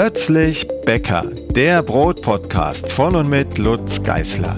Plötzlich 0.00 0.68
Bäcker, 0.84 1.22
der 1.50 1.82
Brotpodcast 1.82 2.92
von 2.92 3.16
und 3.16 3.28
mit 3.28 3.58
Lutz 3.58 4.00
Geißler. 4.00 4.56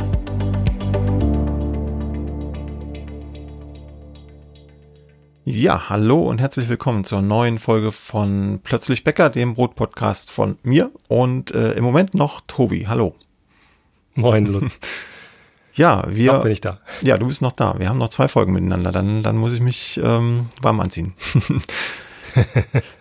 Ja, 5.47 5.89
hallo 5.89 6.25
und 6.25 6.43
herzlich 6.43 6.69
willkommen 6.69 7.05
zur 7.05 7.23
neuen 7.23 7.59
Folge 7.59 7.91
von 7.91 8.61
Plötzlich 8.63 9.03
Bäcker, 9.03 9.31
dem 9.31 9.55
Brotpodcast 9.55 10.31
von 10.31 10.59
mir 10.63 10.91
und 11.09 11.55
äh, 11.55 11.73
im 11.73 11.85
Moment 11.85 12.13
noch 12.13 12.43
Tobi. 12.47 12.87
Hallo. 12.87 13.15
Moin, 14.15 14.45
Lutz. 14.45 14.79
Ja, 15.73 16.05
wir. 16.07 16.35
Noch 16.35 16.43
bin 16.43 16.53
ich 16.53 16.61
da. 16.61 16.81
Ja, 17.01 17.17
du 17.17 17.29
bist 17.29 17.41
noch 17.41 17.53
da. 17.53 17.79
Wir 17.79 17.89
haben 17.89 17.97
noch 17.97 18.09
zwei 18.11 18.29
Folgen 18.29 18.53
miteinander. 18.53 18.93
Dann, 18.93 19.23
dann 19.23 19.37
muss 19.37 19.53
ich 19.53 19.61
mich 19.61 19.99
ähm, 20.03 20.49
warm 20.61 20.81
anziehen. 20.81 21.15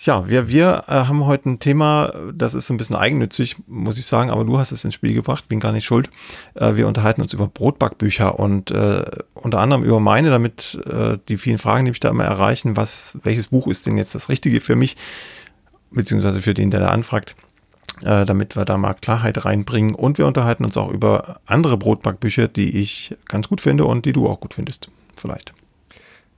ja, 0.00 0.28
wir, 0.28 0.48
wir 0.48 0.84
äh, 0.86 0.92
haben 0.92 1.26
heute 1.26 1.50
ein 1.50 1.58
Thema, 1.58 2.12
das 2.32 2.54
ist 2.54 2.70
ein 2.70 2.76
bisschen 2.76 2.96
eigennützig, 2.96 3.56
muss 3.66 3.98
ich 3.98 4.06
sagen, 4.06 4.30
aber 4.30 4.44
du 4.44 4.58
hast 4.58 4.70
es 4.70 4.84
ins 4.84 4.94
Spiel 4.94 5.12
gebracht, 5.12 5.48
bin 5.48 5.58
gar 5.60 5.72
nicht 5.72 5.86
schuld. 5.86 6.08
Äh, 6.54 6.76
wir 6.76 6.86
unterhalten 6.86 7.20
uns 7.20 7.32
über 7.32 7.48
Brotbackbücher 7.48 8.38
und 8.38 8.70
äh, 8.70 9.04
unter 9.34 9.58
anderem 9.58 9.82
über 9.82 9.98
meine, 9.98 10.30
damit 10.30 10.80
äh, 10.88 11.18
die 11.28 11.36
vielen 11.36 11.58
Fragen, 11.58 11.84
die 11.84 11.90
mich 11.90 12.00
da 12.00 12.10
immer 12.10 12.24
erreichen, 12.24 12.76
was, 12.76 13.18
welches 13.22 13.48
Buch 13.48 13.66
ist 13.66 13.86
denn 13.86 13.96
jetzt 13.96 14.14
das 14.14 14.28
Richtige 14.28 14.60
für 14.60 14.76
mich, 14.76 14.96
beziehungsweise 15.90 16.40
für 16.40 16.54
den, 16.54 16.70
der 16.70 16.80
da 16.80 16.88
anfragt 16.88 17.34
äh, 18.02 18.24
damit 18.24 18.54
wir 18.54 18.64
da 18.64 18.78
mal 18.78 18.94
Klarheit 18.94 19.44
reinbringen. 19.44 19.94
Und 19.94 20.18
wir 20.18 20.26
unterhalten 20.26 20.64
uns 20.64 20.76
auch 20.76 20.90
über 20.90 21.40
andere 21.46 21.76
Brotbackbücher, 21.76 22.46
die 22.46 22.80
ich 22.80 23.16
ganz 23.26 23.48
gut 23.48 23.60
finde 23.60 23.86
und 23.86 24.04
die 24.04 24.12
du 24.12 24.28
auch 24.28 24.38
gut 24.38 24.54
findest, 24.54 24.88
vielleicht. 25.16 25.52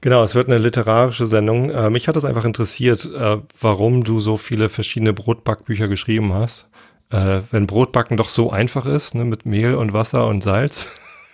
Genau, 0.02 0.22
es 0.24 0.34
wird 0.34 0.48
eine 0.48 0.58
literarische 0.58 1.26
Sendung. 1.26 1.70
Äh, 1.70 1.90
mich 1.90 2.08
hat 2.08 2.16
es 2.16 2.24
einfach 2.24 2.46
interessiert, 2.46 3.04
äh, 3.04 3.38
warum 3.60 4.02
du 4.02 4.18
so 4.20 4.36
viele 4.36 4.70
verschiedene 4.70 5.12
Brotbackbücher 5.12 5.88
geschrieben 5.88 6.32
hast. 6.32 6.68
Äh, 7.10 7.40
wenn 7.50 7.66
Brotbacken 7.66 8.16
doch 8.16 8.30
so 8.30 8.50
einfach 8.50 8.86
ist, 8.86 9.14
ne, 9.14 9.24
mit 9.24 9.44
Mehl 9.44 9.74
und 9.74 9.92
Wasser 9.92 10.26
und 10.26 10.42
Salz, 10.42 10.86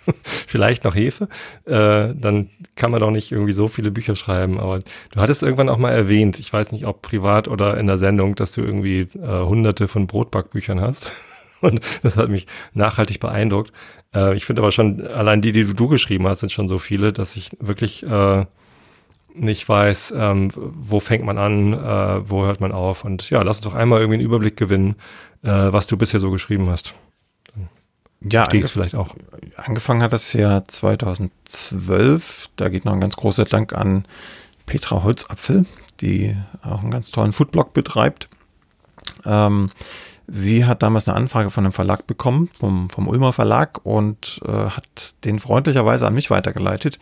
vielleicht 0.23 0.83
noch 0.83 0.95
Hefe, 0.95 1.29
äh, 1.65 2.13
dann 2.13 2.49
kann 2.75 2.91
man 2.91 2.99
doch 2.99 3.11
nicht 3.11 3.31
irgendwie 3.31 3.53
so 3.53 3.69
viele 3.69 3.89
Bücher 3.89 4.17
schreiben. 4.17 4.59
Aber 4.59 4.79
du 4.79 5.21
hattest 5.21 5.43
irgendwann 5.43 5.69
auch 5.69 5.77
mal 5.77 5.91
erwähnt, 5.91 6.37
ich 6.37 6.51
weiß 6.51 6.73
nicht, 6.73 6.85
ob 6.85 7.01
privat 7.01 7.47
oder 7.47 7.77
in 7.77 7.87
der 7.87 7.97
Sendung, 7.97 8.35
dass 8.35 8.51
du 8.51 8.61
irgendwie 8.61 9.07
äh, 9.17 9.45
hunderte 9.45 9.87
von 9.87 10.07
Brotbackbüchern 10.07 10.81
hast. 10.81 11.11
Und 11.61 11.79
das 12.03 12.17
hat 12.17 12.29
mich 12.29 12.47
nachhaltig 12.73 13.19
beeindruckt. 13.21 13.71
Äh, 14.13 14.35
ich 14.35 14.45
finde 14.45 14.61
aber 14.61 14.73
schon, 14.73 15.07
allein 15.07 15.41
die, 15.41 15.53
die 15.53 15.73
du 15.73 15.87
geschrieben 15.87 16.27
hast, 16.27 16.41
sind 16.41 16.51
schon 16.51 16.67
so 16.67 16.79
viele, 16.79 17.13
dass 17.13 17.35
ich 17.37 17.51
wirklich 17.59 18.03
äh, 18.03 18.45
nicht 19.39 19.67
weiß, 19.67 20.13
ähm, 20.15 20.51
wo 20.55 20.99
fängt 20.99 21.25
man 21.25 21.37
an, 21.37 21.73
äh, 21.73 22.29
wo 22.29 22.45
hört 22.45 22.61
man 22.61 22.71
auf. 22.71 23.03
Und 23.03 23.29
ja, 23.29 23.41
lass 23.41 23.57
uns 23.57 23.65
doch 23.65 23.75
einmal 23.75 23.99
irgendwie 23.99 24.19
einen 24.19 24.25
Überblick 24.25 24.57
gewinnen, 24.57 24.95
äh, 25.43 25.49
was 25.49 25.87
du 25.87 25.97
bisher 25.97 26.19
so 26.19 26.31
geschrieben 26.31 26.69
hast 26.69 26.93
ja, 28.21 28.45
angef 28.45 28.71
vielleicht 28.71 28.95
auch. 28.95 29.15
Angefangen 29.55 30.01
hat 30.01 30.13
das 30.13 30.33
ja 30.33 30.63
2012. 30.65 32.49
Da 32.55 32.69
geht 32.69 32.85
noch 32.85 32.93
ein 32.93 33.01
ganz 33.01 33.15
großer 33.15 33.45
Dank 33.45 33.73
an 33.73 34.05
Petra 34.65 35.03
Holzapfel, 35.03 35.65
die 36.01 36.35
auch 36.61 36.81
einen 36.81 36.91
ganz 36.91 37.11
tollen 37.11 37.33
Foodblog 37.33 37.73
betreibt. 37.73 38.29
Ähm, 39.25 39.71
sie 40.27 40.65
hat 40.65 40.83
damals 40.83 41.07
eine 41.07 41.17
Anfrage 41.17 41.49
von 41.49 41.65
einem 41.65 41.73
Verlag 41.73 42.07
bekommen, 42.07 42.49
vom, 42.57 42.89
vom 42.89 43.07
Ulmer 43.07 43.33
Verlag, 43.33 43.85
und 43.85 44.41
äh, 44.45 44.51
hat 44.51 45.23
den 45.23 45.39
freundlicherweise 45.39 46.07
an 46.07 46.13
mich 46.13 46.29
weitergeleitet. 46.29 46.99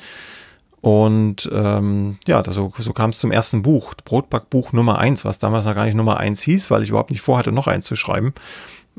Und 0.81 1.49
ähm, 1.51 2.17
ja, 2.27 2.43
so, 2.51 2.71
so 2.77 2.93
kam 2.93 3.09
es 3.09 3.17
zum 3.17 3.31
ersten 3.31 3.63
Buch, 3.63 3.93
Brotbackbuch 4.05 4.71
Nummer 4.71 4.99
eins, 4.99 5.25
was 5.25 5.39
damals 5.39 5.65
noch 5.65 5.73
gar 5.73 5.85
nicht 5.85 5.95
Nummer 5.95 6.17
eins 6.17 6.43
hieß, 6.43 6.69
weil 6.69 6.83
ich 6.83 6.89
überhaupt 6.89 7.09
nicht 7.09 7.21
vorhatte, 7.21 7.51
noch 7.51 7.67
eins 7.67 7.85
zu 7.85 7.95
schreiben. 7.95 8.33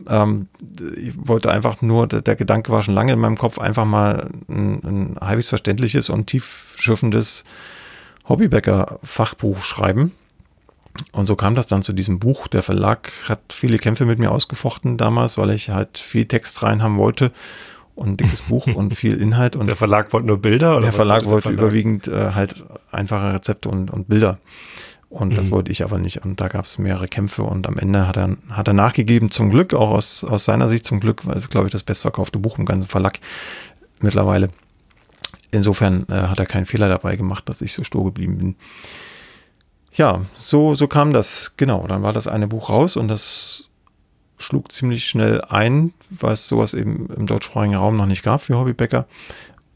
Ähm, 0.08 0.48
ich 0.96 1.14
wollte 1.16 1.50
einfach 1.50 1.82
nur, 1.82 2.06
der 2.08 2.36
Gedanke 2.36 2.72
war 2.72 2.82
schon 2.82 2.94
lange 2.94 3.12
in 3.12 3.18
meinem 3.18 3.38
Kopf, 3.38 3.58
einfach 3.58 3.84
mal 3.84 4.30
ein, 4.48 4.82
ein 4.84 5.16
halbwegs 5.20 5.48
verständliches 5.48 6.10
und 6.10 6.26
tiefschürfendes 6.26 7.44
Hobbybäcker-Fachbuch 8.28 9.62
schreiben. 9.62 10.12
Und 11.12 11.26
so 11.26 11.36
kam 11.36 11.54
das 11.54 11.66
dann 11.66 11.82
zu 11.82 11.92
diesem 11.92 12.18
Buch. 12.18 12.48
Der 12.48 12.62
Verlag 12.62 13.12
hat 13.28 13.40
viele 13.50 13.78
Kämpfe 13.78 14.06
mit 14.06 14.18
mir 14.18 14.32
ausgefochten 14.32 14.96
damals, 14.96 15.38
weil 15.38 15.50
ich 15.50 15.70
halt 15.70 15.98
viel 15.98 16.26
Text 16.26 16.62
rein 16.62 16.82
haben 16.82 16.98
wollte 16.98 17.32
und 17.96 18.10
ein 18.10 18.16
dickes 18.18 18.42
Buch 18.42 18.68
und 18.68 18.94
viel 18.94 19.16
Inhalt. 19.20 19.56
Und 19.56 19.66
der 19.66 19.74
Verlag 19.74 20.12
wollte 20.12 20.28
nur 20.28 20.38
Bilder? 20.38 20.76
Oder 20.76 20.82
der 20.82 20.92
Verlag 20.92 21.24
wollte, 21.24 21.48
der 21.48 21.56
Verlag? 21.56 21.58
überwiegend 21.58 22.06
äh, 22.06 22.32
halt 22.32 22.62
einfache 22.92 23.32
Rezepte 23.32 23.68
und, 23.68 23.90
und 23.90 24.08
Bilder. 24.08 24.38
Und 25.08 25.30
mhm. 25.30 25.34
das 25.34 25.50
wollte 25.50 25.72
ich 25.72 25.82
aber 25.82 25.98
nicht. 25.98 26.24
Und 26.24 26.40
da 26.40 26.48
gab 26.48 26.66
es 26.66 26.78
mehrere 26.78 27.08
Kämpfe 27.08 27.42
und 27.42 27.66
am 27.66 27.78
Ende 27.78 28.06
hat 28.06 28.18
er, 28.18 28.36
hat 28.50 28.68
er 28.68 28.74
nachgegeben, 28.74 29.30
zum 29.30 29.50
Glück, 29.50 29.72
auch 29.72 29.90
aus, 29.90 30.24
aus 30.24 30.44
seiner 30.44 30.68
Sicht 30.68 30.84
zum 30.84 31.00
Glück, 31.00 31.26
weil 31.26 31.36
es, 31.36 31.48
glaube 31.48 31.68
ich, 31.68 31.72
das 31.72 31.82
bestverkaufte 31.82 32.38
Buch 32.38 32.58
im 32.58 32.66
ganzen 32.66 32.86
Verlag 32.86 33.18
mittlerweile. 34.00 34.48
Insofern 35.50 36.04
äh, 36.08 36.12
hat 36.12 36.38
er 36.38 36.46
keinen 36.46 36.66
Fehler 36.66 36.88
dabei 36.88 37.16
gemacht, 37.16 37.48
dass 37.48 37.62
ich 37.62 37.72
so 37.72 37.82
stur 37.82 38.04
geblieben 38.04 38.36
bin. 38.36 38.56
Ja, 39.94 40.20
so, 40.38 40.74
so 40.74 40.86
kam 40.86 41.14
das, 41.14 41.54
genau. 41.56 41.86
Dann 41.86 42.02
war 42.02 42.12
das 42.12 42.26
eine 42.26 42.46
Buch 42.46 42.68
raus 42.68 42.98
und 42.98 43.08
das 43.08 43.70
schlug 44.38 44.72
ziemlich 44.72 45.08
schnell 45.08 45.40
ein, 45.42 45.92
weil 46.10 46.32
es 46.32 46.46
sowas 46.48 46.74
eben 46.74 47.08
im 47.16 47.26
deutschsprachigen 47.26 47.74
Raum 47.74 47.96
noch 47.96 48.06
nicht 48.06 48.22
gab 48.22 48.42
für 48.42 48.56
Hobbybäcker. 48.56 49.06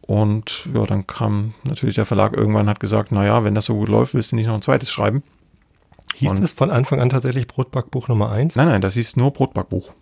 Und 0.03 0.69
ja, 0.75 0.85
dann 0.87 1.07
kam 1.07 1.55
natürlich 1.65 1.95
der 1.95 2.05
Verlag 2.05 2.37
irgendwann 2.37 2.69
hat 2.69 2.81
gesagt, 2.81 3.13
naja, 3.13 3.45
wenn 3.45 3.55
das 3.55 3.67
so 3.67 3.75
gut 3.75 3.89
läuft, 3.89 4.15
willst 4.15 4.33
du 4.33 4.37
nicht 4.37 4.47
noch 4.47 4.55
ein 4.55 4.63
zweites 4.63 4.91
schreiben. 4.91 5.23
Hieß 6.15 6.33
und, 6.33 6.43
das 6.43 6.53
von 6.53 6.71
Anfang 6.71 7.01
an 7.01 7.11
tatsächlich 7.11 7.47
Brotbackbuch 7.47 8.09
Nummer 8.09 8.31
eins? 8.31 8.57
Nein, 8.57 8.67
nein, 8.67 8.81
das 8.81 8.95
hieß 8.95 9.17
nur 9.17 9.33
Brotbackbuch. 9.33 9.95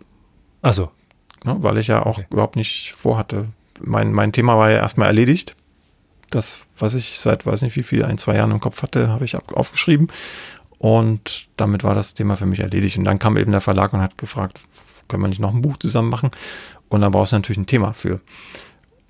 Also, 0.61 0.89
ja, 1.45 1.61
weil 1.61 1.77
ich 1.77 1.87
ja 1.87 2.05
auch 2.05 2.17
okay. 2.17 2.27
überhaupt 2.31 2.55
nicht 2.55 2.93
vorhatte. 2.93 3.49
Mein, 3.79 4.11
mein 4.11 4.33
Thema 4.33 4.57
war 4.57 4.71
ja 4.71 4.77
erstmal 4.77 5.07
erledigt. 5.07 5.55
Das, 6.29 6.61
was 6.77 6.93
ich 6.95 7.19
seit 7.19 7.45
weiß 7.45 7.61
nicht 7.61 7.75
wie 7.75 7.83
viel, 7.83 8.03
ein, 8.03 8.17
zwei 8.17 8.35
Jahren 8.35 8.51
im 8.51 8.59
Kopf 8.59 8.81
hatte, 8.83 9.09
habe 9.09 9.25
ich 9.25 9.35
aufgeschrieben. 9.35 10.09
Und 10.79 11.49
damit 11.57 11.83
war 11.83 11.93
das 11.93 12.13
Thema 12.13 12.37
für 12.37 12.45
mich 12.45 12.61
erledigt. 12.61 12.97
Und 12.97 13.03
dann 13.03 13.19
kam 13.19 13.37
eben 13.37 13.51
der 13.51 13.61
Verlag 13.61 13.93
und 13.93 14.01
hat 14.01 14.17
gefragt, 14.17 14.61
können 15.07 15.21
wir 15.21 15.27
nicht 15.27 15.41
noch 15.41 15.53
ein 15.53 15.61
Buch 15.61 15.77
zusammen 15.77 16.09
machen? 16.09 16.29
Und 16.87 17.01
dann 17.01 17.11
brauchst 17.11 17.33
du 17.33 17.35
natürlich 17.35 17.57
ein 17.59 17.65
Thema 17.65 17.93
für. 17.93 18.21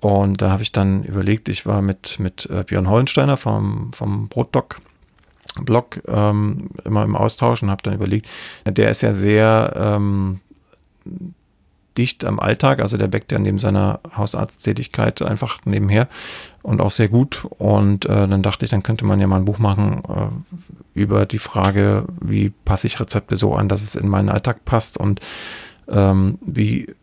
Und 0.00 0.42
da 0.42 0.50
habe 0.50 0.62
ich 0.62 0.72
dann 0.72 1.04
überlegt, 1.04 1.48
ich 1.48 1.66
war 1.66 1.80
mit, 1.82 2.18
mit 2.18 2.46
äh, 2.50 2.64
Björn 2.64 2.88
Hollensteiner 2.88 3.36
vom, 3.36 3.92
vom 3.92 4.28
Brotdoc 4.28 4.80
Blog 5.64 6.00
ähm, 6.06 6.70
immer 6.84 7.02
im 7.02 7.16
Austausch 7.16 7.62
und 7.62 7.70
habe 7.70 7.82
dann 7.82 7.94
überlegt, 7.94 8.28
der 8.66 8.90
ist 8.90 9.02
ja 9.02 9.12
sehr 9.12 9.72
ähm, 9.76 10.40
dicht 11.98 12.24
am 12.24 12.38
Alltag, 12.38 12.80
also 12.80 12.96
der 12.96 13.08
backt 13.08 13.32
ja 13.32 13.38
neben 13.38 13.58
seiner 13.58 14.00
Hausarzttätigkeit 14.16 15.22
einfach 15.22 15.58
nebenher 15.64 16.08
und 16.62 16.80
auch 16.80 16.90
sehr 16.90 17.08
gut. 17.08 17.46
Und 17.58 18.06
äh, 18.06 18.28
dann 18.28 18.42
dachte 18.42 18.64
ich, 18.64 18.70
dann 18.70 18.82
könnte 18.82 19.04
man 19.04 19.20
ja 19.20 19.26
mal 19.26 19.36
ein 19.36 19.44
Buch 19.44 19.58
machen 19.58 20.02
äh, 20.08 20.98
über 20.98 21.26
die 21.26 21.38
Frage, 21.38 22.04
wie 22.20 22.50
passe 22.50 22.86
ich 22.86 23.00
Rezepte 23.00 23.36
so 23.36 23.54
an, 23.54 23.68
dass 23.68 23.82
es 23.82 23.96
in 23.96 24.08
meinen 24.08 24.28
Alltag 24.28 24.64
passt 24.64 24.98
und 24.98 25.20
ähm, 25.88 26.38
wie 26.42 26.94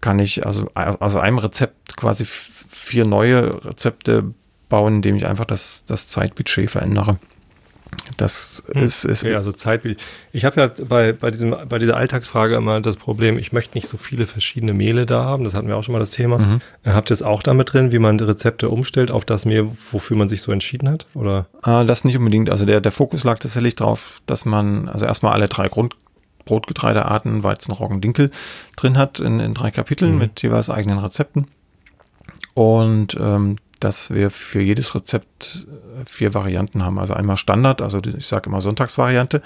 kann 0.00 0.18
ich 0.18 0.46
also 0.46 0.70
aus 0.74 1.16
einem 1.16 1.38
Rezept 1.38 1.96
quasi 1.96 2.24
vier 2.26 3.04
neue 3.04 3.64
Rezepte 3.64 4.34
bauen, 4.68 4.96
indem 4.96 5.16
ich 5.16 5.26
einfach 5.26 5.46
das, 5.46 5.84
das 5.84 6.08
Zeitbudget 6.08 6.70
verändere. 6.70 7.18
Das 8.16 8.64
hm. 8.72 8.82
ist, 8.82 9.04
ist 9.04 9.22
ja, 9.24 9.36
also 9.36 9.52
Zeitbudget. 9.52 10.02
Ich 10.32 10.44
habe 10.44 10.60
ja 10.60 10.70
bei, 10.86 11.12
bei, 11.12 11.30
diesem, 11.30 11.54
bei 11.68 11.78
dieser 11.78 11.96
Alltagsfrage 11.96 12.56
immer 12.56 12.80
das 12.80 12.96
Problem, 12.96 13.38
ich 13.38 13.52
möchte 13.52 13.76
nicht 13.76 13.88
so 13.88 13.96
viele 13.96 14.26
verschiedene 14.26 14.72
Mehle 14.72 15.06
da 15.06 15.24
haben. 15.24 15.44
Das 15.44 15.54
hatten 15.54 15.68
wir 15.68 15.76
auch 15.76 15.84
schon 15.84 15.92
mal 15.92 15.98
das 15.98 16.10
Thema. 16.10 16.38
Mhm. 16.38 16.60
Habt 16.84 17.10
ihr 17.10 17.14
es 17.14 17.22
auch 17.22 17.42
damit 17.42 17.72
drin, 17.72 17.92
wie 17.92 17.98
man 17.98 18.18
Rezepte 18.18 18.68
umstellt 18.68 19.10
auf 19.10 19.24
das 19.24 19.44
Mehl, 19.44 19.68
wofür 19.90 20.16
man 20.16 20.28
sich 20.28 20.42
so 20.42 20.52
entschieden 20.52 20.88
hat? 20.88 21.06
Oder? 21.14 21.46
Ah, 21.62 21.84
das 21.84 22.04
nicht 22.04 22.16
unbedingt. 22.16 22.50
Also 22.50 22.64
der, 22.64 22.80
der 22.80 22.92
Fokus 22.92 23.24
lag 23.24 23.38
tatsächlich 23.38 23.76
darauf, 23.76 24.20
dass 24.26 24.44
man 24.44 24.88
also 24.88 25.06
erstmal 25.06 25.32
alle 25.32 25.48
drei 25.48 25.68
Grund 25.68 25.96
Brotgetreidearten, 26.44 27.42
Weizen, 27.42 27.72
Roggen, 27.72 28.00
Dinkel 28.00 28.30
drin 28.76 28.96
hat 28.96 29.20
in, 29.20 29.40
in 29.40 29.52
drei 29.52 29.70
Kapiteln 29.70 30.12
mhm. 30.12 30.18
mit 30.18 30.42
jeweils 30.42 30.70
eigenen 30.70 30.98
Rezepten. 30.98 31.46
Und 32.54 33.16
ähm, 33.20 33.56
dass 33.86 34.10
wir 34.10 34.32
für 34.32 34.60
jedes 34.60 34.96
Rezept 34.96 35.64
äh, 35.68 36.04
vier 36.06 36.34
Varianten 36.34 36.84
haben. 36.84 36.98
Also 36.98 37.14
einmal 37.14 37.36
Standard, 37.36 37.80
also 37.80 38.00
ich 38.04 38.26
sage 38.26 38.50
immer 38.50 38.60
Sonntagsvariante. 38.60 39.42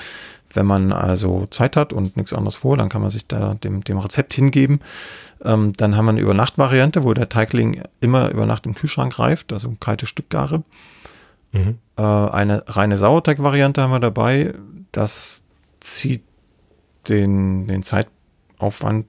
Wenn 0.55 0.65
man 0.65 0.93
also 0.93 1.47
Zeit 1.51 1.77
hat 1.77 1.93
und 1.93 2.17
nichts 2.17 2.33
anderes 2.33 2.55
vor, 2.55 2.79
dann 2.79 2.89
kann 2.89 3.03
man 3.03 3.11
sich 3.11 3.27
da 3.27 3.53
dem, 3.53 3.85
dem 3.85 3.99
Rezept 3.99 4.33
hingeben. 4.33 4.81
Ähm, 5.45 5.75
dann 5.77 5.95
haben 5.95 6.07
wir 6.07 6.13
eine 6.13 6.23
Übernachtvariante, 6.23 7.05
wo 7.05 7.13
der 7.13 7.29
Teigling 7.29 7.83
immer 8.01 8.31
über 8.31 8.47
Nacht 8.47 8.65
im 8.65 8.75
Kühlschrank 8.75 9.19
reift, 9.19 9.53
also 9.53 9.77
kalte 9.79 10.07
Stückgare. 10.07 10.63
Mhm. 11.53 11.77
Äh, 11.99 12.03
eine 12.03 12.65
reine 12.67 12.97
Sauerteigvariante 12.97 13.83
haben 13.83 13.93
wir 13.93 14.01
dabei. 14.01 14.55
Das 14.91 15.43
zieht 15.81 16.23
den, 17.09 17.67
den 17.67 17.83
Zeitaufwand 17.83 19.07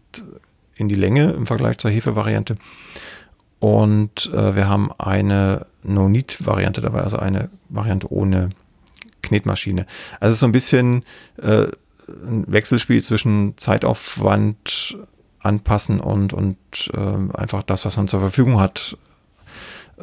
in 0.75 0.89
die 0.89 0.95
Länge 0.95 1.31
im 1.31 1.47
Vergleich 1.47 1.77
zur 1.77 1.89
Hefevariante. 1.89 2.57
Und 3.61 4.31
äh, 4.33 4.55
wir 4.55 4.67
haben 4.67 4.91
eine 4.97 5.67
No-Need-Variante 5.83 6.81
dabei, 6.81 7.01
also 7.01 7.17
eine 7.17 7.51
Variante 7.69 8.11
ohne 8.11 8.49
Knetmaschine. 9.21 9.85
Also 10.19 10.35
so 10.35 10.47
ein 10.47 10.51
bisschen 10.51 11.03
äh, 11.37 11.67
ein 12.07 12.43
Wechselspiel 12.47 13.03
zwischen 13.03 13.55
Zeitaufwand 13.57 14.97
anpassen 15.41 15.99
und, 15.99 16.33
und 16.33 16.57
äh, 16.95 17.37
einfach 17.37 17.61
das, 17.61 17.85
was 17.85 17.97
man 17.97 18.07
zur 18.07 18.19
Verfügung 18.19 18.59
hat, 18.59 18.97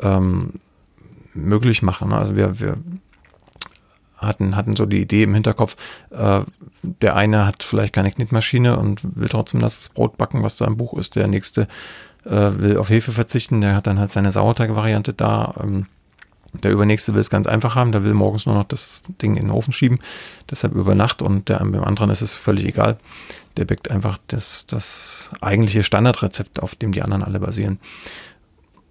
ähm, 0.00 0.60
möglich 1.34 1.82
machen. 1.82 2.12
Also 2.12 2.36
wir, 2.36 2.60
wir 2.60 2.78
hatten, 4.18 4.54
hatten 4.54 4.76
so 4.76 4.86
die 4.86 5.00
Idee 5.00 5.24
im 5.24 5.34
Hinterkopf, 5.34 5.74
äh, 6.10 6.42
der 6.82 7.16
eine 7.16 7.44
hat 7.44 7.64
vielleicht 7.64 7.92
keine 7.92 8.12
Knitmaschine 8.12 8.78
und 8.78 9.00
will 9.16 9.28
trotzdem 9.28 9.58
das 9.58 9.88
Brot 9.88 10.16
backen, 10.16 10.44
was 10.44 10.54
da 10.54 10.64
im 10.64 10.76
Buch 10.76 10.94
ist. 10.94 11.16
Der 11.16 11.26
nächste 11.26 11.66
will 12.24 12.76
auf 12.76 12.90
Hefe 12.90 13.12
verzichten, 13.12 13.60
der 13.60 13.74
hat 13.74 13.86
dann 13.86 13.98
halt 13.98 14.10
seine 14.10 14.32
Sauerteig-Variante 14.32 15.12
da. 15.12 15.54
Ähm, 15.62 15.86
der 16.52 16.72
übernächste 16.72 17.12
will 17.14 17.20
es 17.20 17.30
ganz 17.30 17.46
einfach 17.46 17.76
haben, 17.76 17.92
der 17.92 18.04
will 18.04 18.14
morgens 18.14 18.46
nur 18.46 18.54
noch 18.54 18.64
das 18.64 19.02
Ding 19.20 19.36
in 19.36 19.46
den 19.46 19.50
Ofen 19.50 19.72
schieben, 19.72 19.98
deshalb 20.50 20.74
über 20.74 20.94
Nacht 20.94 21.20
und 21.20 21.48
der, 21.50 21.58
beim 21.58 21.84
anderen 21.84 22.10
ist 22.10 22.22
es 22.22 22.34
völlig 22.34 22.64
egal. 22.64 22.96
Der 23.58 23.66
backt 23.66 23.90
einfach 23.90 24.18
das, 24.28 24.66
das 24.66 25.30
eigentliche 25.40 25.84
Standardrezept, 25.84 26.62
auf 26.62 26.74
dem 26.74 26.92
die 26.92 27.02
anderen 27.02 27.22
alle 27.22 27.38
basieren. 27.38 27.78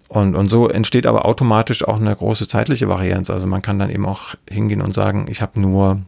Und, 0.08 0.36
und 0.36 0.48
so 0.48 0.68
entsteht 0.68 1.06
aber 1.06 1.26
automatisch 1.26 1.86
auch 1.86 1.96
eine 1.96 2.14
große 2.14 2.46
zeitliche 2.46 2.88
Varianz. 2.88 3.28
Also 3.28 3.46
man 3.46 3.60
kann 3.60 3.78
dann 3.78 3.90
eben 3.90 4.06
auch 4.06 4.34
hingehen 4.48 4.80
und 4.80 4.94
sagen, 4.94 5.26
ich 5.28 5.42
habe 5.42 5.60
nur, 5.60 6.00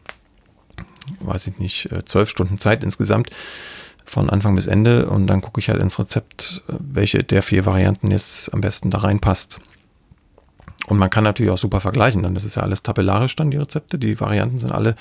weiß 1.20 1.49
ich 1.49 1.58
nicht, 1.58 1.90
äh, 1.93 2.05
zwölf 2.05 2.31
Stunden 2.31 2.58
Zeit 2.58 2.84
insgesamt 2.84 3.28
von 4.10 4.28
Anfang 4.28 4.56
bis 4.56 4.66
Ende 4.66 5.08
und 5.08 5.28
dann 5.28 5.40
gucke 5.40 5.60
ich 5.60 5.68
halt 5.68 5.80
ins 5.80 5.98
Rezept, 5.98 6.64
welche 6.66 7.22
der 7.22 7.42
vier 7.42 7.64
Varianten 7.64 8.10
jetzt 8.10 8.52
am 8.52 8.60
besten 8.60 8.90
da 8.90 8.98
reinpasst. 8.98 9.60
Und 10.88 10.98
man 10.98 11.10
kann 11.10 11.22
natürlich 11.22 11.52
auch 11.52 11.58
super 11.58 11.80
vergleichen, 11.80 12.24
dann 12.24 12.34
das 12.34 12.44
ist 12.44 12.56
ja 12.56 12.62
alles 12.62 12.82
tabellarisch 12.82 13.36
dann 13.36 13.52
die 13.52 13.58
Rezepte, 13.58 13.98
die 13.98 14.18
Varianten 14.18 14.58
sind 14.58 14.72
alle 14.72 14.96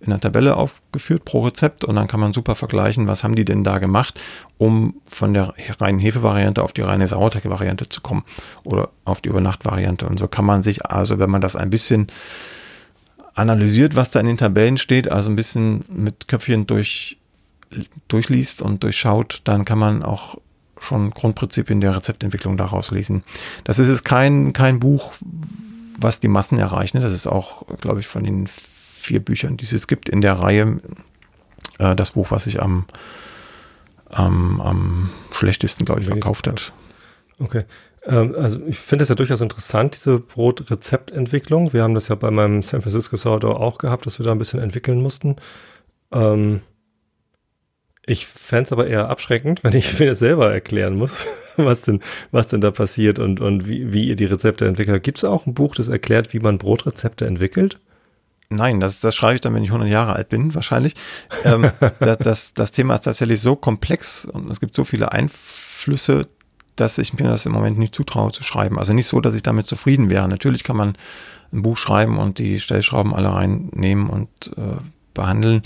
in 0.00 0.10
der 0.10 0.20
Tabelle 0.20 0.56
aufgeführt 0.56 1.24
pro 1.24 1.44
Rezept 1.44 1.84
und 1.84 1.94
dann 1.94 2.08
kann 2.08 2.18
man 2.18 2.32
super 2.32 2.56
vergleichen, 2.56 3.06
was 3.06 3.22
haben 3.22 3.36
die 3.36 3.44
denn 3.44 3.62
da 3.62 3.78
gemacht, 3.78 4.20
um 4.56 4.94
von 5.08 5.34
der 5.34 5.54
reinen 5.80 6.00
Hefevariante 6.00 6.62
auf 6.62 6.72
die 6.72 6.82
reine 6.82 7.06
Sauerteig-Variante 7.06 7.88
zu 7.88 8.00
kommen 8.00 8.24
oder 8.64 8.90
auf 9.04 9.20
die 9.20 9.28
Übernacht-Variante. 9.28 10.06
Und 10.06 10.18
so 10.18 10.26
kann 10.26 10.44
man 10.44 10.62
sich 10.62 10.86
also, 10.86 11.18
wenn 11.18 11.30
man 11.30 11.40
das 11.40 11.56
ein 11.56 11.70
bisschen 11.70 12.08
analysiert, 13.34 13.94
was 13.94 14.10
da 14.10 14.20
in 14.20 14.26
den 14.26 14.36
Tabellen 14.36 14.78
steht, 14.78 15.10
also 15.10 15.30
ein 15.30 15.36
bisschen 15.36 15.84
mit 15.90 16.28
Köpfchen 16.28 16.66
durch, 16.66 17.17
durchliest 18.08 18.62
und 18.62 18.82
durchschaut, 18.82 19.40
dann 19.44 19.64
kann 19.64 19.78
man 19.78 20.02
auch 20.02 20.36
schon 20.80 21.10
Grundprinzipien 21.10 21.80
der 21.80 21.96
Rezeptentwicklung 21.96 22.56
daraus 22.56 22.90
lesen. 22.90 23.24
Das 23.64 23.78
ist 23.78 23.88
jetzt 23.88 24.04
kein, 24.04 24.52
kein 24.52 24.78
Buch, 24.78 25.14
was 25.98 26.20
die 26.20 26.28
Massen 26.28 26.58
erreicht. 26.58 26.94
Ne? 26.94 27.00
Das 27.00 27.12
ist 27.12 27.26
auch, 27.26 27.66
glaube 27.80 28.00
ich, 28.00 28.06
von 28.06 28.24
den 28.24 28.46
vier 28.46 29.20
Büchern, 29.20 29.56
die 29.56 29.64
es 29.64 29.86
gibt 29.86 30.08
in 30.08 30.20
der 30.20 30.34
Reihe, 30.34 30.80
äh, 31.78 31.96
das 31.96 32.12
Buch, 32.12 32.30
was 32.30 32.44
sich 32.44 32.62
am, 32.62 32.84
am, 34.10 34.60
am 34.60 35.10
schlechtesten, 35.32 35.84
glaube 35.84 36.00
ich, 36.00 36.06
verkauft 36.06 36.46
hat. 36.46 36.72
Okay. 37.38 37.64
Ähm, 38.04 38.34
also 38.36 38.60
ich 38.66 38.78
finde 38.78 39.04
es 39.04 39.08
ja 39.08 39.14
durchaus 39.14 39.40
interessant, 39.40 39.94
diese 39.94 40.18
Brotrezeptentwicklung. 40.18 41.72
Wir 41.72 41.82
haben 41.82 41.94
das 41.94 42.08
ja 42.08 42.14
bei 42.14 42.30
meinem 42.30 42.62
San 42.62 42.82
Francisco 42.82 43.16
Sourdough 43.16 43.56
auch 43.56 43.78
gehabt, 43.78 44.06
dass 44.06 44.18
wir 44.18 44.26
da 44.26 44.32
ein 44.32 44.38
bisschen 44.38 44.60
entwickeln 44.60 45.02
mussten. 45.02 45.36
Ähm, 46.12 46.60
ich 48.08 48.26
fände 48.26 48.64
es 48.64 48.72
aber 48.72 48.86
eher 48.86 49.08
abschreckend, 49.08 49.62
wenn 49.62 49.74
ich 49.74 49.98
mir 49.98 50.06
das 50.06 50.18
selber 50.18 50.52
erklären 50.52 50.96
muss, 50.96 51.18
was 51.56 51.82
denn, 51.82 52.00
was 52.30 52.48
denn 52.48 52.60
da 52.60 52.70
passiert 52.70 53.18
und, 53.18 53.40
und 53.40 53.68
wie, 53.68 53.92
wie 53.92 54.08
ihr 54.08 54.16
die 54.16 54.24
Rezepte 54.24 54.66
entwickelt. 54.66 55.02
Gibt 55.02 55.18
es 55.18 55.24
auch 55.24 55.46
ein 55.46 55.54
Buch, 55.54 55.74
das 55.74 55.88
erklärt, 55.88 56.32
wie 56.32 56.40
man 56.40 56.58
Brotrezepte 56.58 57.26
entwickelt? 57.26 57.78
Nein, 58.50 58.80
das, 58.80 59.00
das 59.00 59.14
schreibe 59.14 59.34
ich 59.34 59.40
dann, 59.42 59.54
wenn 59.54 59.62
ich 59.62 59.68
100 59.68 59.90
Jahre 59.90 60.14
alt 60.14 60.30
bin, 60.30 60.54
wahrscheinlich. 60.54 60.94
ähm, 61.44 61.70
das, 62.00 62.18
das, 62.18 62.54
das 62.54 62.72
Thema 62.72 62.94
ist 62.94 63.02
tatsächlich 63.02 63.40
so 63.40 63.56
komplex 63.56 64.24
und 64.24 64.50
es 64.50 64.60
gibt 64.60 64.74
so 64.74 64.84
viele 64.84 65.12
Einflüsse, 65.12 66.26
dass 66.76 66.96
ich 66.96 67.12
mir 67.12 67.28
das 67.28 67.44
im 67.44 67.52
Moment 67.52 67.78
nicht 67.78 67.94
zutraue 67.94 68.32
zu 68.32 68.42
schreiben. 68.42 68.78
Also 68.78 68.94
nicht 68.94 69.08
so, 69.08 69.20
dass 69.20 69.34
ich 69.34 69.42
damit 69.42 69.66
zufrieden 69.66 70.10
wäre. 70.10 70.28
Natürlich 70.28 70.62
kann 70.62 70.76
man 70.76 70.94
ein 71.52 71.62
Buch 71.62 71.76
schreiben 71.76 72.18
und 72.18 72.38
die 72.38 72.60
Stellschrauben 72.60 73.14
alle 73.14 73.32
reinnehmen 73.32 74.08
und 74.08 74.28
äh, 74.56 74.80
behandeln. 75.12 75.62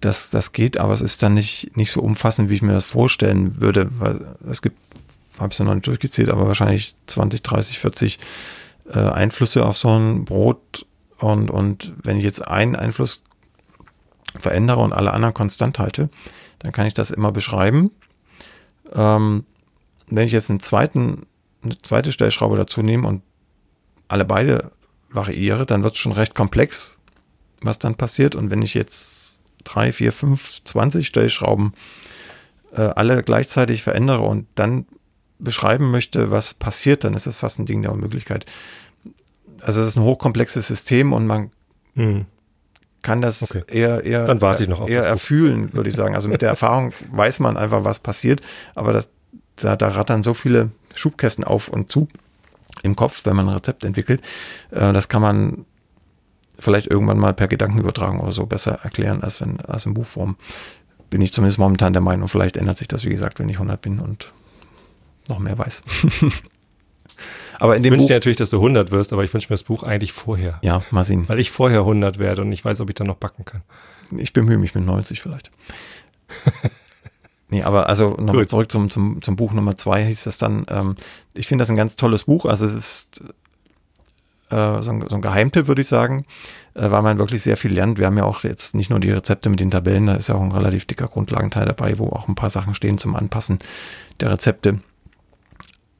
Das, 0.00 0.30
das 0.30 0.52
geht, 0.52 0.76
aber 0.76 0.92
es 0.92 1.00
ist 1.00 1.22
dann 1.22 1.34
nicht, 1.34 1.76
nicht 1.76 1.90
so 1.90 2.00
umfassend, 2.02 2.50
wie 2.50 2.54
ich 2.54 2.62
mir 2.62 2.74
das 2.74 2.88
vorstellen 2.88 3.60
würde. 3.60 3.88
Weil 3.98 4.36
es 4.48 4.60
gibt, 4.60 4.78
habe 5.38 5.52
ich 5.52 5.58
ja 5.58 5.64
noch 5.64 5.74
nicht 5.74 5.86
durchgezählt, 5.86 6.28
aber 6.28 6.46
wahrscheinlich 6.46 6.94
20, 7.06 7.42
30, 7.42 7.78
40 7.78 8.18
äh, 8.92 8.98
Einflüsse 8.98 9.64
auf 9.64 9.76
so 9.76 9.96
ein 9.96 10.24
Brot 10.24 10.86
und, 11.18 11.50
und 11.50 11.94
wenn 12.02 12.18
ich 12.18 12.24
jetzt 12.24 12.46
einen 12.46 12.76
Einfluss 12.76 13.22
verändere 14.38 14.80
und 14.80 14.92
alle 14.92 15.12
anderen 15.12 15.34
konstant 15.34 15.78
halte, 15.78 16.10
dann 16.58 16.72
kann 16.72 16.86
ich 16.86 16.94
das 16.94 17.10
immer 17.10 17.32
beschreiben. 17.32 17.90
Ähm, 18.92 19.44
wenn 20.08 20.26
ich 20.26 20.32
jetzt 20.32 20.50
einen 20.50 20.60
zweiten, 20.60 21.26
eine 21.62 21.78
zweite 21.78 22.12
Stellschraube 22.12 22.56
dazu 22.56 22.82
nehme 22.82 23.08
und 23.08 23.22
alle 24.08 24.24
beide 24.24 24.72
variiere, 25.10 25.66
dann 25.66 25.82
wird 25.82 25.94
es 25.94 26.00
schon 26.00 26.12
recht 26.12 26.34
komplex, 26.34 26.98
was 27.62 27.78
dann 27.78 27.94
passiert. 27.94 28.34
Und 28.34 28.50
wenn 28.50 28.62
ich 28.62 28.74
jetzt 28.74 29.25
drei, 29.66 29.92
vier, 29.92 30.12
fünf, 30.12 30.62
20 30.64 31.06
Stellschrauben 31.06 31.74
äh, 32.72 32.82
alle 32.82 33.22
gleichzeitig 33.22 33.82
verändere 33.82 34.22
und 34.22 34.46
dann 34.54 34.86
beschreiben 35.38 35.90
möchte, 35.90 36.30
was 36.30 36.54
passiert, 36.54 37.04
dann 37.04 37.14
ist 37.14 37.26
das 37.26 37.36
fast 37.36 37.58
ein 37.58 37.66
Ding 37.66 37.82
der 37.82 37.92
Unmöglichkeit 37.92 38.46
also 39.62 39.80
es 39.80 39.88
ist 39.88 39.96
ein 39.96 40.02
hochkomplexes 40.02 40.66
System 40.66 41.12
und 41.12 41.26
man 41.26 41.50
hm. 41.94 42.26
kann 43.02 43.20
das 43.20 43.42
okay. 43.42 43.62
eher, 43.68 44.04
eher, 44.04 44.24
Dann 44.24 44.40
warte 44.40 44.64
ich 44.64 44.68
noch 44.68 44.80
auf 44.80 44.88
eher 44.88 45.04
erfühlen, 45.04 45.72
würde 45.72 45.88
ich 45.88 45.96
sagen. 45.96 46.14
Also 46.14 46.28
mit 46.28 46.42
der 46.42 46.48
Erfahrung 46.50 46.92
weiß 47.10 47.40
man 47.40 47.56
einfach, 47.56 47.84
was 47.84 47.98
passiert, 47.98 48.42
aber 48.74 48.92
das, 48.92 49.08
da, 49.56 49.76
da 49.76 49.88
rattern 49.88 50.22
so 50.22 50.34
viele 50.34 50.70
Schubkästen 50.94 51.44
auf 51.44 51.68
und 51.68 51.90
zu 51.90 52.08
im 52.82 52.94
Kopf, 52.94 53.24
wenn 53.24 53.36
man 53.36 53.48
ein 53.48 53.54
Rezept 53.54 53.84
entwickelt. 53.84 54.22
Äh, 54.70 54.92
das 54.92 55.08
kann 55.08 55.22
man 55.22 55.64
vielleicht 56.58 56.86
irgendwann 56.86 57.18
mal 57.18 57.34
per 57.34 57.48
Gedankenübertragung 57.48 58.20
oder 58.20 58.32
so 58.32 58.46
besser 58.46 58.80
erklären, 58.82 59.22
als 59.22 59.40
wenn 59.40 59.60
als 59.60 59.86
in 59.86 59.94
Buchform. 59.94 60.36
Bin 61.10 61.20
ich 61.20 61.32
zumindest 61.32 61.58
momentan 61.58 61.92
der 61.92 62.02
Meinung. 62.02 62.28
Vielleicht 62.28 62.56
ändert 62.56 62.78
sich 62.78 62.88
das, 62.88 63.04
wie 63.04 63.10
gesagt, 63.10 63.38
wenn 63.38 63.48
ich 63.48 63.56
100 63.56 63.80
bin 63.80 64.00
und 64.00 64.32
noch 65.28 65.38
mehr 65.38 65.56
weiß. 65.58 65.82
Aber 67.58 67.76
in 67.76 67.82
dem 67.82 67.94
ich 67.94 68.00
wünsche 68.00 68.08
dir 68.08 68.16
natürlich, 68.16 68.38
dass 68.38 68.50
du 68.50 68.56
100 68.56 68.90
wirst, 68.90 69.12
aber 69.14 69.24
ich 69.24 69.32
wünsche 69.32 69.46
mir 69.46 69.54
das 69.54 69.62
Buch 69.62 69.82
eigentlich 69.82 70.12
vorher. 70.12 70.58
Ja, 70.62 70.82
mal 70.90 71.04
sehen. 71.04 71.26
Weil 71.28 71.40
ich 71.40 71.50
vorher 71.50 71.80
100 71.80 72.18
werde 72.18 72.42
und 72.42 72.52
ich 72.52 72.64
weiß, 72.64 72.80
ob 72.80 72.90
ich 72.90 72.94
dann 72.94 73.06
noch 73.06 73.16
backen 73.16 73.44
kann. 73.44 73.62
Ich 74.18 74.32
bemühe 74.32 74.58
mich 74.58 74.74
mit 74.74 74.84
90 74.84 75.20
vielleicht. 75.20 75.50
nee, 77.48 77.62
aber 77.62 77.88
also 77.88 78.10
nochmal 78.10 78.46
zurück 78.46 78.70
zum, 78.70 78.90
zum, 78.90 79.22
zum 79.22 79.36
Buch 79.36 79.52
Nummer 79.52 79.76
zwei 79.76 80.04
hieß 80.04 80.24
das 80.24 80.38
dann. 80.38 80.66
Ähm, 80.68 80.96
ich 81.34 81.46
finde 81.46 81.62
das 81.62 81.70
ein 81.70 81.76
ganz 81.76 81.96
tolles 81.96 82.24
Buch. 82.24 82.44
Also 82.44 82.66
es 82.66 82.74
ist 82.74 83.24
äh, 84.50 84.82
so, 84.82 84.90
ein, 84.90 85.04
so 85.08 85.14
ein 85.16 85.22
Geheimtipp, 85.22 85.66
würde 85.68 85.80
ich 85.80 85.88
sagen, 85.88 86.24
äh, 86.74 86.90
weil 86.90 87.02
man 87.02 87.18
wirklich 87.18 87.42
sehr 87.42 87.56
viel 87.56 87.72
lernt. 87.72 87.98
Wir 87.98 88.06
haben 88.06 88.16
ja 88.16 88.24
auch 88.24 88.44
jetzt 88.44 88.74
nicht 88.74 88.90
nur 88.90 89.00
die 89.00 89.10
Rezepte 89.10 89.48
mit 89.48 89.60
den 89.60 89.70
Tabellen, 89.70 90.06
da 90.06 90.14
ist 90.14 90.28
ja 90.28 90.34
auch 90.34 90.42
ein 90.42 90.52
relativ 90.52 90.84
dicker 90.84 91.08
Grundlagenteil 91.08 91.66
dabei, 91.66 91.98
wo 91.98 92.08
auch 92.08 92.28
ein 92.28 92.34
paar 92.34 92.50
Sachen 92.50 92.74
stehen 92.74 92.98
zum 92.98 93.16
Anpassen 93.16 93.58
der 94.20 94.30
Rezepte. 94.30 94.80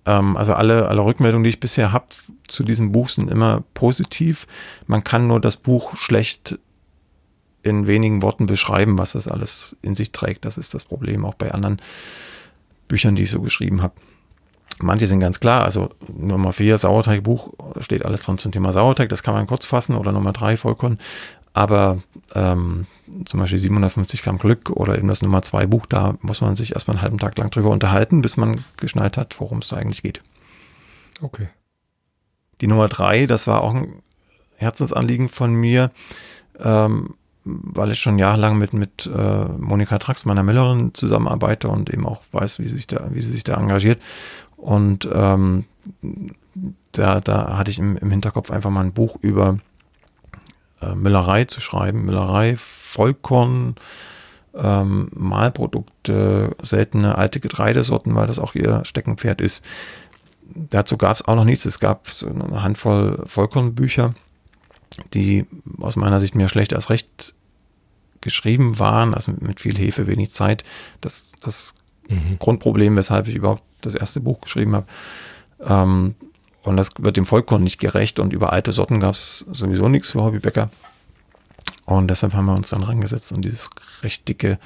Ähm, 0.07 0.37
also 0.37 0.55
alle, 0.55 0.89
alle 0.89 1.05
Rückmeldungen, 1.05 1.45
die 1.45 1.51
ich 1.51 1.61
bisher 1.61 1.93
habe 1.93 2.07
zu 2.47 2.63
diesem 2.63 2.93
Buch, 2.93 3.09
sind 3.09 3.31
immer 3.31 3.65
positiv. 3.75 4.47
Man 4.87 5.05
kann 5.05 5.27
nur 5.27 5.41
das 5.41 5.57
Buch 5.57 5.97
schlecht 5.97 6.59
in 7.63 7.89
wenigen 7.89 8.23
Worten 8.23 8.47
beschreiben, 8.47 8.97
was 8.97 9.13
das 9.13 9.27
alles 9.27 9.77
in 9.83 9.97
sich 9.97 10.13
trägt. 10.13 10.45
Das 10.45 10.57
ist 10.57 10.73
das 10.73 10.85
Problem 10.85 11.25
auch 11.25 11.35
bei 11.35 11.51
anderen 11.51 11.83
Büchern, 12.87 13.17
die 13.17 13.25
ich 13.25 13.31
so 13.31 13.41
geschrieben 13.41 13.83
habe. 13.83 13.95
Manche 14.81 15.07
sind 15.07 15.21
ganz 15.21 15.41
klar, 15.41 15.65
also 15.65 15.89
Nummer 16.07 16.53
4, 16.53 16.77
Sauerteigbuch, 16.77 17.55
steht 17.81 18.05
alles 18.05 18.23
drin 18.23 18.37
zum 18.37 18.53
Thema 18.53 18.73
Sauerteig, 18.73 19.09
das 19.09 19.23
kann 19.23 19.33
man 19.33 19.47
kurz 19.47 19.65
fassen, 19.65 19.97
oder 19.97 20.13
Nummer 20.13 20.33
3, 20.33 20.59
Vollkorn. 20.59 20.99
Aber 21.55 22.03
ähm, 22.35 22.87
zum 23.25 23.41
Beispiel 23.41 23.59
750 23.59 24.23
Gramm 24.23 24.37
Glück 24.37 24.69
oder 24.69 24.99
eben 24.99 25.09
das 25.09 25.23
Nummer 25.23 25.41
2 25.41 25.67
Buch, 25.67 25.87
da 25.87 26.17
muss 26.21 26.43
man 26.43 26.57
sich 26.57 26.75
erstmal 26.75 26.97
einen 26.97 27.03
halben 27.03 27.19
Tag 27.19 27.39
lang 27.39 27.51
drüber 27.51 27.71
unterhalten, 27.71 28.21
bis 28.21 28.37
man 28.37 28.63
geschnallt 28.77 29.17
hat, 29.17 29.41
worum 29.41 29.59
es 29.59 29.69
da 29.69 29.77
eigentlich 29.77 30.03
geht. 30.03 30.21
Okay. 31.23 31.49
Die 32.61 32.67
Nummer 32.67 32.89
3, 32.89 33.27
das 33.27 33.47
war 33.47 33.63
auch 33.63 33.75
ein 33.75 34.03
Herzensanliegen 34.57 35.31
von 35.31 35.55
mir, 35.55 35.91
ähm, 36.61 37.15
weil 37.45 37.93
ich 37.93 38.01
schon 38.01 38.19
jahrelang 38.19 38.59
mit, 38.59 38.73
mit 38.73 39.07
äh, 39.07 39.45
Monika 39.45 39.99
Trax, 39.99 40.25
meiner 40.25 40.43
Müllerin, 40.43 40.93
zusammenarbeite 40.95 41.69
und 41.69 41.91
eben 41.91 42.07
auch 42.07 42.23
weiß, 42.33 42.59
wie 42.59 42.69
sie 42.69 42.77
sich 42.77 42.87
da, 42.87 43.09
wie 43.11 43.23
sie 43.23 43.31
sich 43.31 43.45
da 43.45 43.55
engagiert. 43.55 44.03
Und 44.57 45.09
ähm, 45.13 45.65
da, 46.93 47.21
da 47.21 47.59
hatte 47.59 47.71
ich 47.71 47.79
im, 47.79 47.97
im 47.97 48.11
Hinterkopf 48.11 48.51
einfach 48.51 48.71
mal 48.71 48.85
ein 48.85 48.93
Buch 48.93 49.17
über 49.21 49.59
äh, 50.81 50.95
Müllerei 50.95 51.45
zu 51.45 51.61
schreiben. 51.61 52.05
Müllerei, 52.05 52.57
Vollkorn, 52.57 53.77
ähm, 54.55 55.11
Mahlprodukte, 55.15 56.57
seltene 56.63 57.17
alte 57.17 57.41
Getreidesorten, 57.41 58.15
weil 58.15 58.27
das 58.27 58.39
auch 58.39 58.55
ihr 58.55 58.85
Steckenpferd 58.85 59.41
ist. 59.41 59.65
Dazu 60.55 60.97
gab 60.97 61.17
es 61.17 61.23
auch 61.23 61.35
noch 61.35 61.45
nichts. 61.45 61.65
Es 61.65 61.79
gab 61.79 62.09
eine 62.23 62.63
Handvoll 62.63 63.23
Vollkornbücher, 63.27 64.15
die 65.13 65.45
aus 65.81 65.97
meiner 65.97 66.21
Sicht 66.21 66.35
mehr 66.35 66.49
schlecht 66.49 66.73
als 66.73 66.89
recht 66.89 67.35
geschrieben 68.21 68.79
waren, 68.79 69.15
also 69.15 69.33
mit 69.41 69.61
viel 69.61 69.77
Hefe, 69.77 70.07
wenig 70.07 70.31
Zeit. 70.31 70.65
Das, 71.01 71.31
das 71.41 71.75
mhm. 72.09 72.39
Grundproblem, 72.39 72.97
weshalb 72.97 73.29
ich 73.29 73.35
überhaupt 73.35 73.63
das 73.87 73.95
erste 73.95 74.21
Buch 74.21 74.41
geschrieben 74.41 74.75
habe. 74.75 74.87
Ähm, 75.61 76.15
und 76.63 76.77
das 76.77 76.91
wird 76.99 77.17
dem 77.17 77.27
Vollkorn 77.27 77.63
nicht 77.63 77.79
gerecht 77.79 78.19
und 78.19 78.33
über 78.33 78.53
alte 78.53 78.73
Sorten 78.73 78.99
gab 79.01 79.15
es 79.15 79.45
sowieso 79.53 79.89
nichts 79.89 80.11
für 80.11 80.23
Hobbybäcker. 80.23 80.71
Und 81.85 82.09
deshalb 82.09 82.35
haben 82.35 82.47
wir 82.47 82.55
uns 82.55 82.71
dann 82.71 82.83
rangesetzt 82.83 83.33
und 83.33 83.43
dieses 83.43 83.71
recht 84.03 84.27
dicke 84.29 84.59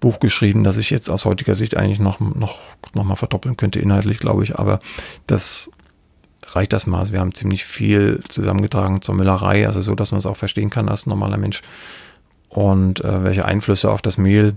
Buch 0.00 0.18
geschrieben, 0.18 0.64
das 0.64 0.78
ich 0.78 0.90
jetzt 0.90 1.10
aus 1.10 1.24
heutiger 1.24 1.54
Sicht 1.54 1.76
eigentlich 1.76 1.98
noch, 1.98 2.20
noch, 2.20 2.58
noch 2.94 3.04
mal 3.04 3.16
verdoppeln 3.16 3.56
könnte, 3.56 3.80
inhaltlich, 3.80 4.18
glaube 4.18 4.44
ich. 4.44 4.58
Aber 4.58 4.80
das 5.26 5.70
reicht 6.46 6.72
das 6.72 6.86
Maß. 6.86 7.12
Wir 7.12 7.20
haben 7.20 7.34
ziemlich 7.34 7.64
viel 7.64 8.20
zusammengetragen 8.28 9.02
zur 9.02 9.14
Müllerei, 9.14 9.66
also 9.66 9.82
so, 9.82 9.94
dass 9.94 10.12
man 10.12 10.18
es 10.18 10.26
auch 10.26 10.36
verstehen 10.36 10.70
kann 10.70 10.88
als 10.88 11.06
normaler 11.06 11.38
Mensch. 11.38 11.62
Und 12.48 13.04
äh, 13.04 13.24
welche 13.24 13.44
Einflüsse 13.44 13.90
auf 13.90 14.02
das 14.02 14.18
Mehl 14.18 14.56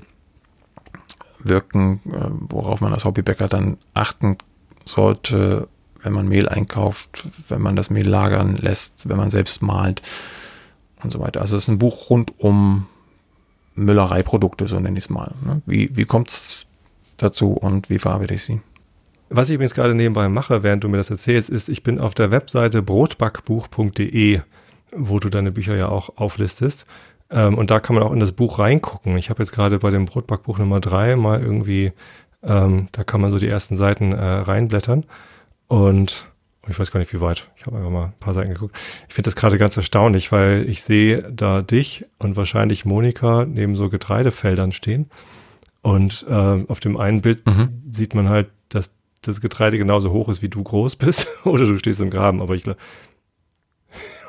wirken, 1.39 2.01
äh, 2.05 2.29
worauf 2.49 2.81
man 2.81 2.93
als 2.93 3.05
Hobbybäcker 3.05 3.47
dann 3.47 3.77
achten 3.93 4.37
sollte, 4.85 5.67
wenn 6.01 6.13
man 6.13 6.27
Mehl 6.27 6.47
einkauft, 6.47 7.27
wenn 7.47 7.61
man 7.61 7.75
das 7.75 7.89
Mehl 7.89 8.07
lagern 8.07 8.55
lässt, 8.55 9.09
wenn 9.09 9.17
man 9.17 9.29
selbst 9.29 9.61
malt 9.61 10.01
und 11.03 11.11
so 11.11 11.19
weiter. 11.19 11.41
Also 11.41 11.57
es 11.57 11.63
ist 11.63 11.69
ein 11.69 11.79
Buch 11.79 12.09
rund 12.09 12.39
um 12.39 12.87
Müllereiprodukte, 13.75 14.67
so 14.67 14.79
nenne 14.79 14.97
ich 14.97 15.05
es 15.05 15.09
mal. 15.09 15.33
Ne? 15.45 15.61
Wie, 15.65 15.95
wie 15.95 16.05
kommt 16.05 16.29
es 16.29 16.67
dazu 17.17 17.51
und 17.51 17.89
wie 17.89 17.99
verarbeite 17.99 18.33
ich 18.33 18.43
sie? 18.43 18.61
Was 19.29 19.49
ich 19.49 19.55
übrigens 19.55 19.75
gerade 19.75 19.93
nebenbei 19.93 20.27
mache, 20.27 20.63
während 20.63 20.83
du 20.83 20.89
mir 20.89 20.97
das 20.97 21.11
erzählst, 21.11 21.49
ist, 21.49 21.69
ich 21.69 21.83
bin 21.83 21.99
auf 21.99 22.15
der 22.15 22.31
Webseite 22.31 22.81
brotbackbuch.de, 22.81 24.41
wo 24.91 25.19
du 25.19 25.29
deine 25.29 25.51
Bücher 25.51 25.75
ja 25.75 25.87
auch 25.87 26.17
auflistest. 26.17 26.85
Ähm, 27.31 27.57
und 27.57 27.71
da 27.71 27.79
kann 27.79 27.95
man 27.95 28.03
auch 28.03 28.11
in 28.11 28.19
das 28.19 28.31
Buch 28.31 28.59
reingucken. 28.59 29.17
Ich 29.17 29.29
habe 29.29 29.41
jetzt 29.41 29.51
gerade 29.51 29.79
bei 29.79 29.91
dem 29.91 30.05
Brotbackbuch 30.05 30.57
Nummer 30.57 30.79
drei 30.79 31.15
mal 31.15 31.41
irgendwie, 31.41 31.91
ähm, 32.43 32.87
da 32.91 33.03
kann 33.03 33.21
man 33.21 33.31
so 33.31 33.37
die 33.37 33.47
ersten 33.47 33.75
Seiten 33.75 34.13
äh, 34.13 34.23
reinblättern. 34.23 35.05
Und 35.67 36.27
ich 36.67 36.79
weiß 36.79 36.91
gar 36.91 36.99
nicht, 36.99 37.13
wie 37.13 37.21
weit. 37.21 37.47
Ich 37.57 37.65
habe 37.65 37.77
einfach 37.77 37.91
mal 37.91 38.05
ein 38.05 38.13
paar 38.19 38.33
Seiten 38.33 38.53
geguckt. 38.53 38.75
Ich 39.07 39.13
finde 39.13 39.27
das 39.27 39.35
gerade 39.35 39.57
ganz 39.57 39.77
erstaunlich, 39.77 40.31
weil 40.31 40.67
ich 40.67 40.83
sehe 40.83 41.31
da 41.31 41.61
dich 41.61 42.05
und 42.19 42.35
wahrscheinlich 42.35 42.85
Monika 42.85 43.45
neben 43.45 43.75
so 43.75 43.89
Getreidefeldern 43.89 44.71
stehen. 44.71 45.09
Und 45.81 46.25
äh, 46.29 46.65
auf 46.67 46.79
dem 46.79 46.97
einen 46.97 47.21
Bild 47.21 47.45
mhm. 47.45 47.81
sieht 47.89 48.13
man 48.13 48.29
halt, 48.29 48.49
dass 48.69 48.93
das 49.21 49.41
Getreide 49.41 49.77
genauso 49.77 50.11
hoch 50.11 50.29
ist, 50.29 50.41
wie 50.41 50.49
du 50.49 50.63
groß 50.63 50.95
bist. 50.95 51.27
Oder 51.45 51.65
du 51.65 51.77
stehst 51.77 52.01
im 52.01 52.09
Graben. 52.09 52.41
Aber 52.41 52.55
ich 52.55 52.63
glaube. 52.63 52.79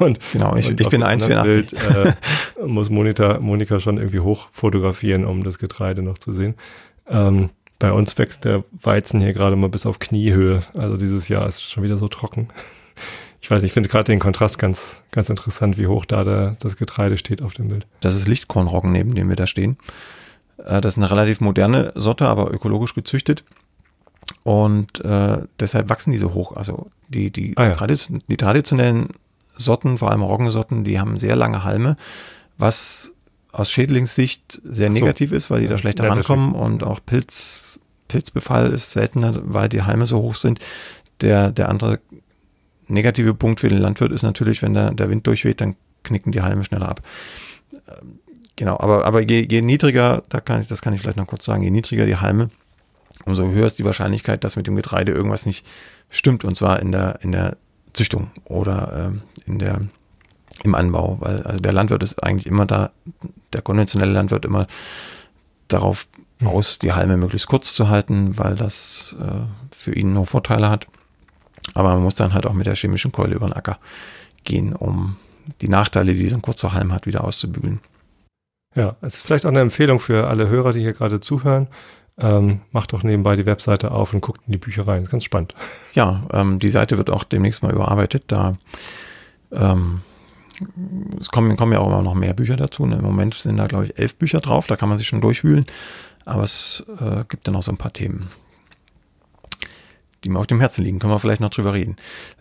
Und, 0.01 0.19
genau, 0.33 0.57
ich, 0.57 0.71
und 0.71 0.81
ich 0.81 0.89
bin 0.89 1.05
1,84. 1.05 1.77
Äh, 2.61 2.67
muss 2.67 2.91
Monika, 2.91 3.39
Monika 3.39 3.81
schon 3.81 3.99
irgendwie 3.99 4.21
hoch 4.21 4.49
fotografieren, 4.53 5.25
um 5.25 5.45
das 5.45 5.59
Getreide 5.59 6.03
noch 6.03 6.19
zu 6.19 6.33
sehen. 6.33 6.55
Ähm, 7.07 7.51
bei 7.79 7.93
uns 7.93 8.17
wächst 8.19 8.45
der 8.45 8.65
Weizen 8.83 9.21
hier 9.21 9.33
gerade 9.33 9.57
mal 9.57 9.69
bis 9.69 9.87
auf 9.87 9.99
Kniehöhe. 9.99 10.63
Also 10.75 10.97
dieses 10.97 11.29
Jahr 11.29 11.47
ist 11.47 11.63
schon 11.63 11.83
wieder 11.83 11.97
so 11.97 12.09
trocken. 12.09 12.49
Ich 13.43 13.51
weiß, 13.51 13.63
ich 13.63 13.73
finde 13.73 13.89
gerade 13.89 14.05
den 14.05 14.19
Kontrast 14.19 14.59
ganz, 14.59 15.03
ganz 15.11 15.29
interessant, 15.29 15.79
wie 15.79 15.87
hoch 15.87 16.05
da 16.05 16.25
der, 16.25 16.57
das 16.61 16.77
Getreide 16.77 17.17
steht 17.17 17.43
auf 17.43 17.55
dem 17.55 17.69
Bild. 17.69 17.87
Das 18.01 18.15
ist 18.15 18.29
Lichtkornroggen, 18.29 18.93
neben 18.93 19.15
dem 19.15 19.29
wir 19.29 19.37
da 19.37 19.47
stehen. 19.47 19.77
Äh, 20.65 20.81
das 20.81 20.95
ist 20.95 20.99
eine 20.99 21.11
relativ 21.11 21.41
moderne 21.41 21.93
Sorte, 21.95 22.27
aber 22.27 22.53
ökologisch 22.53 22.95
gezüchtet. 22.95 23.45
Und 24.45 25.05
äh, 25.05 25.39
deshalb 25.59 25.89
wachsen 25.89 26.13
die 26.13 26.19
so 26.19 26.35
hoch. 26.35 26.57
Also 26.57 26.91
die, 27.09 27.31
die, 27.31 27.57
ah, 27.57 27.65
ja. 27.65 27.73
tradition 27.73 28.23
die 28.29 28.37
traditionellen 28.37 29.09
Sorten, 29.65 29.99
vor 29.99 30.11
allem 30.11 30.23
Roggensorten, 30.23 30.85
die 30.85 31.01
haben 31.01 31.19
sehr 31.19 31.37
lange 31.37 31.65
Halme, 31.65 31.97
was 32.59 33.13
aus 33.53 33.71
Schädlingssicht 33.71 34.61
sehr 34.65 34.91
negativ 34.91 35.31
so. 35.31 35.37
ist, 35.37 35.51
weil 35.51 35.61
die 35.61 35.69
da 35.69 35.79
schlechter 35.79 36.05
ja, 36.05 36.13
rankommen 36.13 36.55
und 36.55 36.83
auch 36.83 37.01
Pilz, 37.05 37.81
Pilzbefall 38.09 38.73
ist 38.73 38.93
seltener, 38.93 39.41
weil 39.43 39.69
die 39.69 39.83
Halme 39.83 40.07
so 40.07 40.21
hoch 40.21 40.35
sind. 40.35 40.61
Der, 41.21 41.51
der 41.51 41.69
andere 41.69 42.01
negative 42.89 43.35
Punkt 43.35 43.61
für 43.61 43.69
den 43.69 43.79
Landwirt 43.79 44.13
ist 44.13 44.23
natürlich, 44.23 44.63
wenn 44.63 44.75
der, 44.75 44.93
der 44.93 45.11
Wind 45.11 45.27
durchweht, 45.27 45.61
dann 45.61 45.77
knicken 46.03 46.33
die 46.33 46.43
Halme 46.43 46.65
schneller 46.65 46.89
ab. 46.89 47.03
Ähm, 47.73 48.19
genau, 48.57 48.79
aber, 48.79 49.05
aber 49.05 49.21
je, 49.21 49.47
je 49.49 49.63
niedriger, 49.63 50.23
da 50.29 50.41
kann 50.41 50.61
ich, 50.61 50.69
das 50.69 50.83
kann 50.83 50.95
ich 50.95 51.01
vielleicht 51.01 51.17
noch 51.17 51.27
kurz 51.27 51.45
sagen, 51.45 51.63
je 51.63 51.71
niedriger 51.71 52.07
die 52.07 52.17
Halme, 52.17 52.51
umso 53.25 53.45
höher 53.49 53.67
ist 53.67 53.79
die 53.79 53.85
Wahrscheinlichkeit, 53.85 54.45
dass 54.45 54.57
mit 54.57 54.67
dem 54.67 54.77
Getreide 54.77 55.13
irgendwas 55.13 55.47
nicht 55.47 55.67
stimmt, 56.09 56.45
und 56.45 56.57
zwar 56.57 56.81
in 56.81 56.93
der, 56.93 57.19
in 57.23 57.33
der 57.33 57.57
Züchtung 57.93 58.31
oder 58.45 59.09
ähm, 59.09 59.23
in 59.51 59.59
der 59.59 59.81
im 60.63 60.75
Anbau, 60.75 61.17
weil 61.21 61.43
also 61.43 61.61
der 61.61 61.73
Landwirt 61.73 62.03
ist 62.03 62.23
eigentlich 62.23 62.47
immer 62.47 62.67
da, 62.67 62.91
der 63.53 63.63
konventionelle 63.63 64.13
Landwirt 64.13 64.45
immer 64.45 64.67
darauf 65.69 66.09
mhm. 66.39 66.49
aus, 66.49 66.79
die 66.79 66.93
Halme 66.93 67.17
möglichst 67.17 67.47
kurz 67.47 67.75
zu 67.75 67.89
halten, 67.89 68.39
weil 68.39 68.57
das 68.57 69.17
äh, 69.21 69.47
für 69.75 69.95
ihn 69.95 70.13
nur 70.13 70.27
Vorteile 70.27 70.69
hat. 70.69 70.87
Aber 71.75 71.95
man 71.95 72.03
muss 72.03 72.15
dann 72.15 72.35
halt 72.35 72.47
auch 72.47 72.53
mit 72.53 72.67
der 72.67 72.75
chemischen 72.75 73.13
Keule 73.13 73.35
über 73.35 73.47
den 73.47 73.53
Acker 73.53 73.79
gehen, 74.45 74.75
um 74.75 75.17
die 75.61 75.69
Nachteile, 75.69 76.15
die 76.15 76.29
so 76.29 76.35
ein 76.35 76.43
kurzer 76.43 76.73
Halm 76.73 76.93
hat, 76.93 77.07
wieder 77.07 77.25
auszubügeln. 77.25 77.81
Ja, 78.75 78.97
es 79.01 79.17
ist 79.17 79.27
vielleicht 79.27 79.47
auch 79.47 79.51
eine 79.51 79.61
Empfehlung 79.61 79.99
für 79.99 80.29
alle 80.29 80.49
Hörer, 80.49 80.73
die 80.73 80.81
hier 80.81 80.93
gerade 80.93 81.21
zuhören. 81.21 81.69
Ähm, 82.19 82.61
macht 82.71 82.93
doch 82.93 83.03
nebenbei 83.03 83.35
die 83.35 83.47
Webseite 83.47 83.91
auf 83.93 84.13
und 84.13 84.21
guckt 84.21 84.43
in 84.47 84.53
die 84.53 84.59
Bücher 84.59 84.87
rein. 84.87 85.05
Ganz 85.07 85.25
spannend. 85.25 85.55
Ja, 85.95 86.23
ähm, 86.33 86.59
die 86.59 86.69
Seite 86.69 86.99
wird 86.99 87.11
auch 87.11 87.25
demnächst 87.25 87.63
mal 87.63 87.73
überarbeitet. 87.73 88.25
Da 88.29 88.59
ähm, 89.53 90.01
es 91.21 91.29
kommen, 91.29 91.57
kommen 91.57 91.73
ja 91.73 91.79
auch 91.79 91.87
immer 91.87 92.03
noch 92.03 92.15
mehr 92.15 92.35
Bücher 92.35 92.57
dazu. 92.57 92.87
Ne? 92.87 92.97
Im 92.97 93.05
Moment 93.05 93.35
sind 93.35 93.57
da, 93.57 93.67
glaube 93.67 93.87
ich, 93.87 93.99
elf 93.99 94.17
Bücher 94.17 94.41
drauf, 94.41 94.67
da 94.67 94.77
kann 94.77 94.89
man 94.89 94.99
sich 94.99 95.09
schon 95.09 95.21
durchwühlen. 95.21 95.67
Aber 96.25 96.43
es 96.43 96.85
äh, 97.01 97.25
gibt 97.29 97.49
dann 97.49 97.57
auch 97.57 97.63
so 97.63 97.73
ein 97.73 97.79
paar 97.79 97.93
Themen 97.93 98.29
die 100.25 100.29
mir 100.29 100.39
auf 100.39 100.47
dem 100.47 100.61
Herzen 100.61 100.85
liegen. 100.85 100.99
Können 100.99 101.13
wir 101.13 101.19
vielleicht 101.19 101.41
noch 101.41 101.51
drüber 101.51 101.73
reden. 101.73 101.97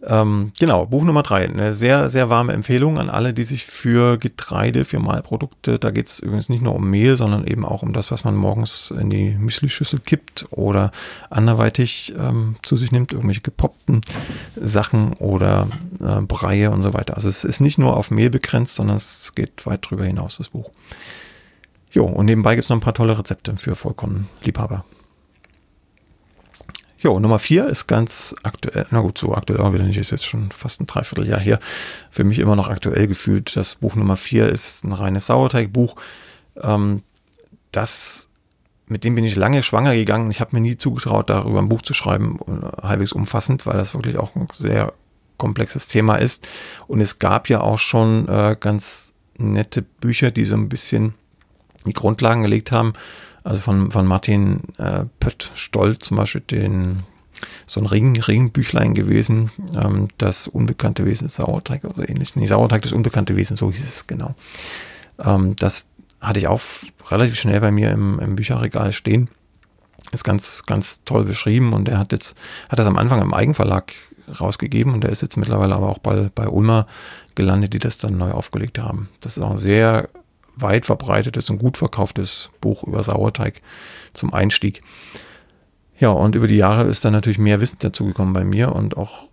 Ähm, 0.06 0.52
genau, 0.60 0.86
Buch 0.86 1.04
Nummer 1.04 1.24
drei. 1.24 1.48
Eine 1.48 1.74
sehr, 1.74 2.10
sehr 2.10 2.30
warme 2.30 2.54
Empfehlung 2.54 2.98
an 2.98 3.10
alle, 3.10 3.34
die 3.34 3.44
sich 3.44 3.66
für 3.66 4.18
Getreide, 4.18 4.86
für 4.86 5.00
Mahlprodukte, 5.00 5.80
da 5.80 5.92
geht 5.92 6.08
es 6.08 6.20
übrigens 6.20 6.50
nicht 6.50 6.62
nur 6.62 6.76
um 6.76 6.90
Mehl, 6.90 7.18
sondern 7.18 7.46
eben 7.48 7.66
auch 7.66 7.84
um 7.84 7.94
das, 7.94 8.12
was 8.12 8.24
man 8.24 8.36
morgens 8.36 8.92
in 8.92 9.10
die 9.10 9.32
Müslischüssel 9.32 10.00
kippt 10.00 10.48
oder 10.52 10.92
anderweitig 11.30 12.14
ähm, 12.18 12.56
zu 12.64 12.76
sich 12.76 12.92
nimmt, 12.92 13.12
irgendwelche 13.12 13.42
gepoppten 13.42 14.02
Sachen 14.56 15.14
oder 15.14 15.68
äh, 16.02 16.22
Breie 16.22 16.72
und 16.72 16.82
so 16.82 16.94
weiter. 16.94 17.16
Also 17.16 17.30
es 17.30 17.44
ist 17.44 17.62
nicht 17.62 17.78
nur 17.78 17.96
auf 17.96 18.12
Mehl 18.12 18.30
begrenzt, 18.30 18.76
sondern 18.76 18.98
es 18.98 19.34
geht 19.36 19.66
weit 19.66 19.90
drüber 19.90 20.06
hinaus, 20.06 20.38
das 20.38 20.50
Buch. 20.50 20.72
Jo, 21.92 22.06
und 22.06 22.26
nebenbei 22.26 22.56
gibt 22.56 22.66
es 22.66 22.70
noch 22.70 22.78
ein 22.78 22.82
paar 22.82 22.94
tolle 22.94 23.18
Rezepte 23.18 23.58
für 23.58 23.76
Vollkornliebhaber. 23.76 24.86
Jo, 27.02 27.18
Nummer 27.18 27.40
vier 27.40 27.68
ist 27.68 27.88
ganz 27.88 28.36
aktuell, 28.44 28.86
na 28.92 29.00
gut, 29.00 29.18
so 29.18 29.34
aktuell 29.34 29.62
auch 29.62 29.72
wieder 29.72 29.86
nicht, 29.86 29.98
ist 29.98 30.12
jetzt 30.12 30.26
schon 30.26 30.52
fast 30.52 30.82
ein 30.82 30.86
Dreivierteljahr 30.88 31.40
her. 31.40 31.60
Für 32.12 32.26
mich 32.26 32.40
immer 32.40 32.58
noch 32.58 32.68
aktuell 32.68 33.08
gefühlt. 33.08 33.56
Das 33.56 33.76
Buch 33.76 33.96
Nummer 33.96 34.18
vier 34.18 34.50
ist 34.50 34.84
ein 34.84 34.92
reines 34.92 35.28
Sauerteigbuch. 35.28 35.96
Ähm, 36.62 37.04
das, 37.72 38.28
mit 38.88 39.06
dem 39.06 39.16
bin 39.16 39.24
ich 39.24 39.38
lange 39.38 39.64
schwanger 39.64 39.96
gegangen. 39.96 40.30
Ich 40.30 40.42
habe 40.42 40.54
mir 40.54 40.62
nie 40.62 40.76
zugetraut, 40.76 41.30
darüber 41.30 41.60
ein 41.60 41.70
Buch 41.70 41.84
zu 41.84 41.94
schreiben, 41.94 42.38
halbwegs 42.84 43.14
umfassend, 43.14 43.66
weil 43.66 43.78
das 43.78 43.94
wirklich 43.94 44.18
auch 44.18 44.36
ein 44.36 44.48
sehr 44.52 44.92
komplexes 45.38 45.88
Thema 45.88 46.18
ist. 46.18 46.50
Und 46.88 47.00
es 47.00 47.18
gab 47.18 47.48
ja 47.48 47.62
auch 47.62 47.80
schon 47.80 48.28
äh, 48.28 48.58
ganz 48.60 49.14
nette 49.38 49.84
Bücher, 49.84 50.32
die 50.32 50.44
so 50.44 50.56
ein 50.56 50.68
bisschen 50.68 51.14
die 51.86 51.94
Grundlagen 51.94 52.42
gelegt 52.42 52.74
haben 52.74 52.92
also 53.44 53.62
von, 53.62 53.92
von 53.92 54.06
Martin 54.06 54.62
äh, 54.78 55.06
Pött 55.20 55.52
Stoll 55.56 55.98
zum 55.98 56.18
Beispiel, 56.18 56.42
den, 56.42 57.04
so 57.66 57.80
ein 57.80 57.86
Ring, 57.86 58.20
Ringbüchlein 58.20 58.94
gewesen, 58.94 59.52
ähm, 59.74 60.08
das 60.18 60.48
unbekannte 60.48 61.06
Wesen 61.06 61.30
Sauerteig 61.30 61.84
oder 61.84 62.08
ähnlich. 62.10 62.36
Nee, 62.36 62.48
Sauerteig 62.48 62.82
das 62.82 62.92
unbekannte 62.92 63.36
Wesen, 63.36 63.58
so 63.58 63.72
hieß 63.72 63.84
es 63.84 64.08
genau. 64.08 64.36
Ähm, 65.20 65.56
das 65.56 65.88
hatte 66.22 66.40
ich 66.40 66.48
auch 66.48 66.62
relativ 67.08 67.40
schnell 67.40 67.62
bei 67.62 67.72
mir 67.72 67.92
im, 67.92 68.20
im 68.20 68.36
Bücherregal 68.36 68.94
stehen. 68.94 69.30
Ist 70.12 70.24
ganz, 70.24 70.64
ganz 70.66 71.04
toll 71.04 71.24
beschrieben 71.24 71.74
und 71.74 71.88
er 71.88 72.00
hat 72.00 72.12
jetzt, 72.12 72.36
hat 72.70 72.80
das 72.80 72.88
am 72.88 72.98
Anfang 72.98 73.22
im 73.22 73.34
Eigenverlag 73.34 73.94
rausgegeben 74.40 74.94
und 74.94 75.04
der 75.04 75.12
ist 75.12 75.22
jetzt 75.22 75.38
mittlerweile 75.38 75.76
aber 75.76 75.90
auch 75.90 76.00
bei, 76.00 76.30
bei 76.34 76.48
Ulmer 76.48 76.88
gelandet, 77.36 77.74
die 77.74 77.80
das 77.80 77.98
dann 77.98 78.18
neu 78.18 78.32
aufgelegt 78.32 78.80
haben. 78.80 79.10
Das 79.22 79.38
ist 79.38 79.44
auch 79.44 79.52
ein 79.52 79.58
sehr 79.58 80.10
weit 80.62 80.86
verbreitetes 80.86 81.50
und 81.50 81.60
gut 81.60 81.78
verkauftes 81.78 82.52
Buch 82.62 82.84
über 82.84 83.04
Sauerteig 83.04 83.62
zum 84.14 84.34
Einstieg. 84.34 84.82
Ja, 86.00 86.10
und 86.10 86.36
über 86.36 86.48
die 86.48 86.56
Jahre 86.56 86.88
ist 86.88 87.04
dann 87.04 87.14
natürlich 87.14 87.40
mehr 87.40 87.62
Wissen 87.62 87.78
dazugekommen 87.80 88.34
bei 88.34 88.44
mir 88.44 88.74
und 88.74 88.96
auch 88.96 89.28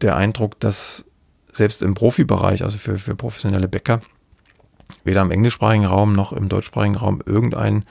der 0.00 0.16
Eindruck, 0.16 0.60
dass 0.60 1.04
selbst 1.50 1.82
im 1.82 1.94
Profibereich, 1.94 2.62
also 2.62 2.78
für, 2.78 2.98
für 2.98 3.16
professionelle 3.16 3.68
Bäcker, 3.68 4.00
weder 5.04 5.22
im 5.22 5.30
englischsprachigen 5.30 5.86
Raum 5.86 6.12
noch 6.12 6.32
im 6.32 6.48
deutschsprachigen 6.48 6.96
Raum 6.96 7.22
irgendein 7.24 7.84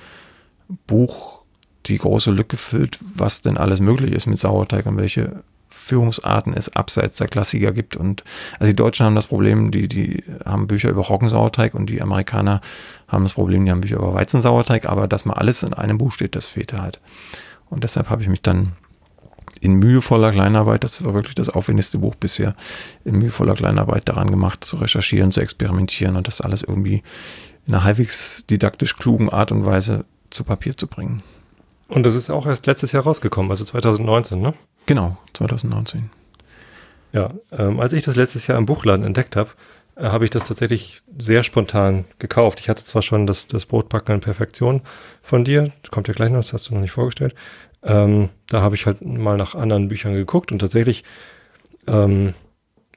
Buch 0.88 1.46
die 1.86 1.98
große 1.98 2.32
Lücke 2.32 2.58
füllt, 2.58 3.00
was 3.16 3.42
denn 3.42 3.58
alles 3.58 3.80
möglich 3.80 4.14
ist 4.14 4.28
mit 4.28 4.40
Sauerteig 4.40 4.86
und 4.86 4.98
welche 4.98 5.44
Führungsarten 5.90 6.54
es 6.54 6.76
abseits 6.76 7.18
der 7.18 7.28
Klassiker 7.28 7.72
gibt. 7.72 7.96
Und 7.96 8.24
also 8.60 8.72
die 8.72 8.76
Deutschen 8.76 9.06
haben 9.06 9.16
das 9.16 9.28
Problem, 9.28 9.72
die, 9.72 9.88
die 9.88 10.24
haben 10.46 10.68
Bücher 10.68 10.90
über 10.90 11.02
Roggensauerteig 11.02 11.74
und 11.74 11.90
die 11.90 12.02
Amerikaner 12.02 12.62
haben 13.08 13.24
das 13.24 13.34
Problem, 13.34 13.66
die 13.66 13.72
haben 13.72 13.82
Bücher 13.82 13.98
über 13.98 14.14
Weizensauerteig, 14.14 14.86
aber 14.86 15.08
dass 15.08 15.26
mal 15.26 15.34
alles 15.34 15.64
in 15.64 15.74
einem 15.74 15.98
Buch 15.98 16.12
steht, 16.12 16.36
das 16.36 16.48
fehlte 16.48 16.82
halt. 16.82 17.00
Und 17.70 17.84
deshalb 17.84 18.10
habe 18.10 18.22
ich 18.22 18.30
mich 18.30 18.42
dann 18.42 18.74
in 19.62 19.74
mühevoller 19.74 20.32
Kleinarbeit, 20.32 20.84
das 20.84 21.04
war 21.04 21.16
wirklich 21.16 21.36
das 21.36 21.50
aufwendigste 21.50 21.98
Buch 21.98 22.16
bisher, 22.16 22.56
in 23.04 23.18
mühevoller 23.18 23.56
Kleinarbeit 23.56 24.08
daran 24.08 24.30
gemacht, 24.30 24.64
zu 24.64 24.78
recherchieren, 24.78 25.32
zu 25.32 25.42
experimentieren 25.42 26.16
und 26.16 26.28
das 26.28 26.40
alles 26.40 26.62
irgendwie 26.62 27.02
in 27.66 27.74
einer 27.74 27.84
halbwegs 27.84 28.46
didaktisch 28.46 28.96
klugen 28.96 29.30
Art 29.30 29.52
und 29.52 29.66
Weise 29.66 30.06
zu 30.30 30.44
Papier 30.44 30.78
zu 30.78 30.88
bringen. 30.88 31.24
Und 31.88 32.06
das 32.06 32.14
ist 32.14 32.30
auch 32.30 32.46
erst 32.46 32.68
letztes 32.68 32.92
Jahr 32.92 33.04
rausgekommen, 33.04 33.50
also 33.50 33.66
2019, 33.66 34.40
ne? 34.40 34.54
Genau, 34.90 35.18
2019. 35.34 36.10
Ja, 37.14 37.32
ähm, 37.52 37.80
als 37.80 37.94
ich 37.94 38.04
das 38.04 38.16
letztes 38.16 38.48
Jahr 38.48 38.58
im 38.58 38.66
Buchladen 38.66 39.06
entdeckt 39.06 39.36
habe, 39.36 39.52
äh, 39.96 40.06
habe 40.06 40.24
ich 40.26 40.32
das 40.32 40.48
tatsächlich 40.48 41.04
sehr 41.16 41.44
spontan 41.44 42.06
gekauft. 42.18 42.60
Ich 42.60 42.70
hatte 42.70 42.84
zwar 42.84 43.04
schon 43.04 43.28
das, 43.28 43.46
das 43.46 43.68
Brotbacken 43.68 44.16
in 44.16 44.22
Perfektion 44.22 44.82
von 45.22 45.46
dir, 45.46 45.72
kommt 45.92 46.08
ja 46.08 46.16
gleich 46.16 46.32
noch, 46.32 46.40
das 46.40 46.54
hast 46.54 46.70
du 46.70 46.74
noch 46.74 46.82
nicht 46.82 46.90
vorgestellt. 46.90 47.36
Ähm, 47.84 48.30
da 48.48 48.62
habe 48.62 48.74
ich 48.74 48.88
halt 48.88 49.06
mal 49.06 49.38
nach 49.38 49.54
anderen 49.54 49.90
Büchern 49.90 50.16
geguckt 50.16 50.52
und 50.52 50.58
tatsächlich 50.58 51.04
ähm, 51.86 52.34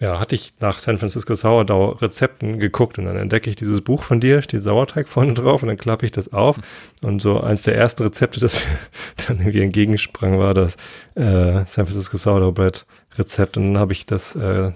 ja, 0.03 0.19
hatte 0.19 0.35
ich 0.35 0.55
nach 0.59 0.81
San 0.81 0.99
Francisco 0.99 1.37
Sourdough 1.37 2.03
Rezepten 2.03 2.59
geguckt 2.59 2.99
und 2.99 3.05
dann 3.05 3.17
entdecke 3.17 3.49
ich 3.49 3.55
dieses 3.55 3.83
Buch 3.83 4.03
von 4.03 4.19
dir, 4.19 4.43
steht 4.43 4.61
Sauerteig 4.61 5.09
vorne 5.09 5.33
drauf 5.35 5.63
und 5.63 5.69
dann 5.69 5.77
klappe 5.77 6.05
ich 6.05 6.11
das 6.11 6.33
auf 6.33 6.59
und 7.03 7.23
so 7.23 7.41
eins 7.41 7.63
der 7.63 7.77
ersten 7.77 8.03
Rezepte, 8.03 8.41
das 8.41 8.59
dann 9.29 9.39
irgendwie 9.39 9.63
entgegensprang, 9.63 10.41
war 10.41 10.55
das 10.55 10.75
äh, 11.15 11.65
San 11.67 11.87
Francisco 11.87 12.17
Sourdough 12.17 12.53
Bread 12.53 12.85
Rezept 13.17 13.57
und 13.57 13.75
dann 13.75 13.79
habe 13.79 13.93
ich 13.93 14.05
das 14.05 14.35
äh, 14.35 14.73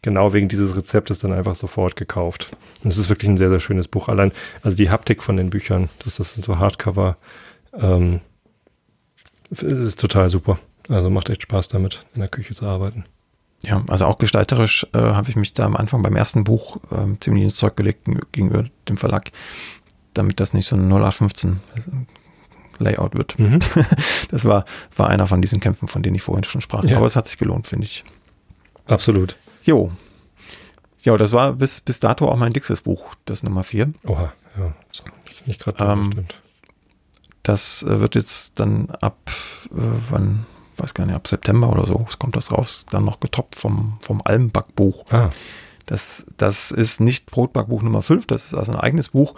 genau 0.00 0.32
wegen 0.32 0.46
dieses 0.46 0.76
Rezeptes 0.76 1.18
dann 1.18 1.32
einfach 1.32 1.56
sofort 1.56 1.96
gekauft. 1.96 2.50
Und 2.84 2.90
es 2.92 2.98
ist 2.98 3.08
wirklich 3.08 3.30
ein 3.30 3.38
sehr, 3.38 3.48
sehr 3.48 3.60
schönes 3.60 3.88
Buch. 3.88 4.08
Allein, 4.08 4.30
also 4.62 4.76
die 4.76 4.90
Haptik 4.90 5.24
von 5.24 5.36
den 5.36 5.50
Büchern, 5.50 5.88
das, 6.04 6.16
das 6.16 6.34
sind 6.34 6.44
so 6.44 6.58
Hardcover, 6.58 7.16
ähm, 7.76 8.20
ist 9.50 9.98
total 9.98 10.28
super. 10.28 10.60
Also 10.88 11.10
macht 11.10 11.30
echt 11.30 11.42
Spaß 11.42 11.66
damit, 11.68 12.04
in 12.14 12.20
der 12.20 12.28
Küche 12.28 12.54
zu 12.54 12.66
arbeiten. 12.66 13.04
Ja, 13.64 13.82
also 13.88 14.06
auch 14.06 14.18
gestalterisch 14.18 14.86
äh, 14.92 14.98
habe 14.98 15.30
ich 15.30 15.36
mich 15.36 15.54
da 15.54 15.64
am 15.64 15.76
Anfang 15.76 16.02
beim 16.02 16.16
ersten 16.16 16.42
Buch 16.44 16.78
äh, 16.90 17.18
ziemlich 17.20 17.44
ins 17.44 17.54
Zeug 17.54 17.76
gelegt 17.76 18.08
gegenüber 18.32 18.64
dem 18.88 18.96
Verlag, 18.96 19.30
damit 20.14 20.40
das 20.40 20.52
nicht 20.52 20.66
so 20.66 20.76
ein 20.76 20.88
0815 20.88 21.60
Layout 22.78 23.14
wird. 23.14 23.38
Mhm. 23.38 23.60
Das 24.30 24.44
war, 24.44 24.64
war 24.96 25.08
einer 25.08 25.26
von 25.26 25.42
diesen 25.42 25.60
Kämpfen, 25.60 25.88
von 25.88 26.02
denen 26.02 26.16
ich 26.16 26.22
vorhin 26.22 26.44
schon 26.44 26.60
sprach. 26.62 26.84
Ja. 26.84 26.96
Aber 26.96 27.06
es 27.06 27.16
hat 27.16 27.28
sich 27.28 27.36
gelohnt, 27.36 27.68
finde 27.68 27.84
ich. 27.84 28.02
Absolut. 28.86 29.36
Jo. 29.62 29.92
Ja, 31.00 31.16
das 31.18 31.32
war 31.32 31.52
bis, 31.52 31.80
bis 31.80 32.00
dato 32.00 32.28
auch 32.28 32.36
mein 32.36 32.52
dickstes 32.52 32.82
Buch, 32.82 33.14
das 33.24 33.42
Nummer 33.42 33.62
4. 33.62 33.92
Oha, 34.06 34.32
ja. 34.56 34.74
Nicht, 35.26 35.46
nicht 35.46 35.60
gerade 35.60 35.84
ähm, 35.84 36.10
Das 37.42 37.82
äh, 37.82 38.00
wird 38.00 38.14
jetzt 38.14 38.58
dann 38.58 38.90
ab, 39.00 39.18
äh, 39.66 39.78
wann, 40.10 40.46
weiß 40.76 40.94
gar 40.94 41.06
nicht, 41.06 41.14
ab 41.14 41.28
September 41.28 41.70
oder 41.70 41.86
so, 41.86 42.06
kommt 42.18 42.36
das 42.36 42.52
raus, 42.52 42.86
dann 42.90 43.04
noch 43.04 43.20
getoppt 43.20 43.56
vom, 43.56 43.98
vom 44.00 44.20
Almbackbuch. 44.24 45.04
Ah. 45.10 45.30
Das, 45.86 46.24
das 46.36 46.70
ist 46.70 47.00
nicht 47.00 47.26
Brotbackbuch 47.26 47.82
Nummer 47.82 48.02
5, 48.02 48.26
das 48.26 48.46
ist 48.46 48.54
also 48.54 48.72
ein 48.72 48.80
eigenes 48.80 49.10
Buch, 49.10 49.34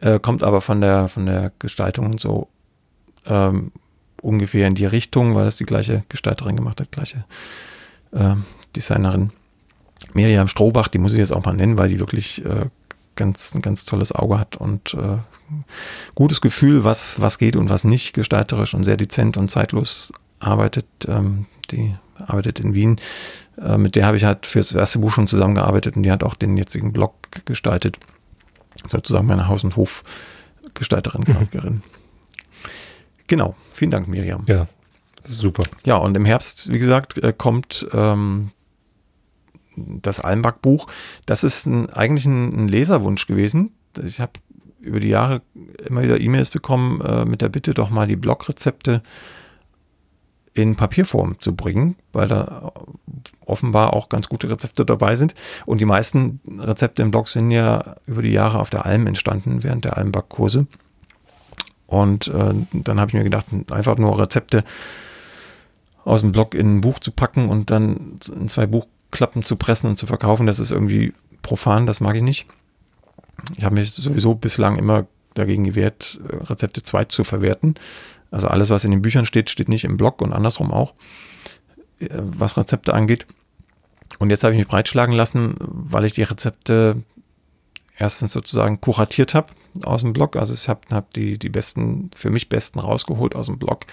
äh, 0.00 0.18
kommt 0.18 0.42
aber 0.42 0.60
von 0.60 0.80
der, 0.80 1.08
von 1.08 1.26
der 1.26 1.52
Gestaltung 1.58 2.06
und 2.06 2.20
so 2.20 2.48
ähm, 3.26 3.72
ungefähr 4.22 4.66
in 4.66 4.74
die 4.74 4.86
Richtung, 4.86 5.34
weil 5.34 5.44
das 5.44 5.56
die 5.56 5.64
gleiche 5.64 6.04
Gestalterin 6.08 6.56
gemacht 6.56 6.80
hat, 6.80 6.92
gleiche 6.92 7.24
äh, 8.12 8.34
Designerin. 8.76 9.32
Miriam 10.14 10.48
Strohbach, 10.48 10.88
die 10.88 10.98
muss 10.98 11.12
ich 11.12 11.18
jetzt 11.18 11.32
auch 11.32 11.44
mal 11.44 11.54
nennen, 11.54 11.78
weil 11.78 11.88
die 11.88 11.98
wirklich 11.98 12.44
äh, 12.44 12.66
ganz, 13.16 13.54
ein 13.54 13.62
ganz 13.62 13.84
tolles 13.84 14.12
Auge 14.12 14.38
hat 14.38 14.56
und 14.56 14.94
äh, 14.94 15.18
gutes 16.14 16.40
Gefühl, 16.40 16.84
was, 16.84 17.20
was 17.20 17.38
geht 17.38 17.56
und 17.56 17.68
was 17.68 17.84
nicht, 17.84 18.14
gestalterisch 18.14 18.74
und 18.74 18.84
sehr 18.84 18.96
dezent 18.96 19.36
und 19.36 19.50
zeitlos 19.50 20.12
arbeitet. 20.40 20.86
Ähm, 21.06 21.46
die 21.70 21.94
arbeitet 22.26 22.60
in 22.60 22.74
Wien. 22.74 23.00
Äh, 23.58 23.78
mit 23.78 23.94
der 23.94 24.06
habe 24.06 24.16
ich 24.16 24.24
halt 24.24 24.46
für 24.46 24.58
das 24.58 24.72
erste 24.72 24.98
Buch 24.98 25.12
schon 25.12 25.26
zusammengearbeitet 25.26 25.96
und 25.96 26.02
die 26.02 26.10
hat 26.10 26.22
auch 26.22 26.34
den 26.34 26.56
jetzigen 26.56 26.92
Blog 26.92 27.14
gestaltet. 27.44 27.98
Sozusagen 28.88 29.26
meine 29.26 29.48
Haus- 29.48 29.64
und 29.64 29.76
Hofgestalterin, 29.76 31.24
Grafikerin. 31.24 31.74
Mhm. 31.74 31.82
Genau. 33.26 33.54
Vielen 33.72 33.90
Dank, 33.90 34.08
Miriam. 34.08 34.44
Ja, 34.46 34.66
das 35.22 35.32
ist 35.32 35.38
super. 35.38 35.64
Ja, 35.84 35.96
und 35.96 36.16
im 36.16 36.24
Herbst, 36.24 36.70
wie 36.72 36.78
gesagt, 36.78 37.18
äh, 37.18 37.32
kommt 37.36 37.86
ähm, 37.92 38.50
das 39.76 40.20
Almbach-Buch. 40.20 40.88
Das 41.26 41.44
ist 41.44 41.66
ein, 41.66 41.90
eigentlich 41.90 42.26
ein, 42.26 42.64
ein 42.64 42.68
Leserwunsch 42.68 43.26
gewesen. 43.26 43.72
Ich 44.04 44.20
habe 44.20 44.32
über 44.80 44.98
die 44.98 45.08
Jahre 45.08 45.42
immer 45.86 46.02
wieder 46.02 46.20
E-Mails 46.20 46.50
bekommen 46.50 47.00
äh, 47.02 47.24
mit 47.24 47.42
der 47.42 47.50
Bitte, 47.50 47.74
doch 47.74 47.90
mal 47.90 48.06
die 48.06 48.16
Blogrezepte 48.16 48.94
äh, 48.94 49.39
in 50.52 50.76
Papierform 50.76 51.36
zu 51.38 51.54
bringen, 51.54 51.96
weil 52.12 52.28
da 52.28 52.72
offenbar 53.46 53.94
auch 53.94 54.08
ganz 54.08 54.28
gute 54.28 54.50
Rezepte 54.50 54.84
dabei 54.84 55.16
sind. 55.16 55.34
Und 55.66 55.80
die 55.80 55.84
meisten 55.84 56.40
Rezepte 56.58 57.02
im 57.02 57.10
Blog 57.10 57.28
sind 57.28 57.50
ja 57.50 57.96
über 58.06 58.22
die 58.22 58.32
Jahre 58.32 58.58
auf 58.58 58.70
der 58.70 58.86
Alm 58.86 59.06
entstanden, 59.06 59.62
während 59.62 59.84
der 59.84 59.96
Almbackkurse. 59.96 60.66
Und 61.86 62.28
äh, 62.28 62.54
dann 62.72 63.00
habe 63.00 63.10
ich 63.10 63.14
mir 63.14 63.24
gedacht, 63.24 63.46
einfach 63.70 63.96
nur 63.96 64.18
Rezepte 64.18 64.64
aus 66.04 66.20
dem 66.20 66.32
Blog 66.32 66.54
in 66.54 66.76
ein 66.76 66.80
Buch 66.80 66.98
zu 66.98 67.12
packen 67.12 67.48
und 67.48 67.70
dann 67.70 68.18
in 68.34 68.48
zwei 68.48 68.66
Buchklappen 68.66 69.42
zu 69.42 69.56
pressen 69.56 69.90
und 69.90 69.96
zu 69.96 70.06
verkaufen, 70.06 70.46
das 70.46 70.58
ist 70.58 70.70
irgendwie 70.70 71.12
profan, 71.42 71.86
das 71.86 72.00
mag 72.00 72.16
ich 72.16 72.22
nicht. 72.22 72.46
Ich 73.56 73.64
habe 73.64 73.74
mich 73.74 73.92
sowieso 73.92 74.34
bislang 74.34 74.76
immer 74.76 75.06
dagegen 75.34 75.64
gewehrt, 75.64 76.20
Rezepte 76.28 76.82
zweit 76.82 77.12
zu 77.12 77.24
verwerten. 77.24 77.74
Also 78.30 78.48
alles, 78.48 78.70
was 78.70 78.84
in 78.84 78.90
den 78.90 79.02
Büchern 79.02 79.24
steht, 79.24 79.50
steht 79.50 79.68
nicht 79.68 79.84
im 79.84 79.96
Blog 79.96 80.22
und 80.22 80.32
andersrum 80.32 80.70
auch, 80.70 80.94
äh, 81.98 82.08
was 82.10 82.56
Rezepte 82.56 82.94
angeht. 82.94 83.26
Und 84.18 84.30
jetzt 84.30 84.44
habe 84.44 84.54
ich 84.54 84.58
mich 84.58 84.68
breitschlagen 84.68 85.14
lassen, 85.14 85.54
weil 85.58 86.04
ich 86.04 86.12
die 86.12 86.22
Rezepte 86.22 87.02
erstens 87.96 88.32
sozusagen 88.32 88.80
kuratiert 88.80 89.34
habe 89.34 89.52
aus 89.84 90.02
dem 90.02 90.12
Blog. 90.12 90.36
Also 90.36 90.52
ich 90.52 90.68
habe 90.68 90.80
hab 90.90 91.12
die, 91.14 91.38
die 91.38 91.48
besten, 91.48 92.10
für 92.14 92.30
mich 92.30 92.48
besten 92.48 92.78
rausgeholt 92.78 93.36
aus 93.36 93.46
dem 93.46 93.58
Blog. 93.58 93.86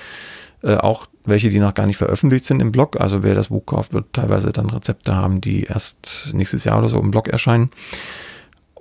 Äh, 0.63 0.75
auch 0.75 1.07
welche, 1.25 1.49
die 1.49 1.59
noch 1.59 1.73
gar 1.73 1.85
nicht 1.85 1.97
veröffentlicht 1.97 2.45
sind 2.45 2.61
im 2.61 2.71
Blog. 2.71 2.99
Also 2.99 3.21
wer 3.21 3.35
das 3.35 3.49
Buch 3.49 3.65
kauft, 3.65 3.93
wird 3.93 4.13
teilweise 4.13 4.51
dann 4.51 4.69
Rezepte 4.69 5.15
haben, 5.15 5.41
die 5.41 5.63
erst 5.63 6.31
nächstes 6.33 6.63
Jahr 6.63 6.79
oder 6.79 6.89
so 6.89 6.99
im 6.99 7.11
Blog 7.11 7.27
erscheinen. 7.27 7.69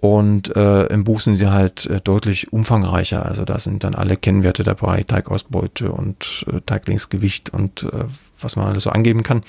Und 0.00 0.54
äh, 0.54 0.86
im 0.86 1.04
Buch 1.04 1.20
sind 1.20 1.34
sie 1.34 1.50
halt 1.50 1.86
äh, 1.86 2.00
deutlich 2.00 2.52
umfangreicher. 2.52 3.24
Also 3.24 3.44
da 3.44 3.58
sind 3.58 3.82
dann 3.82 3.94
alle 3.94 4.16
Kennwerte 4.16 4.62
dabei, 4.62 5.02
Teigausbeute 5.02 5.90
und 5.90 6.44
äh, 6.52 6.60
Teiglingsgewicht 6.66 7.50
und 7.50 7.84
äh, 7.84 8.04
was 8.38 8.56
man 8.56 8.66
alles 8.66 8.82
so 8.82 8.90
angeben 8.90 9.22
kann. 9.22 9.42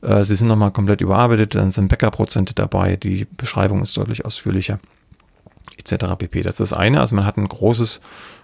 Äh, 0.00 0.22
sie 0.22 0.36
sind 0.36 0.46
nochmal 0.46 0.70
komplett 0.70 1.00
überarbeitet, 1.00 1.56
dann 1.56 1.72
sind 1.72 1.88
Bäckerprozente 1.88 2.54
dabei, 2.54 2.96
die 2.96 3.26
Beschreibung 3.36 3.82
ist 3.82 3.96
deutlich 3.96 4.24
ausführlicher, 4.24 4.78
etc. 5.78 6.14
pp. 6.16 6.42
Das 6.42 6.60
ist 6.60 6.70
das 6.70 6.72
eine. 6.72 7.00
Also 7.00 7.16
man 7.16 7.26
hat 7.26 7.36
ein 7.36 7.48
großes 7.48 8.00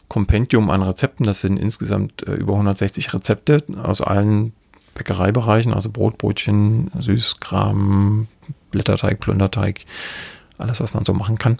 Kompendium 0.08 0.70
an 0.70 0.82
Rezepten. 0.82 1.24
Das 1.24 1.40
sind 1.40 1.56
insgesamt 1.56 2.26
äh, 2.26 2.32
über 2.32 2.54
160 2.54 3.14
Rezepte 3.14 3.62
aus 3.82 4.00
allen 4.00 4.52
Bäckereibereichen, 4.94 5.72
also 5.74 5.90
Brot, 5.90 6.18
Brötchen, 6.18 6.90
Süßkram, 6.98 8.28
Blätterteig, 8.70 9.20
Plunderteig, 9.20 9.86
alles, 10.58 10.80
was 10.80 10.94
man 10.94 11.04
so 11.04 11.12
machen 11.12 11.38
kann. 11.38 11.58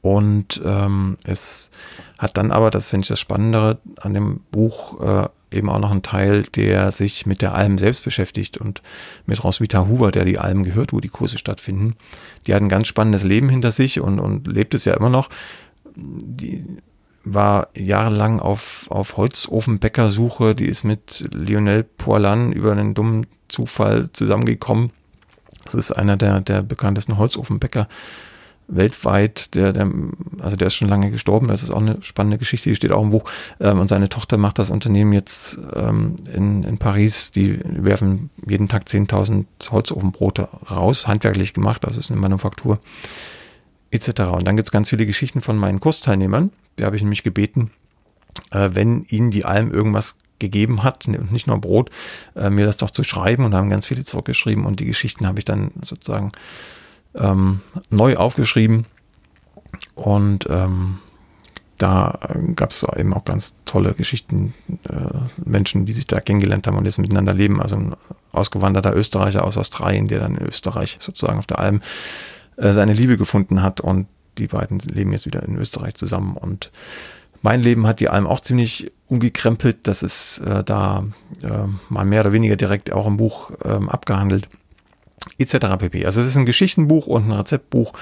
Und 0.00 0.60
ähm, 0.64 1.16
es 1.24 1.70
hat 2.18 2.36
dann 2.36 2.52
aber, 2.52 2.70
das 2.70 2.90
finde 2.90 3.04
ich 3.04 3.08
das 3.08 3.20
Spannendere 3.20 3.78
an 4.00 4.14
dem 4.14 4.40
Buch, 4.50 5.00
äh, 5.00 5.28
eben 5.50 5.68
auch 5.70 5.78
noch 5.78 5.90
einen 5.90 6.02
Teil, 6.02 6.42
der 6.42 6.92
sich 6.92 7.26
mit 7.26 7.42
der 7.42 7.54
Alm 7.54 7.78
selbst 7.78 8.04
beschäftigt 8.04 8.58
und 8.58 8.82
mit 9.26 9.42
Roswitha 9.42 9.86
Huber, 9.86 10.12
der 10.12 10.24
die 10.24 10.38
Alm 10.38 10.62
gehört, 10.62 10.92
wo 10.92 11.00
die 11.00 11.08
Kurse 11.08 11.38
stattfinden. 11.38 11.96
Die 12.46 12.54
hat 12.54 12.62
ein 12.62 12.68
ganz 12.68 12.86
spannendes 12.86 13.24
Leben 13.24 13.48
hinter 13.48 13.70
sich 13.70 14.00
und, 14.00 14.18
und 14.20 14.46
lebt 14.46 14.74
es 14.74 14.84
ja 14.84 14.94
immer 14.94 15.10
noch. 15.10 15.30
Die 15.96 16.64
war 17.24 17.68
jahrelang 17.74 18.40
auf, 18.40 18.86
auf 18.90 19.16
Holzofenbäckersuche, 19.16 20.54
die 20.54 20.66
ist 20.66 20.84
mit 20.84 21.28
Lionel 21.34 21.82
Poirlan 21.82 22.52
über 22.52 22.72
einen 22.72 22.94
dummen 22.94 23.26
Zufall 23.48 24.10
zusammengekommen 24.12 24.92
das 25.64 25.74
ist 25.74 25.92
einer 25.92 26.16
der, 26.16 26.40
der 26.40 26.62
bekanntesten 26.62 27.18
Holzofenbäcker 27.18 27.88
weltweit, 28.68 29.54
der, 29.54 29.72
der, 29.72 29.90
also 30.40 30.56
der 30.56 30.66
ist 30.66 30.74
schon 30.74 30.88
lange 30.88 31.10
gestorben, 31.10 31.48
das 31.48 31.62
ist 31.62 31.70
auch 31.70 31.80
eine 31.80 32.00
spannende 32.02 32.36
Geschichte, 32.36 32.68
die 32.68 32.76
steht 32.76 32.92
auch 32.92 33.02
im 33.02 33.10
Buch. 33.10 33.28
Ähm, 33.60 33.80
und 33.80 33.88
seine 33.88 34.10
Tochter 34.10 34.36
macht 34.36 34.58
das 34.58 34.70
Unternehmen 34.70 35.14
jetzt 35.14 35.58
ähm, 35.74 36.16
in, 36.32 36.64
in 36.64 36.78
Paris, 36.78 37.32
die 37.32 37.58
werfen 37.64 38.30
jeden 38.46 38.68
Tag 38.68 38.84
10.000 38.84 39.46
Holzofenbrote 39.70 40.48
raus, 40.70 41.08
handwerklich 41.08 41.54
gemacht, 41.54 41.86
also 41.86 41.98
ist 41.98 42.10
eine 42.10 42.20
Manufaktur, 42.20 42.78
etc. 43.90 44.20
Und 44.32 44.46
dann 44.46 44.56
gibt 44.56 44.68
es 44.68 44.72
ganz 44.72 44.90
viele 44.90 45.06
Geschichten 45.06 45.40
von 45.40 45.56
meinen 45.56 45.80
Kursteilnehmern, 45.80 46.50
die 46.78 46.84
habe 46.84 46.96
ich 46.96 47.02
nämlich 47.02 47.22
gebeten, 47.22 47.70
äh, 48.50 48.70
wenn 48.74 49.04
ihnen 49.04 49.30
die 49.30 49.46
Alm 49.46 49.72
irgendwas 49.72 50.16
gegeben 50.38 50.82
hat 50.82 51.06
und 51.08 51.32
nicht 51.32 51.46
nur 51.46 51.58
Brot, 51.58 51.90
äh, 52.36 52.50
mir 52.50 52.66
das 52.66 52.76
doch 52.76 52.90
zu 52.90 53.04
schreiben 53.04 53.44
und 53.44 53.54
haben 53.54 53.70
ganz 53.70 53.86
viele 53.86 54.02
zurückgeschrieben 54.02 54.64
und 54.64 54.80
die 54.80 54.86
Geschichten 54.86 55.26
habe 55.26 55.38
ich 55.38 55.44
dann 55.44 55.70
sozusagen 55.82 56.32
ähm, 57.14 57.60
neu 57.90 58.16
aufgeschrieben 58.16 58.86
und 59.94 60.46
ähm, 60.48 60.98
da 61.78 62.18
gab 62.56 62.72
es 62.72 62.84
eben 62.96 63.14
auch 63.14 63.24
ganz 63.24 63.54
tolle 63.64 63.94
Geschichten, 63.94 64.52
äh, 64.88 64.94
Menschen, 65.44 65.86
die 65.86 65.92
sich 65.92 66.08
da 66.08 66.20
kennengelernt 66.20 66.66
haben 66.66 66.76
und 66.76 66.84
jetzt 66.86 66.98
miteinander 66.98 67.32
leben. 67.32 67.62
Also 67.62 67.76
ein 67.76 67.94
ausgewanderter 68.32 68.94
Österreicher 68.96 69.44
aus 69.44 69.56
Australien, 69.56 70.08
der 70.08 70.18
dann 70.18 70.36
in 70.36 70.46
Österreich 70.46 70.96
sozusagen 71.00 71.38
auf 71.38 71.46
der 71.46 71.60
Alm 71.60 71.80
äh, 72.56 72.72
seine 72.72 72.94
Liebe 72.94 73.16
gefunden 73.16 73.62
hat 73.62 73.80
und 73.80 74.08
die 74.38 74.48
beiden 74.48 74.78
leben 74.80 75.12
jetzt 75.12 75.26
wieder 75.26 75.42
in 75.44 75.56
Österreich 75.56 75.94
zusammen 75.94 76.36
und 76.36 76.70
mein 77.42 77.62
Leben 77.62 77.86
hat 77.86 78.00
die 78.00 78.08
Alm 78.08 78.26
auch 78.26 78.40
ziemlich 78.40 78.90
umgekrempelt. 79.06 79.86
Das 79.86 80.02
ist 80.02 80.38
äh, 80.38 80.64
da 80.64 81.04
äh, 81.42 81.48
mal 81.88 82.04
mehr 82.04 82.20
oder 82.22 82.32
weniger 82.32 82.56
direkt 82.56 82.92
auch 82.92 83.06
im 83.06 83.16
Buch 83.16 83.52
ähm, 83.64 83.88
abgehandelt. 83.88 84.48
Etc. 85.38 85.56
pp. 85.78 86.04
Also 86.04 86.20
es 86.20 86.28
ist 86.28 86.36
ein 86.36 86.46
Geschichtenbuch 86.46 87.06
und 87.06 87.26
ein 87.26 87.32
Rezeptbuch 87.32 87.92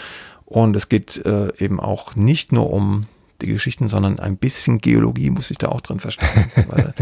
und 0.45 0.77
es 0.77 0.89
geht 0.89 1.25
äh, 1.27 1.53
eben 1.59 1.81
auch 1.81 2.15
nicht 2.15 2.53
nur 2.53 2.73
um 2.73 3.07
die 3.43 3.47
Geschichten, 3.47 3.89
sondern 3.89 4.19
ein 4.19 4.37
bisschen 4.37 4.81
Geologie 4.81 5.31
muss 5.31 5.51
ich 5.51 5.59
da 5.59 5.69
auch 5.69 5.81
drin 5.81 6.01
verstehen. 6.01 6.51
weil 6.69 6.95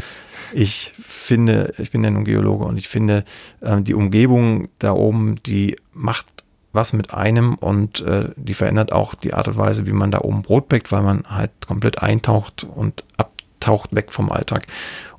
ich 0.53 0.93
finde, 0.99 1.75
ich 1.79 1.91
bin 1.91 2.03
ja 2.05 2.11
nun 2.11 2.25
Geologe 2.25 2.65
und 2.65 2.77
ich 2.77 2.89
finde, 2.89 3.25
äh, 3.61 3.81
die 3.81 3.95
Umgebung 3.95 4.69
da 4.79 4.93
oben, 4.93 5.37
die 5.45 5.77
macht 5.93 6.44
was 6.75 6.93
mit 6.93 7.15
einem 7.15 7.55
und 7.55 8.01
äh, 8.01 8.31
die 8.37 8.55
verändert 8.55 8.93
auch 8.93 9.15
die 9.15 9.35
Art 9.35 9.49
und 9.49 9.57
Weise, 9.57 9.87
wie 9.87 9.93
man 9.93 10.11
da 10.11 10.21
oben 10.21 10.43
Brot 10.43 10.69
bäckt, 10.69 10.93
weil 10.93 11.03
man 11.03 11.25
halt 11.29 11.51
komplett 11.67 12.03
eintaucht 12.03 12.65
und 12.65 13.05
abtaucht 13.17 13.95
weg 13.95 14.13
vom 14.13 14.31
Alltag. 14.31 14.67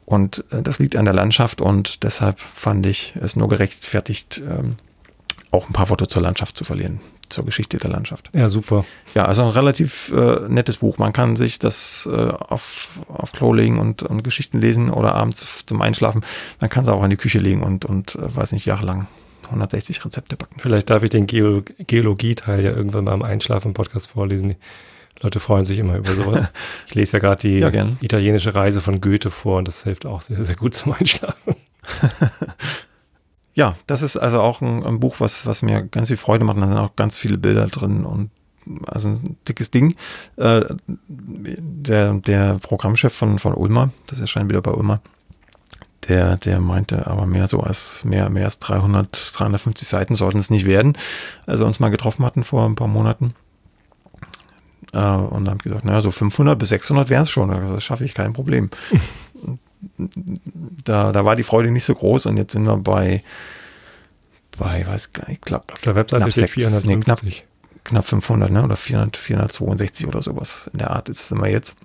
Und 0.05 0.43
äh, 0.51 0.61
das 0.61 0.79
liegt 0.79 0.95
an 0.95 1.05
der 1.05 1.13
Landschaft 1.13 1.61
und 1.61 2.03
deshalb 2.03 2.39
fand 2.39 2.85
ich 2.85 3.15
es 3.21 3.35
nur 3.35 3.49
gerechtfertigt, 3.49 4.41
ähm, 4.47 4.75
auch 5.51 5.67
ein 5.69 5.73
paar 5.73 5.89
Worte 5.89 6.07
zur 6.07 6.21
Landschaft 6.21 6.57
zu 6.57 6.63
verlieren 6.63 6.99
zur 7.29 7.45
Geschichte 7.45 7.77
der 7.77 7.89
Landschaft. 7.89 8.29
Ja, 8.33 8.49
super. 8.49 8.85
Ja, 9.13 9.25
also 9.25 9.43
ein 9.43 9.49
relativ 9.49 10.11
äh, 10.11 10.47
nettes 10.47 10.77
Buch. 10.77 10.97
Man 10.97 11.13
kann 11.13 11.35
sich 11.35 11.59
das 11.59 12.07
äh, 12.11 12.15
auf, 12.15 12.99
auf 13.07 13.31
Klo 13.31 13.53
legen 13.53 13.79
und, 13.79 14.03
und 14.03 14.23
Geschichten 14.23 14.59
lesen 14.59 14.89
oder 14.89 15.15
abends 15.15 15.65
zum 15.65 15.81
Einschlafen. 15.81 16.21
Man 16.59 16.69
kann 16.69 16.83
es 16.83 16.89
auch 16.89 17.03
in 17.03 17.09
die 17.09 17.17
Küche 17.17 17.39
legen 17.39 17.63
und, 17.63 17.85
und 17.85 18.15
äh, 18.15 18.35
weiß 18.35 18.51
nicht, 18.51 18.65
jahrelang 18.65 19.07
160 19.45 20.03
Rezepte 20.03 20.35
backen. 20.35 20.59
Vielleicht 20.59 20.89
darf 20.89 21.03
ich 21.03 21.09
den 21.09 21.27
Geo 21.27 21.63
Geologie-Teil 21.79 22.63
ja 22.63 22.71
irgendwann 22.71 23.05
beim 23.05 23.21
Einschlafen 23.21 23.69
im 23.69 23.73
Podcast 23.73 24.07
vorlesen. 24.07 24.49
Die 24.49 25.23
Leute 25.23 25.39
freuen 25.39 25.65
sich 25.65 25.77
immer 25.77 25.97
über 25.97 26.11
sowas. 26.11 26.47
Ich 26.87 26.95
lese 26.95 27.17
ja 27.17 27.19
gerade 27.19 27.41
die 27.41 27.59
ja, 27.59 27.69
italienische 28.01 28.55
Reise 28.55 28.81
von 28.81 29.01
Goethe 29.01 29.31
vor 29.31 29.57
und 29.57 29.67
das 29.67 29.83
hilft 29.83 30.05
auch 30.05 30.21
sehr, 30.21 30.43
sehr 30.45 30.55
gut 30.55 30.73
zum 30.73 30.93
Einschlafen. 30.93 31.55
ja, 33.53 33.75
das 33.87 34.01
ist 34.01 34.17
also 34.17 34.41
auch 34.41 34.61
ein, 34.61 34.83
ein, 34.83 34.99
Buch, 34.99 35.15
was, 35.19 35.45
was 35.45 35.61
mir 35.61 35.83
ganz 35.83 36.07
viel 36.07 36.17
Freude 36.17 36.45
macht. 36.45 36.57
Da 36.57 36.67
sind 36.67 36.77
auch 36.77 36.95
ganz 36.95 37.17
viele 37.17 37.37
Bilder 37.37 37.67
drin 37.67 38.05
und 38.05 38.29
also 38.87 39.09
ein 39.09 39.37
dickes 39.47 39.71
Ding. 39.71 39.95
Äh, 40.37 40.65
der, 41.07 42.13
der 42.13 42.55
Programmchef 42.55 43.13
von, 43.13 43.39
von 43.39 43.53
Ulmer, 43.53 43.91
das 44.07 44.19
erscheint 44.19 44.49
wieder 44.49 44.61
bei 44.61 44.71
Ulmer, 44.71 45.01
der, 46.07 46.37
der 46.37 46.59
meinte 46.59 47.07
aber 47.07 47.25
mehr 47.25 47.47
so 47.47 47.59
als 47.59 48.03
mehr, 48.03 48.29
mehr 48.29 48.45
als 48.45 48.59
300, 48.59 49.37
350 49.37 49.87
Seiten 49.87 50.15
sollten 50.15 50.39
es 50.39 50.49
nicht 50.49 50.65
werden. 50.65 50.97
Als 51.45 51.59
wir 51.59 51.65
uns 51.65 51.79
mal 51.79 51.89
getroffen 51.89 52.25
hatten 52.25 52.43
vor 52.43 52.65
ein 52.65 52.75
paar 52.75 52.87
Monaten. 52.87 53.33
Äh, 54.93 54.97
und 54.97 55.45
dann 55.45 55.49
habe 55.49 55.57
ich 55.57 55.63
gesagt, 55.63 55.85
naja, 55.85 56.01
so 56.01 56.11
500 56.11 56.57
bis 56.57 56.69
600 56.69 57.09
wären 57.09 57.23
es 57.23 57.31
schon. 57.31 57.49
Das 57.49 57.83
schaffe 57.83 58.05
ich 58.05 58.13
kein 58.13 58.33
Problem. 58.33 58.69
da, 60.83 61.11
da 61.11 61.25
war 61.25 61.35
die 61.35 61.43
Freude 61.43 61.71
nicht 61.71 61.85
so 61.85 61.95
groß 61.95 62.25
und 62.27 62.37
jetzt 62.37 62.53
sind 62.53 62.65
wir 62.65 62.77
bei, 62.77 63.23
bei 64.57 64.85
weiß 64.85 65.11
gar 65.11 65.27
nicht, 65.27 65.39
ich 65.39 65.41
glaube, 65.41 65.65
auf 65.71 65.81
der 65.81 65.95
Webseite 65.95 66.23
knapp, 66.23 66.33
6, 66.33 66.51
400, 66.51 66.85
nee, 66.85 66.97
knapp, 66.97 67.21
knapp 67.83 68.05
500, 68.05 68.51
ne, 68.51 68.63
oder 68.63 68.75
400, 68.75 69.17
462 69.17 70.07
oder 70.07 70.21
sowas 70.21 70.69
in 70.73 70.79
der 70.79 70.91
Art 70.91 71.09
ist 71.09 71.21
es 71.21 71.31
immer 71.31 71.47
jetzt. 71.47 71.77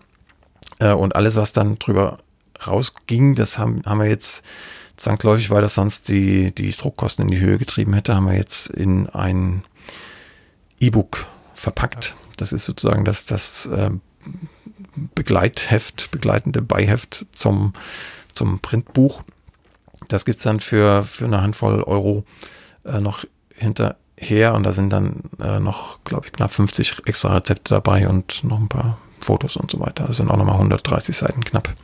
Äh, 0.79 0.93
und 0.93 1.15
alles, 1.15 1.37
was 1.37 1.53
dann 1.53 1.79
drüber 1.79 2.19
rausging, 2.67 3.35
das 3.35 3.59
haben, 3.59 3.83
haben 3.87 4.01
wir 4.01 4.09
jetzt 4.09 4.45
zwangsläufig, 4.97 5.51
weil 5.51 5.63
das 5.63 5.75
sonst 5.75 6.09
die, 6.09 6.55
die 6.55 6.71
Druckkosten 6.71 7.25
in 7.25 7.31
die 7.31 7.41
Höhe 7.41 7.59
getrieben 7.59 7.95
hätte, 7.95 8.15
haben 8.15 8.27
wir 8.27 8.37
jetzt 8.37 8.69
in 8.69 9.09
ein 9.09 9.65
E-Book 10.79 11.27
verpackt. 11.55 12.15
Das 12.37 12.53
ist 12.53 12.65
sozusagen 12.65 13.05
das, 13.05 13.27
das 13.27 13.67
äh, 13.67 13.91
Begleitheft, 15.15 16.11
begleitende 16.11 16.63
Beiheft 16.63 17.27
zum, 17.33 17.73
zum 18.35 18.61
Printbuch. 18.61 19.23
Das 20.09 20.25
gibt 20.25 20.39
es 20.39 20.43
dann 20.43 20.61
für, 20.61 21.03
für 21.03 21.27
eine 21.27 21.43
Handvoll 21.43 21.83
Euro 21.83 22.25
äh, 22.85 23.01
noch 23.01 23.25
hinterher 23.55 24.55
und 24.55 24.65
da 24.65 24.73
sind 24.73 24.93
dann 24.93 25.23
äh, 25.43 25.61
noch, 25.61 26.03
glaube 26.05 26.27
ich, 26.27 26.33
knapp 26.33 26.53
50 26.53 27.07
extra 27.07 27.35
Rezepte 27.35 27.75
dabei 27.75 28.09
und 28.09 28.45
noch 28.45 28.59
ein 28.59 28.69
paar 28.69 28.99
Fotos 29.21 29.57
und 29.57 29.71
so 29.71 29.81
weiter. 29.81 30.05
Das 30.07 30.17
sind 30.17 30.31
auch 30.31 30.37
nochmal 30.37 30.57
130 30.57 31.17
Seiten 31.17 31.45
knapp, 31.45 31.75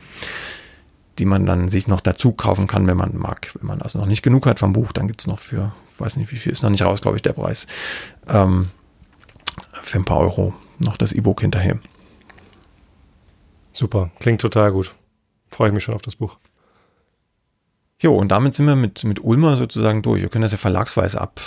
die 1.19 1.25
man 1.25 1.45
dann 1.45 1.69
sich 1.69 1.87
noch 1.87 2.01
dazu 2.01 2.31
kaufen 2.31 2.67
kann, 2.67 2.87
wenn 2.87 2.97
man 2.97 3.17
mag. 3.17 3.51
Wenn 3.55 3.67
man 3.67 3.81
also 3.81 3.99
noch 3.99 4.05
nicht 4.05 4.21
genug 4.23 4.45
hat 4.45 4.59
vom 4.59 4.73
Buch, 4.73 4.91
dann 4.91 5.07
gibt 5.07 5.21
es 5.21 5.27
noch 5.27 5.39
für, 5.39 5.73
weiß 5.97 6.17
nicht, 6.17 6.31
wie 6.31 6.37
viel 6.37 6.51
ist 6.51 6.63
noch 6.63 6.69
nicht 6.69 6.83
raus, 6.83 7.01
glaube 7.01 7.17
ich, 7.17 7.23
der 7.23 7.33
Preis, 7.33 7.67
ähm, 8.27 8.69
für 9.83 9.97
ein 9.97 10.05
paar 10.05 10.19
Euro 10.19 10.53
noch 10.79 10.97
das 10.97 11.11
E-Book 11.11 11.41
hinterher. 11.41 11.79
Super, 13.73 14.11
klingt 14.19 14.41
total 14.41 14.71
gut. 14.71 14.95
Freue 15.49 15.69
ich 15.69 15.73
mich 15.73 15.83
schon 15.83 15.95
auf 15.95 16.01
das 16.01 16.15
Buch. 16.15 16.37
Jo, 17.99 18.15
und 18.15 18.29
damit 18.29 18.53
sind 18.53 18.67
wir 18.67 18.75
mit, 18.75 19.03
mit 19.03 19.23
Ulmer 19.23 19.57
sozusagen 19.57 20.01
durch. 20.01 20.21
Wir 20.21 20.29
können 20.29 20.43
das 20.43 20.51
ja 20.51 20.57
verlagsweise 20.57 21.19
ab, 21.19 21.39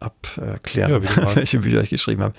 abklären, 0.00 1.02
ja, 1.02 1.34
welche 1.34 1.60
Bücher 1.60 1.82
ich 1.82 1.90
geschrieben 1.90 2.22
habe. 2.22 2.34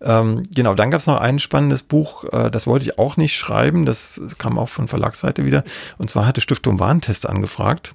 Ähm, 0.00 0.42
genau, 0.54 0.74
dann 0.74 0.90
gab 0.90 1.00
es 1.00 1.06
noch 1.06 1.20
ein 1.20 1.38
spannendes 1.38 1.82
Buch, 1.82 2.24
äh, 2.32 2.50
das 2.50 2.66
wollte 2.66 2.84
ich 2.84 2.98
auch 2.98 3.16
nicht 3.16 3.36
schreiben, 3.36 3.86
das 3.86 4.20
kam 4.38 4.58
auch 4.58 4.68
von 4.68 4.88
Verlagsseite 4.88 5.44
wieder. 5.44 5.64
Und 5.98 6.10
zwar 6.10 6.26
hatte 6.26 6.40
Stiftung 6.40 6.78
Warentest 6.78 7.28
angefragt, 7.28 7.92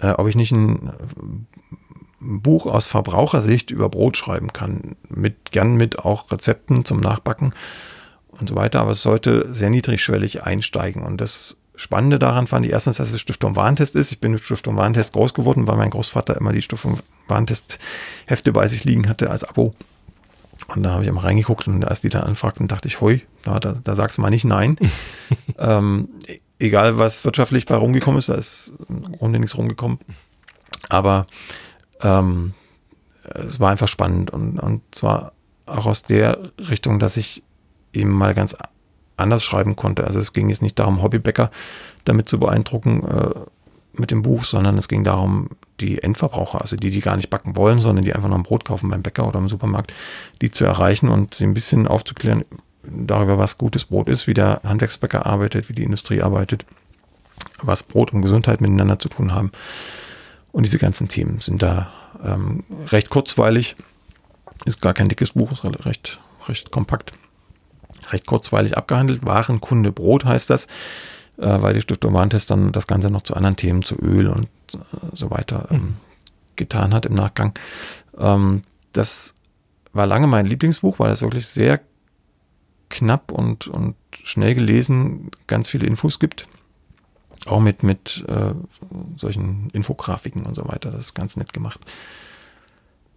äh, 0.00 0.10
ob 0.10 0.28
ich 0.28 0.36
nicht 0.36 0.52
ein, 0.52 0.92
ein 2.20 2.42
Buch 2.42 2.66
aus 2.66 2.86
Verbrauchersicht 2.86 3.70
über 3.70 3.88
Brot 3.88 4.16
schreiben 4.16 4.52
kann, 4.52 4.96
mit 5.08 5.52
gern 5.52 5.76
mit 5.76 6.00
auch 6.00 6.30
Rezepten 6.32 6.84
zum 6.84 7.00
Nachbacken 7.00 7.52
und 8.28 8.48
so 8.48 8.54
weiter, 8.54 8.80
aber 8.80 8.92
es 8.92 9.02
sollte 9.02 9.48
sehr 9.52 9.70
niedrigschwellig 9.70 10.42
einsteigen. 10.42 11.02
Und 11.02 11.20
das 11.20 11.56
Spannende 11.78 12.18
daran 12.18 12.48
fand 12.48 12.66
ich 12.66 12.72
erstens, 12.72 12.96
dass 12.96 13.12
es 13.12 13.20
Stiftung 13.20 13.54
Warentest 13.54 13.94
ist. 13.94 14.10
Ich 14.10 14.18
bin 14.18 14.32
mit 14.32 14.40
Stiftung 14.42 14.76
Warentest 14.76 15.12
groß 15.12 15.32
geworden, 15.32 15.68
weil 15.68 15.76
mein 15.76 15.90
Großvater 15.90 16.36
immer 16.36 16.52
die 16.52 16.60
Stiftung 16.60 16.98
Warentest 17.28 17.78
Hefte 18.26 18.50
bei 18.50 18.66
sich 18.66 18.82
liegen 18.84 19.08
hatte 19.08 19.30
als 19.30 19.44
Abo. 19.44 19.76
Und 20.66 20.82
da 20.82 20.90
habe 20.90 21.04
ich 21.04 21.08
immer 21.08 21.22
reingeguckt 21.22 21.68
und 21.68 21.84
als 21.84 22.00
die 22.00 22.08
dann 22.08 22.24
anfragten, 22.24 22.66
dachte 22.66 22.88
ich, 22.88 23.00
hui, 23.00 23.22
da, 23.44 23.60
da, 23.60 23.76
da 23.82 23.94
sagst 23.94 24.18
du 24.18 24.22
mal 24.22 24.30
nicht 24.30 24.44
nein. 24.44 24.76
ähm, 25.58 26.08
egal, 26.58 26.98
was 26.98 27.24
wirtschaftlich 27.24 27.64
bei 27.64 27.76
rumgekommen 27.76 28.18
ist, 28.18 28.28
da 28.28 28.34
ist 28.34 28.72
im 28.88 29.12
Grunde 29.12 29.38
nichts 29.38 29.56
rumgekommen. 29.56 30.00
Aber 30.88 31.28
ähm, 32.00 32.54
es 33.22 33.60
war 33.60 33.70
einfach 33.70 33.86
spannend 33.86 34.32
und, 34.32 34.58
und 34.58 34.82
zwar 34.90 35.32
auch 35.64 35.86
aus 35.86 36.02
der 36.02 36.50
Richtung, 36.58 36.98
dass 36.98 37.16
ich 37.16 37.44
eben 37.92 38.10
mal 38.10 38.34
ganz 38.34 38.56
anders 39.18 39.44
schreiben 39.44 39.76
konnte. 39.76 40.04
Also 40.04 40.18
es 40.18 40.32
ging 40.32 40.48
jetzt 40.48 40.62
nicht 40.62 40.78
darum, 40.78 41.02
Hobbybäcker 41.02 41.50
damit 42.04 42.28
zu 42.28 42.38
beeindrucken 42.38 43.06
äh, 43.06 43.30
mit 43.92 44.10
dem 44.10 44.22
Buch, 44.22 44.44
sondern 44.44 44.78
es 44.78 44.88
ging 44.88 45.04
darum, 45.04 45.50
die 45.80 46.02
Endverbraucher, 46.02 46.60
also 46.60 46.76
die, 46.76 46.90
die 46.90 47.00
gar 47.00 47.16
nicht 47.16 47.30
backen 47.30 47.56
wollen, 47.56 47.78
sondern 47.78 48.04
die 48.04 48.14
einfach 48.14 48.28
noch 48.28 48.36
ein 48.36 48.42
Brot 48.42 48.64
kaufen 48.64 48.90
beim 48.90 49.02
Bäcker 49.02 49.26
oder 49.26 49.38
im 49.38 49.48
Supermarkt, 49.48 49.92
die 50.40 50.50
zu 50.50 50.64
erreichen 50.64 51.08
und 51.08 51.34
sie 51.34 51.44
ein 51.44 51.54
bisschen 51.54 51.86
aufzuklären 51.86 52.44
darüber, 52.82 53.38
was 53.38 53.58
gutes 53.58 53.84
Brot 53.84 54.08
ist, 54.08 54.26
wie 54.26 54.34
der 54.34 54.60
Handwerksbäcker 54.64 55.26
arbeitet, 55.26 55.68
wie 55.68 55.74
die 55.74 55.82
Industrie 55.82 56.22
arbeitet, 56.22 56.64
was 57.62 57.82
Brot 57.82 58.12
und 58.12 58.22
Gesundheit 58.22 58.60
miteinander 58.60 58.98
zu 58.98 59.08
tun 59.08 59.34
haben. 59.34 59.52
Und 60.52 60.64
diese 60.64 60.78
ganzen 60.78 61.08
Themen 61.08 61.40
sind 61.40 61.62
da 61.62 61.88
ähm, 62.24 62.64
recht 62.86 63.10
kurzweilig. 63.10 63.76
Ist 64.64 64.80
gar 64.80 64.94
kein 64.94 65.08
dickes 65.08 65.32
Buch, 65.32 65.52
ist 65.52 65.64
recht, 65.86 66.18
recht 66.46 66.70
kompakt 66.70 67.12
recht 68.12 68.26
kurzweilig 68.26 68.76
abgehandelt. 68.76 69.24
Warenkunde 69.24 69.92
Brot 69.92 70.24
heißt 70.24 70.50
das, 70.50 70.66
äh, 71.38 71.62
weil 71.62 71.74
die 71.74 71.80
Stiftung 71.80 72.14
Warentest 72.14 72.50
dann 72.50 72.72
das 72.72 72.86
Ganze 72.86 73.10
noch 73.10 73.22
zu 73.22 73.34
anderen 73.34 73.56
Themen, 73.56 73.82
zu 73.82 73.96
Öl 73.96 74.28
und 74.28 74.48
äh, 74.74 74.78
so 75.12 75.30
weiter 75.30 75.68
ähm, 75.70 75.76
mhm. 75.76 75.96
getan 76.56 76.94
hat 76.94 77.06
im 77.06 77.14
Nachgang. 77.14 77.54
Ähm, 78.18 78.62
das 78.92 79.34
war 79.92 80.06
lange 80.06 80.26
mein 80.26 80.46
Lieblingsbuch, 80.46 80.98
weil 80.98 81.12
es 81.12 81.22
wirklich 81.22 81.46
sehr 81.46 81.80
knapp 82.88 83.32
und, 83.32 83.66
und 83.66 83.96
schnell 84.24 84.54
gelesen 84.54 85.30
ganz 85.46 85.68
viele 85.68 85.86
Infos 85.86 86.18
gibt. 86.18 86.48
Auch 87.46 87.60
mit, 87.60 87.82
mit 87.82 88.24
äh, 88.28 88.52
solchen 89.16 89.70
Infografiken 89.70 90.44
und 90.44 90.54
so 90.54 90.66
weiter. 90.66 90.90
Das 90.90 91.06
ist 91.06 91.14
ganz 91.14 91.36
nett 91.36 91.52
gemacht. 91.52 91.80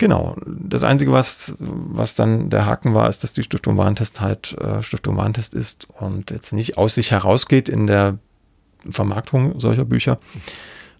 Genau. 0.01 0.35
Das 0.47 0.81
Einzige, 0.81 1.11
was, 1.11 1.53
was 1.59 2.15
dann 2.15 2.49
der 2.49 2.65
Haken 2.65 2.95
war, 2.95 3.07
ist, 3.07 3.23
dass 3.23 3.33
die 3.33 3.43
Stiftung 3.43 3.77
Warentest 3.77 4.19
halt 4.19 4.57
äh, 4.59 4.81
Stiftung 4.81 5.15
Warentest 5.15 5.53
ist 5.53 5.87
und 5.91 6.31
jetzt 6.31 6.53
nicht 6.53 6.79
aus 6.79 6.95
sich 6.95 7.11
herausgeht 7.11 7.69
in 7.69 7.85
der 7.85 8.17
Vermarktung 8.89 9.59
solcher 9.59 9.85
Bücher. 9.85 10.17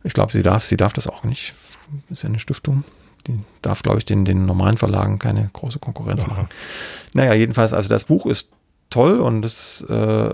Ich 0.03 0.13
glaube, 0.13 0.31
sie 0.31 0.43
darf, 0.43 0.65
sie 0.65 0.77
darf 0.77 0.93
das 0.93 1.07
auch 1.07 1.23
nicht. 1.23 1.55
Ist 2.11 2.21
ja 2.21 2.29
eine 2.29 2.37
Stiftung. 2.37 2.83
Die 3.25 3.39
darf, 3.63 3.81
glaube 3.81 3.97
ich, 3.97 4.05
den, 4.05 4.23
den 4.23 4.45
normalen 4.45 4.77
Verlagen 4.77 5.17
keine 5.17 5.49
große 5.51 5.79
Konkurrenz 5.79 6.27
machen. 6.27 6.47
Naja, 7.13 7.33
jedenfalls, 7.33 7.73
also 7.73 7.89
das 7.89 8.03
Buch 8.03 8.27
ist 8.27 8.51
toll 8.91 9.19
und 9.19 9.43
es, 9.43 9.83
äh, 9.89 10.29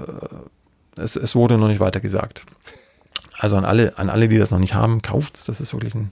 es, 0.97 1.15
es 1.15 1.35
wurde 1.35 1.57
noch 1.57 1.69
nicht 1.69 1.79
weiter 1.79 2.01
gesagt. 2.01 2.43
Also 3.39 3.55
an 3.55 3.63
alle, 3.63 3.97
an 3.97 4.09
alle, 4.09 4.27
die 4.27 4.37
das 4.37 4.51
noch 4.51 4.59
nicht 4.59 4.73
haben, 4.73 5.01
kauft's. 5.01 5.45
Das 5.45 5.61
ist 5.61 5.71
wirklich 5.71 5.95
ein 5.95 6.11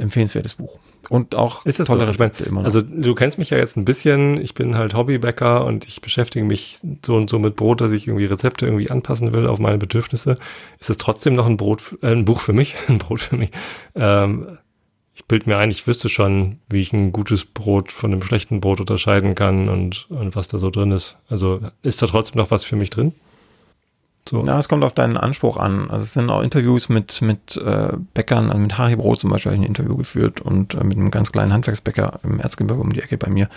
empfehlenswertes 0.00 0.54
Buch. 0.54 0.78
Und 1.08 1.34
auch 1.34 1.66
ist 1.66 1.78
das 1.78 1.88
tolle 1.88 2.04
so? 2.04 2.12
Rezepte 2.12 2.44
immer 2.44 2.60
noch. 2.60 2.66
Also 2.66 2.80
du 2.80 3.14
kennst 3.14 3.38
mich 3.38 3.50
ja 3.50 3.58
jetzt 3.58 3.76
ein 3.76 3.84
bisschen. 3.84 4.40
Ich 4.40 4.54
bin 4.54 4.76
halt 4.76 4.94
Hobbybäcker 4.94 5.64
und 5.64 5.86
ich 5.86 6.00
beschäftige 6.00 6.44
mich 6.44 6.78
so 7.04 7.16
und 7.16 7.30
so 7.30 7.38
mit 7.38 7.56
Brot, 7.56 7.80
dass 7.80 7.92
ich 7.92 8.06
irgendwie 8.06 8.26
Rezepte 8.26 8.66
irgendwie 8.66 8.90
anpassen 8.90 9.32
will 9.32 9.46
auf 9.46 9.58
meine 9.58 9.78
Bedürfnisse. 9.78 10.38
Ist 10.78 10.90
es 10.90 10.96
trotzdem 10.96 11.34
noch 11.34 11.46
ein 11.46 11.56
Brot, 11.56 11.96
äh, 12.02 12.12
ein 12.12 12.24
Buch 12.24 12.40
für 12.40 12.52
mich, 12.52 12.74
ein 12.88 12.98
Brot 12.98 13.20
für 13.20 13.36
mich. 13.36 13.50
Ähm, 13.94 14.58
ich 15.14 15.26
bild 15.26 15.46
mir 15.46 15.58
ein, 15.58 15.70
ich 15.70 15.86
wüsste 15.86 16.08
schon, 16.08 16.60
wie 16.68 16.80
ich 16.80 16.92
ein 16.92 17.12
gutes 17.12 17.44
Brot 17.44 17.92
von 17.92 18.12
einem 18.12 18.22
schlechten 18.22 18.60
Brot 18.60 18.80
unterscheiden 18.80 19.34
kann 19.34 19.68
und, 19.68 20.06
und 20.10 20.34
was 20.34 20.48
da 20.48 20.58
so 20.58 20.70
drin 20.70 20.92
ist. 20.92 21.16
Also 21.28 21.60
ist 21.82 22.00
da 22.00 22.06
trotzdem 22.06 22.40
noch 22.40 22.50
was 22.50 22.64
für 22.64 22.76
mich 22.76 22.90
drin? 22.90 23.12
So. 24.28 24.44
Ja, 24.44 24.58
es 24.58 24.68
kommt 24.68 24.84
auf 24.84 24.92
deinen 24.92 25.16
Anspruch 25.16 25.56
an. 25.56 25.90
Also 25.90 26.04
es 26.04 26.12
sind 26.12 26.30
auch 26.30 26.42
Interviews 26.42 26.88
mit, 26.88 27.20
mit 27.22 27.56
äh, 27.56 27.92
Bäckern, 28.14 28.50
also 28.50 28.58
mit 28.60 28.78
Haribo 28.78 29.16
zum 29.16 29.30
Beispiel 29.30 29.52
habe 29.52 29.56
ich 29.56 29.66
ein 29.66 29.68
Interview 29.68 29.96
geführt 29.96 30.40
und 30.40 30.74
äh, 30.74 30.84
mit 30.84 30.98
einem 30.98 31.10
ganz 31.10 31.32
kleinen 31.32 31.52
Handwerksbäcker 31.52 32.20
im 32.22 32.38
Erzgebirge 32.38 32.80
um 32.80 32.92
die 32.92 33.00
Ecke 33.00 33.16
bei 33.16 33.28
mir. 33.28 33.48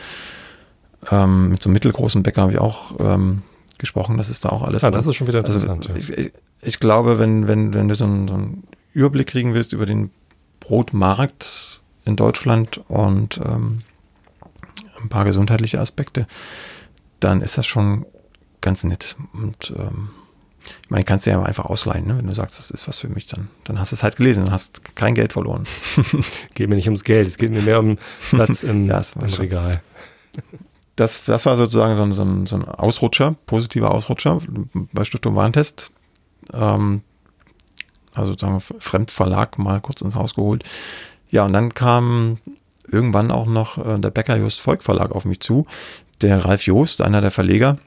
Ähm, 1.12 1.50
mit 1.50 1.62
so 1.62 1.68
einem 1.68 1.74
mittelgroßen 1.74 2.24
Bäcker 2.24 2.44
habe 2.44 2.54
ich 2.54 2.60
auch 2.60 2.94
ähm, 3.00 3.44
gesprochen. 3.78 4.18
Das 4.18 4.30
ist 4.30 4.46
da 4.46 4.50
auch 4.50 4.64
alles. 4.64 4.84
Ah, 4.84 4.92
das 4.92 5.06
ist 5.06 5.16
schon 5.16 5.28
wieder 5.28 5.44
also 5.44 5.58
interessant. 5.58 5.90
Also, 5.90 6.14
ich, 6.14 6.18
ich, 6.18 6.34
ich, 6.62 6.80
glaube, 6.80 7.20
wenn, 7.20 7.48
wenn, 7.48 7.74
wenn 7.74 7.90
du 7.90 7.96
so 7.96 8.06
einen, 8.06 8.28
so 8.28 8.34
einen 8.34 8.64
Überblick 8.94 9.28
kriegen 9.28 9.54
willst 9.54 9.74
über 9.74 9.86
den 9.86 10.12
Brotmarkt 10.60 11.82
in 12.06 12.16
Deutschland 12.16 12.82
und 12.88 13.40
ähm, 13.44 13.82
ein 15.02 15.10
paar 15.10 15.26
gesundheitliche 15.26 15.80
Aspekte, 15.80 16.26
dann 17.20 17.42
ist 17.42 17.58
das 17.58 17.68
schon 17.68 18.06
ganz 18.62 18.84
nett. 18.84 19.18
Und 19.34 19.74
ähm, 19.78 20.10
ich 20.84 20.90
meine, 20.90 21.04
kannst 21.04 21.26
du 21.26 21.32
ja 21.32 21.42
einfach 21.42 21.66
ausleihen, 21.66 22.08
ne? 22.08 22.18
wenn 22.18 22.28
du 22.28 22.34
sagst, 22.34 22.58
das 22.58 22.72
ist 22.72 22.88
was 22.88 23.00
für 23.00 23.10
mich, 23.10 23.28
dann, 23.28 23.50
dann 23.64 23.80
hast 23.80 23.92
du 23.92 23.96
es 23.96 24.04
halt 24.04 24.16
gelesen 24.16 24.46
und 24.46 24.52
hast 24.52 24.96
kein 24.96 25.16
Geld 25.16 25.34
verloren. 25.34 25.66
geht 26.54 26.70
mir 26.70 26.76
nicht 26.76 26.88
ums 26.88 27.04
Geld, 27.04 27.28
es 27.28 27.38
geht 27.38 27.52
mir 27.52 27.62
mehr 27.62 27.80
um 27.80 27.98
Platz 28.30 28.64
im, 28.64 28.86
ja, 28.90 29.02
im 29.20 29.34
Regal. 29.34 29.82
Das, 30.96 31.24
das 31.26 31.46
war 31.46 31.58
sozusagen 31.58 31.96
so 31.96 32.04
ein, 32.04 32.14
so, 32.14 32.24
ein, 32.24 32.46
so 32.46 32.56
ein 32.56 32.66
Ausrutscher, 32.66 33.36
positiver 33.46 33.92
Ausrutscher 33.92 34.40
bei 34.94 35.04
Stiftung 35.04 35.36
Warentest. 35.36 35.92
Ähm, 36.54 37.02
also 38.14 38.38
sagen 38.38 38.54
wir 38.54 38.60
Fremdverlag 38.60 39.58
mal 39.58 39.82
kurz 39.82 40.02
ins 40.02 40.16
Haus 40.16 40.36
geholt. 40.36 40.64
Ja, 41.30 41.46
und 41.46 41.54
dann 41.54 41.74
kam 41.74 42.38
irgendwann 42.88 43.32
auch 43.32 43.48
noch 43.48 43.84
äh, 43.84 44.00
der 44.00 44.12
Becker 44.12 44.38
Just 44.38 44.62
Volk 44.62 44.84
Verlag 44.84 45.12
auf 45.12 45.26
mich 45.26 45.40
zu. 45.40 45.66
Der 46.22 46.46
Ralf 46.46 46.64
Joost, 46.64 47.02
einer 47.02 47.22
der 47.22 47.32
Verleger, 47.32 47.78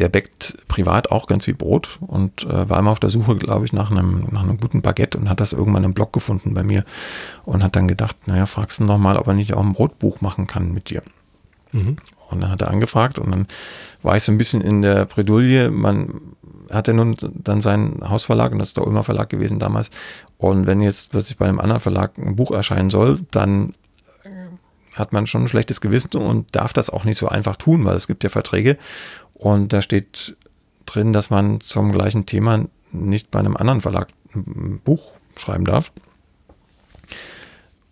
der 0.00 0.08
bäckt 0.08 0.56
privat 0.66 1.10
auch 1.10 1.26
ganz 1.26 1.44
viel 1.44 1.54
Brot 1.54 1.98
und 2.00 2.44
äh, 2.44 2.68
war 2.68 2.78
immer 2.78 2.90
auf 2.90 3.00
der 3.00 3.10
Suche, 3.10 3.36
glaube 3.36 3.66
ich, 3.66 3.72
nach 3.72 3.90
einem, 3.90 4.24
nach 4.30 4.42
einem 4.42 4.58
guten 4.58 4.82
Baguette 4.82 5.18
und 5.18 5.28
hat 5.28 5.40
das 5.40 5.52
irgendwann 5.52 5.84
im 5.84 5.94
Blog 5.94 6.12
gefunden 6.12 6.54
bei 6.54 6.62
mir 6.62 6.84
und 7.44 7.62
hat 7.62 7.76
dann 7.76 7.86
gedacht, 7.86 8.16
naja, 8.26 8.46
fragst 8.46 8.80
du 8.80 8.84
noch 8.84 8.98
mal, 8.98 9.16
ob 9.16 9.26
er 9.26 9.34
nicht 9.34 9.52
auch 9.54 9.62
ein 9.62 9.74
Brotbuch 9.74 10.20
machen 10.22 10.46
kann 10.46 10.72
mit 10.72 10.90
dir. 10.90 11.02
Mhm. 11.72 11.96
Und 12.30 12.40
dann 12.40 12.50
hat 12.50 12.62
er 12.62 12.70
angefragt 12.70 13.18
und 13.18 13.30
dann 13.30 13.46
war 14.02 14.16
ich 14.16 14.22
so 14.22 14.32
ein 14.32 14.38
bisschen 14.38 14.62
in 14.62 14.82
der 14.82 15.04
Bredouille. 15.04 15.70
Man 15.70 16.20
hatte 16.70 16.94
nun 16.94 17.16
dann 17.34 17.60
seinen 17.60 18.08
Hausverlag 18.08 18.52
und 18.52 18.58
das 18.58 18.68
ist 18.68 18.76
der 18.76 18.86
Ulmer 18.86 19.04
Verlag 19.04 19.28
gewesen 19.28 19.58
damals. 19.58 19.90
Und 20.38 20.66
wenn 20.66 20.80
jetzt 20.80 21.10
plötzlich 21.10 21.36
bei 21.36 21.46
einem 21.46 21.60
anderen 21.60 21.80
Verlag 21.80 22.16
ein 22.16 22.36
Buch 22.36 22.52
erscheinen 22.52 22.90
soll, 22.90 23.20
dann 23.32 23.72
hat 24.94 25.12
man 25.12 25.26
schon 25.26 25.42
ein 25.42 25.48
schlechtes 25.48 25.80
Gewissen 25.80 26.16
und 26.16 26.54
darf 26.54 26.72
das 26.72 26.90
auch 26.90 27.04
nicht 27.04 27.18
so 27.18 27.28
einfach 27.28 27.56
tun, 27.56 27.84
weil 27.84 27.96
es 27.96 28.06
gibt 28.06 28.24
ja 28.24 28.30
Verträge 28.30 28.76
und 29.40 29.72
da 29.72 29.80
steht 29.80 30.36
drin, 30.84 31.14
dass 31.14 31.30
man 31.30 31.62
zum 31.62 31.92
gleichen 31.92 32.26
Thema 32.26 32.66
nicht 32.92 33.30
bei 33.30 33.38
einem 33.38 33.56
anderen 33.56 33.80
Verlag 33.80 34.08
ein 34.34 34.80
Buch 34.84 35.12
schreiben 35.34 35.64
darf. 35.64 35.92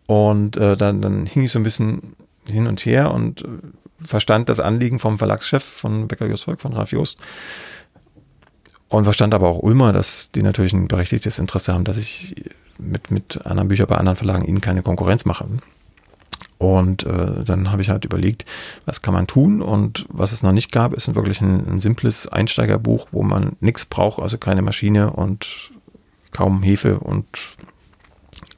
Und 0.06 0.58
äh, 0.58 0.76
dann, 0.76 1.00
dann 1.00 1.24
hing 1.24 1.44
ich 1.44 1.52
so 1.52 1.58
ein 1.58 1.62
bisschen 1.62 2.14
hin 2.46 2.66
und 2.66 2.84
her 2.84 3.12
und 3.12 3.42
äh, 3.42 3.48
verstand 4.04 4.50
das 4.50 4.60
Anliegen 4.60 4.98
vom 4.98 5.16
Verlagschef 5.16 5.64
von 5.64 6.06
Becker 6.06 6.26
Just 6.26 6.44
Volk, 6.44 6.60
von 6.60 6.74
Ralf 6.74 6.92
Jost. 6.92 7.18
Und 8.88 9.04
verstand 9.04 9.32
aber 9.32 9.48
auch 9.48 9.62
Ulmer, 9.62 9.94
dass 9.94 10.30
die 10.30 10.42
natürlich 10.42 10.74
ein 10.74 10.86
berechtigtes 10.86 11.38
Interesse 11.38 11.72
haben, 11.72 11.84
dass 11.84 11.96
ich 11.96 12.34
mit, 12.78 13.10
mit 13.10 13.46
anderen 13.46 13.68
Büchern 13.68 13.86
bei 13.86 13.96
anderen 13.96 14.16
Verlagen 14.16 14.44
ihnen 14.44 14.60
keine 14.60 14.82
Konkurrenz 14.82 15.24
mache. 15.24 15.46
Und 16.58 17.04
äh, 17.04 17.44
dann 17.44 17.70
habe 17.70 17.82
ich 17.82 17.88
halt 17.88 18.04
überlegt, 18.04 18.44
was 18.84 19.00
kann 19.00 19.14
man 19.14 19.28
tun? 19.28 19.62
Und 19.62 20.06
was 20.08 20.32
es 20.32 20.42
noch 20.42 20.52
nicht 20.52 20.72
gab, 20.72 20.92
ist 20.92 21.14
wirklich 21.14 21.40
ein, 21.40 21.66
ein 21.68 21.80
simples 21.80 22.26
Einsteigerbuch, 22.26 23.08
wo 23.12 23.22
man 23.22 23.56
nichts 23.60 23.84
braucht, 23.84 24.20
also 24.20 24.38
keine 24.38 24.62
Maschine 24.62 25.12
und 25.12 25.70
kaum 26.32 26.62
Hefe 26.62 26.98
und 26.98 27.26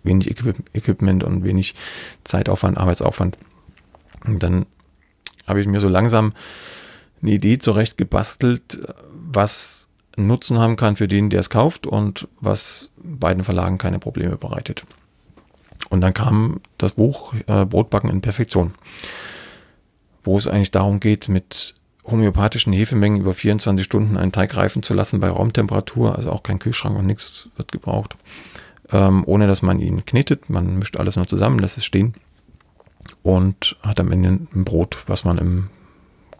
wenig 0.03 0.35
Equipment 0.73 1.23
und 1.25 1.45
wenig 1.45 1.75
Zeitaufwand, 2.25 2.79
Arbeitsaufwand. 2.79 3.37
Und 4.25 4.43
dann 4.43 4.67
habe 5.47 5.61
ich 5.61 5.67
mir 5.67 5.81
so 5.81 5.89
langsam 5.89 6.33
eine 7.21 7.33
Idee 7.33 7.59
zurecht 7.59 7.99
gebastelt, 7.99 8.81
was 9.13 9.89
Nutzen 10.17 10.59
haben 10.59 10.77
kann 10.77 10.97
für 10.97 11.09
den, 11.09 11.31
der 11.31 11.41
es 11.41 11.51
kauft 11.51 11.87
und 11.87 12.29
was 12.41 12.91
beiden 12.97 13.45
Verlagen 13.45 13.79
keine 13.79 13.99
Probleme 13.99 14.37
bereitet. 14.37 14.85
Und 15.91 16.01
dann 16.01 16.15
kam 16.15 16.61
das 16.79 16.93
Buch 16.93 17.35
äh, 17.47 17.67
Brotbacken 17.67 18.09
in 18.09 18.23
Perfektion, 18.23 18.73
wo 20.25 20.39
es 20.39 20.47
eigentlich 20.47 20.71
darum 20.71 21.01
geht, 21.01 21.29
mit 21.29 21.75
homöopathischen 22.05 22.73
Hefemengen 22.73 23.21
über 23.21 23.35
24 23.35 23.85
Stunden 23.85 24.17
einen 24.17 24.33
Teig 24.33 24.57
reifen 24.57 24.83
zu 24.83 24.95
lassen 24.95 25.21
bei 25.21 25.29
Raumtemperatur, 25.29 26.17
also 26.17 26.31
auch 26.31 26.43
kein 26.43 26.59
Kühlschrank 26.59 26.97
und 26.97 27.07
nichts 27.07 27.49
wird 27.57 27.73
gebraucht, 27.73 28.17
ähm, 28.91 29.25
ohne 29.27 29.47
dass 29.47 29.63
man 29.63 29.81
ihn 29.81 30.07
knetet. 30.07 30.49
Man 30.49 30.79
mischt 30.79 30.97
alles 30.97 31.17
nur 31.17 31.27
zusammen, 31.27 31.59
lässt 31.59 31.77
es 31.77 31.85
stehen 31.85 32.15
und 33.23 33.77
hat 33.83 34.01
am 34.01 34.13
Ende 34.13 34.29
ein 34.55 34.65
Brot, 34.65 34.99
was 35.07 35.25
man 35.25 35.39
im 35.39 35.71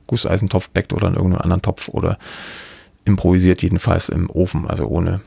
Gusseisentopf 0.07 0.71
backt 0.71 0.93
oder 0.93 1.09
in 1.09 1.15
irgendeinem 1.15 1.43
anderen 1.43 1.63
Topf 1.63 1.89
oder 1.89 2.19
improvisiert 3.05 3.63
jedenfalls 3.63 4.09
im 4.09 4.31
Ofen, 4.31 4.67
also 4.67 4.87
ohne 4.87 5.21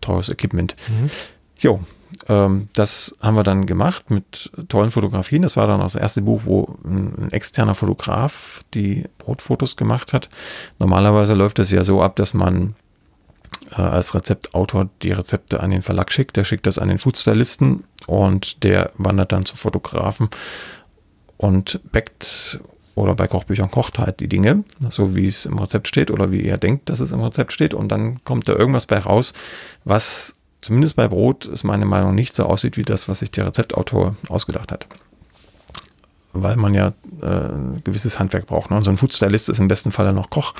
teures 0.00 0.28
Equipment. 0.28 0.74
Mhm. 0.88 1.10
Jo, 1.58 1.80
ähm, 2.28 2.68
das 2.74 3.16
haben 3.20 3.36
wir 3.36 3.42
dann 3.42 3.66
gemacht 3.66 4.10
mit 4.10 4.50
tollen 4.68 4.90
Fotografien. 4.90 5.42
Das 5.42 5.56
war 5.56 5.66
dann 5.66 5.80
das 5.80 5.94
erste 5.94 6.22
Buch, 6.22 6.42
wo 6.44 6.76
ein, 6.84 7.14
ein, 7.18 7.32
externer 7.32 7.74
Fotograf 7.74 8.62
die 8.74 9.04
Brotfotos 9.18 9.76
gemacht 9.76 10.12
hat. 10.12 10.28
Normalerweise 10.78 11.34
läuft 11.34 11.58
es 11.58 11.70
ja 11.70 11.82
so 11.82 12.02
ab, 12.02 12.16
dass 12.16 12.34
man 12.34 12.74
äh, 13.72 13.82
als 13.82 14.14
Rezeptautor 14.14 14.88
die 15.02 15.12
Rezepte 15.12 15.60
an 15.60 15.70
den 15.70 15.82
Verlag 15.82 16.12
schickt. 16.12 16.36
Der 16.36 16.44
schickt 16.44 16.66
das 16.66 16.78
an 16.78 16.88
den 16.88 16.98
Foodstylisten 16.98 17.84
und 18.06 18.62
der 18.62 18.92
wandert 18.96 19.32
dann 19.32 19.44
zu 19.44 19.56
Fotografen 19.56 20.28
und 21.36 21.80
backt 21.90 22.60
oder 22.94 23.14
bei 23.14 23.26
Kochbüchern 23.26 23.70
kocht 23.70 23.98
halt 23.98 24.20
die 24.20 24.28
Dinge, 24.28 24.64
so 24.90 25.16
wie 25.16 25.26
es 25.26 25.46
im 25.46 25.58
Rezept 25.58 25.88
steht 25.88 26.10
oder 26.10 26.30
wie 26.30 26.44
er 26.44 26.58
denkt, 26.58 26.90
dass 26.90 27.00
es 27.00 27.12
im 27.12 27.22
Rezept 27.22 27.52
steht. 27.52 27.72
Und 27.72 27.88
dann 27.88 28.22
kommt 28.24 28.48
da 28.48 28.52
irgendwas 28.52 28.86
bei 28.86 28.98
raus, 28.98 29.32
was 29.84 30.36
zumindest 30.62 30.96
bei 30.96 31.08
Brot 31.08 31.44
ist 31.44 31.64
meine 31.64 31.84
Meinung 31.84 32.14
nicht 32.14 32.34
so 32.34 32.46
aussieht 32.46 32.78
wie 32.78 32.84
das, 32.84 33.08
was 33.08 33.18
sich 33.18 33.30
der 33.30 33.46
Rezeptautor 33.46 34.16
ausgedacht 34.28 34.72
hat. 34.72 34.86
Weil 36.32 36.56
man 36.56 36.72
ja 36.72 36.94
äh, 37.20 37.80
gewisses 37.84 38.18
Handwerk 38.18 38.46
braucht. 38.46 38.70
Ne? 38.70 38.78
Und 38.78 38.84
so 38.84 38.90
ein 38.90 38.96
Foodstylist 38.96 39.50
ist 39.50 39.60
im 39.60 39.68
besten 39.68 39.92
Falle 39.92 40.14
noch 40.14 40.30
Koch, 40.30 40.54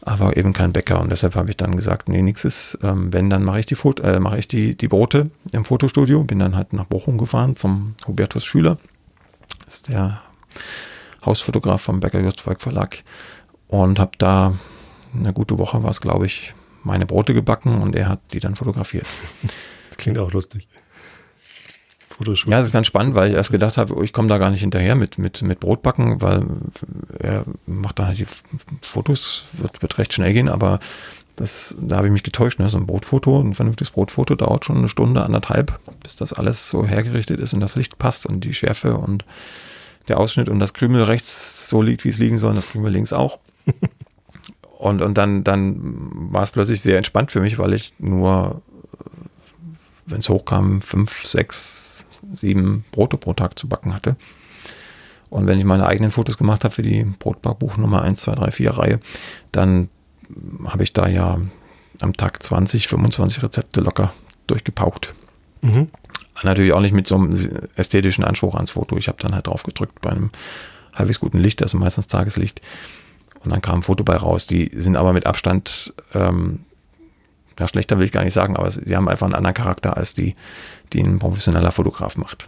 aber 0.00 0.36
eben 0.36 0.52
kein 0.52 0.72
Bäcker. 0.72 1.00
Und 1.00 1.12
deshalb 1.12 1.36
habe 1.36 1.50
ich 1.50 1.56
dann 1.56 1.76
gesagt, 1.76 2.08
nee, 2.08 2.22
nix 2.22 2.44
ist. 2.44 2.78
Ähm, 2.82 3.12
wenn, 3.12 3.30
dann 3.30 3.44
mache 3.44 3.60
ich 3.60 3.66
die 3.66 3.76
Foto, 3.76 4.02
äh, 4.02 4.18
mache 4.18 4.38
ich 4.38 4.48
die, 4.48 4.74
die 4.76 4.88
Brote 4.88 5.30
im 5.52 5.64
Fotostudio. 5.64 6.24
Bin 6.24 6.40
dann 6.40 6.56
halt 6.56 6.72
nach 6.72 6.86
Bochum 6.86 7.18
gefahren 7.18 7.54
zum 7.54 7.94
Hubertus 8.06 8.44
Schüler. 8.44 8.78
Das 9.64 9.76
ist 9.76 9.88
der 9.88 10.20
Hausfotograf 11.24 11.82
vom 11.82 12.00
Bäcker 12.00 12.20
Jutzvolk 12.20 12.60
Verlag. 12.60 13.04
Und 13.68 14.00
habe 14.00 14.12
da 14.18 14.54
eine 15.14 15.32
gute 15.32 15.58
Woche 15.58 15.82
war 15.82 15.90
es, 15.90 16.00
glaube 16.00 16.26
ich, 16.26 16.54
meine 16.88 17.06
Brote 17.06 17.34
gebacken 17.34 17.80
und 17.80 17.94
er 17.94 18.08
hat 18.08 18.20
die 18.32 18.40
dann 18.40 18.56
fotografiert. 18.56 19.06
Das 19.88 19.96
klingt 19.96 20.18
auch 20.18 20.32
lustig. 20.32 20.66
Fotoshooting. 22.10 22.52
Ja, 22.52 22.58
das 22.58 22.68
ist 22.68 22.72
ganz 22.72 22.86
spannend, 22.88 23.14
weil 23.14 23.30
ich 23.30 23.36
erst 23.36 23.52
gedacht 23.52 23.76
habe, 23.76 23.96
oh, 23.96 24.02
ich 24.02 24.12
komme 24.12 24.28
da 24.28 24.38
gar 24.38 24.50
nicht 24.50 24.60
hinterher 24.60 24.96
mit, 24.96 25.18
mit, 25.18 25.40
mit 25.42 25.60
Brotbacken, 25.60 26.20
weil 26.20 26.44
er 27.18 27.44
macht 27.66 27.98
dann 27.98 28.08
halt 28.08 28.18
die 28.18 28.26
Fotos, 28.82 29.44
wird, 29.52 29.80
wird 29.82 29.98
recht 29.98 30.12
schnell 30.12 30.32
gehen, 30.32 30.48
aber 30.48 30.80
das, 31.36 31.76
da 31.80 31.98
habe 31.98 32.08
ich 32.08 32.12
mich 32.12 32.24
getäuscht. 32.24 32.58
Ne? 32.58 32.68
So 32.68 32.78
ein 32.78 32.86
Brotfoto, 32.86 33.40
ein 33.40 33.54
vernünftiges 33.54 33.92
Brotfoto 33.92 34.34
dauert 34.34 34.64
schon 34.64 34.78
eine 34.78 34.88
Stunde, 34.88 35.22
anderthalb, 35.22 35.78
bis 36.02 36.16
das 36.16 36.32
alles 36.32 36.68
so 36.68 36.84
hergerichtet 36.84 37.38
ist 37.38 37.52
und 37.54 37.60
das 37.60 37.76
Licht 37.76 37.98
passt 37.98 38.26
und 38.26 38.44
die 38.44 38.54
Schärfe 38.54 38.96
und 38.96 39.24
der 40.08 40.18
Ausschnitt 40.18 40.48
und 40.48 40.58
das 40.58 40.74
Krümel 40.74 41.04
rechts 41.04 41.68
so 41.68 41.82
liegt, 41.82 42.04
wie 42.04 42.08
es 42.08 42.18
liegen 42.18 42.38
soll, 42.38 42.50
und 42.50 42.56
das 42.56 42.66
Krümel 42.66 42.92
links 42.92 43.12
auch. 43.12 43.38
und, 44.78 45.02
und 45.02 45.18
dann, 45.18 45.42
dann 45.42 45.76
war 46.32 46.44
es 46.44 46.52
plötzlich 46.52 46.80
sehr 46.82 46.98
entspannt 46.98 47.32
für 47.32 47.40
mich, 47.40 47.58
weil 47.58 47.72
ich 47.72 47.94
nur, 47.98 48.62
wenn 50.06 50.20
es 50.20 50.28
hochkam, 50.28 50.82
fünf, 50.82 51.26
sechs, 51.26 52.06
sieben 52.32 52.84
Brote 52.92 53.16
pro 53.16 53.32
Tag 53.32 53.58
zu 53.58 53.66
backen 53.68 53.92
hatte. 53.92 54.14
Und 55.30 55.48
wenn 55.48 55.58
ich 55.58 55.64
meine 55.64 55.88
eigenen 55.88 56.12
Fotos 56.12 56.38
gemacht 56.38 56.62
habe 56.62 56.72
für 56.72 56.82
die 56.82 57.02
Brotbackbuch 57.02 57.76
Nummer 57.76 58.02
1, 58.02 58.20
2, 58.20 58.36
3, 58.36 58.50
4 58.52 58.70
Reihe, 58.70 59.00
dann 59.50 59.88
habe 60.64 60.84
ich 60.84 60.92
da 60.92 61.08
ja 61.08 61.40
am 62.00 62.12
Tag 62.12 62.40
20, 62.40 62.86
25 62.86 63.42
Rezepte 63.42 63.80
locker 63.80 64.12
durchgepaukt. 64.46 65.12
Mhm. 65.60 65.88
Natürlich 66.44 66.72
auch 66.72 66.80
nicht 66.80 66.94
mit 66.94 67.08
so 67.08 67.16
einem 67.16 67.36
ästhetischen 67.74 68.22
Anspruch 68.22 68.54
ans 68.54 68.70
Foto. 68.70 68.96
Ich 68.96 69.08
habe 69.08 69.18
dann 69.20 69.34
halt 69.34 69.48
drauf 69.48 69.64
gedrückt 69.64 70.00
bei 70.00 70.10
einem 70.10 70.30
halbwegs 70.94 71.18
guten 71.18 71.38
Licht, 71.38 71.64
also 71.64 71.78
meistens 71.78 72.06
Tageslicht. 72.06 72.62
Und 73.44 73.50
dann 73.50 73.62
kam 73.62 73.80
ein 73.80 73.82
Foto 73.82 74.04
bei 74.04 74.16
raus. 74.16 74.46
Die 74.46 74.70
sind 74.74 74.96
aber 74.96 75.12
mit 75.12 75.26
Abstand, 75.26 75.92
ähm, 76.14 76.60
ja, 77.58 77.68
schlechter 77.68 77.98
will 77.98 78.06
ich 78.06 78.12
gar 78.12 78.24
nicht 78.24 78.34
sagen, 78.34 78.56
aber 78.56 78.70
sie 78.70 78.96
haben 78.96 79.08
einfach 79.08 79.26
einen 79.26 79.34
anderen 79.34 79.54
Charakter 79.54 79.96
als 79.96 80.14
die, 80.14 80.34
die 80.92 81.00
ein 81.00 81.18
professioneller 81.18 81.72
Fotograf 81.72 82.16
macht. 82.16 82.46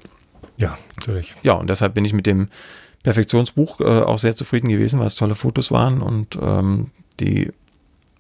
Ja, 0.57 0.79
natürlich. 0.97 1.35
Ja, 1.43 1.55
und 1.55 1.71
deshalb 1.71 1.95
bin 1.95 2.05
ich 2.05 2.13
mit 2.13 2.27
dem 2.27 2.49
Perfektionsbuch 3.03 3.81
äh, 3.81 3.85
auch 3.85 4.19
sehr 4.19 4.37
zufrieden 4.37 4.69
gewesen, 4.69 5.01
weil 5.01 5.07
es 5.07 5.15
tolle 5.15 5.35
Fotos 5.35 5.71
waren 5.71 6.03
und 6.03 6.39
ähm, 6.41 6.91
die 7.19 7.51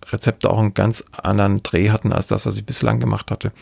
Rezepte 0.06 0.48
auch 0.48 0.58
einen 0.58 0.74
ganz 0.74 1.04
anderen 1.12 1.62
Dreh 1.62 1.90
hatten 1.90 2.12
als 2.12 2.28
das, 2.28 2.46
was 2.46 2.56
ich 2.56 2.64
bislang 2.64 2.98
gemacht 3.00 3.30
hatte. 3.30 3.52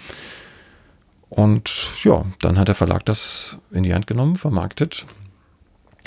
Und 1.29 1.91
ja, 2.05 2.25
dann 2.41 2.59
hat 2.59 2.69
der 2.69 2.75
Verlag 2.75 3.05
das 3.05 3.59
in 3.71 3.83
die 3.83 3.95
Hand 3.95 4.07
genommen, 4.07 4.37
vermarktet. 4.37 5.07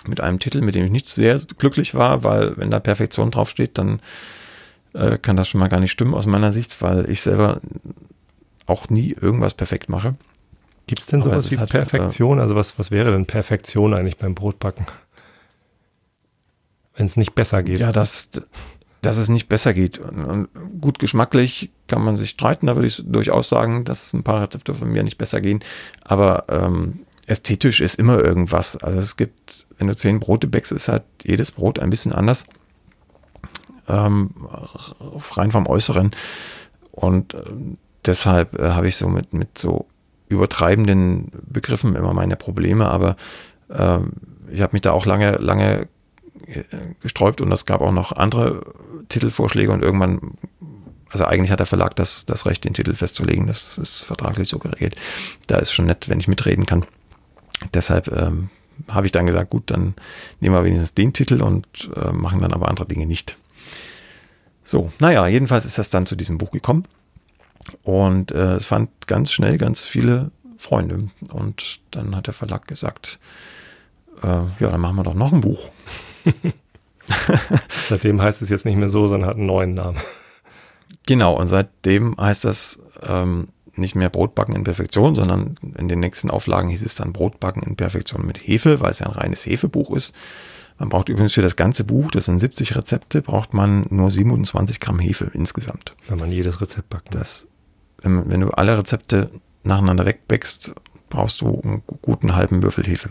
Mit 0.08 0.20
einem 0.22 0.40
Titel, 0.40 0.62
mit 0.62 0.76
dem 0.76 0.86
ich 0.86 0.92
nicht 0.92 1.06
sehr 1.08 1.40
glücklich 1.58 1.94
war, 1.94 2.24
weil 2.24 2.58
wenn 2.58 2.72
da 2.72 2.80
Perfektion 2.80 3.30
draufsteht, 3.30 3.78
dann 3.78 4.02
äh, 4.94 5.18
kann 5.18 5.36
das 5.36 5.48
schon 5.48 5.60
mal 5.60 5.70
gar 5.70 5.80
nicht 5.80 5.92
stimmen 5.92 6.14
aus 6.14 6.26
meiner 6.26 6.52
Sicht, 6.52 6.82
weil 6.82 7.10
ich 7.10 7.22
selber 7.22 7.62
auch 8.66 8.90
nie 8.90 9.16
irgendwas 9.20 9.54
perfekt 9.54 9.90
mache. 9.90 10.16
Gibt 10.88 11.02
es 11.02 11.08
denn 11.08 11.22
sowas 11.22 11.52
wie 11.52 11.58
hat, 11.58 11.70
Perfektion? 11.70 12.40
Also 12.40 12.56
was, 12.56 12.78
was 12.80 12.92
wäre 12.92 13.12
denn 13.12 13.26
Perfektion 13.26 13.94
eigentlich 13.94 14.18
beim 14.18 14.36
Brotbacken? 14.36 14.88
Wenn 16.96 17.06
es 17.06 17.16
nicht 17.16 17.34
besser 17.34 17.64
geht. 17.64 17.80
Ja, 17.80 17.92
das, 17.92 18.30
dass 19.02 19.18
es 19.18 19.30
nicht 19.30 19.48
besser 19.48 19.74
geht. 19.74 20.00
Und 20.00 20.50
gut 20.80 21.00
geschmacklich 21.00 21.72
kann 21.88 22.04
man 22.04 22.18
sich 22.18 22.32
streiten, 22.32 22.68
da 22.68 22.76
würde 22.76 22.88
ich 22.88 23.02
durchaus 23.06 23.50
sagen, 23.50 23.86
dass 23.86 24.14
ein 24.14 24.24
paar 24.24 24.42
Rezepte 24.42 24.74
von 24.74 24.92
mir 24.92 25.04
nicht 25.04 25.18
besser 25.18 25.42
gehen. 25.42 25.62
Aber 26.04 26.46
ähm, 26.50 27.00
ästhetisch 27.32 27.80
ist 27.80 27.96
immer 27.96 28.20
irgendwas. 28.20 28.78
Also 28.78 29.00
es 29.00 29.16
gibt, 29.16 29.66
wenn 29.78 29.88
du 29.88 29.96
zehn 29.96 30.20
Brote 30.20 30.48
backst, 30.48 30.72
ist 30.72 30.90
halt 30.90 31.04
jedes 31.24 31.52
Brot 31.52 31.80
ein 31.80 31.90
bisschen 31.90 32.12
anders. 32.12 32.46
Ähm, 33.88 34.32
rein 35.32 35.52
vom 35.52 35.66
Äußeren. 35.66 36.12
Und 36.92 37.34
äh, 37.34 37.44
deshalb 38.06 38.60
äh, 38.60 38.72
habe 38.72 38.90
ich 38.90 38.98
so 38.98 39.08
mit, 39.08 39.34
mit 39.34 39.58
so 39.58 39.88
übertreibenden 40.28 41.32
Begriffen 41.48 41.96
immer 41.96 42.14
meine 42.14 42.36
Probleme, 42.36 42.90
aber 42.90 43.16
äh, 43.70 44.00
ich 44.52 44.62
habe 44.62 44.74
mich 44.74 44.82
da 44.82 44.92
auch 44.92 45.06
lange, 45.06 45.38
lange 45.38 45.88
gesträubt 47.02 47.40
und 47.40 47.52
es 47.52 47.66
gab 47.66 47.82
auch 47.82 47.92
noch 47.92 48.12
andere 48.12 48.74
Titelvorschläge 49.08 49.72
und 49.72 49.84
irgendwann, 49.84 50.38
also 51.10 51.26
eigentlich 51.26 51.52
hat 51.52 51.60
der 51.60 51.66
Verlag 51.66 51.96
das, 51.96 52.26
das 52.26 52.46
Recht, 52.46 52.66
den 52.66 52.74
Titel 52.74 52.94
festzulegen. 52.96 53.48
Das 53.48 53.78
ist 53.78 54.02
vertraglich 54.02 54.50
so 54.50 54.60
geregelt. 54.60 54.96
Da 55.48 55.58
ist 55.58 55.72
schon 55.72 55.86
nett, 55.86 56.10
wenn 56.10 56.20
ich 56.20 56.28
mitreden 56.28 56.66
kann. 56.66 56.86
Deshalb 57.74 58.08
ähm, 58.08 58.50
habe 58.90 59.06
ich 59.06 59.12
dann 59.12 59.26
gesagt, 59.26 59.50
gut, 59.50 59.70
dann 59.72 59.94
nehmen 60.40 60.56
wir 60.56 60.64
wenigstens 60.64 60.94
den 60.94 61.14
Titel 61.14 61.42
und 61.42 61.90
äh, 61.96 62.12
machen 62.12 62.42
dann 62.42 62.54
aber 62.54 62.68
andere 62.68 62.88
Dinge 62.88 63.06
nicht. 63.06 63.38
So, 64.64 64.92
naja, 65.00 65.28
jedenfalls 65.28 65.66
ist 65.66 65.78
das 65.78 65.90
dann 65.90 66.06
zu 66.06 66.16
diesem 66.16 66.38
Buch 66.38 66.52
gekommen. 66.52 66.86
Und 67.84 68.32
äh, 68.32 68.56
es 68.56 68.66
fand 68.66 68.90
ganz 69.08 69.32
schnell 69.32 69.58
ganz 69.58 69.84
viele 69.84 70.32
Freunde. 70.58 71.10
Und 71.32 71.80
dann 71.92 72.16
hat 72.16 72.28
der 72.28 72.34
Verlag 72.34 72.68
gesagt, 72.68 73.20
äh, 74.24 74.28
ja, 74.28 74.70
dann 74.70 74.82
machen 74.82 74.96
wir 74.96 75.04
doch 75.04 75.14
noch 75.14 75.32
ein 75.32 75.42
Buch. 75.42 75.70
seitdem 77.90 78.22
heißt 78.22 78.42
es 78.42 78.50
jetzt 78.50 78.66
nicht 78.66 78.78
mehr 78.78 78.90
so, 78.90 79.08
sondern 79.08 79.30
hat 79.30 79.38
einen 79.38 79.46
neuen 79.46 79.74
Namen. 79.74 80.00
Genau, 81.06 81.36
und 81.36 81.48
seitdem 81.48 82.16
heißt 82.18 82.46
das 82.46 82.80
ähm, 83.02 83.50
nicht 83.76 83.96
mehr 83.96 84.10
Brotbacken 84.10 84.56
in 84.56 84.64
Perfektion, 84.64 85.16
sondern 85.16 85.56
in 85.78 85.88
den 85.88 86.00
nächsten 86.00 86.30
Auflagen 86.30 86.70
hieß 86.70 86.84
es 86.84 86.96
dann 86.96 87.14
Brotbacken 87.14 87.64
in 87.64 87.76
Perfektion 87.76 88.26
mit 88.26 88.38
Hefe, 88.38 88.80
weil 88.80 88.92
es 88.92 89.00
ja 89.00 89.08
ein 89.08 89.14
reines 89.14 89.46
Hefebuch 89.46 89.92
ist. 89.96 90.14
Man 90.78 90.90
braucht 90.90 91.10
übrigens 91.10 91.34
für 91.34 91.42
das 91.42 91.56
ganze 91.56 91.84
Buch, 91.84 92.10
das 92.12 92.26
sind 92.26 92.40
70 92.40 92.76
Rezepte, 92.76 93.22
braucht 93.22 93.54
man 93.54 93.86
nur 93.90 94.10
27 94.10 94.80
Gramm 94.80 95.00
Hefe 95.00 95.30
insgesamt. 95.34 95.96
Wenn 96.08 96.18
man 96.18 96.32
jedes 96.32 96.60
Rezept 96.60 96.90
backt. 96.90 97.14
Das, 97.14 97.48
wenn, 98.02 98.30
wenn 98.30 98.42
du 98.42 98.50
alle 98.50 98.78
Rezepte 98.78 99.30
nacheinander 99.64 100.06
wegbäckst, 100.06 100.74
brauchst 101.10 101.42
du 101.42 101.62
einen 101.62 101.84
guten 102.02 102.36
halben 102.36 102.64
Würfel 102.64 102.86
Hefe. 102.86 103.10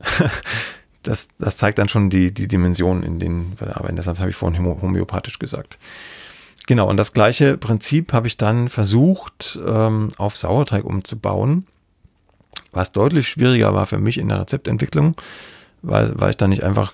das, 1.02 1.28
das 1.38 1.56
zeigt 1.56 1.78
dann 1.78 1.88
schon 1.88 2.10
die, 2.10 2.34
die 2.34 2.48
Dimension, 2.48 3.02
in 3.02 3.18
denen 3.18 3.54
wir 3.58 3.76
arbeiten. 3.76 3.96
Deshalb 3.96 4.18
habe 4.18 4.30
ich 4.30 4.36
vorhin 4.36 4.62
homöopathisch 4.62 5.38
gesagt. 5.38 5.78
Genau, 6.66 6.88
und 6.88 6.96
das 6.96 7.12
gleiche 7.12 7.58
Prinzip 7.58 8.12
habe 8.12 8.26
ich 8.26 8.36
dann 8.36 8.68
versucht, 8.68 9.58
ähm, 9.66 10.08
auf 10.16 10.36
Sauerteig 10.36 10.84
umzubauen, 10.84 11.66
was 12.72 12.92
deutlich 12.92 13.28
schwieriger 13.28 13.74
war 13.74 13.86
für 13.86 13.98
mich 13.98 14.18
in 14.18 14.28
der 14.28 14.40
Rezeptentwicklung, 14.40 15.14
weil, 15.82 16.12
weil 16.16 16.30
ich 16.30 16.36
da 16.36 16.48
nicht 16.48 16.62
einfach 16.62 16.92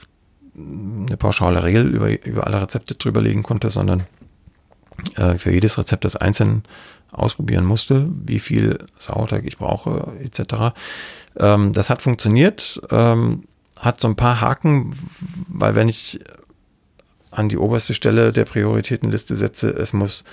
eine 0.56 1.16
pauschale 1.16 1.62
Regel 1.62 1.88
über, 1.88 2.26
über 2.26 2.46
alle 2.46 2.60
Rezepte 2.60 2.94
drüberlegen 2.96 3.44
konnte, 3.44 3.70
sondern 3.70 4.04
äh, 5.14 5.38
für 5.38 5.52
jedes 5.52 5.78
Rezept 5.78 6.04
das 6.04 6.16
einzeln 6.16 6.64
ausprobieren 7.12 7.64
musste, 7.64 8.08
wie 8.24 8.40
viel 8.40 8.78
Sauerteig 8.98 9.44
ich 9.44 9.58
brauche, 9.58 10.12
etc. 10.20 10.74
Ähm, 11.36 11.72
das 11.72 11.90
hat 11.90 12.02
funktioniert. 12.02 12.80
Ähm, 12.90 13.44
hat 13.78 14.00
so 14.00 14.08
ein 14.08 14.16
paar 14.16 14.40
Haken, 14.40 14.94
weil 15.48 15.74
wenn 15.74 15.88
ich 15.88 16.20
an 17.30 17.48
die 17.48 17.58
oberste 17.58 17.94
Stelle 17.94 18.32
der 18.32 18.44
Prioritätenliste 18.44 19.36
setze, 19.36 19.70
es 19.70 19.92
muss 19.92 20.24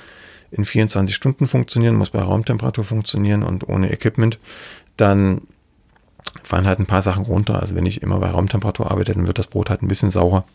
in 0.52 0.66
24 0.66 1.16
Stunden 1.16 1.48
funktionieren, 1.48 1.96
muss 1.96 2.10
bei 2.10 2.22
Raumtemperatur 2.22 2.84
funktionieren 2.84 3.44
und 3.44 3.68
ohne 3.68 3.92
Equipment, 3.92 4.40
dann 4.96 5.42
fallen 6.44 6.68
halt 6.68 6.80
ein 6.80 6.86
paar 6.86 7.02
Sachen 7.02 7.26
runter. 7.26 7.62
Also 7.62 7.76
wenn 7.76 7.86
ich 7.86 8.02
immer 8.02 8.20
bei 8.20 8.30
Raumtemperatur 8.30 8.90
arbeite, 8.90 9.14
dann 9.14 9.28
wird 9.28 9.40
das 9.40 9.48
Brot 9.48 9.70
halt 9.70 9.82
ein 9.82 9.88
bisschen 9.88 10.12
saurer, 10.12 10.46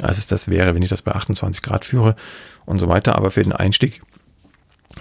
als 0.00 0.18
es 0.18 0.26
das 0.26 0.48
wäre, 0.48 0.74
wenn 0.74 0.82
ich 0.82 0.88
das 0.88 1.02
bei 1.02 1.12
28 1.12 1.62
Grad 1.62 1.84
führe 1.84 2.16
und 2.64 2.78
so 2.78 2.88
weiter. 2.88 3.16
Aber 3.16 3.30
für 3.30 3.42
den 3.42 3.52
Einstieg, 3.52 4.02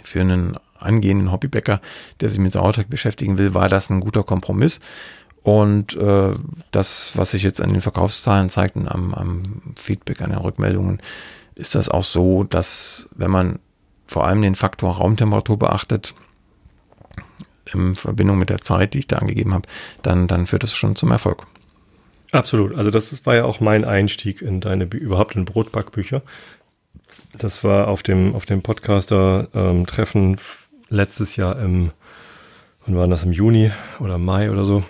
für 0.03 0.21
einen 0.21 0.57
angehenden 0.77 1.31
Hobbybäcker, 1.31 1.81
der 2.19 2.29
sich 2.29 2.39
mit 2.39 2.51
Sauerteig 2.51 2.89
beschäftigen 2.89 3.37
will, 3.37 3.53
war 3.53 3.69
das 3.69 3.89
ein 3.89 4.01
guter 4.01 4.23
Kompromiss. 4.23 4.79
Und 5.43 5.95
äh, 5.97 6.33
das, 6.71 7.11
was 7.15 7.31
sich 7.31 7.43
jetzt 7.43 7.61
an 7.61 7.71
den 7.71 7.81
Verkaufszahlen 7.81 8.49
zeigt 8.49 8.77
und 8.77 8.87
am, 8.87 9.13
am 9.13 9.43
Feedback, 9.75 10.21
an 10.21 10.29
den 10.29 10.39
Rückmeldungen, 10.39 11.01
ist 11.55 11.75
das 11.75 11.89
auch 11.89 12.03
so, 12.03 12.43
dass 12.43 13.09
wenn 13.15 13.29
man 13.29 13.59
vor 14.07 14.25
allem 14.25 14.41
den 14.41 14.55
Faktor 14.55 14.95
Raumtemperatur 14.95 15.59
beachtet, 15.59 16.15
in 17.73 17.95
Verbindung 17.95 18.37
mit 18.37 18.49
der 18.49 18.61
Zeit, 18.61 18.93
die 18.93 18.99
ich 18.99 19.07
da 19.07 19.17
angegeben 19.17 19.53
habe, 19.53 19.67
dann, 20.01 20.27
dann 20.27 20.47
führt 20.47 20.63
das 20.63 20.73
schon 20.73 20.95
zum 20.95 21.11
Erfolg. 21.11 21.45
Absolut. 22.31 22.75
Also 22.75 22.89
das 22.89 23.25
war 23.25 23.35
ja 23.35 23.45
auch 23.45 23.59
mein 23.59 23.85
Einstieg 23.85 24.41
in 24.41 24.59
deine, 24.59 24.85
überhaupt 24.85 25.35
in 25.35 25.45
Brotbackbücher. 25.45 26.21
Das 27.37 27.63
war 27.63 27.87
auf 27.87 28.03
dem, 28.03 28.35
auf 28.35 28.45
dem 28.45 28.61
Podcaster-Treffen 28.61 30.31
ähm, 30.31 30.37
letztes 30.89 31.35
Jahr 31.35 31.59
im, 31.59 31.91
wann 32.85 32.95
war 32.95 33.07
das, 33.07 33.23
im 33.23 33.31
Juni 33.31 33.71
oder 33.99 34.17
Mai 34.17 34.51
oder 34.51 34.65
so. 34.65 34.83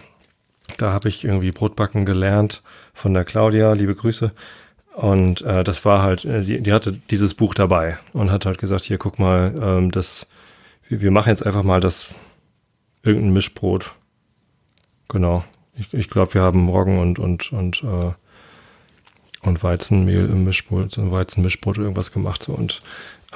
Da 0.78 0.92
habe 0.92 1.10
ich 1.10 1.24
irgendwie 1.24 1.52
Brotbacken 1.52 2.06
gelernt 2.06 2.64
von 2.94 3.14
der 3.14 3.26
Claudia, 3.26 3.74
liebe 3.74 3.96
Grüße. 3.96 4.32
Und 4.96 5.42
äh, 5.42 5.64
das 5.64 5.86
war 5.86 6.04
halt, 6.04 6.24
äh, 6.26 6.44
sie, 6.44 6.62
die 6.62 6.72
hatte 6.72 6.94
dieses 6.94 7.34
Buch 7.34 7.54
dabei 7.54 7.98
und 8.14 8.32
hat 8.32 8.46
halt 8.46 8.60
gesagt, 8.60 8.84
hier 8.84 8.98
guck 8.98 9.20
mal, 9.20 9.54
ähm, 9.60 9.92
das, 9.92 10.28
wir, 10.88 11.02
wir 11.02 11.12
machen 11.12 11.30
jetzt 11.30 11.46
einfach 11.46 11.64
mal 11.64 11.82
das 11.82 12.10
irgendein 13.02 13.34
Mischbrot. 13.34 13.94
Genau. 15.10 15.44
Ich, 15.76 15.94
ich 15.94 16.10
glaube, 16.10 16.36
wir 16.36 16.42
haben 16.42 16.70
Roggen 16.70 17.00
und 17.00 17.18
und 17.18 17.52
und 17.52 17.84
äh, 17.84 18.12
und 19.42 19.64
Weizenmehl 19.64 20.26
im 20.26 20.46
Mischbrot, 20.46 20.98
ein 20.98 21.12
Weizenmischbrot 21.12 21.78
irgendwas 21.78 22.12
gemacht 22.12 22.44
so, 22.44 22.54
und 22.54 22.82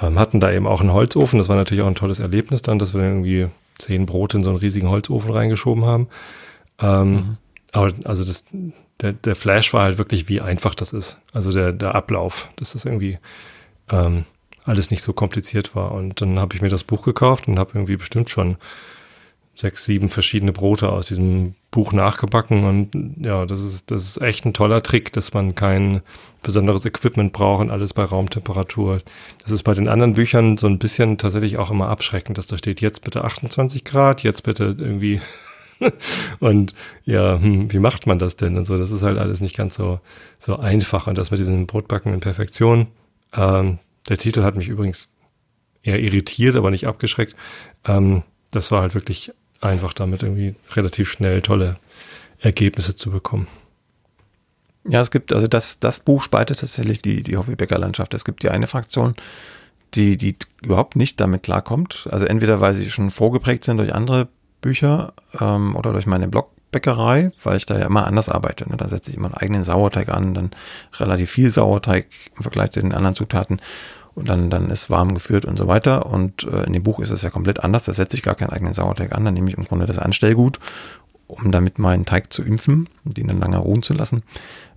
ähm, 0.01 0.17
hatten 0.17 0.39
da 0.39 0.51
eben 0.51 0.67
auch 0.67 0.79
einen 0.79 0.93
Holzofen. 0.93 1.39
Das 1.39 1.49
war 1.49 1.55
natürlich 1.55 1.83
auch 1.83 1.87
ein 1.87 1.95
tolles 1.95 2.19
Erlebnis 2.19 2.61
dann, 2.61 2.79
dass 2.79 2.93
wir 2.93 3.01
dann 3.01 3.09
irgendwie 3.09 3.47
zehn 3.77 4.05
Brote 4.05 4.37
in 4.37 4.43
so 4.43 4.49
einen 4.49 4.59
riesigen 4.59 4.89
Holzofen 4.89 5.31
reingeschoben 5.31 5.85
haben. 5.85 6.07
Ähm, 6.79 7.11
mhm. 7.11 7.37
Aber 7.71 7.93
also 8.05 8.23
das, 8.23 8.45
der, 9.01 9.13
der 9.13 9.35
Flash 9.35 9.73
war 9.73 9.83
halt 9.83 9.97
wirklich, 9.97 10.29
wie 10.29 10.41
einfach 10.41 10.75
das 10.75 10.93
ist. 10.93 11.19
Also 11.33 11.51
der, 11.51 11.71
der 11.71 11.95
Ablauf, 11.95 12.49
dass 12.55 12.73
das 12.73 12.85
irgendwie 12.85 13.19
ähm, 13.89 14.25
alles 14.63 14.91
nicht 14.91 15.01
so 15.01 15.13
kompliziert 15.13 15.75
war. 15.75 15.91
Und 15.91 16.21
dann 16.21 16.39
habe 16.39 16.55
ich 16.55 16.61
mir 16.61 16.69
das 16.69 16.83
Buch 16.83 17.03
gekauft 17.03 17.47
und 17.47 17.59
habe 17.59 17.71
irgendwie 17.75 17.97
bestimmt 17.97 18.29
schon 18.29 18.57
sechs, 19.57 19.85
sieben 19.85 20.09
verschiedene 20.09 20.53
Brote 20.53 20.89
aus 20.89 21.07
diesem 21.07 21.55
Buch 21.71 21.91
nachgebacken 21.91 22.63
und 22.63 23.25
ja, 23.25 23.45
das 23.47 23.61
ist, 23.61 23.89
das 23.89 24.03
ist 24.03 24.21
echt 24.21 24.45
ein 24.45 24.53
toller 24.53 24.83
Trick, 24.83 25.11
dass 25.13 25.33
man 25.33 25.55
kein 25.55 26.01
besonderes 26.43 26.85
Equipment 26.85 27.33
braucht 27.33 27.61
und 27.61 27.71
alles 27.71 27.93
bei 27.93 28.03
Raumtemperatur. 28.03 29.01
Das 29.41 29.51
ist 29.51 29.63
bei 29.63 29.73
den 29.73 29.87
anderen 29.87 30.13
Büchern 30.13 30.57
so 30.57 30.67
ein 30.67 30.77
bisschen 30.77 31.17
tatsächlich 31.17 31.57
auch 31.57 31.71
immer 31.71 31.89
abschreckend, 31.89 32.37
dass 32.37 32.45
da 32.45 32.57
steht, 32.57 32.81
jetzt 32.81 33.03
bitte 33.03 33.23
28 33.23 33.83
Grad, 33.83 34.21
jetzt 34.21 34.43
bitte 34.43 34.75
irgendwie 34.77 35.21
und 36.39 36.73
ja, 37.05 37.39
hm, 37.39 37.71
wie 37.71 37.79
macht 37.79 38.07
man 38.07 38.19
das 38.19 38.35
denn 38.35 38.57
und 38.57 38.65
so? 38.65 38.77
Das 38.77 38.91
ist 38.91 39.03
halt 39.03 39.17
alles 39.17 39.41
nicht 39.41 39.55
ganz 39.55 39.75
so, 39.75 39.99
so 40.39 40.57
einfach 40.57 41.07
und 41.07 41.17
das 41.17 41.31
mit 41.31 41.39
diesem 41.39 41.67
Brotbacken 41.67 42.13
in 42.13 42.19
Perfektion. 42.19 42.87
Ähm, 43.33 43.79
der 44.09 44.17
Titel 44.17 44.43
hat 44.43 44.55
mich 44.55 44.69
übrigens 44.69 45.09
eher 45.83 45.99
irritiert, 45.99 46.55
aber 46.55 46.71
nicht 46.71 46.87
abgeschreckt. 46.87 47.35
Ähm, 47.85 48.23
das 48.51 48.71
war 48.71 48.81
halt 48.81 48.93
wirklich 48.93 49.31
einfach 49.61 49.93
damit 49.93 50.23
irgendwie 50.23 50.55
relativ 50.75 51.09
schnell 51.09 51.41
tolle 51.41 51.77
Ergebnisse 52.39 52.95
zu 52.95 53.11
bekommen. 53.11 53.47
Ja, 54.87 55.01
es 55.01 55.11
gibt, 55.11 55.33
also 55.33 55.47
das, 55.47 55.79
das 55.79 55.99
Buch 55.99 56.23
spaltet 56.23 56.59
tatsächlich 56.59 57.01
die, 57.01 57.23
die 57.23 57.35
Hobbybäckerlandschaft. 57.35 58.13
Es 58.13 58.23
gibt 58.23 58.43
die 58.43 58.49
eine 58.49 58.67
Fraktion, 58.67 59.15
die, 59.95 60.15
die 60.17 60.37
überhaupt 60.61 60.95
nicht 60.95 61.19
damit 61.19 61.43
klarkommt. 61.43 62.07
Also 62.11 62.25
entweder 62.25 62.61
weil 62.61 62.73
sie 62.73 62.89
schon 62.89 63.11
vorgeprägt 63.11 63.63
sind 63.63 63.77
durch 63.77 63.93
andere 63.93 64.29
Bücher 64.61 65.13
ähm, 65.39 65.75
oder 65.75 65.93
durch 65.93 66.05
meine 66.05 66.27
Blogbäckerei, 66.27 67.31
weil 67.43 67.57
ich 67.57 67.65
da 67.65 67.77
ja 67.77 67.85
immer 67.85 68.05
anders 68.05 68.29
arbeite. 68.29 68.69
Ne? 68.69 68.77
Da 68.77 68.87
setze 68.87 69.11
ich 69.11 69.17
immer 69.17 69.27
einen 69.27 69.35
eigenen 69.35 69.63
Sauerteig 69.63 70.09
an, 70.09 70.33
dann 70.33 70.51
relativ 70.95 71.31
viel 71.31 71.49
Sauerteig 71.49 72.07
im 72.35 72.43
Vergleich 72.43 72.71
zu 72.71 72.81
den 72.81 72.93
anderen 72.93 73.15
Zutaten 73.15 73.59
und 74.17 74.27
dann, 74.27 74.49
dann 74.49 74.71
ist 74.71 74.89
warm 74.89 75.13
geführt 75.13 75.45
und 75.45 75.57
so 75.57 75.67
weiter. 75.67 76.07
Und 76.07 76.43
äh, 76.43 76.63
in 76.63 76.73
dem 76.73 76.81
Buch 76.81 76.99
ist 76.99 77.11
es 77.11 77.21
ja 77.21 77.29
komplett 77.29 77.63
anders. 77.63 77.85
Da 77.85 77.93
setze 77.93 78.17
ich 78.17 78.23
gar 78.23 78.33
keinen 78.33 78.49
eigenen 78.49 78.73
Sauerteig 78.73 79.15
an. 79.15 79.23
Dann 79.23 79.35
nehme 79.35 79.47
ich 79.51 79.57
im 79.57 79.65
Grunde 79.65 79.85
das 79.85 79.99
Anstellgut, 79.99 80.59
um 81.27 81.51
damit 81.51 81.77
meinen 81.77 82.05
Teig 82.05 82.33
zu 82.33 82.43
impfen, 82.43 82.89
den 83.03 83.27
dann 83.27 83.39
lange 83.39 83.59
ruhen 83.59 83.83
zu 83.83 83.93
lassen. 83.93 84.23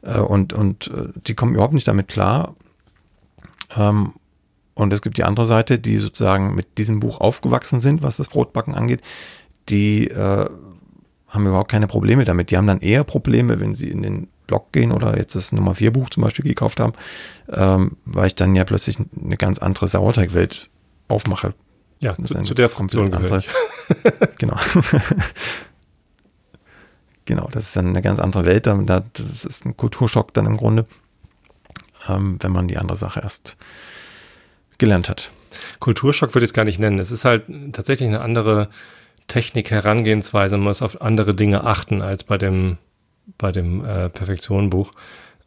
Äh, 0.02 0.18
und 0.18 0.52
und 0.52 0.88
äh, 0.88 1.08
die 1.26 1.34
kommen 1.34 1.54
überhaupt 1.54 1.72
nicht 1.72 1.88
damit 1.88 2.08
klar. 2.08 2.54
Ähm, 3.74 4.12
und 4.74 4.92
es 4.92 5.00
gibt 5.00 5.16
die 5.16 5.24
andere 5.24 5.46
Seite, 5.46 5.78
die 5.78 5.96
sozusagen 5.96 6.54
mit 6.54 6.76
diesem 6.76 7.00
Buch 7.00 7.18
aufgewachsen 7.18 7.80
sind, 7.80 8.02
was 8.02 8.18
das 8.18 8.28
Brotbacken 8.28 8.74
angeht. 8.74 9.00
Die 9.70 10.08
äh, 10.08 10.46
haben 11.28 11.46
überhaupt 11.46 11.70
keine 11.70 11.86
Probleme 11.86 12.24
damit. 12.24 12.50
Die 12.50 12.56
haben 12.56 12.66
dann 12.66 12.80
eher 12.80 13.04
Probleme, 13.04 13.60
wenn 13.60 13.72
sie 13.72 13.88
in 13.88 14.02
den 14.02 14.28
Blog 14.46 14.72
gehen 14.72 14.90
oder 14.90 15.16
jetzt 15.16 15.36
das 15.36 15.52
Nummer 15.52 15.76
4 15.76 15.92
Buch 15.92 16.10
zum 16.10 16.24
Beispiel 16.24 16.44
gekauft 16.44 16.80
haben, 16.80 16.92
ähm, 17.48 17.96
weil 18.04 18.26
ich 18.26 18.34
dann 18.34 18.56
ja 18.56 18.64
plötzlich 18.64 18.98
eine 18.98 19.36
ganz 19.36 19.58
andere 19.58 19.86
Sauerteigwelt 19.86 20.68
aufmache. 21.06 21.54
Ja, 22.00 22.16
zu, 22.16 22.42
zu, 22.42 22.54
der 22.54 22.68
Funktion 22.68 23.14
andere. 23.14 23.44
genau. 24.38 24.56
genau, 27.26 27.48
das 27.52 27.68
ist 27.68 27.76
dann 27.76 27.88
eine 27.88 28.02
ganz 28.02 28.18
andere 28.18 28.46
Welt. 28.46 28.66
Das 28.66 29.44
ist 29.44 29.64
ein 29.64 29.76
Kulturschock 29.76 30.34
dann 30.34 30.46
im 30.46 30.56
Grunde, 30.56 30.86
ähm, 32.08 32.38
wenn 32.40 32.50
man 32.50 32.66
die 32.66 32.78
andere 32.78 32.96
Sache 32.96 33.20
erst 33.20 33.56
gelernt 34.78 35.08
hat. 35.08 35.30
Kulturschock 35.78 36.34
würde 36.34 36.44
ich 36.44 36.50
es 36.50 36.54
gar 36.54 36.64
nicht 36.64 36.80
nennen. 36.80 36.98
Es 36.98 37.10
ist 37.10 37.24
halt 37.24 37.44
tatsächlich 37.72 38.08
eine 38.08 38.22
andere 38.22 38.68
Technik, 39.30 39.70
Herangehensweise. 39.70 40.56
Man 40.56 40.64
muss 40.64 40.82
auf 40.82 41.00
andere 41.00 41.34
Dinge 41.34 41.64
achten 41.64 42.02
als 42.02 42.24
bei 42.24 42.36
dem 42.36 42.76
bei 43.38 43.52
dem 43.52 43.84
äh, 43.84 44.08
Perfektion-Buch. 44.08 44.90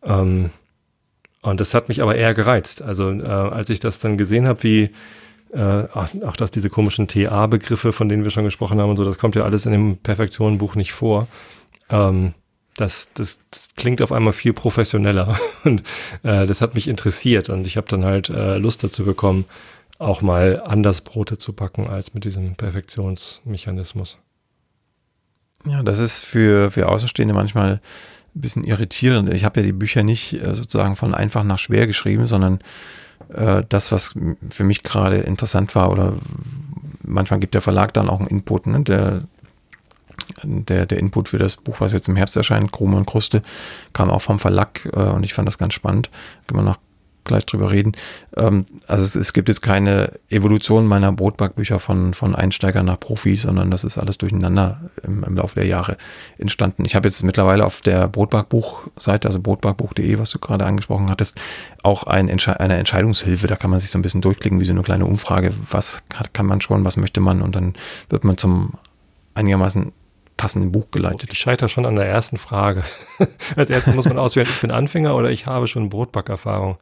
Ähm, 0.03 0.49
und 1.41 1.59
das 1.59 1.73
hat 1.73 1.89
mich 1.89 2.01
aber 2.01 2.15
eher 2.15 2.33
gereizt. 2.33 2.81
Also 2.81 3.11
äh, 3.11 3.25
als 3.25 3.69
ich 3.69 3.79
das 3.79 3.99
dann 3.99 4.17
gesehen 4.17 4.47
habe, 4.47 4.63
wie 4.63 4.89
äh, 5.51 5.83
auch, 5.93 6.35
dass 6.35 6.51
diese 6.51 6.69
komischen 6.69 7.07
TA-Begriffe, 7.07 7.93
von 7.93 8.09
denen 8.09 8.23
wir 8.23 8.31
schon 8.31 8.45
gesprochen 8.45 8.79
haben 8.79 8.89
und 8.89 8.97
so, 8.97 9.03
das 9.03 9.17
kommt 9.17 9.35
ja 9.35 9.43
alles 9.43 9.65
in 9.65 9.71
dem 9.71 9.97
Perfektion-Buch 9.97 10.75
nicht 10.75 10.93
vor. 10.93 11.27
Ähm, 11.89 12.33
das, 12.77 13.09
das, 13.13 13.39
das, 13.51 13.69
klingt 13.75 14.01
auf 14.01 14.11
einmal 14.11 14.33
viel 14.33 14.53
professioneller 14.53 15.37
und 15.63 15.83
äh, 16.23 16.47
das 16.47 16.61
hat 16.61 16.73
mich 16.73 16.87
interessiert 16.87 17.49
und 17.49 17.67
ich 17.67 17.77
habe 17.77 17.87
dann 17.87 18.03
halt 18.03 18.29
äh, 18.29 18.57
Lust 18.57 18.83
dazu 18.83 19.03
bekommen, 19.03 19.45
auch 20.03 20.21
mal 20.21 20.61
anders 20.65 21.01
Brote 21.01 21.37
zu 21.37 21.53
backen 21.53 21.87
als 21.87 22.13
mit 22.13 22.25
diesem 22.25 22.55
Perfektionsmechanismus. 22.55 24.17
Ja, 25.65 25.81
das 25.81 25.99
ist 25.99 26.25
für, 26.25 26.71
für 26.71 26.89
Außenstehende 26.89 27.33
manchmal 27.33 27.81
ein 28.35 28.41
bisschen 28.41 28.63
irritierend. 28.63 29.33
Ich 29.33 29.45
habe 29.45 29.61
ja 29.61 29.65
die 29.65 29.73
Bücher 29.73 30.03
nicht 30.03 30.33
äh, 30.33 30.55
sozusagen 30.55 30.95
von 30.95 31.15
einfach 31.15 31.43
nach 31.43 31.59
schwer 31.59 31.87
geschrieben, 31.87 32.27
sondern 32.27 32.59
äh, 33.33 33.63
das, 33.69 33.91
was 33.91 34.15
für 34.49 34.63
mich 34.63 34.83
gerade 34.83 35.17
interessant 35.17 35.75
war 35.75 35.91
oder 35.91 36.15
manchmal 37.01 37.39
gibt 37.39 37.53
der 37.53 37.61
Verlag 37.61 37.93
dann 37.93 38.09
auch 38.09 38.19
einen 38.19 38.29
Input, 38.29 38.67
ne? 38.67 38.81
der, 38.81 39.23
der, 40.43 40.85
der 40.85 40.99
Input 40.99 41.29
für 41.29 41.37
das 41.37 41.57
Buch, 41.57 41.79
was 41.79 41.93
jetzt 41.93 42.09
im 42.09 42.15
Herbst 42.15 42.35
erscheint, 42.35 42.71
Krume 42.71 42.97
und 42.97 43.05
Kruste, 43.05 43.41
kam 43.93 44.09
auch 44.09 44.21
vom 44.21 44.39
Verlag 44.39 44.85
äh, 44.91 44.99
und 44.99 45.23
ich 45.23 45.33
fand 45.33 45.47
das 45.47 45.57
ganz 45.57 45.73
spannend. 45.73 46.09
Kann 46.47 46.57
man 46.57 46.65
noch 46.65 46.77
gleich 47.23 47.45
drüber 47.45 47.71
reden. 47.71 47.93
Ähm, 48.35 48.65
also 48.87 49.03
es, 49.03 49.15
es, 49.15 49.33
gibt 49.33 49.49
jetzt 49.49 49.61
keine 49.61 50.13
Evolution 50.29 50.87
meiner 50.87 51.11
Brotbackbücher 51.11 51.79
von, 51.79 52.13
von 52.13 52.35
Einsteiger 52.35 52.83
nach 52.83 52.99
Profi, 52.99 53.35
sondern 53.35 53.71
das 53.71 53.83
ist 53.83 53.97
alles 53.97 54.17
durcheinander 54.17 54.89
im, 55.03 55.23
im 55.23 55.35
Laufe 55.35 55.55
der 55.55 55.65
Jahre 55.65 55.97
entstanden. 56.37 56.85
Ich 56.85 56.95
habe 56.95 57.07
jetzt 57.07 57.23
mittlerweile 57.23 57.65
auf 57.65 57.81
der 57.81 58.07
Brotbackbuch-Seite, 58.07 59.27
also 59.27 59.39
brotbackbuch.de, 59.39 60.19
was 60.19 60.31
du 60.31 60.39
gerade 60.39 60.65
angesprochen 60.65 61.09
hattest, 61.09 61.39
auch 61.83 62.03
ein 62.03 62.29
Entsche 62.29 62.59
eine 62.59 62.77
Entscheidungshilfe. 62.77 63.47
Da 63.47 63.55
kann 63.55 63.69
man 63.69 63.79
sich 63.79 63.91
so 63.91 63.97
ein 63.97 64.01
bisschen 64.03 64.21
durchklicken, 64.21 64.59
wie 64.59 64.65
so 64.65 64.73
eine 64.73 64.83
kleine 64.83 65.05
Umfrage. 65.05 65.53
Was 65.71 66.03
kann 66.33 66.45
man 66.45 66.61
schon, 66.61 66.85
was 66.85 66.97
möchte 66.97 67.19
man? 67.19 67.41
Und 67.41 67.55
dann 67.55 67.73
wird 68.09 68.23
man 68.23 68.37
zum 68.37 68.73
einigermaßen 69.35 69.91
passenden 70.37 70.71
Buch 70.71 70.91
geleitet. 70.91 71.31
Ich 71.31 71.39
scheitere 71.39 71.69
schon 71.69 71.85
an 71.85 71.95
der 71.95 72.05
ersten 72.05 72.37
Frage. 72.37 72.83
Als 73.55 73.69
erstes 73.69 73.95
muss 73.95 74.05
man 74.05 74.17
auswählen, 74.17 74.47
ich 74.49 74.61
bin 74.61 74.71
Anfänger 74.71 75.15
oder 75.15 75.29
ich 75.29 75.45
habe 75.45 75.67
schon 75.67 75.89
Brotbackerfahrung. 75.89 76.77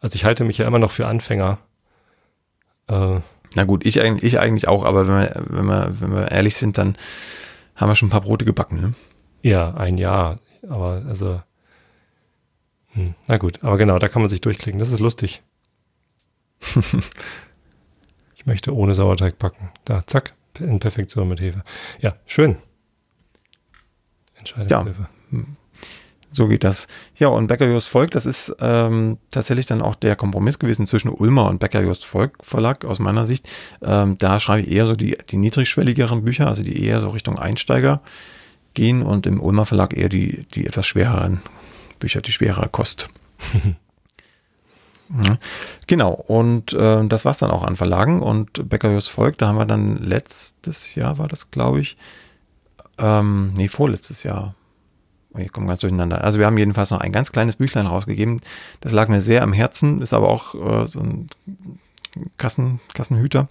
Also 0.00 0.16
ich 0.16 0.24
halte 0.24 0.44
mich 0.44 0.58
ja 0.58 0.66
immer 0.66 0.78
noch 0.78 0.90
für 0.90 1.06
Anfänger. 1.06 1.58
Äh, 2.88 3.20
Na 3.54 3.64
gut, 3.64 3.84
ich 3.84 4.00
eigentlich, 4.00 4.24
ich 4.24 4.40
eigentlich 4.40 4.66
auch, 4.68 4.84
aber 4.84 5.06
wenn 5.06 5.14
wir, 5.14 5.42
wenn, 5.48 5.66
wir, 5.66 6.00
wenn 6.00 6.12
wir 6.12 6.30
ehrlich 6.30 6.56
sind, 6.56 6.78
dann 6.78 6.96
haben 7.76 7.88
wir 7.88 7.94
schon 7.94 8.08
ein 8.08 8.12
paar 8.12 8.22
Brote 8.22 8.44
gebacken, 8.44 8.80
ne? 8.80 8.94
Ja, 9.42 9.74
ein 9.74 9.98
Jahr. 9.98 10.38
Aber 10.68 11.02
also. 11.08 11.42
Hm, 12.92 13.14
na 13.26 13.36
gut, 13.38 13.62
aber 13.62 13.76
genau, 13.76 13.98
da 13.98 14.08
kann 14.08 14.22
man 14.22 14.28
sich 14.28 14.40
durchklicken. 14.40 14.78
Das 14.78 14.90
ist 14.90 15.00
lustig. 15.00 15.42
ich 18.34 18.46
möchte 18.46 18.74
ohne 18.74 18.94
Sauerteig 18.94 19.38
backen. 19.38 19.70
Da, 19.84 20.02
zack, 20.06 20.34
in 20.58 20.78
Perfektion 20.78 21.28
mit 21.28 21.40
Hefe. 21.40 21.62
Ja, 22.00 22.16
schön. 22.26 22.56
Entscheidungshilfe. 24.36 25.08
Ja. 25.32 25.38
So 26.32 26.46
geht 26.46 26.62
das. 26.62 26.86
Ja, 27.16 27.28
und 27.28 27.48
Becker 27.48 27.66
Just 27.66 27.88
Volk, 27.88 28.12
das 28.12 28.24
ist 28.24 28.54
ähm, 28.60 29.18
tatsächlich 29.30 29.66
dann 29.66 29.82
auch 29.82 29.96
der 29.96 30.14
Kompromiss 30.14 30.58
gewesen 30.58 30.86
zwischen 30.86 31.08
Ulmer 31.08 31.48
und 31.48 31.58
Becker 31.58 31.82
Just 31.82 32.04
Volk 32.04 32.36
Verlag 32.40 32.84
aus 32.84 33.00
meiner 33.00 33.26
Sicht. 33.26 33.48
Ähm, 33.82 34.16
da 34.18 34.38
schreibe 34.38 34.62
ich 34.62 34.70
eher 34.70 34.86
so 34.86 34.94
die, 34.94 35.18
die 35.28 35.36
niedrigschwelligeren 35.36 36.24
Bücher, 36.24 36.46
also 36.46 36.62
die 36.62 36.84
eher 36.84 37.00
so 37.00 37.08
Richtung 37.08 37.38
Einsteiger 37.38 38.00
gehen 38.74 39.02
und 39.02 39.26
im 39.26 39.40
Ulmer 39.40 39.66
Verlag 39.66 39.96
eher 39.96 40.08
die, 40.08 40.46
die 40.54 40.66
etwas 40.66 40.86
schwereren 40.86 41.40
Bücher, 41.98 42.20
die 42.20 42.32
schwerere 42.32 42.68
Kost. 42.68 43.08
ja. 45.22 45.38
Genau, 45.88 46.12
und 46.12 46.72
äh, 46.72 47.04
das 47.08 47.24
war 47.24 47.32
es 47.32 47.38
dann 47.38 47.50
auch 47.50 47.64
an 47.64 47.74
Verlagen 47.74 48.22
und 48.22 48.68
Becker 48.68 48.92
Just 48.92 49.08
Volk, 49.10 49.36
da 49.38 49.48
haben 49.48 49.58
wir 49.58 49.66
dann 49.66 49.96
letztes 49.96 50.94
Jahr, 50.94 51.18
war 51.18 51.26
das 51.26 51.50
glaube 51.50 51.80
ich, 51.80 51.96
ähm, 52.96 53.52
nee, 53.56 53.66
vorletztes 53.66 54.22
Jahr, 54.22 54.54
ich 55.36 55.52
komme 55.52 55.66
ganz 55.66 55.80
durcheinander. 55.80 56.24
Also 56.24 56.38
wir 56.38 56.46
haben 56.46 56.58
jedenfalls 56.58 56.90
noch 56.90 57.00
ein 57.00 57.12
ganz 57.12 57.32
kleines 57.32 57.56
Büchlein 57.56 57.86
rausgegeben. 57.86 58.40
Das 58.80 58.92
lag 58.92 59.08
mir 59.08 59.20
sehr 59.20 59.42
am 59.42 59.52
Herzen, 59.52 60.02
ist 60.02 60.12
aber 60.12 60.28
auch 60.28 60.54
äh, 60.54 60.86
so 60.86 61.00
ein 61.00 61.28
Kassen, 62.36 62.80
Kassenhüter. 62.94 63.48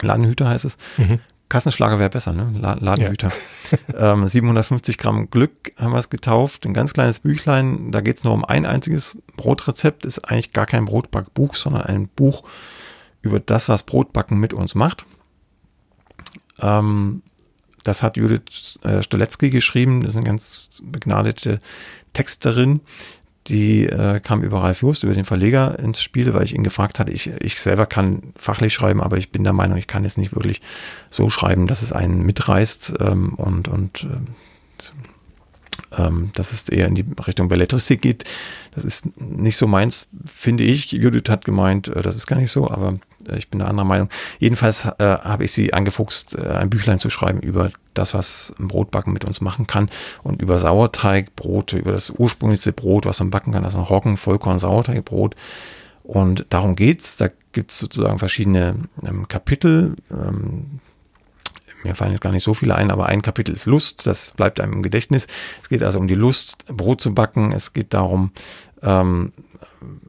Ladenhüter 0.00 0.48
heißt 0.48 0.64
es. 0.64 0.78
Mhm. 0.96 1.20
Kassenschlager 1.48 1.98
wäre 1.98 2.10
besser, 2.10 2.32
ne? 2.32 2.50
Ladenhüter. 2.80 3.30
Ja. 3.70 4.12
ähm, 4.14 4.26
750 4.26 4.98
Gramm 4.98 5.30
Glück 5.30 5.72
haben 5.76 5.92
wir 5.92 5.98
es 5.98 6.08
getauft. 6.08 6.66
Ein 6.66 6.74
ganz 6.74 6.94
kleines 6.94 7.20
Büchlein. 7.20 7.92
Da 7.92 8.00
geht 8.00 8.16
es 8.16 8.24
nur 8.24 8.32
um 8.32 8.44
ein 8.44 8.64
einziges 8.64 9.18
Brotrezept. 9.36 10.06
Ist 10.06 10.30
eigentlich 10.30 10.52
gar 10.52 10.66
kein 10.66 10.86
Brotbackbuch, 10.86 11.54
sondern 11.54 11.82
ein 11.82 12.08
Buch 12.08 12.44
über 13.20 13.40
das, 13.40 13.68
was 13.68 13.82
Brotbacken 13.82 14.38
mit 14.38 14.54
uns 14.54 14.74
macht. 14.74 15.04
Ähm, 16.60 17.22
das 17.84 18.02
hat 18.02 18.16
Judith 18.16 18.78
äh, 18.82 19.02
Stolecki 19.02 19.50
geschrieben. 19.50 20.00
Das 20.00 20.10
ist 20.10 20.16
eine 20.16 20.26
ganz 20.26 20.82
begnadete 20.82 21.60
Texterin. 22.12 22.80
Die 23.46 23.84
äh, 23.84 24.20
kam 24.20 24.42
über 24.42 24.62
Ralf 24.62 24.82
Just, 24.82 25.04
über 25.04 25.12
den 25.12 25.26
Verleger 25.26 25.78
ins 25.78 26.00
Spiel, 26.00 26.32
weil 26.32 26.44
ich 26.44 26.54
ihn 26.54 26.64
gefragt 26.64 26.98
hatte. 26.98 27.12
Ich, 27.12 27.30
ich 27.40 27.60
selber 27.60 27.84
kann 27.84 28.32
fachlich 28.36 28.72
schreiben, 28.72 29.02
aber 29.02 29.18
ich 29.18 29.30
bin 29.30 29.44
der 29.44 29.52
Meinung, 29.52 29.76
ich 29.76 29.86
kann 29.86 30.04
jetzt 30.04 30.16
nicht 30.16 30.34
wirklich 30.34 30.62
so 31.10 31.28
schreiben, 31.28 31.66
dass 31.66 31.82
es 31.82 31.92
einen 31.92 32.24
mitreißt 32.24 32.94
ähm, 33.00 33.34
und, 33.34 33.68
und 33.68 34.04
äh, 34.04 36.02
ähm, 36.02 36.30
dass 36.34 36.52
es 36.52 36.68
eher 36.70 36.88
in 36.88 36.94
die 36.94 37.04
Richtung 37.26 37.48
Belletristik 37.48 38.00
geht. 38.00 38.24
Das 38.74 38.84
ist 38.84 39.06
nicht 39.20 39.58
so 39.58 39.66
meins, 39.66 40.08
finde 40.26 40.64
ich. 40.64 40.92
Judith 40.92 41.28
hat 41.28 41.44
gemeint, 41.44 41.88
äh, 41.88 42.00
das 42.00 42.16
ist 42.16 42.26
gar 42.26 42.36
nicht 42.36 42.50
so, 42.50 42.70
aber 42.70 42.98
ich 43.36 43.48
bin 43.48 43.60
der 43.60 43.68
anderer 43.68 43.86
Meinung. 43.86 44.08
Jedenfalls 44.38 44.84
äh, 44.84 44.92
habe 44.98 45.44
ich 45.44 45.52
sie 45.52 45.72
angefuchst, 45.72 46.36
äh, 46.36 46.48
ein 46.48 46.70
Büchlein 46.70 46.98
zu 46.98 47.10
schreiben 47.10 47.40
über 47.40 47.70
das, 47.94 48.14
was 48.14 48.54
ein 48.58 48.68
Brotbacken 48.68 49.12
mit 49.12 49.24
uns 49.24 49.40
machen 49.40 49.66
kann 49.66 49.90
und 50.22 50.42
über 50.42 50.58
Sauerteigbrote, 50.58 51.78
über 51.78 51.92
das 51.92 52.10
ursprünglichste 52.10 52.72
Brot, 52.72 53.06
was 53.06 53.20
man 53.20 53.30
backen 53.30 53.52
kann, 53.52 53.64
also 53.64 53.80
Roggen, 53.82 54.16
Vollkorn, 54.16 54.58
Sauerteigbrot. 54.58 55.36
Und 56.02 56.46
darum 56.50 56.76
geht's. 56.76 57.16
Da 57.16 57.28
gibt's 57.52 57.78
sozusagen 57.78 58.18
verschiedene 58.18 58.74
ähm, 59.06 59.26
Kapitel. 59.26 59.96
Ähm, 60.10 60.80
mir 61.82 61.94
fallen 61.94 62.12
jetzt 62.12 62.20
gar 62.20 62.32
nicht 62.32 62.44
so 62.44 62.54
viele 62.54 62.74
ein, 62.74 62.90
aber 62.90 63.06
ein 63.06 63.22
Kapitel 63.22 63.54
ist 63.54 63.66
Lust, 63.66 64.06
das 64.06 64.30
bleibt 64.30 64.58
einem 64.60 64.72
im 64.72 64.82
Gedächtnis. 64.82 65.26
Es 65.62 65.68
geht 65.68 65.82
also 65.82 65.98
um 65.98 66.08
die 66.08 66.14
Lust, 66.14 66.64
Brot 66.66 67.00
zu 67.00 67.14
backen. 67.14 67.52
Es 67.52 67.74
geht 67.74 67.92
darum, 67.94 68.32
ähm, 68.82 69.32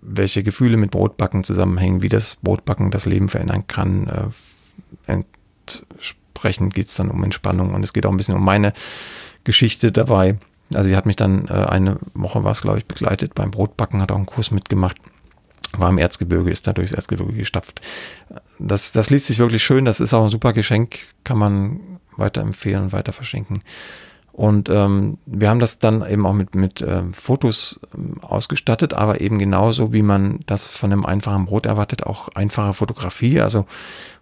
welche 0.02 0.44
Gefühle 0.44 0.78
mit 0.78 0.92
Brotbacken 0.92 1.44
zusammenhängen, 1.44 2.02
wie 2.02 2.10
das 2.10 2.38
Brotbacken 2.38 2.92
das 2.92 3.06
Leben 3.06 3.30
verändern 3.30 3.68
kann. 3.68 4.34
Äh, 5.08 5.24
entsprechend 5.68 6.74
geht 6.74 6.88
es 6.88 6.96
dann 6.96 7.12
um 7.12 7.24
Entspannung 7.24 7.74
und 7.74 7.84
es 7.84 7.94
geht 7.94 8.06
auch 8.06 8.12
ein 8.12 8.18
bisschen 8.18 8.36
um 8.36 8.46
meine 8.46 8.74
Geschichte 9.44 9.92
dabei. 9.92 10.38
Also 10.74 10.90
sie 10.90 10.96
hat 10.96 11.06
mich 11.06 11.16
dann 11.16 11.48
äh, 11.48 11.54
eine 11.54 12.00
Woche 12.14 12.44
war 12.44 12.52
es, 12.52 12.62
glaube 12.62 12.80
ich, 12.80 12.86
begleitet 12.86 13.36
beim 13.36 13.52
Brotbacken, 13.52 14.02
hat 14.02 14.12
auch 14.12 14.18
einen 14.18 14.26
Kurs 14.26 14.52
mitgemacht 14.52 14.98
war 15.80 15.90
im 15.90 15.98
Erzgebirge, 15.98 16.52
ist 16.52 16.68
da 16.68 16.74
durchs 16.74 16.94
Erzgebirge 16.94 17.34
gestapft. 17.34 17.82
Das, 18.60 18.92
das 18.92 19.10
liest 19.10 19.28
sich 19.28 19.40
wirklich 19.40 19.64
schön, 19.64 19.86
das 19.86 20.00
ist 20.00 20.14
auch 20.14 20.24
ein 20.24 20.30
super 20.30 20.54
Geschenk, 20.54 21.00
kann 21.24 21.38
man 21.38 21.80
weiterempfehlen, 22.18 22.92
weiter 22.92 23.14
verschenken. 23.14 23.62
Und 24.36 24.68
ähm, 24.68 25.18
wir 25.26 25.50
haben 25.50 25.62
das 25.62 25.80
dann 25.80 26.06
eben 26.06 26.26
auch 26.26 26.34
mit, 26.34 26.56
mit 26.56 26.82
äh, 26.82 27.04
Fotos 27.14 27.80
ähm, 27.96 28.22
ausgestattet, 28.22 28.94
aber 28.94 29.22
eben 29.22 29.40
genauso, 29.40 29.94
wie 29.94 30.02
man 30.02 30.42
das 30.46 30.68
von 30.68 30.92
einem 30.92 31.06
einfachen 31.06 31.46
Brot 31.46 31.66
erwartet, 31.66 32.06
auch 32.06 32.28
einfache 32.36 32.74
Fotografie. 32.74 33.40
Also 33.40 33.66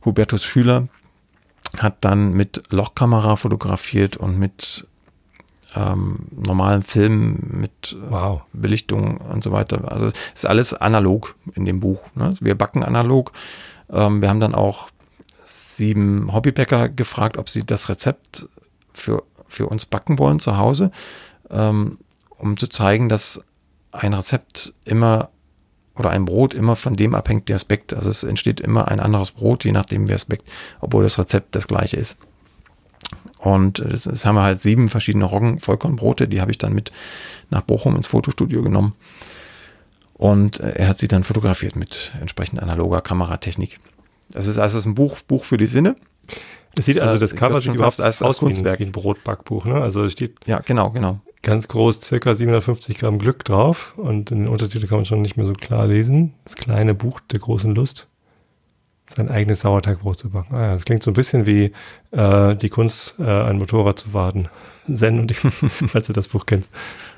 Hubertus 0.05 0.43
Schüler 0.43 0.87
hat 1.79 1.97
dann 2.01 2.33
mit 2.33 2.61
Lochkamera 2.69 3.37
fotografiert 3.37 4.15
und 4.15 4.37
mit 4.37 4.85
ähm, 5.75 6.27
normalen 6.29 6.83
Filmen 6.83 7.49
mit 7.61 7.93
äh, 7.93 8.11
wow. 8.11 8.41
Belichtung 8.53 9.17
und 9.17 9.43
so 9.43 9.51
weiter. 9.51 9.91
Also 9.91 10.05
es 10.05 10.13
ist 10.35 10.45
alles 10.45 10.75
analog 10.75 11.33
in 11.55 11.65
dem 11.65 11.79
Buch. 11.79 12.03
Ne? 12.13 12.35
Wir 12.39 12.53
backen 12.53 12.83
analog. 12.83 13.31
Ähm, 13.89 14.21
wir 14.21 14.29
haben 14.29 14.39
dann 14.39 14.53
auch 14.53 14.89
sieben 15.43 16.31
Hobbybäcker 16.31 16.89
gefragt, 16.89 17.37
ob 17.37 17.49
sie 17.49 17.65
das 17.65 17.89
Rezept 17.89 18.47
für, 18.93 19.23
für 19.53 19.67
uns 19.67 19.85
backen 19.85 20.19
wollen 20.19 20.39
zu 20.39 20.57
Hause, 20.57 20.91
ähm, 21.49 21.99
um 22.29 22.57
zu 22.57 22.67
zeigen, 22.67 23.09
dass 23.09 23.43
ein 23.91 24.13
Rezept 24.13 24.73
immer 24.85 25.29
oder 25.95 26.09
ein 26.09 26.25
Brot 26.25 26.53
immer 26.53 26.75
von 26.75 26.95
dem 26.95 27.13
abhängt, 27.13 27.49
der 27.49 27.55
Aspekt. 27.55 27.93
Also 27.93 28.09
es 28.09 28.23
entsteht 28.23 28.59
immer 28.59 28.87
ein 28.87 28.99
anderes 28.99 29.31
Brot, 29.31 29.63
je 29.63 29.71
nachdem, 29.71 30.07
wer 30.07 30.15
Aspekt, 30.15 30.49
obwohl 30.81 31.03
das 31.03 31.19
Rezept 31.19 31.55
das 31.55 31.67
gleiche 31.67 31.97
ist. 31.97 32.17
Und 33.39 33.79
das, 33.79 34.03
das 34.03 34.25
haben 34.25 34.35
wir 34.35 34.43
halt 34.43 34.61
sieben 34.61 34.89
verschiedene 34.89 35.25
Roggen 35.25 35.59
Vollkornbrote, 35.59 36.27
die 36.27 36.41
habe 36.41 36.51
ich 36.51 36.57
dann 36.57 36.73
mit 36.73 36.91
nach 37.49 37.61
Bochum 37.61 37.95
ins 37.95 38.07
Fotostudio 38.07 38.63
genommen. 38.63 38.95
Und 40.13 40.59
äh, 40.59 40.71
er 40.71 40.87
hat 40.87 40.97
sie 40.97 41.07
dann 41.07 41.23
fotografiert 41.23 41.75
mit 41.75 42.13
entsprechend 42.19 42.61
analoger 42.61 43.01
Kameratechnik. 43.01 43.79
Das 44.29 44.47
ist 44.47 44.57
also 44.57 44.79
ein 44.87 44.95
Buch, 44.95 45.19
Buch 45.21 45.43
für 45.43 45.57
die 45.57 45.67
Sinne. 45.67 45.95
Es 46.77 46.85
sieht 46.85 46.99
also 46.99 47.17
das 47.17 47.35
Cover 47.35 47.61
sieht 47.61 47.77
fast 47.77 48.01
als, 48.01 48.21
als 48.21 48.37
Kunstwerk. 48.37 48.79
Wie 48.79 48.85
ein, 48.85 48.91
Brotbackbuch, 48.91 49.65
ne? 49.65 49.75
Also 49.75 50.03
es 50.03 50.13
steht 50.13 50.35
ja 50.45 50.59
genau, 50.59 50.89
genau 50.91 51.19
ganz 51.43 51.67
groß 51.67 52.01
circa 52.01 52.33
750 52.33 52.97
Gramm 52.97 53.19
Glück 53.19 53.43
drauf 53.43 53.93
und 53.97 54.31
in 54.31 54.39
den 54.39 54.47
Untertitel 54.47 54.87
kann 54.87 54.99
man 54.99 55.05
schon 55.05 55.21
nicht 55.21 55.35
mehr 55.35 55.45
so 55.45 55.53
klar 55.53 55.85
lesen. 55.85 56.33
Das 56.45 56.55
kleine 56.55 56.95
Buch 56.95 57.19
der 57.19 57.39
großen 57.39 57.75
Lust 57.75 58.07
sein 59.05 59.29
eigenes 59.29 59.61
Sauerteigbrot 59.61 60.17
zu 60.17 60.29
backen. 60.29 60.55
Ah 60.55 60.61
ja, 60.61 60.73
das 60.73 60.85
klingt 60.85 61.03
so 61.03 61.11
ein 61.11 61.15
bisschen 61.15 61.45
wie 61.45 61.71
äh, 62.11 62.55
die 62.55 62.69
Kunst, 62.69 63.15
äh, 63.19 63.23
ein 63.23 63.57
Motorrad 63.57 63.99
zu 63.99 64.13
warten. 64.13 64.47
Zen 64.93 65.19
und 65.19 65.31
ich, 65.31 65.37
falls 65.87 66.07
du 66.07 66.13
das 66.13 66.29
Buch 66.29 66.45
kennst. 66.45 66.71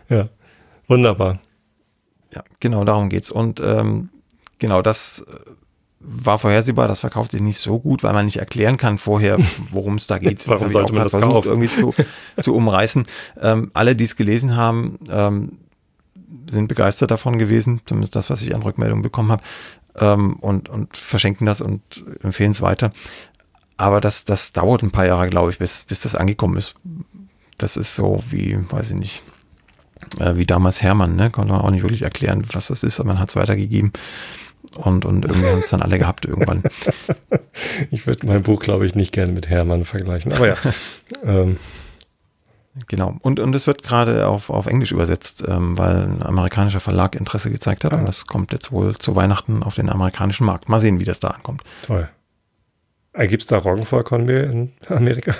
Ja, 0.09 0.29
wunderbar. 0.87 1.39
Ja, 2.33 2.43
genau, 2.59 2.83
darum 2.83 3.09
geht's. 3.09 3.31
Und 3.31 3.59
ähm, 3.59 4.09
genau, 4.59 4.81
das 4.81 5.21
äh, 5.21 5.51
war 6.07 6.37
vorhersehbar, 6.37 6.87
das 6.87 6.99
verkauft 6.99 7.31
sich 7.31 7.41
nicht 7.41 7.59
so 7.59 7.79
gut, 7.79 8.03
weil 8.03 8.13
man 8.13 8.25
nicht 8.25 8.37
erklären 8.37 8.77
kann 8.77 8.97
vorher, 8.97 9.37
worum 9.71 9.95
es 9.95 10.07
da 10.07 10.17
geht. 10.17 10.47
Warum 10.47 10.71
sollte 10.71 10.93
man 10.93 11.03
das 11.03 11.11
versucht, 11.11 11.31
kaufen? 11.31 11.47
irgendwie 11.47 11.69
zu, 11.69 11.93
zu 12.41 12.55
umreißen. 12.55 13.05
Ähm, 13.41 13.71
alle, 13.73 13.95
die 13.95 14.05
es 14.05 14.15
gelesen 14.15 14.55
haben, 14.55 14.99
ähm, 15.09 15.53
sind 16.49 16.67
begeistert 16.67 17.11
davon 17.11 17.39
gewesen, 17.39 17.81
zumindest 17.85 18.15
das, 18.15 18.29
was 18.29 18.41
ich 18.41 18.53
an 18.53 18.61
Rückmeldungen 18.61 19.01
bekommen 19.01 19.31
habe 19.31 19.43
ähm, 19.95 20.35
und, 20.35 20.69
und 20.69 20.95
verschenken 20.95 21.45
das 21.45 21.61
und 21.61 22.05
empfehlen 22.21 22.51
es 22.51 22.61
weiter. 22.61 22.91
Aber 23.77 23.99
das, 23.99 24.25
das 24.25 24.53
dauert 24.53 24.83
ein 24.83 24.91
paar 24.91 25.05
Jahre, 25.05 25.29
glaube 25.29 25.51
ich, 25.51 25.57
bis, 25.57 25.85
bis 25.85 26.01
das 26.01 26.15
angekommen 26.15 26.57
ist. 26.57 26.75
Das 27.57 27.77
ist 27.77 27.95
so 27.95 28.23
wie, 28.29 28.57
weiß 28.69 28.91
ich 28.91 28.95
nicht, 28.95 29.23
äh, 30.19 30.35
wie 30.35 30.45
damals 30.45 30.81
Hermann, 30.81 31.15
ne? 31.15 31.29
Konnte 31.29 31.53
man 31.53 31.61
auch 31.61 31.71
nicht 31.71 31.83
wirklich 31.83 32.03
erklären, 32.03 32.45
was 32.53 32.67
das 32.67 32.83
ist, 32.83 32.99
aber 32.99 33.07
man 33.07 33.19
hat 33.19 33.29
es 33.29 33.35
weitergegeben. 33.35 33.91
Und, 34.77 35.05
und 35.05 35.25
irgendwie 35.25 35.49
haben 35.49 35.61
es 35.63 35.69
dann 35.69 35.81
alle 35.81 35.99
gehabt 35.99 36.25
irgendwann. 36.25 36.63
Ich 37.89 38.05
würde 38.05 38.27
mein 38.27 38.43
Buch, 38.43 38.61
glaube 38.61 38.85
ich, 38.85 38.95
nicht 38.95 39.13
gerne 39.13 39.31
mit 39.31 39.49
Hermann 39.49 39.85
vergleichen. 39.85 40.33
Aber 40.33 40.47
ja. 40.47 40.55
ähm. 41.23 41.57
Genau. 42.87 43.15
Und, 43.21 43.39
und 43.39 43.55
es 43.55 43.67
wird 43.67 43.83
gerade 43.83 44.27
auf, 44.27 44.49
auf 44.49 44.65
Englisch 44.65 44.91
übersetzt, 44.91 45.45
ähm, 45.47 45.77
weil 45.77 46.03
ein 46.03 46.21
amerikanischer 46.21 46.81
Verlag 46.81 47.15
Interesse 47.15 47.49
gezeigt 47.49 47.85
hat. 47.85 47.93
Ah. 47.93 47.97
Und 47.97 48.05
das 48.05 48.27
kommt 48.27 48.51
jetzt 48.51 48.73
wohl 48.73 48.97
zu 48.97 49.15
Weihnachten 49.15 49.63
auf 49.63 49.75
den 49.75 49.89
amerikanischen 49.89 50.45
Markt. 50.45 50.67
Mal 50.67 50.81
sehen, 50.81 50.99
wie 50.99 51.05
das 51.05 51.21
da 51.21 51.29
ankommt. 51.29 51.63
Toll. 51.83 52.09
Äh, 53.13 53.27
Gibt 53.27 53.43
es 53.43 53.47
da 53.47 53.57
Roggenvollkornmehl 53.57 54.43
in 54.43 54.73
Amerika? 54.93 55.33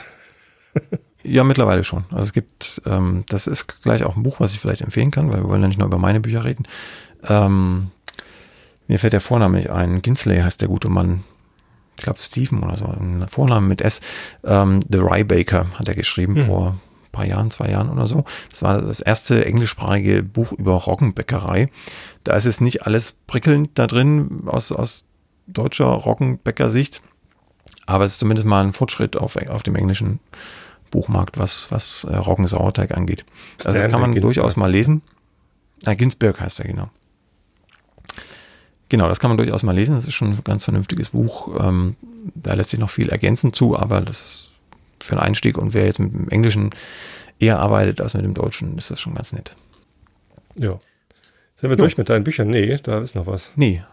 ja, 1.24 1.44
mittlerweile 1.44 1.84
schon. 1.84 2.06
Also 2.10 2.24
es 2.24 2.34
gibt, 2.34 2.82
ähm, 2.86 3.26
das 3.28 3.48
ist 3.48 3.82
gleich 3.82 4.06
auch 4.06 4.16
ein 4.16 4.24
Buch, 4.24 4.40
was 4.40 4.54
ich 4.54 4.60
vielleicht 4.60 4.82
empfehlen 4.82 5.12
kann, 5.12 5.32
weil 5.32 5.42
wir 5.42 5.50
wollen 5.50 5.62
ja 5.62 5.68
nicht 5.68 5.80
nur 5.80 5.88
über 5.88 6.00
meine 6.00 6.22
Bücher 6.22 6.46
reden. 6.46 6.66
Ähm, 7.28 7.92
mir 8.88 9.00
fällt 9.00 9.14
der 9.14 9.22
Vorname 9.22 9.58
nicht 9.58 9.70
ein. 9.70 10.02
Ginsley 10.02 10.40
heißt 10.40 10.62
der 10.62 10.68
gute 10.68 10.90
Mann. 10.90 11.24
Ich 11.98 12.04
glaube 12.04 12.20
Stephen 12.20 12.64
oder 12.64 12.78
so. 12.78 12.86
Ein 12.86 13.26
Vorname 13.30 13.68
mit 13.68 13.82
S. 13.82 14.02
Ähm, 14.44 14.82
The 14.90 15.00
Rye 15.00 15.24
Baker 15.24 15.68
hat 15.76 15.88
er 15.88 15.96
geschrieben 15.96 16.36
hm. 16.36 16.46
vor 16.46 16.76
paar 17.16 17.26
Jahren, 17.26 17.50
zwei 17.50 17.70
Jahren 17.70 17.90
oder 17.90 18.08
so. 18.08 18.26
Das 18.50 18.62
war 18.62 18.82
das 18.82 19.00
erste 19.00 19.46
englischsprachige 19.46 20.22
Buch 20.22 20.52
über 20.52 20.74
Roggenbäckerei. 20.74 21.70
Da 22.26 22.36
ist 22.36 22.46
es 22.46 22.60
nicht 22.60 22.86
alles 22.86 23.16
prickelnd 23.26 23.72
da 23.76 23.88
drin 23.88 24.44
aus, 24.48 24.74
aus 24.74 25.06
deutscher 25.48 25.86
Roggenbäckersicht, 25.86 27.02
aber 27.86 28.04
es 28.04 28.14
ist 28.14 28.20
zumindest 28.20 28.46
mal 28.48 28.66
ein 28.66 28.74
Fortschritt 28.74 29.16
auf, 29.16 29.38
auf 29.38 29.64
dem 29.64 29.76
englischen 29.76 30.20
Buchmarkt, 30.92 31.38
was, 31.38 31.72
was 31.72 32.04
äh, 32.04 32.16
Roggensauerteig 32.16 32.92
angeht. 32.96 33.26
Also 33.64 33.78
das 33.78 33.88
kann 33.88 34.02
man 34.02 34.12
Ginsberg. 34.12 34.34
durchaus 34.34 34.58
mal 34.58 34.72
lesen. 34.72 35.02
Ah, 35.86 35.94
Ginsberg 35.94 36.40
heißt 36.40 36.60
er, 36.60 36.68
genau. 36.68 36.90
Genau, 38.96 39.10
das 39.10 39.20
kann 39.20 39.30
man 39.30 39.36
durchaus 39.36 39.62
mal 39.62 39.76
lesen. 39.76 39.94
Das 39.94 40.06
ist 40.06 40.14
schon 40.14 40.30
ein 40.30 40.40
ganz 40.46 40.64
vernünftiges 40.64 41.10
Buch. 41.10 41.54
Ähm, 41.62 41.98
da 42.34 42.54
lässt 42.54 42.70
sich 42.70 42.80
noch 42.80 42.90
viel 42.90 43.10
ergänzen 43.10 43.52
zu, 43.52 43.78
aber 43.78 44.00
das 44.00 44.22
ist 44.22 44.50
für 45.04 45.18
einen 45.18 45.28
Einstieg 45.28 45.58
und 45.58 45.74
wer 45.74 45.84
jetzt 45.84 46.00
mit 46.00 46.14
dem 46.14 46.30
Englischen 46.30 46.70
eher 47.38 47.60
arbeitet 47.60 48.00
als 48.00 48.14
mit 48.14 48.24
dem 48.24 48.34
Deutschen, 48.34 48.78
ist 48.78 48.92
das 48.92 49.02
schon 49.02 49.14
ganz 49.14 49.34
nett. 49.34 49.54
Ja. 50.56 50.80
Sind 51.58 51.72
wir 51.72 51.72
jo. 51.72 51.84
durch 51.84 51.98
mit 51.98 52.08
deinen 52.08 52.24
Büchern? 52.24 52.48
Nee, 52.48 52.78
da 52.84 53.00
ist 53.00 53.16
noch 53.16 53.28
was. 53.28 53.52
Nee. 53.58 53.84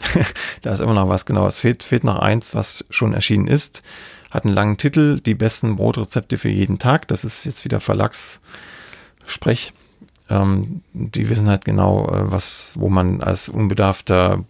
da 0.62 0.72
ist 0.72 0.80
immer 0.80 0.94
noch 0.94 1.10
was, 1.10 1.26
genau. 1.26 1.46
Es 1.46 1.58
fehlt, 1.58 1.82
fehlt 1.82 2.04
noch 2.04 2.18
eins, 2.18 2.54
was 2.54 2.86
schon 2.88 3.12
erschienen 3.12 3.48
ist. 3.48 3.82
Hat 4.30 4.46
einen 4.46 4.54
langen 4.54 4.78
Titel, 4.78 5.20
die 5.20 5.34
besten 5.34 5.76
Brotrezepte 5.76 6.38
für 6.38 6.48
jeden 6.48 6.78
Tag. 6.78 7.08
Das 7.08 7.26
ist 7.26 7.44
jetzt 7.44 7.66
wieder 7.66 7.78
Verlagssprech. 7.78 9.74
Ähm, 10.28 10.82
die 10.92 11.28
wissen 11.28 11.48
halt 11.48 11.64
genau, 11.64 12.06
äh, 12.08 12.30
was, 12.30 12.72
wo 12.76 12.88
man 12.88 13.22
als 13.22 13.48
unbedarfter 13.48 14.44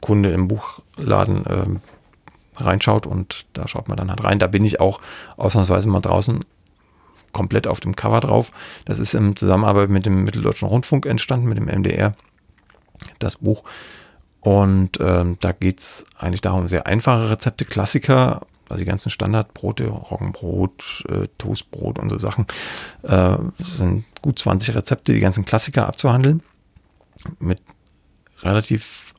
Kunde 0.00 0.30
im 0.30 0.48
Buchladen 0.48 1.46
äh, 1.46 1.66
reinschaut 2.56 3.06
und 3.06 3.46
da 3.52 3.68
schaut 3.68 3.88
man 3.88 3.96
dann 3.96 4.10
halt 4.10 4.24
rein. 4.24 4.38
Da 4.38 4.46
bin 4.46 4.64
ich 4.64 4.80
auch 4.80 5.00
ausnahmsweise 5.36 5.88
mal 5.88 6.00
draußen 6.00 6.44
komplett 7.32 7.66
auf 7.66 7.80
dem 7.80 7.94
Cover 7.94 8.20
drauf. 8.20 8.52
Das 8.84 8.98
ist 8.98 9.14
im 9.14 9.36
Zusammenarbeit 9.36 9.90
mit 9.90 10.06
dem 10.06 10.24
Mitteldeutschen 10.24 10.68
Rundfunk 10.68 11.06
entstanden, 11.06 11.48
mit 11.48 11.58
dem 11.58 11.66
MDR, 11.66 12.14
das 13.18 13.36
Buch. 13.36 13.64
Und 14.40 14.98
ähm, 15.00 15.36
da 15.40 15.52
geht 15.52 15.80
es 15.80 16.06
eigentlich 16.18 16.40
darum, 16.40 16.68
sehr 16.68 16.86
einfache 16.86 17.30
Rezepte, 17.30 17.64
Klassiker, 17.64 18.42
also 18.68 18.80
die 18.80 18.88
ganzen 18.88 19.10
Standardbrote, 19.10 19.86
Roggenbrot, 19.86 21.04
äh, 21.08 21.28
Toastbrot 21.38 21.98
und 21.98 22.08
so 22.08 22.18
Sachen. 22.18 22.46
Äh, 23.02 23.36
sind 23.58 24.04
gut 24.22 24.38
20 24.38 24.74
Rezepte, 24.74 25.12
die 25.12 25.20
ganzen 25.20 25.44
Klassiker 25.44 25.86
abzuhandeln. 25.86 26.42
Mit 27.38 27.60
relativ 28.42 29.14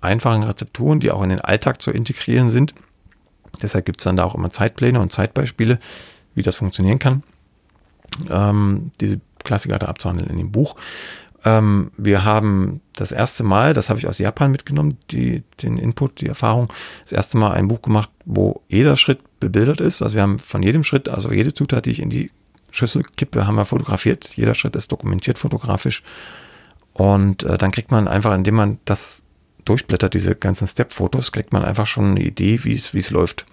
einfachen 0.00 0.42
Rezepturen, 0.42 1.00
die 1.00 1.10
auch 1.10 1.22
in 1.22 1.30
den 1.30 1.40
Alltag 1.40 1.80
zu 1.80 1.90
integrieren 1.90 2.50
sind. 2.50 2.74
Deshalb 3.60 3.84
gibt 3.84 4.00
es 4.00 4.04
dann 4.04 4.16
da 4.16 4.24
auch 4.24 4.34
immer 4.34 4.50
Zeitpläne 4.50 5.00
und 5.00 5.12
Zeitbeispiele, 5.12 5.78
wie 6.34 6.42
das 6.42 6.56
funktionieren 6.56 6.98
kann. 6.98 7.22
Ähm, 8.30 8.90
diese 9.00 9.20
Klassiker 9.44 9.78
da 9.78 9.86
abzuhandeln 9.86 10.30
in 10.30 10.38
dem 10.38 10.52
Buch. 10.52 10.76
ähm, 11.44 11.90
wir 11.96 12.24
haben 12.24 12.80
das 12.94 13.10
erste 13.12 13.42
Mal, 13.42 13.74
das 13.74 13.88
habe 13.88 13.98
ich 13.98 14.06
aus 14.06 14.18
Japan 14.18 14.50
mitgenommen, 14.50 14.98
die, 15.10 15.42
den 15.62 15.78
Input, 15.78 16.20
die 16.20 16.28
Erfahrung, 16.28 16.72
das 17.02 17.12
erste 17.12 17.38
Mal 17.38 17.52
ein 17.52 17.68
Buch 17.68 17.82
gemacht, 17.82 18.10
wo 18.24 18.62
jeder 18.68 18.96
Schritt 18.96 19.20
bebildert 19.40 19.80
ist. 19.80 20.02
Also 20.02 20.14
wir 20.14 20.22
haben 20.22 20.38
von 20.38 20.62
jedem 20.62 20.84
Schritt, 20.84 21.08
also 21.08 21.32
jede 21.32 21.52
Zutat, 21.52 21.86
die 21.86 21.90
ich 21.90 22.00
in 22.00 22.10
die 22.10 22.30
Schüssel 22.72 23.04
kippe, 23.16 23.46
haben 23.46 23.54
wir 23.54 23.64
fotografiert. 23.64 24.32
Jeder 24.34 24.54
Schritt 24.54 24.74
ist 24.74 24.90
dokumentiert 24.90 25.38
fotografisch. 25.38 26.02
Und 26.92 27.44
äh, 27.44 27.56
dann 27.58 27.70
kriegt 27.70 27.90
man 27.90 28.08
einfach, 28.08 28.34
indem 28.34 28.56
man 28.56 28.78
das 28.84 29.22
durchblättert, 29.64 30.14
diese 30.14 30.34
ganzen 30.34 30.66
Step-Fotos, 30.66 31.32
kriegt 31.32 31.52
man 31.52 31.64
einfach 31.64 31.86
schon 31.86 32.10
eine 32.10 32.22
Idee, 32.22 32.64
wie 32.64 32.74
es 32.74 33.10
läuft. 33.10 33.46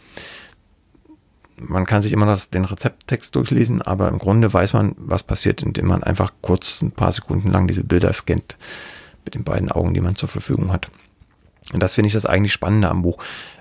Man 1.57 1.85
kann 1.85 2.01
sich 2.01 2.13
immer 2.13 2.25
das, 2.25 2.49
den 2.49 2.65
Rezepttext 2.65 3.35
durchlesen, 3.35 3.81
aber 3.81 4.07
im 4.07 4.17
Grunde 4.17 4.51
weiß 4.51 4.73
man, 4.73 4.95
was 4.97 5.23
passiert, 5.23 5.61
indem 5.61 5.87
man 5.87 6.03
einfach 6.03 6.31
kurz 6.41 6.81
ein 6.81 6.91
paar 6.91 7.11
Sekunden 7.11 7.51
lang 7.51 7.67
diese 7.67 7.83
Bilder 7.83 8.13
scannt 8.13 8.57
mit 9.25 9.35
den 9.35 9.43
beiden 9.43 9.69
Augen, 9.71 9.93
die 9.93 10.01
man 10.01 10.15
zur 10.15 10.29
Verfügung 10.29 10.71
hat. 10.71 10.89
Und 11.73 11.83
das 11.83 11.93
finde 11.93 12.07
ich 12.07 12.13
das 12.13 12.25
eigentlich 12.25 12.53
Spannende 12.53 12.89
am 12.89 13.03
Buch. 13.03 13.17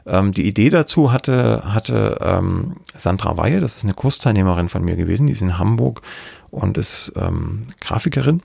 Ähm, 0.06 0.32
die 0.32 0.46
Idee 0.46 0.70
dazu 0.70 1.12
hatte, 1.12 1.62
hatte 1.74 2.18
ähm, 2.20 2.76
Sandra 2.94 3.36
Weihe, 3.36 3.61
das 3.61 3.76
ist 3.76 3.84
eine 3.84 3.94
Kursteilnehmerin 3.94 4.68
von 4.68 4.84
mir 4.84 4.96
gewesen, 4.96 5.26
die 5.26 5.34
ist 5.34 5.42
in 5.42 5.59
Hamburg 5.59 6.02
und 6.50 6.78
ist 6.78 7.12
ähm, 7.16 7.66
Grafikerin 7.80 8.42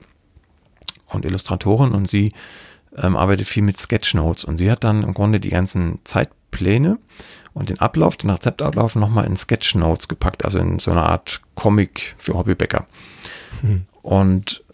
und 1.08 1.24
Illustratorin 1.24 1.92
und 1.92 2.08
sie 2.08 2.32
ähm, 2.96 3.16
arbeitet 3.16 3.48
viel 3.48 3.62
mit 3.62 3.78
Sketchnotes 3.78 4.44
und 4.44 4.58
sie 4.58 4.70
hat 4.70 4.84
dann 4.84 5.02
im 5.02 5.14
Grunde 5.14 5.40
die 5.40 5.50
ganzen 5.50 5.98
Zeitpläne 6.04 6.98
und 7.54 7.70
den 7.70 7.80
Ablauf, 7.80 8.16
den 8.16 8.30
Rezeptablauf 8.30 8.96
nochmal 8.96 9.26
in 9.26 9.36
Sketchnotes 9.36 10.08
gepackt, 10.08 10.44
also 10.44 10.58
in 10.58 10.78
so 10.78 10.90
eine 10.90 11.04
Art 11.04 11.40
Comic 11.54 12.14
für 12.18 12.34
Hobbybäcker. 12.34 12.86
Hm. 13.62 13.86
Und 14.02 14.64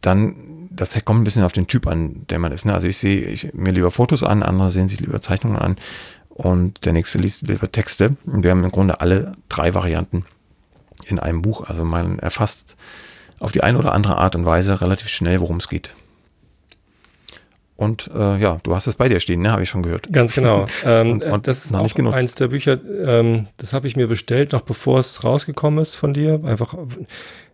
dann, 0.00 0.36
das 0.76 1.04
kommt 1.04 1.20
ein 1.20 1.24
bisschen 1.24 1.42
auf 1.42 1.52
den 1.52 1.66
Typ 1.66 1.86
an, 1.86 2.26
der 2.28 2.38
man 2.38 2.52
ist. 2.52 2.64
Ne? 2.64 2.74
Also 2.74 2.86
ich 2.86 2.98
sehe 2.98 3.22
ich, 3.22 3.52
mir 3.54 3.72
lieber 3.72 3.90
Fotos 3.90 4.22
an, 4.22 4.42
andere 4.42 4.70
sehen 4.70 4.88
sich 4.88 5.00
lieber 5.00 5.20
Zeichnungen 5.20 5.58
an 5.58 5.76
und 6.28 6.84
der 6.84 6.92
nächste 6.92 7.18
liest 7.18 7.48
lieber 7.48 7.70
Texte. 7.72 8.16
Und 8.26 8.44
wir 8.44 8.50
haben 8.50 8.62
im 8.62 8.70
Grunde 8.70 9.00
alle 9.00 9.32
drei 9.48 9.74
Varianten 9.74 10.24
in 11.06 11.18
einem 11.18 11.42
Buch. 11.42 11.68
Also 11.68 11.84
man 11.84 12.18
erfasst 12.18 12.76
auf 13.40 13.52
die 13.52 13.62
eine 13.62 13.78
oder 13.78 13.92
andere 13.92 14.18
Art 14.18 14.36
und 14.36 14.44
Weise 14.44 14.80
relativ 14.80 15.08
schnell, 15.08 15.40
worum 15.40 15.56
es 15.56 15.68
geht. 15.68 15.94
Und 17.76 18.10
äh, 18.14 18.38
ja, 18.38 18.58
du 18.62 18.74
hast 18.74 18.86
es 18.86 18.94
bei 18.94 19.08
dir 19.08 19.20
stehen, 19.20 19.42
ne? 19.42 19.52
Habe 19.52 19.62
ich 19.62 19.68
schon 19.68 19.82
gehört. 19.82 20.10
Ganz 20.10 20.32
genau. 20.32 20.64
ähm, 20.84 21.12
und, 21.12 21.24
und, 21.24 21.46
das 21.46 21.66
ist 21.66 21.72
noch 21.72 21.80
auch 21.80 22.12
eins 22.14 22.34
der 22.34 22.48
Bücher, 22.48 22.80
ähm, 23.04 23.48
das 23.58 23.74
habe 23.74 23.86
ich 23.86 23.96
mir 23.96 24.06
bestellt, 24.06 24.52
noch 24.52 24.62
bevor 24.62 24.98
es 24.98 25.24
rausgekommen 25.24 25.80
ist 25.80 25.94
von 25.94 26.14
dir. 26.14 26.40
Einfach, 26.44 26.74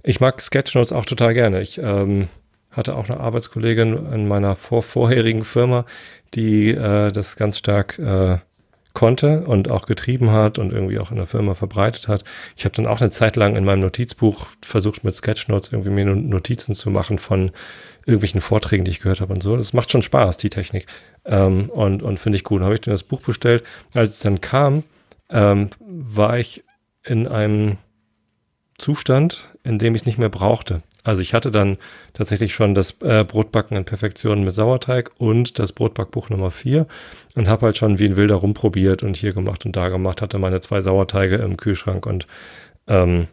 ich 0.04 0.20
mag 0.20 0.40
Sketchnotes 0.40 0.92
auch 0.92 1.06
total 1.06 1.34
gerne. 1.34 1.60
Ich 1.60 1.78
ähm, 1.78 2.28
hatte 2.72 2.96
auch 2.96 3.08
eine 3.08 3.20
Arbeitskollegin 3.20 4.12
in 4.12 4.28
meiner 4.28 4.56
vor 4.56 4.82
vorherigen 4.82 5.44
Firma, 5.44 5.84
die 6.34 6.70
äh, 6.70 7.12
das 7.12 7.36
ganz 7.36 7.58
stark 7.58 7.98
äh, 7.98 8.38
konnte 8.94 9.44
und 9.46 9.70
auch 9.70 9.86
getrieben 9.86 10.30
hat 10.30 10.58
und 10.58 10.72
irgendwie 10.72 10.98
auch 10.98 11.10
in 11.10 11.16
der 11.16 11.26
Firma 11.26 11.54
verbreitet 11.54 12.08
hat. 12.08 12.24
Ich 12.56 12.64
habe 12.64 12.74
dann 12.74 12.86
auch 12.86 13.00
eine 13.00 13.10
Zeit 13.10 13.36
lang 13.36 13.56
in 13.56 13.64
meinem 13.64 13.80
Notizbuch 13.80 14.48
versucht, 14.60 15.04
mit 15.04 15.14
Sketchnotes 15.14 15.72
irgendwie 15.72 15.90
mir 15.90 16.04
Notizen 16.04 16.74
zu 16.74 16.90
machen 16.90 17.18
von 17.18 17.52
irgendwelchen 18.04 18.40
Vorträgen, 18.40 18.84
die 18.84 18.90
ich 18.90 19.00
gehört 19.00 19.20
habe 19.20 19.32
und 19.32 19.42
so. 19.42 19.56
Das 19.56 19.72
macht 19.72 19.90
schon 19.90 20.02
Spaß, 20.02 20.36
die 20.36 20.50
Technik. 20.50 20.86
Ähm, 21.24 21.70
und 21.70 22.02
und 22.02 22.18
finde 22.18 22.36
ich 22.36 22.44
gut. 22.44 22.60
Dann 22.60 22.66
habe 22.66 22.74
ich 22.74 22.80
dann 22.80 22.92
das 22.92 23.02
Buch 23.02 23.20
bestellt. 23.20 23.64
Als 23.94 24.10
es 24.10 24.20
dann 24.20 24.40
kam, 24.40 24.84
ähm, 25.30 25.70
war 25.80 26.38
ich 26.38 26.64
in 27.04 27.26
einem 27.26 27.78
Zustand, 28.76 29.48
in 29.64 29.78
dem 29.78 29.94
ich 29.94 30.02
es 30.02 30.06
nicht 30.06 30.18
mehr 30.18 30.28
brauchte. 30.28 30.82
Also 31.04 31.20
ich 31.20 31.34
hatte 31.34 31.50
dann 31.50 31.78
tatsächlich 32.12 32.54
schon 32.54 32.74
das 32.74 32.96
äh, 33.00 33.24
Brotbacken 33.24 33.76
in 33.76 33.84
Perfektion 33.84 34.44
mit 34.44 34.54
Sauerteig 34.54 35.10
und 35.18 35.58
das 35.58 35.72
Brotbackbuch 35.72 36.30
Nummer 36.30 36.50
4 36.50 36.86
und 37.34 37.48
habe 37.48 37.66
halt 37.66 37.76
schon 37.76 37.98
wie 37.98 38.06
ein 38.06 38.16
Wilder 38.16 38.36
rumprobiert 38.36 39.02
und 39.02 39.16
hier 39.16 39.32
gemacht 39.32 39.66
und 39.66 39.74
da 39.74 39.88
gemacht, 39.88 40.22
hatte 40.22 40.38
meine 40.38 40.60
zwei 40.60 40.80
Sauerteige 40.80 41.36
im 41.36 41.56
Kühlschrank 41.56 42.06
und 42.06 42.26
ähm, 42.86 43.26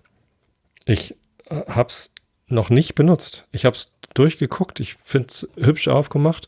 ich 0.85 1.15
äh, 1.49 1.61
habe 1.67 1.89
es 1.89 2.09
noch 2.47 2.71
nicht 2.71 2.95
benutzt. 2.95 3.45
Ich 3.51 3.65
habe 3.65 3.75
es 3.75 3.91
durchgeguckt, 4.15 4.79
ich 4.79 4.95
finde 4.95 5.27
es 5.29 5.47
hübsch 5.55 5.87
aufgemacht. 5.87 6.47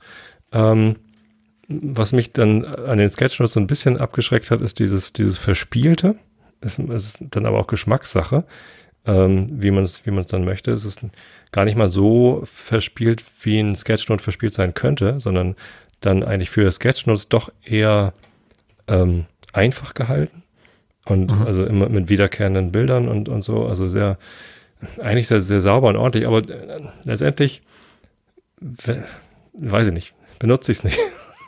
Ähm, 0.52 0.96
was 1.68 2.12
mich 2.12 2.34
dann 2.34 2.66
an 2.66 2.98
den 2.98 3.12
Sketchnotes 3.12 3.54
so 3.54 3.60
ein 3.60 3.68
bisschen 3.68 3.98
abgeschreckt 3.98 4.52
hat, 4.52 4.62
ist 4.62 4.80
dieses, 4.80 5.14
dieses 5.14 5.38
Verspielte. 5.38 6.18
Es 6.60 6.80
ist 6.80 7.18
dann 7.20 7.46
aber 7.46 7.60
auch 7.60 7.68
Geschmackssache 7.68 8.44
ähm, 9.06 9.62
wie 9.62 9.72
man 9.72 9.84
es 9.84 10.06
wie 10.06 10.12
man 10.12 10.22
es 10.22 10.28
dann 10.28 10.46
möchte. 10.46 10.72
Es 10.72 10.86
ist 10.86 11.02
gar 11.52 11.66
nicht 11.66 11.78
mal 11.78 11.88
so 11.88 12.44
verspielt, 12.46 13.24
wie 13.42 13.60
ein 13.60 13.76
Sketchnote 13.76 14.24
verspielt 14.24 14.54
sein 14.54 14.74
könnte, 14.74 15.20
sondern 15.20 15.56
dann 16.02 16.24
eigentlich 16.24 16.50
für 16.50 16.72
Sketchnotes 16.72 17.30
doch 17.30 17.52
eher 17.64 18.14
ähm, 18.88 19.26
einfach 19.54 19.94
gehalten 19.94 20.44
und 21.06 21.32
mhm. 21.32 21.46
also 21.46 21.66
immer 21.66 21.90
mit 21.90 22.10
wiederkehrenden 22.10 22.72
Bildern 22.72 23.08
und, 23.08 23.30
und 23.30 23.44
so, 23.44 23.66
also 23.66 23.88
sehr, 23.88 24.18
eigentlich 25.00 25.28
sehr, 25.28 25.42
sehr 25.42 25.62
sauber 25.62 25.90
und 25.90 25.98
ordentlich, 25.98 26.28
aber 26.28 26.40
äh, 26.40 26.80
letztendlich, 27.04 27.62
weiß 29.54 29.88
ich 29.88 29.94
nicht, 29.94 30.14
benutze 30.40 30.72
ich 30.72 30.80
es 30.80 30.84
nicht. 30.84 31.00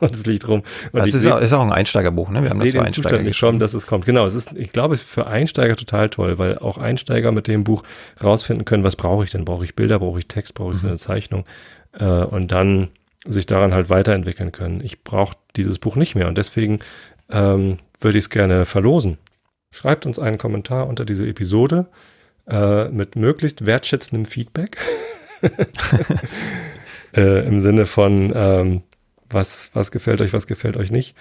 und 0.08 0.16
es 0.16 0.26
liegt 0.26 0.48
rum. 0.48 0.64
Und 0.92 1.00
das 1.00 1.14
ist, 1.14 1.26
auch, 1.26 1.40
ist, 1.40 1.54
auch, 1.54 1.62
ein 1.62 1.72
Einsteigerbuch, 1.72 2.30
ne? 2.30 2.44
Wir 2.44 2.50
haben 2.50 2.60
das 2.60 2.72
für 2.72 2.82
Einsteiger 2.82 3.20
nicht 3.20 3.38
schon, 3.38 3.60
dass 3.60 3.74
es 3.74 3.88
kommt. 3.88 4.06
Genau, 4.06 4.26
es 4.26 4.36
ist, 4.36 4.52
ich 4.56 4.72
glaube, 4.72 4.94
es 4.96 5.02
ist 5.02 5.10
für 5.10 5.28
Einsteiger 5.28 5.76
total 5.76 6.10
toll, 6.10 6.38
weil 6.38 6.58
auch 6.60 6.78
Einsteiger 6.78 7.32
mit 7.32 7.48
dem 7.48 7.64
Buch 7.64 7.84
rausfinden 8.22 8.66
können, 8.66 8.84
was 8.84 8.96
brauche 8.96 9.24
ich 9.24 9.32
denn? 9.32 9.46
Brauche 9.46 9.64
ich 9.64 9.76
Bilder, 9.76 10.00
brauche 10.00 10.20
ich 10.20 10.28
Text, 10.28 10.54
brauche 10.54 10.74
ich 10.74 10.80
so 10.80 10.88
eine 10.88 10.96
mhm. 10.96 11.00
Zeichnung? 11.00 11.44
Äh, 11.98 12.06
und 12.06 12.52
dann 12.52 12.90
sich 13.26 13.46
daran 13.46 13.74
halt 13.74 13.90
weiterentwickeln 13.90 14.52
können. 14.52 14.82
Ich 14.84 15.04
brauche 15.04 15.38
dieses 15.56 15.80
Buch 15.80 15.96
nicht 15.96 16.16
mehr 16.16 16.28
und 16.28 16.38
deswegen 16.38 16.80
ähm, 17.32 17.78
würde 18.00 18.18
ich 18.18 18.26
es 18.26 18.30
gerne 18.30 18.66
verlosen. 18.66 19.18
Schreibt 19.72 20.06
uns 20.06 20.20
einen 20.20 20.38
Kommentar 20.38 20.88
unter 20.88 21.06
diese 21.06 21.26
Episode 21.26 21.88
äh, 22.48 22.90
mit 22.90 23.16
möglichst 23.16 23.66
wertschätzendem 23.66 24.26
Feedback. 24.26 24.78
äh, 27.16 27.48
Im 27.48 27.60
Sinne 27.60 27.86
von, 27.86 28.32
ähm, 28.36 28.82
was, 29.34 29.72
was 29.74 29.92
gefällt 29.92 30.22
euch, 30.22 30.34
was 30.34 30.48
gefällt 30.48 30.78
euch 30.78 30.92
nicht. 30.92 31.16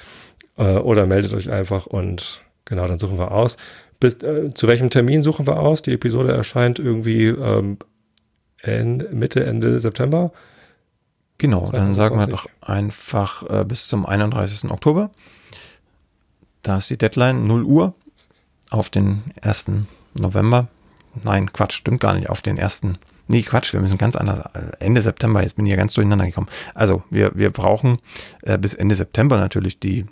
Äh, 0.57 0.77
oder 0.77 1.07
meldet 1.07 1.35
euch 1.35 1.51
einfach 1.51 1.87
und 1.87 2.43
genau, 2.65 2.87
dann 2.87 2.99
suchen 2.99 3.19
wir 3.19 3.33
aus. 3.33 3.57
Bis, 4.01 4.17
äh, 4.23 4.53
zu 4.53 4.67
welchem 4.67 4.91
Termin 4.91 5.23
suchen 5.23 5.47
wir 5.47 5.59
aus? 5.59 5.83
Die 5.83 5.93
Episode 5.93 6.33
erscheint 6.33 6.79
irgendwie 6.79 7.27
ähm, 7.27 7.79
Ende, 8.61 9.09
Mitte, 9.13 9.45
Ende 9.45 9.81
September. 9.81 10.33
Genau, 11.39 11.71
dann 11.73 11.95
sagen 11.95 12.19
wir 12.19 12.29
doch 12.29 12.47
einfach 12.61 13.49
äh, 13.51 13.65
bis 13.65 13.89
zum 13.89 14.07
31. 14.07 14.71
Oktober. 14.71 15.11
Da 16.63 16.79
ist 16.79 16.91
die 16.91 16.97
Deadline 16.97 17.47
0 17.47 17.65
Uhr 17.65 17.95
auf 18.71 18.89
den 18.89 19.23
1. 19.43 19.67
November. 20.15 20.69
Nein, 21.25 21.53
Quatsch, 21.53 21.75
stimmt 21.75 22.01
gar 22.01 22.15
nicht. 22.15 22.31
Auf 22.31 22.43
den 22.43 22.59
1. 22.59 22.83
Nee, 23.29 23.43
Quatsch, 23.43 23.73
wir 23.73 23.81
müssen 23.81 23.99
ganz 23.99 24.17
anders. 24.17 24.45
Ende 24.79 25.01
September, 25.01 25.43
jetzt 25.43 25.57
bin 25.57 25.67
ich 25.67 25.71
ja 25.71 25.77
ganz 25.77 25.95
durcheinander 25.95 26.27
gekommen. 26.27 26.49
Also, 26.75 27.03
wir, 27.11 27.33
wir 27.35 27.51
brauchen 27.51 27.99
äh, 28.43 28.59
bis 28.59 28.75
Ende 28.75 28.95
September 28.95 29.39
natürlich 29.39 29.79
die, 29.79 30.07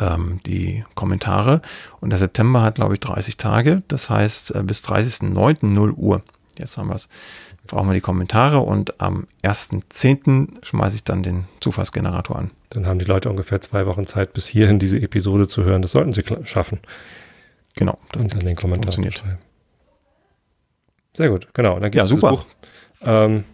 ähm, 0.00 0.40
die 0.46 0.84
Kommentare. 0.94 1.60
Und 2.00 2.10
der 2.10 2.18
September 2.18 2.62
hat, 2.62 2.76
glaube 2.76 2.94
ich, 2.94 3.00
30 3.00 3.36
Tage. 3.36 3.82
Das 3.88 4.10
heißt, 4.10 4.54
äh, 4.54 4.62
bis 4.62 4.82
30.09. 4.84 5.66
0 5.66 5.90
Uhr. 5.92 6.22
Jetzt 6.58 6.78
haben 6.78 6.88
wir 6.88 6.94
es. 6.94 7.08
Brauchen 7.66 7.88
wir 7.88 7.94
die 7.94 8.00
Kommentare 8.00 8.60
und 8.60 9.00
am 9.00 9.26
1.10. 9.42 10.64
schmeiße 10.64 10.96
ich 10.96 11.04
dann 11.04 11.22
den 11.22 11.46
Zufallsgenerator 11.60 12.36
an. 12.36 12.50
Dann 12.70 12.86
haben 12.86 12.98
die 12.98 13.06
Leute 13.06 13.30
ungefähr 13.30 13.60
zwei 13.60 13.86
Wochen 13.86 14.06
Zeit, 14.06 14.34
bis 14.34 14.46
hierhin 14.46 14.78
diese 14.78 15.00
Episode 15.00 15.48
zu 15.48 15.64
hören. 15.64 15.80
Das 15.80 15.92
sollten 15.92 16.12
sie 16.12 16.22
schaffen. 16.44 16.80
Genau. 17.74 17.98
Das 18.12 18.22
und 18.22 18.34
dann 18.34 18.40
den 18.40 18.56
Kommentar 18.56 18.92
zu 18.92 19.02
schreiben. 19.02 19.38
Sehr 21.16 21.28
gut, 21.28 21.48
genau. 21.54 21.76
Und 21.76 21.82
dann 21.82 21.92
ja, 21.92 22.06
super. 22.06 22.30
Buch 22.30 22.46
ähm, 23.02 23.44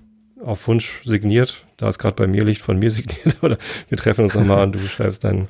auf 0.42 0.66
Wunsch 0.66 1.02
signiert, 1.04 1.64
da 1.76 1.88
es 1.88 1.98
gerade 1.98 2.14
bei 2.14 2.26
mir 2.26 2.44
liegt, 2.44 2.62
von 2.62 2.78
mir 2.78 2.90
signiert. 2.90 3.42
Oder 3.42 3.58
wir 3.88 3.98
treffen 3.98 4.24
uns 4.24 4.34
nochmal 4.34 4.64
und 4.64 4.72
du 4.72 4.78
schreibst 4.86 5.24
deinen, 5.24 5.48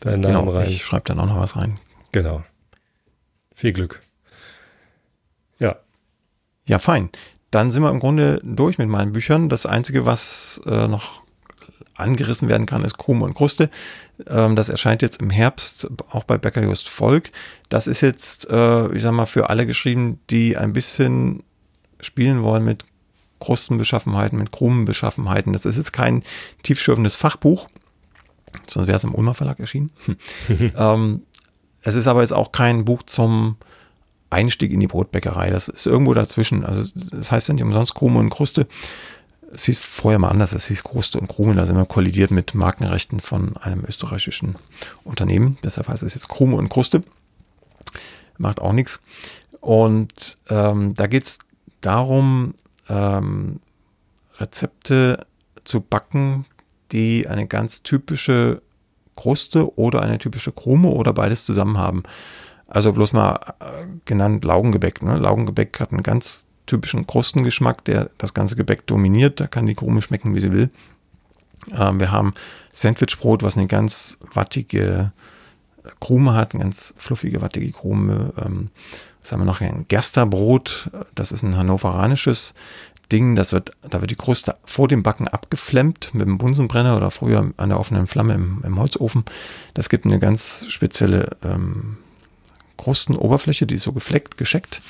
deinen 0.00 0.20
Namen 0.20 0.46
genau, 0.46 0.58
rein. 0.58 0.68
Ich 0.68 0.84
schreibe 0.84 1.04
dann 1.06 1.18
auch 1.20 1.26
noch 1.26 1.40
was 1.40 1.56
rein. 1.56 1.74
Genau. 2.12 2.42
Viel 3.54 3.72
Glück. 3.72 4.02
Ja. 5.58 5.76
Ja, 6.66 6.78
fein. 6.78 7.10
Dann 7.50 7.70
sind 7.70 7.82
wir 7.82 7.90
im 7.90 7.98
Grunde 7.98 8.40
durch 8.44 8.78
mit 8.78 8.88
meinen 8.88 9.12
Büchern. 9.12 9.48
Das 9.48 9.66
Einzige, 9.66 10.06
was 10.06 10.60
äh, 10.66 10.86
noch 10.86 11.19
angerissen 11.94 12.48
werden 12.48 12.66
kann, 12.66 12.84
ist 12.84 12.98
Krume 12.98 13.24
und 13.24 13.34
Kruste. 13.34 13.70
Ähm, 14.26 14.56
das 14.56 14.68
erscheint 14.68 15.02
jetzt 15.02 15.20
im 15.20 15.30
Herbst 15.30 15.88
auch 16.10 16.24
bei 16.24 16.38
Becker 16.38 16.62
Just 16.62 16.88
Volk. 16.88 17.30
Das 17.68 17.86
ist 17.86 18.00
jetzt, 18.00 18.48
äh, 18.50 18.92
ich 18.92 19.02
sag 19.02 19.12
mal, 19.12 19.26
für 19.26 19.50
alle 19.50 19.66
geschrieben, 19.66 20.20
die 20.30 20.56
ein 20.56 20.72
bisschen 20.72 21.42
spielen 22.00 22.42
wollen 22.42 22.64
mit 22.64 22.84
Krustenbeschaffenheiten, 23.40 24.38
mit 24.38 24.52
Krumenbeschaffenheiten. 24.52 25.52
Das 25.52 25.66
ist 25.66 25.76
jetzt 25.76 25.92
kein 25.92 26.22
tiefschürfendes 26.62 27.16
Fachbuch, 27.16 27.68
sonst 28.68 28.86
wäre 28.86 28.96
es 28.96 29.04
im 29.04 29.14
Ulmer 29.14 29.34
Verlag 29.34 29.58
erschienen. 29.58 29.90
ähm, 30.76 31.22
es 31.82 31.94
ist 31.94 32.06
aber 32.06 32.20
jetzt 32.20 32.32
auch 32.32 32.52
kein 32.52 32.84
Buch 32.84 33.02
zum 33.04 33.56
Einstieg 34.28 34.70
in 34.72 34.80
die 34.80 34.86
Brotbäckerei. 34.86 35.50
Das 35.50 35.68
ist 35.68 35.86
irgendwo 35.86 36.14
dazwischen. 36.14 36.64
Also 36.64 36.84
das 37.10 37.32
heißt 37.32 37.48
ja 37.48 37.54
nicht 37.54 37.64
umsonst 37.64 37.94
Krume 37.94 38.20
und 38.20 38.30
Kruste 38.30 38.66
Es 39.52 39.64
hieß 39.64 39.80
vorher 39.80 40.18
mal 40.18 40.28
anders, 40.28 40.52
es 40.52 40.68
hieß 40.68 40.84
Kruste 40.84 41.18
und 41.18 41.28
Krume, 41.28 41.54
da 41.54 41.66
sind 41.66 41.76
wir 41.76 41.84
kollidiert 41.84 42.30
mit 42.30 42.54
Markenrechten 42.54 43.20
von 43.20 43.56
einem 43.56 43.84
österreichischen 43.84 44.56
Unternehmen. 45.02 45.58
Deshalb 45.64 45.88
heißt 45.88 46.04
es 46.04 46.14
jetzt 46.14 46.28
Krume 46.28 46.56
und 46.56 46.68
Kruste. 46.68 47.02
Macht 48.38 48.60
auch 48.60 48.72
nichts. 48.72 49.00
Und 49.60 50.38
ähm, 50.48 50.94
da 50.94 51.06
geht 51.06 51.24
es 51.24 51.38
darum, 51.80 52.54
ähm, 52.88 53.60
Rezepte 54.38 55.26
zu 55.64 55.80
backen, 55.80 56.46
die 56.92 57.28
eine 57.28 57.46
ganz 57.46 57.82
typische 57.82 58.62
Kruste 59.16 59.76
oder 59.76 60.02
eine 60.02 60.18
typische 60.18 60.52
Krume 60.52 60.88
oder 60.88 61.12
beides 61.12 61.44
zusammen 61.44 61.76
haben. 61.76 62.02
Also 62.66 62.92
bloß 62.92 63.12
mal 63.12 63.34
äh, 63.60 63.86
genannt 64.04 64.44
Laugengebäck. 64.44 65.02
Ne? 65.02 65.18
Laugengebäck 65.18 65.80
hat 65.80 65.90
einen 65.90 66.02
ganz 66.02 66.46
typischen 66.70 67.06
Krustengeschmack, 67.06 67.84
der 67.84 68.10
das 68.18 68.32
ganze 68.32 68.56
Gebäck 68.56 68.86
dominiert. 68.86 69.40
Da 69.40 69.46
kann 69.46 69.66
die 69.66 69.74
Krume 69.74 70.02
schmecken, 70.02 70.34
wie 70.34 70.40
sie 70.40 70.52
will. 70.52 70.70
Ähm, 71.76 72.00
wir 72.00 72.10
haben 72.10 72.32
Sandwichbrot, 72.72 73.42
was 73.42 73.56
eine 73.56 73.66
ganz 73.66 74.18
wattige 74.32 75.12
Krume 75.98 76.34
hat, 76.34 76.54
eine 76.54 76.62
ganz 76.62 76.94
fluffige, 76.96 77.42
wattige 77.42 77.70
Krume. 77.72 78.32
Ähm, 78.38 78.70
was 79.20 79.32
haben 79.32 79.40
wir 79.40 79.46
noch? 79.46 79.60
Ein 79.60 79.86
Gersterbrot, 79.88 80.90
das 81.14 81.32
ist 81.32 81.42
ein 81.42 81.56
hannoveranisches 81.56 82.54
Ding, 83.12 83.34
das 83.34 83.52
wird, 83.52 83.72
da 83.82 84.00
wird 84.00 84.12
die 84.12 84.16
Kruste 84.16 84.56
vor 84.64 84.86
dem 84.86 85.02
Backen 85.02 85.26
abgeflemmt 85.26 86.14
mit 86.14 86.22
einem 86.22 86.38
Bunsenbrenner 86.38 86.96
oder 86.96 87.10
früher 87.10 87.52
an 87.56 87.68
der 87.68 87.80
offenen 87.80 88.06
Flamme 88.06 88.34
im, 88.34 88.62
im 88.64 88.78
Holzofen. 88.78 89.24
Das 89.74 89.88
gibt 89.88 90.06
eine 90.06 90.20
ganz 90.20 90.66
spezielle 90.68 91.36
ähm, 91.42 91.98
Krustenoberfläche, 92.80 93.66
die 93.66 93.74
ist 93.74 93.82
so 93.82 93.92
gefleckt, 93.92 94.36
gescheckt 94.36 94.80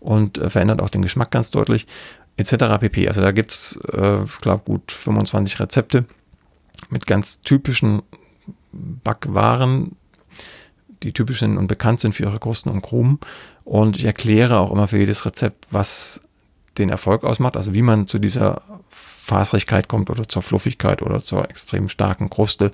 und 0.00 0.38
äh, 0.38 0.50
verändert 0.50 0.82
auch 0.82 0.90
den 0.90 1.02
Geschmack 1.02 1.30
ganz 1.30 1.50
deutlich, 1.50 1.86
etc. 2.36 2.78
pp. 2.80 3.08
Also 3.08 3.20
da 3.20 3.32
gibt 3.32 3.52
es, 3.52 3.78
äh, 3.92 4.18
glaube 4.40 4.64
gut 4.64 4.92
25 4.92 5.60
Rezepte 5.60 6.04
mit 6.90 7.06
ganz 7.06 7.40
typischen 7.40 8.02
Backwaren, 8.72 9.96
die 11.02 11.12
typisch 11.12 11.40
sind 11.40 11.56
und 11.56 11.66
bekannt 11.66 12.00
sind 12.00 12.14
für 12.14 12.24
ihre 12.24 12.38
Krusten 12.38 12.70
und 12.70 12.82
Krumen. 12.82 13.18
Und 13.64 13.96
ich 13.96 14.04
erkläre 14.04 14.58
auch 14.58 14.70
immer 14.70 14.88
für 14.88 14.98
jedes 14.98 15.24
Rezept, 15.24 15.66
was 15.70 16.20
den 16.78 16.90
Erfolg 16.90 17.24
ausmacht, 17.24 17.56
also 17.56 17.72
wie 17.72 17.82
man 17.82 18.06
zu 18.06 18.18
dieser 18.18 18.62
Faserigkeit 18.88 19.88
kommt 19.88 20.10
oder 20.10 20.28
zur 20.28 20.42
Fluffigkeit 20.42 21.02
oder 21.02 21.22
zur 21.22 21.48
extrem 21.50 21.88
starken 21.88 22.30
Kruste. 22.30 22.72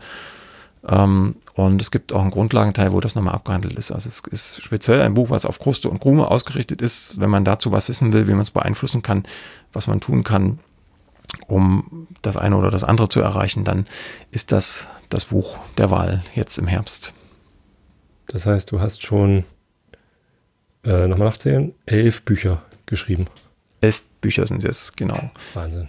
Ähm, 0.88 1.36
und 1.54 1.80
es 1.80 1.90
gibt 1.90 2.12
auch 2.12 2.22
einen 2.22 2.30
Grundlagenteil, 2.30 2.92
wo 2.92 3.00
das 3.00 3.14
nochmal 3.14 3.34
abgehandelt 3.34 3.78
ist. 3.78 3.92
Also 3.92 4.08
es 4.08 4.20
ist 4.20 4.62
speziell 4.62 5.02
ein 5.02 5.14
Buch, 5.14 5.30
was 5.30 5.44
auf 5.44 5.58
Kruste 5.58 5.88
und 5.88 6.00
Krume 6.00 6.28
ausgerichtet 6.28 6.82
ist, 6.82 7.20
wenn 7.20 7.30
man 7.30 7.44
dazu 7.44 7.72
was 7.72 7.88
wissen 7.88 8.12
will, 8.12 8.26
wie 8.26 8.32
man 8.32 8.40
es 8.40 8.50
beeinflussen 8.50 9.02
kann, 9.02 9.24
was 9.72 9.86
man 9.86 10.00
tun 10.00 10.24
kann, 10.24 10.58
um 11.46 12.08
das 12.22 12.36
eine 12.36 12.56
oder 12.56 12.70
das 12.70 12.84
andere 12.84 13.08
zu 13.08 13.20
erreichen, 13.20 13.64
dann 13.64 13.86
ist 14.30 14.52
das 14.52 14.88
das 15.08 15.26
Buch 15.26 15.58
der 15.78 15.90
Wahl 15.90 16.22
jetzt 16.34 16.58
im 16.58 16.66
Herbst. 16.66 17.12
Das 18.26 18.46
heißt, 18.46 18.70
du 18.70 18.80
hast 18.80 19.02
schon, 19.02 19.44
äh, 20.84 21.06
nochmal 21.06 21.28
nachzählen, 21.28 21.74
elf 21.86 22.22
Bücher 22.22 22.62
geschrieben. 22.86 23.26
Elf 23.80 24.02
Bücher 24.20 24.46
sind 24.46 24.64
es, 24.64 24.94
genau. 24.94 25.30
Wahnsinn. 25.54 25.88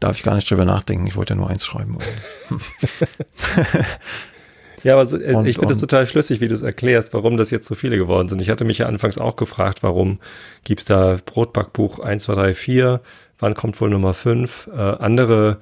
Darf 0.00 0.16
ich 0.16 0.22
gar 0.22 0.34
nicht 0.34 0.50
drüber 0.50 0.64
nachdenken, 0.64 1.06
ich 1.06 1.16
wollte 1.16 1.34
ja 1.34 1.36
nur 1.36 1.50
eins 1.50 1.64
schreiben. 1.64 1.98
ja, 4.82 4.94
aber 4.94 5.06
so, 5.06 5.16
äh, 5.16 5.34
und, 5.34 5.46
ich 5.46 5.56
finde 5.56 5.74
das 5.74 5.80
total 5.80 6.06
schlüssig, 6.06 6.40
wie 6.40 6.48
du 6.48 6.54
es 6.54 6.62
erklärst, 6.62 7.14
warum 7.14 7.36
das 7.36 7.50
jetzt 7.50 7.66
so 7.66 7.74
viele 7.74 7.96
geworden 7.96 8.28
sind. 8.28 8.42
Ich 8.42 8.50
hatte 8.50 8.64
mich 8.64 8.78
ja 8.78 8.86
anfangs 8.86 9.18
auch 9.18 9.36
gefragt, 9.36 9.82
warum 9.82 10.18
gibt 10.64 10.80
es 10.80 10.86
da 10.86 11.18
Brotbackbuch 11.24 11.98
1, 12.00 12.24
2, 12.24 12.34
3, 12.34 12.54
4, 12.54 13.00
wann 13.38 13.54
kommt 13.54 13.80
wohl 13.80 13.90
Nummer 13.90 14.14
5? 14.14 14.70
Äh, 14.72 14.78
andere 14.78 15.58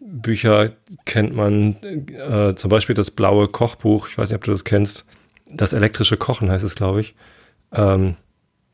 Bücher 0.00 0.70
kennt 1.04 1.34
man, 1.34 1.76
äh, 1.82 2.54
zum 2.54 2.70
Beispiel 2.70 2.94
das 2.94 3.10
blaue 3.10 3.48
Kochbuch, 3.48 4.08
ich 4.08 4.18
weiß 4.18 4.30
nicht, 4.30 4.36
ob 4.36 4.44
du 4.44 4.50
das 4.50 4.64
kennst, 4.64 5.04
das 5.50 5.72
elektrische 5.72 6.16
Kochen 6.16 6.50
heißt 6.50 6.64
es, 6.64 6.74
glaube 6.74 7.00
ich. 7.00 7.14
Ähm, 7.72 8.16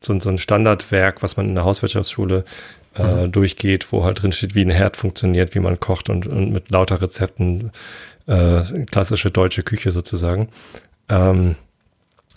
so, 0.01 0.17
so, 0.19 0.29
ein 0.29 0.37
Standardwerk, 0.37 1.21
was 1.21 1.35
man 1.37 1.49
in 1.49 1.55
der 1.55 1.65
Hauswirtschaftsschule 1.65 2.45
äh, 2.95 3.25
mhm. 3.25 3.31
durchgeht, 3.31 3.91
wo 3.91 4.03
halt 4.03 4.21
drin 4.21 4.31
steht, 4.31 4.55
wie 4.55 4.61
ein 4.61 4.69
Herd 4.69 4.97
funktioniert, 4.97 5.55
wie 5.55 5.59
man 5.59 5.79
kocht 5.79 6.09
und, 6.09 6.25
und 6.25 6.51
mit 6.51 6.71
lauter 6.71 7.01
Rezepten, 7.01 7.71
äh, 8.29 8.85
klassische 8.85 9.31
deutsche 9.31 9.63
Küche 9.63 9.91
sozusagen. 9.91 10.49
Ähm, 11.09 11.55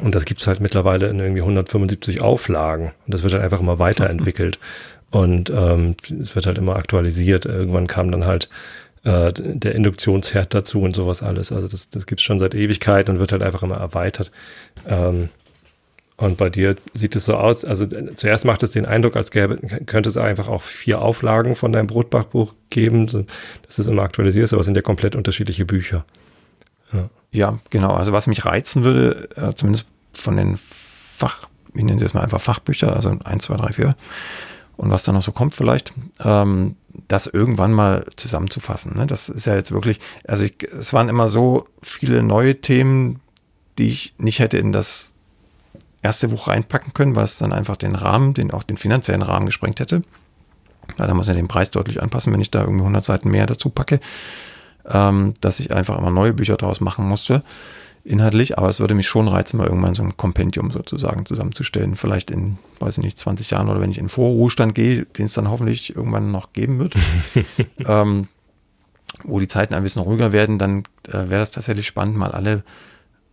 und 0.01 0.15
das 0.15 0.25
gibt 0.25 0.41
es 0.41 0.47
halt 0.47 0.61
mittlerweile 0.61 1.09
in 1.09 1.21
irgendwie 1.21 1.43
175 1.43 2.23
Auflagen. 2.23 2.93
Und 3.07 3.15
das 3.15 3.23
wird 3.23 3.35
halt 3.35 3.45
einfach 3.45 3.61
immer 3.61 3.79
weiterentwickelt. 3.79 4.59
und 5.11 5.51
ähm, 5.51 5.95
es 6.21 6.35
wird 6.35 6.47
halt 6.47 6.59
immer 6.59 6.77
aktualisiert. 6.77 7.45
Irgendwann 7.45 7.87
kam 7.87 8.11
dann 8.11 8.25
halt 8.25 8.49
äh, 9.05 9.33
der 9.35 9.75
Induktionsherd 9.75 10.55
dazu 10.55 10.81
und 10.81 10.97
sowas 10.97 11.23
alles. 11.23 11.53
Also 11.53 11.69
das, 11.69 11.91
das 11.91 12.07
gibt 12.07 12.21
es 12.21 12.25
schon 12.25 12.39
seit 12.39 12.55
Ewigkeit 12.55 13.09
und 13.11 13.19
wird 13.19 13.33
halt 13.33 13.43
einfach 13.43 13.63
immer 13.63 13.77
erweitert. 13.77 14.33
Ähm, 14.89 15.29
und 16.17 16.37
bei 16.37 16.51
dir 16.51 16.77
sieht 16.95 17.17
es 17.17 17.25
so 17.25 17.35
aus, 17.35 17.65
also 17.65 17.87
zuerst 18.15 18.45
macht 18.45 18.63
es 18.63 18.71
den 18.71 18.87
Eindruck, 18.87 19.17
als 19.17 19.31
gäbe, 19.31 19.57
könnte 19.87 20.09
es 20.09 20.17
einfach 20.17 20.49
auch 20.49 20.63
vier 20.63 21.01
Auflagen 21.01 21.57
von 21.57 21.73
deinem 21.73 21.87
Brotbachbuch 21.87 22.53
geben, 22.71 23.07
dass 23.07 23.77
du 23.77 23.83
es 23.83 23.87
immer 23.87 24.03
aktualisierst, 24.03 24.53
aber 24.53 24.61
es 24.61 24.67
sind 24.67 24.77
ja 24.77 24.83
komplett 24.83 25.17
unterschiedliche 25.17 25.65
Bücher. 25.65 26.05
Ja, 26.93 27.11
ja 27.31 27.59
genau. 27.71 27.91
Also 27.91 28.13
was 28.13 28.27
mich 28.27 28.45
reizen 28.45 28.85
würde, 28.85 29.29
äh, 29.37 29.55
zumindest 29.55 29.87
von 30.13 30.37
den 30.37 30.57
Fach, 30.57 31.49
ich 31.75 31.83
nenne 31.83 31.99
sie 31.99 32.05
jetzt 32.05 32.15
mal 32.15 32.23
einfach 32.23 32.41
Fachbücher, 32.41 32.95
also 32.95 33.17
1, 33.25 33.45
2, 33.45 33.57
3, 33.57 33.73
4 33.73 33.97
und 34.77 34.91
was 34.91 35.03
da 35.03 35.13
noch 35.13 35.23
so 35.23 35.33
kommt 35.33 35.55
vielleicht, 35.55 35.95
ähm, 36.25 36.77
das 37.09 37.27
irgendwann 37.27 37.73
mal 37.73 38.05
zusammenzufassen. 38.17 38.97
Ne? 38.97 39.07
Das 39.07 39.29
ist 39.29 39.47
ja 39.47 39.55
jetzt 39.55 39.73
wirklich, 39.73 39.99
also 40.27 40.45
ich, 40.45 40.63
es 40.79 40.93
waren 40.93 41.09
immer 41.09 41.29
so 41.29 41.67
viele 41.83 42.23
neue 42.23 42.61
Themen, 42.61 43.21
die 43.79 43.89
ich 43.89 44.15
nicht 44.19 44.39
hätte 44.39 44.59
in 44.59 44.73
das 44.73 45.12
erste 46.03 46.29
Buch 46.29 46.49
reinpacken 46.49 46.93
können, 46.93 47.17
weil 47.17 47.25
es 47.25 47.39
dann 47.39 47.53
einfach 47.53 47.77
den 47.77 47.95
Rahmen, 47.95 48.35
den 48.35 48.51
auch 48.51 48.63
den 48.63 48.77
finanziellen 48.77 49.23
Rahmen 49.23 49.47
gesprengt 49.47 49.81
hätte. 49.81 50.03
Ja, 50.99 51.07
da 51.07 51.15
muss 51.15 51.29
ich 51.29 51.35
den 51.35 51.49
Preis 51.49 51.71
deutlich 51.71 52.03
anpassen, 52.03 52.33
wenn 52.33 52.41
ich 52.41 52.51
da 52.51 52.61
irgendwie 52.61 52.81
100 52.81 53.05
Seiten 53.05 53.31
mehr 53.31 53.47
dazu 53.47 53.71
packe, 53.71 54.01
ähm, 54.89 55.35
dass 55.41 55.61
ich 55.61 55.73
einfach 55.73 55.97
immer 55.97 56.11
neue 56.11 56.33
Bücher 56.33 56.57
daraus 56.57 56.81
machen 56.81 57.07
musste 57.07 57.43
inhaltlich, 58.05 58.59
aber 58.59 58.69
es 58.69 58.81
würde 58.81 58.95
mich 58.95 59.07
schon 59.07 59.29
reizen, 59.29 59.59
mal 59.59 59.67
irgendwann 59.67 59.95
so 59.95 60.03
ein 60.03 60.17
Kompendium 60.17 60.71
sozusagen 60.71 61.25
zusammenzustellen. 61.25 61.97
Vielleicht 61.97 62.31
in, 62.31 62.59
weiß 62.81 62.99
ich 62.99 63.05
nicht, 63.05 63.19
20 63.19 63.51
Jahren 63.51 63.69
oder 63.69 63.81
wenn 63.81 63.91
ich 63.91 63.99
in 63.99 64.09
Vorruhestand 64.09 64.75
gehe, 64.75 65.05
den 65.05 65.27
es 65.27 65.35
dann 65.35 65.49
hoffentlich 65.49 65.95
irgendwann 65.95 66.33
noch 66.33 66.53
geben 66.53 66.79
wird, 66.79 66.95
ähm, 67.87 68.29
wo 69.25 69.39
die 69.39 69.49
Zeiten 69.49 69.75
ein 69.75 69.83
bisschen 69.83 70.03
ruhiger 70.03 70.33
werden, 70.33 70.59
dann 70.59 70.83
äh, 71.09 71.13
wäre 71.13 71.41
das 71.41 71.53
tatsächlich 71.53 71.87
spannend, 71.87 72.17
mal 72.17 72.33
alle 72.33 72.65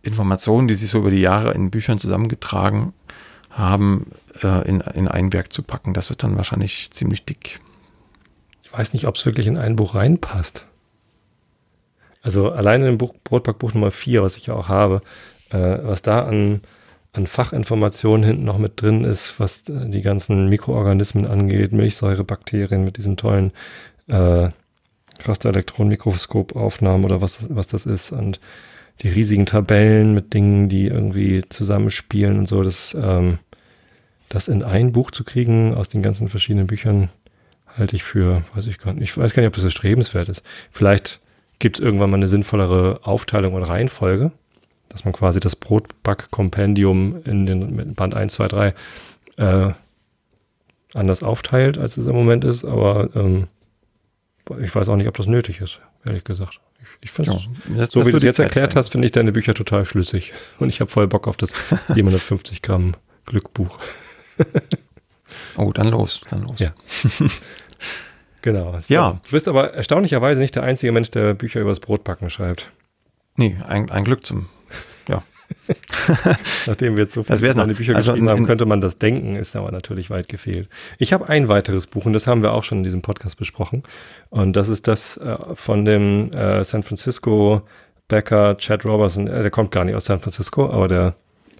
Informationen, 0.02 0.68
die 0.68 0.74
sich 0.74 0.90
so 0.90 0.98
über 0.98 1.10
die 1.10 1.20
Jahre 1.20 1.52
in 1.52 1.70
Büchern 1.70 1.98
zusammengetragen 1.98 2.92
haben, 3.50 4.12
äh, 4.42 4.66
in, 4.68 4.80
in 4.80 5.08
ein 5.08 5.32
Werk 5.32 5.52
zu 5.52 5.62
packen. 5.62 5.94
Das 5.94 6.10
wird 6.10 6.22
dann 6.22 6.36
wahrscheinlich 6.36 6.90
ziemlich 6.92 7.24
dick. 7.24 7.60
Ich 8.62 8.72
weiß 8.72 8.92
nicht, 8.92 9.06
ob 9.06 9.16
es 9.16 9.26
wirklich 9.26 9.46
in 9.46 9.58
ein 9.58 9.76
Buch 9.76 9.94
reinpasst. 9.94 10.66
Also 12.22 12.50
alleine 12.50 12.88
im 12.88 12.98
Buch, 12.98 13.14
Brotbackbuch 13.24 13.74
Nummer 13.74 13.90
4, 13.90 14.22
was 14.22 14.36
ich 14.36 14.46
ja 14.46 14.54
auch 14.54 14.68
habe, 14.68 15.02
äh, 15.50 15.78
was 15.82 16.02
da 16.02 16.24
an, 16.24 16.60
an 17.12 17.26
Fachinformationen 17.26 18.24
hinten 18.24 18.44
noch 18.44 18.58
mit 18.58 18.80
drin 18.80 19.04
ist, 19.04 19.40
was 19.40 19.68
äh, 19.68 19.88
die 19.88 20.02
ganzen 20.02 20.48
Mikroorganismen 20.48 21.26
angeht, 21.26 21.72
Milchsäurebakterien 21.72 22.84
mit 22.84 22.96
diesen 22.98 23.16
tollen 23.16 23.52
äh, 24.06 24.50
Rasterelektronenmikroskopaufnahmen 25.24 27.04
oder 27.04 27.20
was, 27.20 27.38
was 27.48 27.66
das 27.66 27.86
ist 27.86 28.12
und 28.12 28.40
die 29.02 29.08
riesigen 29.08 29.46
Tabellen 29.46 30.14
mit 30.14 30.34
Dingen, 30.34 30.68
die 30.68 30.86
irgendwie 30.86 31.42
zusammenspielen 31.48 32.38
und 32.38 32.46
so, 32.46 32.62
das, 32.62 32.96
ähm, 33.00 33.38
das 34.28 34.48
in 34.48 34.62
ein 34.62 34.92
Buch 34.92 35.10
zu 35.10 35.24
kriegen 35.24 35.74
aus 35.74 35.88
den 35.88 36.02
ganzen 36.02 36.28
verschiedenen 36.28 36.66
Büchern, 36.66 37.10
halte 37.76 37.96
ich 37.96 38.02
für, 38.02 38.42
weiß 38.54 38.66
ich 38.66 38.78
gar 38.78 38.92
nicht, 38.92 39.02
ich 39.04 39.16
weiß 39.16 39.32
gar 39.32 39.42
nicht, 39.42 39.48
ob 39.48 39.54
das 39.54 39.64
erstrebenswert 39.64 40.28
ist. 40.28 40.42
Vielleicht 40.70 41.20
gibt 41.58 41.78
es 41.78 41.84
irgendwann 41.84 42.10
mal 42.10 42.16
eine 42.16 42.28
sinnvollere 42.28 43.00
Aufteilung 43.02 43.54
und 43.54 43.62
Reihenfolge, 43.62 44.32
dass 44.88 45.04
man 45.04 45.14
quasi 45.14 45.40
das 45.40 45.56
Brotback-Kompendium 45.56 47.22
in 47.24 47.46
den 47.46 47.94
Band 47.94 48.14
1, 48.14 48.34
2, 48.34 48.48
3 48.48 48.74
äh, 49.36 49.72
anders 50.94 51.22
aufteilt, 51.22 51.78
als 51.78 51.96
es 51.96 52.06
im 52.06 52.14
Moment 52.14 52.44
ist, 52.44 52.64
aber 52.64 53.08
ähm, 53.14 53.46
ich 54.60 54.74
weiß 54.74 54.88
auch 54.88 54.96
nicht, 54.96 55.06
ob 55.06 55.16
das 55.16 55.26
nötig 55.26 55.60
ist, 55.60 55.80
ehrlich 56.04 56.24
gesagt. 56.24 56.60
Ich, 57.02 57.10
finde 57.10 57.32
ja, 57.76 57.86
so 57.88 58.04
wie 58.04 58.10
du 58.10 58.18
es 58.18 58.22
jetzt 58.22 58.38
erklärt 58.38 58.76
hast, 58.76 58.90
finde 58.90 59.06
ich 59.06 59.12
deine 59.12 59.32
Bücher 59.32 59.54
total 59.54 59.86
schlüssig. 59.86 60.34
Und 60.58 60.68
ich 60.68 60.80
habe 60.80 60.90
voll 60.90 61.08
Bock 61.08 61.26
auf 61.28 61.36
das 61.36 61.54
750 61.88 62.62
Gramm 62.62 62.94
Glückbuch. 63.24 63.78
oh, 65.56 65.72
dann 65.72 65.88
los, 65.88 66.20
dann 66.28 66.42
los. 66.42 66.58
Ja. 66.58 66.74
Genau. 68.42 68.78
Ja. 68.88 69.20
Du 69.24 69.30
bist 69.32 69.48
aber 69.48 69.74
erstaunlicherweise 69.74 70.40
nicht 70.40 70.54
der 70.54 70.62
einzige 70.62 70.92
Mensch, 70.92 71.10
der 71.10 71.34
Bücher 71.34 71.60
über 71.60 71.70
das 71.70 71.80
Brotbacken 71.80 72.30
schreibt. 72.30 72.70
Nee, 73.36 73.58
ein, 73.66 73.90
ein 73.90 74.04
Glück 74.04 74.24
zum. 74.24 74.48
Nachdem 76.66 76.96
wir 76.96 77.04
jetzt 77.04 77.14
so 77.14 77.22
viele 77.22 77.38
kleine 77.38 77.74
Bücher 77.74 77.94
also 77.94 78.12
geschrieben 78.12 78.28
haben, 78.28 78.46
könnte 78.46 78.66
man 78.66 78.80
das 78.80 78.98
denken, 78.98 79.36
ist 79.36 79.56
aber 79.56 79.70
natürlich 79.70 80.10
weit 80.10 80.28
gefehlt. 80.28 80.68
Ich 80.98 81.12
habe 81.12 81.28
ein 81.28 81.48
weiteres 81.48 81.86
Buch 81.86 82.06
und 82.06 82.12
das 82.12 82.26
haben 82.26 82.42
wir 82.42 82.52
auch 82.52 82.64
schon 82.64 82.78
in 82.78 82.84
diesem 82.84 83.02
Podcast 83.02 83.36
besprochen. 83.36 83.82
Und 84.30 84.54
das 84.54 84.68
ist 84.68 84.88
das 84.88 85.16
äh, 85.16 85.36
von 85.54 85.84
dem 85.84 86.30
äh, 86.32 86.64
San 86.64 86.82
Francisco 86.82 87.62
Bäcker 88.08 88.56
Chad 88.58 88.84
Robertson. 88.84 89.26
Äh, 89.26 89.42
der 89.42 89.50
kommt 89.50 89.70
gar 89.70 89.84
nicht 89.84 89.94
aus 89.94 90.06
San 90.06 90.20
Francisco, 90.20 90.70
aber 90.70 90.88
der 90.88 91.14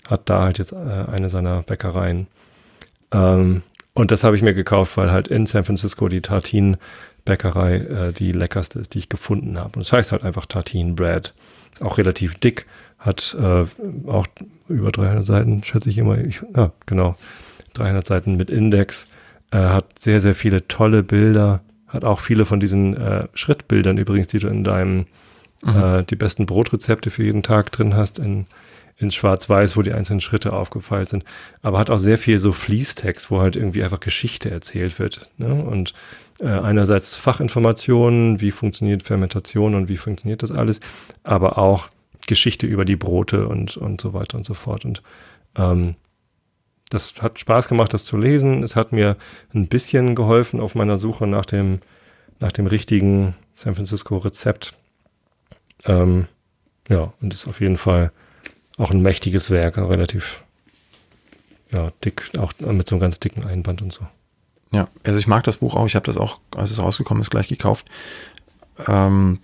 hat 0.08 0.28
da 0.28 0.42
halt 0.42 0.58
jetzt 0.58 0.72
äh, 0.72 0.76
eine 0.76 1.30
seiner 1.30 1.62
Bäckereien. 1.62 2.26
Ähm, 3.12 3.62
und 3.94 4.10
das 4.10 4.24
habe 4.24 4.36
ich 4.36 4.42
mir 4.42 4.54
gekauft, 4.54 4.96
weil 4.96 5.12
halt 5.12 5.28
in 5.28 5.46
San 5.46 5.64
Francisco 5.64 6.08
die 6.08 6.20
Tartine 6.20 6.78
Bäckerei 7.24 7.76
äh, 7.76 8.12
die 8.12 8.32
leckerste 8.32 8.78
ist, 8.78 8.94
die 8.94 8.98
ich 8.98 9.08
gefunden 9.08 9.58
habe. 9.58 9.76
Und 9.76 9.86
das 9.86 9.92
heißt 9.92 10.12
halt 10.12 10.24
einfach 10.24 10.46
Tartine 10.46 10.94
Bread. 10.94 11.34
Ist 11.72 11.82
auch 11.82 11.98
relativ 11.98 12.38
dick, 12.38 12.66
hat 13.00 13.34
äh, 13.40 13.64
auch 14.06 14.26
über 14.68 14.92
300 14.92 15.24
Seiten, 15.24 15.64
schätze 15.64 15.90
ich 15.90 15.98
immer. 15.98 16.18
Ich, 16.18 16.42
ja, 16.54 16.70
genau. 16.86 17.16
300 17.74 18.06
Seiten 18.06 18.36
mit 18.36 18.50
Index. 18.50 19.06
Äh, 19.50 19.58
hat 19.58 19.98
sehr, 19.98 20.20
sehr 20.20 20.34
viele 20.34 20.68
tolle 20.68 21.02
Bilder. 21.02 21.62
Hat 21.88 22.04
auch 22.04 22.20
viele 22.20 22.44
von 22.44 22.60
diesen 22.60 22.96
äh, 22.96 23.26
Schrittbildern 23.34 23.96
übrigens, 23.96 24.28
die 24.28 24.38
du 24.38 24.48
in 24.48 24.64
deinem, 24.64 25.06
mhm. 25.64 25.82
äh, 25.82 26.02
die 26.04 26.16
besten 26.16 26.46
Brotrezepte 26.46 27.10
für 27.10 27.24
jeden 27.24 27.42
Tag 27.42 27.72
drin 27.72 27.94
hast, 27.94 28.18
in, 28.18 28.46
in 28.98 29.10
Schwarz-Weiß, 29.10 29.78
wo 29.78 29.82
die 29.82 29.94
einzelnen 29.94 30.20
Schritte 30.20 30.52
aufgefallen 30.52 31.06
sind. 31.06 31.24
Aber 31.62 31.78
hat 31.78 31.88
auch 31.88 31.98
sehr 31.98 32.18
viel 32.18 32.38
so 32.38 32.52
Fließtext, 32.52 33.30
wo 33.30 33.40
halt 33.40 33.56
irgendwie 33.56 33.82
einfach 33.82 34.00
Geschichte 34.00 34.50
erzählt 34.50 34.98
wird. 34.98 35.30
Ne? 35.38 35.54
Und 35.54 35.94
äh, 36.40 36.48
einerseits 36.48 37.16
Fachinformationen, 37.16 38.42
wie 38.42 38.50
funktioniert 38.50 39.02
Fermentation 39.02 39.74
und 39.74 39.88
wie 39.88 39.96
funktioniert 39.96 40.42
das 40.42 40.52
alles, 40.52 40.80
aber 41.24 41.56
auch 41.56 41.88
Geschichte 42.30 42.66
über 42.66 42.84
die 42.84 42.96
Brote 42.96 43.48
und, 43.48 43.76
und 43.76 44.00
so 44.00 44.14
weiter 44.14 44.38
und 44.38 44.46
so 44.46 44.54
fort. 44.54 44.84
Und 44.84 45.02
ähm, 45.56 45.96
das 46.88 47.20
hat 47.20 47.40
Spaß 47.40 47.68
gemacht, 47.68 47.92
das 47.92 48.04
zu 48.04 48.16
lesen. 48.16 48.62
Es 48.62 48.76
hat 48.76 48.92
mir 48.92 49.16
ein 49.52 49.66
bisschen 49.66 50.14
geholfen 50.14 50.60
auf 50.60 50.76
meiner 50.76 50.96
Suche 50.96 51.26
nach 51.26 51.44
dem, 51.44 51.80
nach 52.38 52.52
dem 52.52 52.66
richtigen 52.66 53.34
San 53.54 53.74
Francisco 53.74 54.16
Rezept. 54.16 54.74
Ähm, 55.84 56.26
ja, 56.88 57.12
und 57.20 57.34
ist 57.34 57.48
auf 57.48 57.60
jeden 57.60 57.76
Fall 57.76 58.12
auch 58.78 58.92
ein 58.92 59.02
mächtiges 59.02 59.50
Werk, 59.50 59.76
relativ 59.76 60.42
ja, 61.72 61.92
dick, 62.04 62.30
auch 62.38 62.52
mit 62.60 62.88
so 62.88 62.94
einem 62.94 63.00
ganz 63.00 63.18
dicken 63.18 63.44
Einband 63.44 63.82
und 63.82 63.92
so. 63.92 64.06
Ja, 64.72 64.86
also 65.02 65.18
ich 65.18 65.26
mag 65.26 65.42
das 65.42 65.56
Buch 65.56 65.74
auch. 65.74 65.86
Ich 65.86 65.96
habe 65.96 66.06
das 66.06 66.16
auch, 66.16 66.38
als 66.56 66.70
es 66.70 66.78
rausgekommen 66.78 67.22
ist, 67.22 67.30
gleich 67.30 67.48
gekauft. 67.48 67.86
Ähm, 68.86 69.40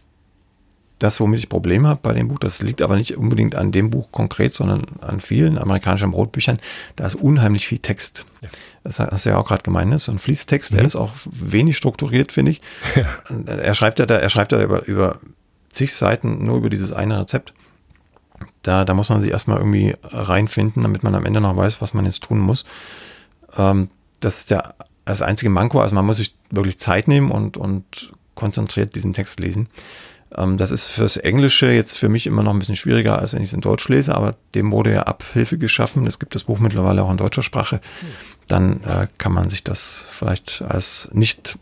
das, 0.98 1.20
womit 1.20 1.40
ich 1.40 1.48
Probleme 1.48 1.88
habe 1.88 2.00
bei 2.02 2.14
dem 2.14 2.28
Buch, 2.28 2.38
das 2.38 2.62
liegt 2.62 2.80
aber 2.80 2.96
nicht 2.96 3.16
unbedingt 3.16 3.54
an 3.54 3.70
dem 3.70 3.90
Buch 3.90 4.10
konkret, 4.12 4.54
sondern 4.54 4.86
an 5.02 5.20
vielen 5.20 5.58
amerikanischen 5.58 6.10
Brotbüchern. 6.10 6.58
Da 6.96 7.04
ist 7.04 7.16
unheimlich 7.16 7.66
viel 7.66 7.78
Text. 7.78 8.24
Ja. 8.40 8.48
Das 8.82 9.00
hast 9.00 9.26
du 9.26 9.30
ja 9.30 9.36
auch 9.36 9.46
gerade 9.46 9.62
gemeint, 9.62 9.90
ne? 9.90 9.98
so 9.98 10.10
ein 10.10 10.18
Fließtext, 10.18 10.72
mhm. 10.72 10.76
der 10.78 10.86
ist 10.86 10.96
auch 10.96 11.12
wenig 11.24 11.76
strukturiert, 11.76 12.32
finde 12.32 12.52
ich. 12.52 12.60
Ja. 12.94 13.06
Er 13.46 13.74
schreibt 13.74 13.98
ja 13.98 14.06
da, 14.06 14.16
er 14.16 14.28
schreibt 14.30 14.52
ja 14.52 14.62
über, 14.62 14.86
über 14.86 15.20
zig 15.70 15.94
Seiten 15.94 16.44
nur 16.44 16.56
über 16.56 16.70
dieses 16.70 16.92
eine 16.92 17.20
Rezept. 17.20 17.52
Da, 18.62 18.84
da 18.84 18.94
muss 18.94 19.10
man 19.10 19.20
sich 19.20 19.30
erstmal 19.30 19.58
irgendwie 19.58 19.94
reinfinden, 20.02 20.82
damit 20.82 21.02
man 21.02 21.14
am 21.14 21.26
Ende 21.26 21.40
noch 21.40 21.56
weiß, 21.56 21.80
was 21.80 21.94
man 21.94 22.06
jetzt 22.06 22.22
tun 22.22 22.38
muss. 22.38 22.64
Ähm, 23.56 23.90
das 24.20 24.38
ist 24.38 24.50
ja 24.50 24.74
das 25.04 25.22
einzige 25.22 25.50
Manko. 25.50 25.80
Also 25.80 25.94
man 25.94 26.06
muss 26.06 26.16
sich 26.16 26.36
wirklich 26.50 26.78
Zeit 26.78 27.06
nehmen 27.06 27.30
und, 27.30 27.56
und 27.56 28.12
konzentriert 28.34 28.94
diesen 28.94 29.12
Text 29.12 29.40
lesen. 29.40 29.68
Ähm, 30.36 30.56
das 30.56 30.70
ist 30.70 30.88
fürs 30.88 31.16
Englische 31.16 31.70
jetzt 31.70 31.96
für 31.96 32.08
mich 32.08 32.26
immer 32.26 32.42
noch 32.42 32.52
ein 32.52 32.58
bisschen 32.58 32.76
schwieriger, 32.76 33.18
als 33.18 33.32
wenn 33.32 33.42
ich 33.42 33.48
es 33.48 33.54
in 33.54 33.60
Deutsch 33.60 33.88
lese, 33.88 34.14
aber 34.14 34.36
dem 34.54 34.70
wurde 34.72 34.92
ja 34.92 35.02
Abhilfe 35.02 35.58
geschaffen. 35.58 36.06
Es 36.06 36.18
gibt 36.18 36.34
das 36.34 36.44
Buch 36.44 36.58
mittlerweile 36.58 37.02
auch 37.02 37.10
in 37.10 37.16
deutscher 37.16 37.42
Sprache. 37.42 37.80
Dann 38.48 38.82
äh, 38.84 39.08
kann 39.18 39.32
man 39.32 39.48
sich 39.48 39.64
das 39.64 40.06
vielleicht 40.08 40.62
als 40.62 41.08
nicht 41.12 41.58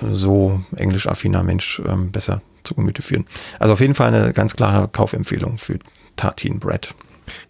so 0.00 0.60
englisch-affiner 0.76 1.42
Mensch 1.42 1.82
ähm, 1.84 2.12
besser 2.12 2.42
zu 2.62 2.74
Gemüte 2.74 3.02
führen. 3.02 3.26
Also 3.58 3.72
auf 3.72 3.80
jeden 3.80 3.94
Fall 3.94 4.14
eine 4.14 4.32
ganz 4.32 4.54
klare 4.54 4.88
Kaufempfehlung 4.88 5.58
für 5.58 5.78
Tartine 6.16 6.58
Bread. 6.58 6.94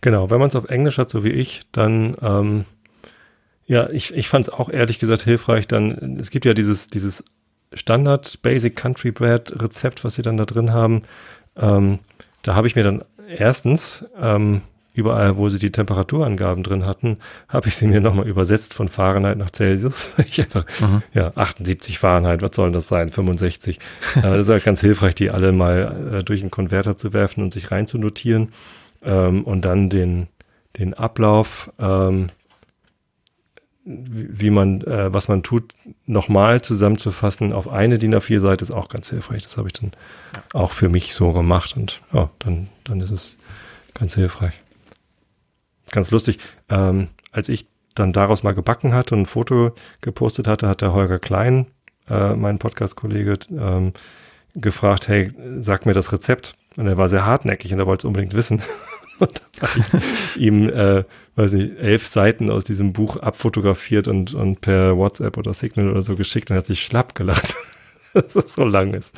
Genau, 0.01 0.31
wenn 0.31 0.39
man 0.39 0.49
es 0.49 0.57
auf 0.57 0.67
Englisch 0.67 0.99
hat, 0.99 1.11
so 1.11 1.25
wie 1.25 1.31
ich, 1.31 1.61
dann 1.73 2.17
ähm, 2.23 2.65
ja, 3.67 3.91
ich, 3.91 4.15
ich 4.15 4.29
fand 4.29 4.47
es 4.47 4.53
auch 4.53 4.71
ehrlich 4.71 4.99
gesagt 4.99 5.23
hilfreich. 5.23 5.69
Dann, 5.69 6.19
es 6.19 6.31
gibt 6.31 6.47
ja 6.47 6.55
dieses, 6.55 6.89
dieses 6.89 7.23
Standard 7.73 8.41
Basic 8.43 8.77
Country 8.77 9.11
Bread 9.11 9.53
Rezept, 9.61 10.05
was 10.05 10.15
sie 10.15 10.23
dann 10.23 10.37
da 10.37 10.45
drin 10.45 10.73
haben. 10.73 11.03
Ähm, 11.57 11.99
da 12.43 12.55
habe 12.55 12.67
ich 12.67 12.77
mir 12.77 12.85
dann 12.85 13.05
erstens 13.29 14.05
ähm, 14.21 14.63
überall, 14.99 15.37
wo 15.37 15.49
sie 15.49 15.59
die 15.59 15.71
Temperaturangaben 15.71 16.65
drin 16.65 16.85
hatten, 16.85 17.19
habe 17.49 17.69
ich 17.69 17.77
sie 17.77 17.87
mir 17.87 18.01
nochmal 18.01 18.27
übersetzt 18.27 18.75
von 18.75 18.89
Fahrenheit 18.89 19.39
nach 19.39 19.51
Celsius. 19.51 20.09
ich 20.19 20.41
einfach, 20.41 20.65
mhm. 20.81 21.03
ja, 21.15 21.33
78 21.37 21.99
Fahrenheit, 21.99 22.43
was 22.43 22.57
soll 22.57 22.73
das 22.73 22.89
sein? 22.89 23.11
65. 23.11 23.79
äh, 24.17 24.23
das 24.23 24.39
ist 24.39 24.49
halt 24.49 24.65
ganz 24.65 24.81
hilfreich, 24.81 25.15
die 25.15 25.31
alle 25.31 25.53
mal 25.53 26.19
äh, 26.19 26.25
durch 26.25 26.41
einen 26.41 26.51
Konverter 26.51 26.97
zu 26.97 27.13
werfen 27.13 27.45
und 27.45 27.53
sich 27.53 27.71
rein 27.71 27.87
zu 27.87 27.99
notieren. 27.99 28.53
Ähm, 29.03 29.45
und 29.45 29.65
dann 29.65 29.89
den, 29.89 30.27
den 30.79 30.95
Ablauf 30.95 31.71
ähm, 31.79 32.29
wie 33.91 34.51
man, 34.51 34.83
äh, 34.83 35.13
was 35.13 35.29
man 35.29 35.43
tut, 35.43 35.75
nochmal 36.05 36.61
zusammenzufassen 36.61 37.55
auf 37.55 37.69
eine 37.73 37.99
DIN 37.99 38.15
A4-Seite 38.15 38.63
ist 38.63 38.71
auch 38.71 38.89
ganz 38.91 39.09
hilfreich. 39.09 39.43
Das 39.43 39.57
habe 39.57 39.69
ich 39.69 39.73
dann 39.73 39.93
auch 40.53 40.73
für 40.73 40.91
mich 40.91 41.15
so 41.15 41.33
gemacht 41.33 41.75
und 41.75 42.03
ja, 42.13 42.29
dann, 42.39 42.69
dann 42.85 43.01
ist 43.01 43.11
es 43.11 43.37
ganz 43.95 44.15
hilfreich. 44.15 44.53
Ganz 45.91 46.11
lustig. 46.11 46.39
Ähm, 46.69 47.09
als 47.33 47.49
ich 47.49 47.67
dann 47.95 48.13
daraus 48.13 48.43
mal 48.43 48.53
gebacken 48.53 48.93
hatte 48.93 49.15
und 49.15 49.23
ein 49.23 49.27
Foto 49.27 49.73
gepostet 50.03 50.47
hatte, 50.47 50.69
hat 50.69 50.83
der 50.83 50.93
Holger 50.93 51.19
Klein, 51.19 51.67
äh, 52.11 52.35
mein 52.35 52.59
Podcast-Kollege, 52.59 53.39
ähm, 53.51 53.95
gefragt, 54.55 55.09
hey, 55.09 55.31
sag 55.61 55.87
mir 55.87 55.95
das 55.95 56.13
Rezept. 56.13 56.57
Und 56.77 56.87
er 56.87 56.99
war 56.99 57.09
sehr 57.09 57.25
hartnäckig 57.25 57.73
und 57.73 57.79
er 57.79 57.87
wollte 57.87 58.03
es 58.03 58.05
unbedingt 58.05 58.35
wissen. 58.35 58.61
und 59.27 59.43
dann 59.61 59.71
habe 59.71 60.03
ich 60.37 60.41
ihm 60.41 60.69
äh, 60.69 61.05
weiß 61.39 61.53
nicht, 61.53 61.79
elf 61.79 62.07
Seiten 62.07 62.51
aus 62.51 62.65
diesem 62.65 62.93
Buch 62.93 63.17
abfotografiert 63.17 64.09
und, 64.09 64.35
und 64.35 64.61
per 64.61 64.97
WhatsApp 64.97 65.37
oder 65.37 65.55
Signal 65.55 65.89
oder 65.89 66.03
so 66.03 66.17
geschickt 66.17 66.51
und 66.51 66.57
hat 66.57 66.67
sich 66.67 66.83
schlapp 66.83 67.15
gelacht, 67.15 67.57
dass 68.13 68.35
es 68.35 68.55
so 68.55 68.65
lang 68.65 68.93
ist. 68.93 69.15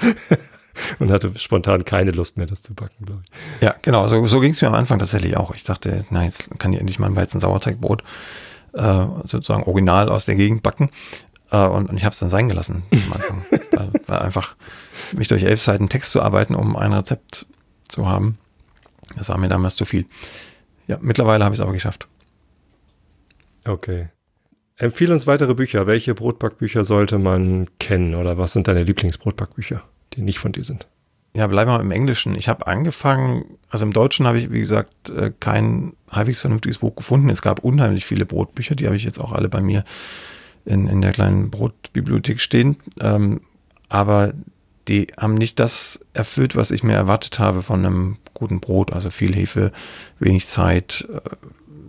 und 0.98 1.11
hatte 1.11 1.32
spontan 1.36 1.84
keine 1.84 2.11
Lust 2.11 2.36
mehr, 2.36 2.46
das 2.46 2.62
zu 2.62 2.74
backen, 2.74 3.07
glaube 3.07 3.22
ich. 3.24 3.62
Ja, 3.62 3.74
genau. 3.80 4.07
So, 4.09 4.26
so 4.26 4.40
ging 4.40 4.53
es 4.53 4.61
mir 4.61 4.68
am 4.68 4.74
Anfang 4.74 4.98
tatsächlich 4.98 5.36
auch. 5.36 5.55
Ich 5.55 5.64
dachte, 5.64 6.05
na, 6.11 6.24
jetzt 6.24 6.59
kann 6.59 6.72
ich 6.74 6.78
endlich 6.78 6.98
mal 6.98 7.07
ein 7.07 7.16
Weizen-Sauerteigbrot 7.16 8.03
äh, 8.74 9.07
sozusagen 9.24 9.64
original 9.64 10.11
aus 10.11 10.26
der 10.26 10.36
Gegend 10.36 10.62
backen. 10.62 10.90
Äh, 11.51 11.66
und, 11.66 11.88
und 11.88 11.96
ich 11.96 12.05
habe 12.05 12.12
es 12.12 12.20
dann 12.20 12.30
sein 12.30 12.51
gelassen 12.51 12.82
am 12.92 13.12
Anfang. 13.14 13.44
weil, 13.72 13.92
weil 14.07 14.18
einfach 14.18 14.57
mich 15.16 15.28
durch 15.28 15.42
elf 15.42 15.61
Seiten 15.62 15.88
Text 15.88 16.12
zu 16.12 16.20
arbeiten, 16.20 16.55
um 16.55 16.76
ein 16.76 16.92
Rezept 16.92 17.46
zu 17.88 18.07
haben, 18.07 18.38
das 19.16 19.28
war 19.28 19.38
mir 19.38 19.48
damals 19.48 19.76
zu 19.76 19.84
viel. 19.84 20.06
Ja, 20.86 20.98
mittlerweile 21.00 21.44
habe 21.44 21.54
ich 21.54 21.61
es 21.61 21.62
aber 21.62 21.72
geschafft. 21.72 22.08
Okay. 23.64 24.08
Empfehle 24.76 25.12
uns 25.12 25.26
weitere 25.26 25.54
Bücher. 25.54 25.86
Welche 25.86 26.14
Brotbackbücher 26.14 26.84
sollte 26.84 27.18
man 27.18 27.66
kennen 27.78 28.14
oder 28.14 28.38
was 28.38 28.52
sind 28.52 28.66
deine 28.66 28.82
Lieblingsbrotbackbücher, 28.82 29.82
die 30.14 30.22
nicht 30.22 30.38
von 30.38 30.52
dir 30.52 30.64
sind? 30.64 30.88
Ja, 31.34 31.46
bleiben 31.46 31.70
wir 31.70 31.80
im 31.80 31.92
Englischen. 31.92 32.34
Ich 32.34 32.48
habe 32.48 32.66
angefangen, 32.66 33.58
also 33.68 33.84
im 33.84 33.92
Deutschen 33.92 34.26
habe 34.26 34.38
ich, 34.38 34.50
wie 34.50 34.61
gesagt, 34.61 35.11
äh, 35.11 35.32
kein 35.38 35.92
halbwegs 36.11 36.40
vernünftiges 36.40 36.78
Buch 36.78 36.96
gefunden. 36.96 37.28
Es 37.30 37.42
gab 37.42 37.61
unheimlich 37.61 38.04
viele 38.04 38.26
Brotbücher, 38.26 38.74
die 38.74 38.86
habe 38.86 38.96
ich 38.96 39.04
jetzt 39.04 39.20
auch 39.20 39.32
alle 39.32 39.48
bei 39.48 39.61
mir 39.61 39.84
in, 40.64 40.88
in 40.88 41.00
der 41.00 41.12
kleinen 41.12 41.50
Brotbibliothek 41.50 42.40
stehen. 42.40 42.76
Ähm, 43.00 43.42
aber 43.88 44.32
die 44.88 45.08
haben 45.16 45.34
nicht 45.34 45.61
das 45.61 46.00
erfüllt, 46.14 46.56
was 46.56 46.72
ich 46.72 46.82
mir 46.82 46.94
erwartet 46.94 47.38
habe 47.38 47.62
von 47.62 47.84
einem 47.84 48.16
guten 48.41 48.61
Brot. 48.61 48.93
Also 48.93 49.11
viel 49.11 49.34
Hefe, 49.34 49.70
wenig 50.18 50.47
Zeit, 50.47 51.09
äh, 51.12 51.20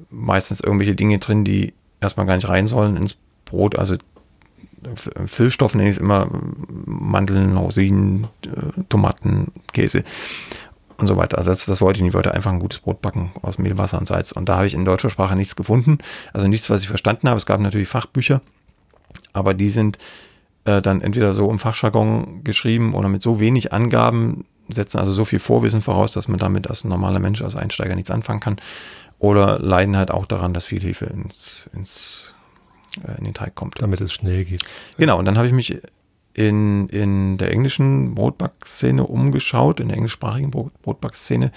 meistens 0.10 0.62
irgendwelche 0.62 0.96
Dinge 0.96 1.18
drin, 1.18 1.44
die 1.44 1.74
erstmal 2.00 2.26
gar 2.26 2.36
nicht 2.36 2.50
rein 2.50 2.68
sollen 2.68 2.98
ins 2.98 3.18
Brot. 3.46 3.78
Also 3.78 3.96
Füllstoff 5.26 5.76
nenne 5.76 5.90
ich 5.90 5.96
es 5.96 6.02
immer, 6.02 6.28
Mandeln, 6.86 7.58
Rosinen, 7.58 8.28
äh, 8.46 8.84
Tomaten, 8.90 9.52
Käse 9.74 10.04
und 10.98 11.08
so 11.08 11.18
weiter. 11.18 11.38
Also 11.38 11.52
das, 11.52 11.66
das 11.66 11.82
wollte 11.82 11.98
ich 11.98 12.04
nicht. 12.04 12.12
Ich 12.12 12.16
wollte 12.16 12.34
einfach 12.34 12.52
ein 12.52 12.60
gutes 12.60 12.80
Brot 12.80 13.02
backen 13.02 13.32
aus 13.42 13.58
Mehl, 13.58 13.78
Wasser 13.78 14.00
und 14.00 14.08
Salz. 14.08 14.32
Und 14.32 14.50
da 14.50 14.58
habe 14.58 14.68
ich 14.68 14.74
in 14.74 14.86
deutscher 14.86 15.10
Sprache 15.10 15.36
nichts 15.36 15.56
gefunden. 15.56 16.00
Also 16.34 16.48
nichts, 16.48 16.70
was 16.70 16.82
ich 16.82 16.88
verstanden 16.88 17.30
habe. 17.30 17.38
Es 17.38 17.46
gab 17.46 17.60
natürlich 17.60 17.88
Fachbücher, 17.88 18.42
aber 19.34 19.54
die 19.54 19.70
sind 19.70 19.98
äh, 20.66 20.82
dann 20.82 21.02
entweder 21.02 21.34
so 21.34 21.50
im 21.50 21.60
Fachjargon 21.60 22.44
geschrieben 22.44 22.94
oder 22.94 23.10
mit 23.10 23.22
so 23.22 23.40
wenig 23.40 23.74
Angaben, 23.74 24.46
setzen 24.70 25.00
also 25.00 25.14
so 25.14 25.26
viel 25.26 25.40
Vorwissen 25.40 25.82
voraus, 25.82 26.14
dass 26.14 26.28
man 26.28 26.38
damit 26.38 26.68
als 26.68 26.84
normaler 26.84 27.20
Mensch, 27.20 27.42
als 27.42 27.56
Einsteiger 27.56 27.96
nichts 27.96 28.12
anfangen 28.12 28.40
kann. 28.40 28.58
Oder 29.20 29.60
leiden 29.60 29.98
halt 29.98 30.12
auch 30.12 30.26
daran, 30.26 30.54
dass 30.54 30.66
viel 30.66 30.82
Hefe 30.82 31.06
ins, 31.06 31.70
ins, 31.74 32.34
äh, 33.08 33.18
in 33.18 33.26
den 33.26 33.34
Teig 33.34 33.56
kommt. 33.56 33.82
Damit 33.82 34.02
es 34.02 34.14
schnell 34.14 34.46
geht. 34.46 34.64
Genau, 34.98 35.20
und 35.20 35.26
dann 35.26 35.38
habe 35.38 35.48
ich 35.48 35.54
mich 35.54 35.78
in, 36.34 36.88
in 36.90 37.38
der 37.38 37.52
englischen 37.52 38.16
Brotbackszene 38.16 39.06
umgeschaut, 39.06 39.80
in 39.80 39.90
der 39.90 39.98
englischsprachigen 39.98 40.52
Brot, 40.52 40.72
Brotbackszene. 40.82 41.52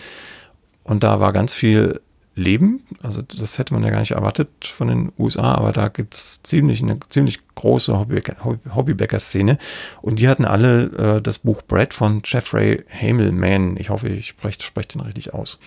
Und 0.82 1.02
da 1.02 1.20
war 1.20 1.32
ganz 1.32 1.54
viel 1.54 2.00
leben. 2.36 2.84
Also 3.02 3.22
das 3.22 3.58
hätte 3.58 3.74
man 3.74 3.84
ja 3.84 3.90
gar 3.90 4.00
nicht 4.00 4.12
erwartet 4.12 4.48
von 4.62 4.88
den 4.88 5.12
USA, 5.18 5.54
aber 5.54 5.72
da 5.72 5.88
gibt 5.88 6.14
es 6.14 6.42
ziemlich 6.42 6.82
eine 6.82 6.98
ziemlich 7.08 7.40
große 7.54 7.96
Hobbybäcker-Szene. 7.96 9.58
Und 10.02 10.18
die 10.18 10.28
hatten 10.28 10.44
alle 10.44 11.16
äh, 11.16 11.22
das 11.22 11.38
Buch 11.38 11.62
Bread 11.62 11.94
von 11.94 12.22
Jeffrey 12.24 12.84
Hamelman. 12.90 13.76
Ich 13.76 13.90
hoffe, 13.90 14.08
ich 14.08 14.28
spreche 14.28 14.62
sprech 14.62 14.88
den 14.88 15.00
richtig 15.00 15.32
aus. 15.34 15.60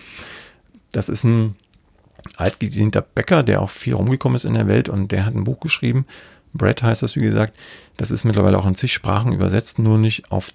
Das 0.92 1.08
ist 1.08 1.24
ein 1.24 1.56
altgedienter 2.36 3.02
Bäcker, 3.02 3.42
der 3.42 3.62
auch 3.62 3.70
viel 3.70 3.94
rumgekommen 3.94 4.36
ist 4.36 4.44
in 4.44 4.54
der 4.54 4.68
Welt 4.68 4.88
und 4.88 5.12
der 5.12 5.24
hat 5.24 5.34
ein 5.34 5.44
Buch 5.44 5.60
geschrieben. 5.60 6.06
Bread 6.52 6.82
heißt 6.82 7.02
das, 7.02 7.16
wie 7.16 7.20
gesagt. 7.20 7.54
Das 7.96 8.10
ist 8.10 8.24
mittlerweile 8.24 8.58
auch 8.58 8.66
in 8.66 8.74
zig 8.74 8.92
Sprachen 8.92 9.32
übersetzt, 9.32 9.78
nur 9.78 9.98
nicht 9.98 10.30
auf 10.30 10.50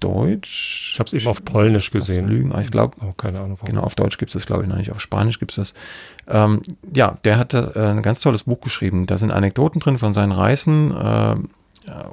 Deutsch. 0.00 0.92
Ich 0.92 0.98
habe 0.98 1.06
es 1.06 1.12
eben 1.12 1.26
auf 1.26 1.44
Polnisch 1.44 1.90
gesehen. 1.90 2.28
Lügen, 2.28 2.58
ich 2.60 2.70
glaube. 2.70 2.96
Oh, 3.00 3.12
keine 3.12 3.38
Ahnung. 3.38 3.58
Warum. 3.60 3.68
Genau, 3.68 3.82
auf 3.82 3.94
Deutsch 3.94 4.18
gibt 4.18 4.30
es 4.30 4.34
das, 4.34 4.46
glaube 4.46 4.62
ich, 4.62 4.68
noch 4.68 4.76
nicht. 4.76 4.90
Auf 4.90 5.00
Spanisch 5.00 5.38
gibt 5.38 5.52
es 5.52 5.56
das. 5.56 5.74
Ähm, 6.28 6.62
ja, 6.94 7.18
der 7.24 7.38
hatte 7.38 7.72
äh, 7.76 7.90
ein 7.90 8.02
ganz 8.02 8.20
tolles 8.20 8.44
Buch 8.44 8.60
geschrieben. 8.60 9.06
Da 9.06 9.16
sind 9.16 9.30
Anekdoten 9.30 9.80
drin 9.80 9.98
von 9.98 10.12
seinen 10.12 10.32
Reisen 10.32 10.90
äh, 10.96 11.36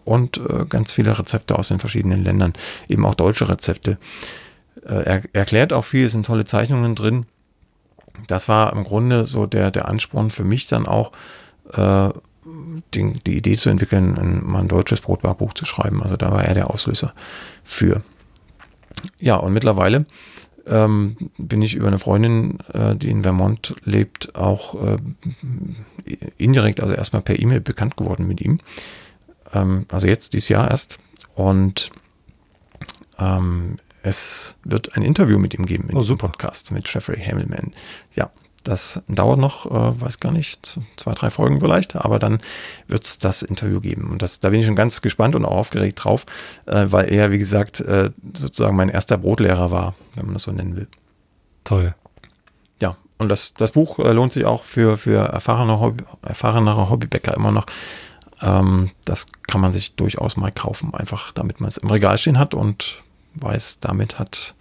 und 0.05 0.37
äh, 0.37 0.65
ganz 0.67 0.93
viele 0.93 1.17
Rezepte 1.17 1.57
aus 1.57 1.69
den 1.69 1.79
verschiedenen 1.79 2.23
Ländern. 2.23 2.53
Eben 2.87 3.05
auch 3.05 3.15
deutsche 3.15 3.49
Rezepte. 3.49 3.97
Äh, 4.85 5.03
er 5.03 5.23
erklärt 5.33 5.73
auch 5.73 5.85
viel, 5.85 6.05
es 6.05 6.11
sind 6.11 6.25
tolle 6.25 6.45
Zeichnungen 6.45 6.95
drin. 6.95 7.25
Das 8.27 8.49
war 8.49 8.73
im 8.73 8.83
Grunde 8.83 9.25
so 9.25 9.45
der, 9.45 9.71
der 9.71 9.87
Ansporn 9.87 10.31
für 10.31 10.43
mich 10.43 10.67
dann 10.67 10.87
auch, 10.87 11.11
äh, 11.73 12.09
die, 12.93 13.13
die 13.25 13.37
Idee 13.37 13.57
zu 13.57 13.69
entwickeln, 13.69 14.17
ein, 14.17 14.45
mal 14.45 14.61
ein 14.61 14.67
deutsches 14.69 15.01
Brotbackbuch 15.01 15.53
zu 15.53 15.65
schreiben. 15.65 16.01
Also 16.01 16.15
da 16.15 16.31
war 16.31 16.45
er 16.45 16.53
der 16.53 16.71
Auslöser 16.71 17.13
für. 17.67 18.01
Ja, 19.19 19.35
und 19.35 19.53
mittlerweile 19.53 20.05
ähm, 20.65 21.17
bin 21.37 21.61
ich 21.61 21.75
über 21.75 21.87
eine 21.87 21.99
Freundin, 21.99 22.59
äh, 22.73 22.95
die 22.95 23.09
in 23.09 23.23
Vermont 23.23 23.75
lebt, 23.83 24.35
auch 24.35 24.75
äh, 24.83 24.97
indirekt, 26.37 26.81
also 26.81 26.93
erstmal 26.93 27.21
per 27.21 27.39
E-Mail 27.39 27.61
bekannt 27.61 27.97
geworden 27.97 28.27
mit 28.27 28.41
ihm. 28.41 28.59
Ähm, 29.53 29.85
also 29.91 30.07
jetzt 30.07 30.33
dieses 30.33 30.49
Jahr 30.49 30.69
erst. 30.69 30.97
Und 31.35 31.91
ähm, 33.19 33.77
es 34.01 34.55
wird 34.63 34.95
ein 34.95 35.03
Interview 35.03 35.37
mit 35.37 35.53
ihm 35.53 35.65
geben 35.65 35.89
in 35.89 35.97
oh, 35.97 36.01
diesem 36.01 36.17
Podcast 36.17 36.71
mit 36.71 36.91
Jeffrey 36.91 37.19
Hamilman. 37.19 37.73
Ja, 38.15 38.31
das 38.67 39.01
dauert 39.07 39.39
noch, 39.39 39.65
äh, 39.65 40.01
weiß 40.01 40.19
gar 40.19 40.31
nicht, 40.31 40.77
zwei, 40.97 41.13
drei 41.13 41.29
Folgen 41.29 41.61
vielleicht, 41.61 41.95
aber 41.95 42.19
dann 42.19 42.39
wird 42.87 43.05
es 43.05 43.17
das 43.17 43.41
Interview 43.41 43.79
geben. 43.79 44.09
Und 44.11 44.21
das, 44.21 44.39
da 44.39 44.49
bin 44.49 44.59
ich 44.59 44.65
schon 44.65 44.75
ganz 44.75 45.01
gespannt 45.01 45.35
und 45.35 45.45
auch 45.45 45.55
aufgeregt 45.55 46.03
drauf, 46.03 46.25
äh, 46.65 46.87
weil 46.89 47.11
er, 47.11 47.31
wie 47.31 47.37
gesagt, 47.37 47.79
äh, 47.79 48.11
sozusagen 48.35 48.75
mein 48.75 48.89
erster 48.89 49.17
Brotlehrer 49.17 49.71
war, 49.71 49.95
wenn 50.15 50.25
man 50.25 50.33
das 50.33 50.43
so 50.43 50.51
nennen 50.51 50.75
will. 50.75 50.87
Toll. 51.63 51.95
Ja, 52.81 52.97
und 53.17 53.29
das, 53.29 53.53
das 53.53 53.71
Buch 53.71 53.99
äh, 53.99 54.11
lohnt 54.11 54.33
sich 54.33 54.43
auch 54.45 54.63
für, 54.65 54.97
für 54.97 55.27
erfahrene 55.29 55.79
Hobby, 55.79 56.03
erfahrenere 56.21 56.89
Hobbybäcker 56.89 57.33
immer 57.35 57.51
noch. 57.51 57.67
Ähm, 58.41 58.91
das 59.05 59.27
kann 59.47 59.61
man 59.61 59.71
sich 59.71 59.95
durchaus 59.95 60.35
mal 60.35 60.51
kaufen, 60.51 60.93
einfach 60.93 61.31
damit 61.31 61.61
man 61.61 61.69
es 61.69 61.77
im 61.77 61.89
Regal 61.89 62.17
stehen 62.17 62.37
hat 62.37 62.53
und 62.53 63.03
weiß, 63.35 63.79
damit 63.79 64.19
hat 64.19 64.55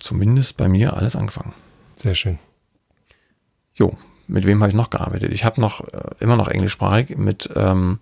zumindest 0.00 0.56
bei 0.56 0.68
mir 0.68 0.94
alles 0.94 1.14
angefangen. 1.14 1.54
Sehr 1.96 2.16
schön. 2.16 2.38
Jo, 3.78 3.96
mit 4.26 4.44
wem 4.44 4.60
habe 4.60 4.70
ich 4.70 4.76
noch 4.76 4.90
gearbeitet? 4.90 5.32
Ich 5.32 5.44
habe 5.44 5.60
noch 5.60 5.80
äh, 5.92 6.10
immer 6.20 6.36
noch 6.36 6.48
englischsprachig 6.48 7.16
mit 7.16 7.48
ähm, 7.54 7.98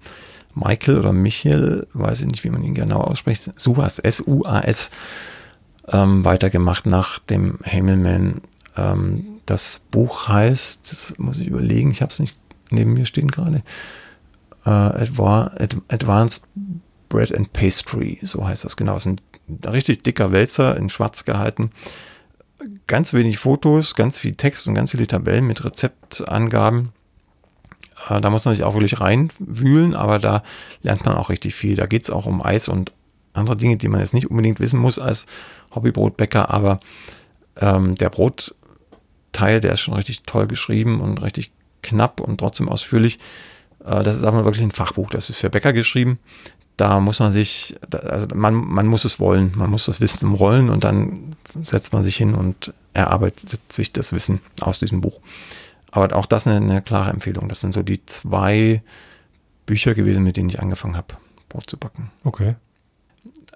Michael 0.54 0.98
oder 0.98 1.12
Michael, 1.12 1.86
weiß 1.92 2.22
ich 2.22 2.26
nicht, 2.26 2.44
wie 2.44 2.50
man 2.50 2.64
ihn 2.64 2.74
genau 2.74 3.00
ausspricht, 3.00 3.52
Suas, 3.56 3.98
S-U-A-S, 3.98 4.90
ähm, 5.88 6.24
weitergemacht 6.24 6.86
nach 6.86 7.18
dem 7.18 7.58
Hamilman. 7.64 8.40
Ähm, 8.76 9.26
das 9.44 9.80
Buch 9.90 10.28
heißt, 10.28 10.90
das 10.90 11.12
muss 11.18 11.38
ich 11.38 11.46
überlegen, 11.46 11.90
ich 11.90 12.00
habe 12.02 12.10
es 12.10 12.18
nicht 12.18 12.36
neben 12.70 12.94
mir 12.94 13.06
stehen 13.06 13.30
gerade, 13.30 13.62
äh, 14.64 14.70
Advanced 14.70 16.42
Bread 17.08 17.32
and 17.36 17.52
Pastry, 17.52 18.18
so 18.22 18.48
heißt 18.48 18.64
das 18.64 18.76
genau. 18.76 18.96
Es 18.96 19.06
ist 19.06 19.20
ein 19.48 19.70
richtig 19.70 20.02
dicker 20.02 20.32
Wälzer 20.32 20.76
in 20.76 20.88
schwarz 20.88 21.24
gehalten 21.24 21.70
ganz 22.86 23.12
wenig 23.12 23.38
Fotos, 23.38 23.94
ganz 23.94 24.18
viel 24.18 24.34
Text 24.34 24.66
und 24.66 24.74
ganz 24.74 24.90
viele 24.92 25.06
Tabellen 25.06 25.46
mit 25.46 25.64
Rezeptangaben. 25.64 26.92
Äh, 28.08 28.20
da 28.20 28.30
muss 28.30 28.44
man 28.44 28.54
sich 28.54 28.64
auch 28.64 28.74
wirklich 28.74 29.00
reinwühlen, 29.00 29.94
aber 29.94 30.18
da 30.18 30.42
lernt 30.82 31.04
man 31.04 31.16
auch 31.16 31.30
richtig 31.30 31.54
viel. 31.54 31.76
Da 31.76 31.86
geht 31.86 32.04
es 32.04 32.10
auch 32.10 32.26
um 32.26 32.42
Eis 32.42 32.68
und 32.68 32.92
andere 33.32 33.56
Dinge, 33.56 33.76
die 33.76 33.88
man 33.88 34.00
jetzt 34.00 34.14
nicht 34.14 34.30
unbedingt 34.30 34.60
wissen 34.60 34.80
muss 34.80 34.98
als 34.98 35.26
Hobbybrotbäcker, 35.74 36.50
aber 36.50 36.80
ähm, 37.56 37.94
der 37.96 38.08
Brotteil, 38.08 39.60
der 39.60 39.72
ist 39.72 39.80
schon 39.80 39.94
richtig 39.94 40.22
toll 40.22 40.46
geschrieben 40.46 41.00
und 41.00 41.22
richtig 41.22 41.52
knapp 41.82 42.20
und 42.20 42.38
trotzdem 42.38 42.68
ausführlich. 42.68 43.18
Äh, 43.84 44.02
das 44.02 44.16
ist 44.16 44.24
aber 44.24 44.44
wirklich 44.44 44.64
ein 44.64 44.70
Fachbuch, 44.70 45.10
das 45.10 45.28
ist 45.28 45.38
für 45.38 45.50
Bäcker 45.50 45.72
geschrieben 45.74 46.18
da 46.76 47.00
muss 47.00 47.20
man 47.20 47.32
sich, 47.32 47.74
also 47.90 48.26
man, 48.34 48.54
man 48.54 48.86
muss 48.86 49.04
es 49.04 49.18
wollen, 49.18 49.52
man 49.56 49.70
muss 49.70 49.86
das 49.86 50.00
Wissen 50.00 50.34
rollen 50.34 50.68
und 50.68 50.84
dann 50.84 51.34
setzt 51.62 51.92
man 51.92 52.02
sich 52.02 52.16
hin 52.16 52.34
und 52.34 52.72
erarbeitet 52.92 53.72
sich 53.72 53.92
das 53.92 54.12
Wissen 54.12 54.40
aus 54.60 54.80
diesem 54.80 55.00
Buch. 55.00 55.20
Aber 55.90 56.14
auch 56.14 56.26
das 56.26 56.46
eine, 56.46 56.56
eine 56.56 56.82
klare 56.82 57.10
Empfehlung. 57.10 57.48
Das 57.48 57.60
sind 57.62 57.72
so 57.72 57.82
die 57.82 58.04
zwei 58.04 58.82
Bücher 59.64 59.94
gewesen, 59.94 60.22
mit 60.22 60.36
denen 60.36 60.50
ich 60.50 60.60
angefangen 60.60 60.96
habe, 60.96 61.16
Brot 61.48 61.70
zu 61.70 61.78
backen. 61.78 62.10
Okay. 62.24 62.56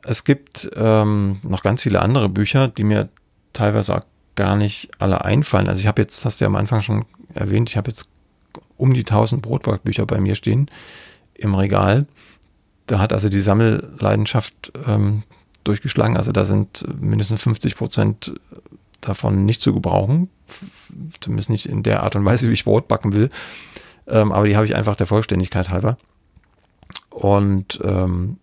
Es 0.02 0.24
gibt 0.24 0.70
ähm, 0.74 1.40
noch 1.42 1.62
ganz 1.62 1.82
viele 1.82 2.00
andere 2.00 2.30
Bücher, 2.30 2.68
die 2.68 2.84
mir 2.84 3.10
teilweise 3.52 3.96
auch 3.96 4.04
gar 4.34 4.56
nicht 4.56 4.90
alle 4.98 5.24
einfallen. 5.26 5.68
Also 5.68 5.80
ich 5.80 5.86
habe 5.86 6.00
jetzt, 6.00 6.24
hast 6.24 6.40
du 6.40 6.44
ja 6.44 6.48
am 6.48 6.56
Anfang 6.56 6.80
schon 6.80 7.04
erwähnt, 7.34 7.68
ich 7.68 7.76
habe 7.76 7.90
jetzt 7.90 8.08
um 8.78 8.94
die 8.94 9.00
1000 9.00 9.42
Brotbackbücher 9.42 10.06
bei 10.06 10.18
mir 10.20 10.34
stehen 10.34 10.70
im 11.34 11.54
Regal 11.54 12.06
da 12.90 12.98
hat 12.98 13.12
also 13.12 13.28
die 13.28 13.40
Sammelleidenschaft 13.40 14.72
ähm, 14.86 15.22
durchgeschlagen. 15.62 16.16
Also 16.16 16.32
da 16.32 16.44
sind 16.44 16.84
mindestens 17.00 17.42
50 17.42 17.76
Prozent 17.76 18.32
davon 19.00 19.44
nicht 19.44 19.60
zu 19.60 19.72
gebrauchen. 19.72 20.28
Zumindest 21.20 21.50
nicht 21.50 21.66
in 21.66 21.84
der 21.84 22.02
Art 22.02 22.16
und 22.16 22.24
Weise, 22.24 22.48
wie 22.48 22.52
ich 22.52 22.64
Brot 22.64 22.88
backen 22.88 23.12
will. 23.12 23.28
Ähm, 24.08 24.32
aber 24.32 24.46
die 24.48 24.56
habe 24.56 24.66
ich 24.66 24.74
einfach 24.74 24.96
der 24.96 25.06
Vollständigkeit 25.06 25.70
halber. 25.70 25.98
Und 27.10 27.80
ähm, 27.84 28.38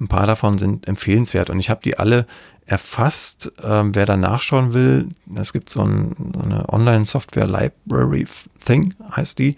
ein 0.00 0.06
paar 0.06 0.26
davon 0.26 0.58
sind 0.58 0.86
empfehlenswert. 0.86 1.50
Und 1.50 1.58
ich 1.58 1.68
habe 1.68 1.80
die 1.82 1.98
alle 1.98 2.26
erfasst. 2.66 3.52
Ähm, 3.64 3.96
wer 3.96 4.06
da 4.06 4.16
nachschauen 4.16 4.72
will, 4.74 5.08
es 5.34 5.52
gibt 5.52 5.70
so, 5.70 5.82
ein, 5.82 6.14
so 6.34 6.40
eine 6.40 6.68
Online-Software 6.68 7.48
Library 7.48 8.26
Thing, 8.64 8.94
heißt 9.16 9.40
die. 9.40 9.56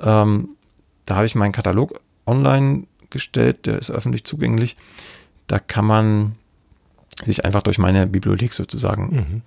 Ähm, 0.00 0.56
da 1.04 1.16
habe 1.16 1.26
ich 1.26 1.36
meinen 1.36 1.52
Katalog 1.52 2.00
online 2.26 2.86
gestellt, 3.12 3.66
der 3.66 3.78
ist 3.78 3.90
öffentlich 3.90 4.24
zugänglich. 4.24 4.76
Da 5.46 5.58
kann 5.58 5.84
man 5.84 6.36
sich 7.22 7.44
einfach 7.44 7.62
durch 7.62 7.78
meine 7.78 8.06
Bibliothek 8.06 8.54
sozusagen 8.54 9.02
mhm. 9.14 9.42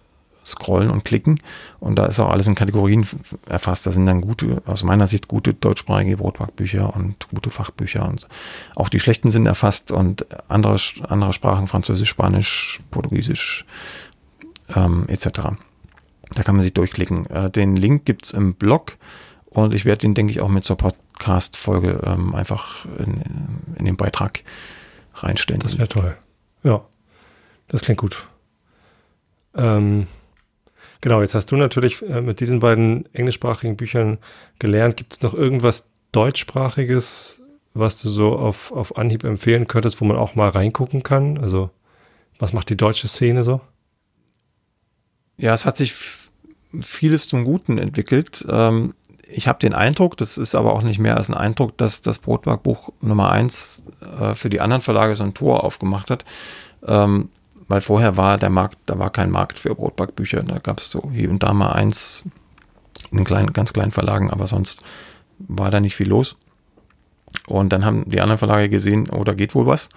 scrollen 0.45 0.89
und 0.89 1.03
klicken. 1.03 1.39
Und 1.79 1.95
da 1.95 2.05
ist 2.05 2.19
auch 2.19 2.29
alles 2.29 2.47
in 2.47 2.55
Kategorien 2.55 3.05
erfasst. 3.47 3.87
Da 3.87 3.91
sind 3.91 4.05
dann 4.05 4.21
gute, 4.21 4.61
aus 4.65 4.83
meiner 4.83 5.07
Sicht 5.07 5.27
gute 5.27 5.53
deutschsprachige 5.53 6.17
Brotbackbücher 6.17 6.95
und 6.95 7.27
gute 7.29 7.49
Fachbücher. 7.49 8.07
Und 8.07 8.27
auch 8.75 8.89
die 8.89 8.99
schlechten 8.99 9.31
sind 9.31 9.45
erfasst 9.45 9.91
und 9.91 10.25
andere, 10.49 10.77
andere 11.09 11.33
Sprachen, 11.33 11.67
Französisch, 11.67 12.09
Spanisch, 12.09 12.79
Portugiesisch 12.91 13.65
ähm, 14.75 15.05
etc. 15.07 15.29
Da 16.31 16.43
kann 16.43 16.55
man 16.55 16.63
sich 16.63 16.73
durchklicken. 16.73 17.25
Äh, 17.27 17.49
den 17.49 17.75
Link 17.75 18.05
gibt 18.05 18.25
es 18.25 18.31
im 18.31 18.55
Blog 18.55 18.97
und 19.45 19.73
ich 19.73 19.85
werde 19.85 19.99
den, 19.99 20.13
denke 20.13 20.31
ich, 20.31 20.41
auch 20.41 20.49
mit 20.49 20.63
zur 20.63 20.77
Podcast-Folge 21.15 22.01
ähm, 22.05 22.35
einfach 22.35 22.85
in, 22.99 23.21
in, 23.77 23.85
den 23.85 23.97
Beitrag 23.97 24.43
reinstellen. 25.15 25.61
Das 25.61 25.77
wäre 25.77 25.87
toll. 25.87 26.17
Ja, 26.63 26.85
das 27.67 27.81
klingt 27.81 27.99
gut. 27.99 28.27
Ähm, 29.55 30.07
genau, 31.01 31.21
jetzt 31.21 31.33
hast 31.33 31.51
du 31.51 31.55
natürlich 31.55 32.01
äh, 32.01 32.21
mit 32.21 32.39
diesen 32.39 32.59
beiden 32.59 33.11
englischsprachigen 33.13 33.77
Büchern 33.77 34.17
gelernt. 34.59 34.97
Gibt 34.97 35.13
es 35.13 35.21
noch 35.21 35.33
irgendwas 35.33 35.85
deutschsprachiges, 36.11 37.41
was 37.73 37.97
du 38.01 38.09
so 38.09 38.37
auf, 38.37 38.71
auf 38.71 38.97
Anhieb 38.97 39.23
empfehlen 39.23 39.67
könntest, 39.67 40.01
wo 40.01 40.05
man 40.05 40.17
auch 40.17 40.35
mal 40.35 40.49
reingucken 40.49 41.03
kann? 41.03 41.37
Also, 41.37 41.69
was 42.39 42.53
macht 42.53 42.69
die 42.69 42.77
deutsche 42.77 43.07
Szene 43.07 43.43
so? 43.43 43.61
Ja, 45.37 45.53
es 45.53 45.65
hat 45.65 45.77
sich 45.77 45.93
vieles 46.81 47.27
zum 47.27 47.45
Guten 47.45 47.77
entwickelt. 47.77 48.45
Ähm, 48.49 48.93
ich 49.27 49.47
habe 49.47 49.59
den 49.59 49.73
Eindruck, 49.73 50.17
das 50.17 50.37
ist 50.37 50.55
aber 50.55 50.73
auch 50.73 50.83
nicht 50.83 50.99
mehr 50.99 51.17
als 51.17 51.29
ein 51.29 51.35
Eindruck, 51.35 51.77
dass 51.77 52.01
das 52.01 52.19
Brotbackbuch 52.19 52.89
Nummer 53.01 53.31
eins 53.31 53.83
äh, 54.19 54.33
für 54.35 54.49
die 54.49 54.61
anderen 54.61 54.81
Verlage 54.81 55.15
so 55.15 55.23
ein 55.23 55.33
Tor 55.33 55.63
aufgemacht 55.63 56.09
hat. 56.11 56.25
Ähm, 56.85 57.29
weil 57.67 57.81
vorher 57.81 58.15
war 58.15 58.37
der 58.37 58.51
Markt, 58.51 58.77
da 58.85 58.99
war 58.99 59.09
kein 59.09 59.31
Markt 59.31 59.57
für 59.57 59.73
Brotbackbücher. 59.73 60.43
Da 60.43 60.59
gab 60.59 60.79
es 60.79 60.91
so 60.91 61.09
hier 61.11 61.29
und 61.31 61.41
da 61.41 61.53
mal 61.53 61.71
eins 61.71 62.23
in 63.11 63.23
kleinen, 63.23 63.53
ganz 63.53 63.73
kleinen 63.73 63.91
Verlagen, 63.91 64.29
aber 64.29 64.45
sonst 64.45 64.83
war 65.39 65.71
da 65.71 65.79
nicht 65.79 65.95
viel 65.95 66.09
los. 66.09 66.37
Und 67.47 67.69
dann 67.73 67.83
haben 67.83 68.07
die 68.09 68.21
anderen 68.21 68.37
Verlage 68.37 68.69
gesehen, 68.69 69.09
oh, 69.09 69.23
da 69.23 69.33
geht 69.33 69.55
wohl 69.55 69.65
was. 69.65 69.89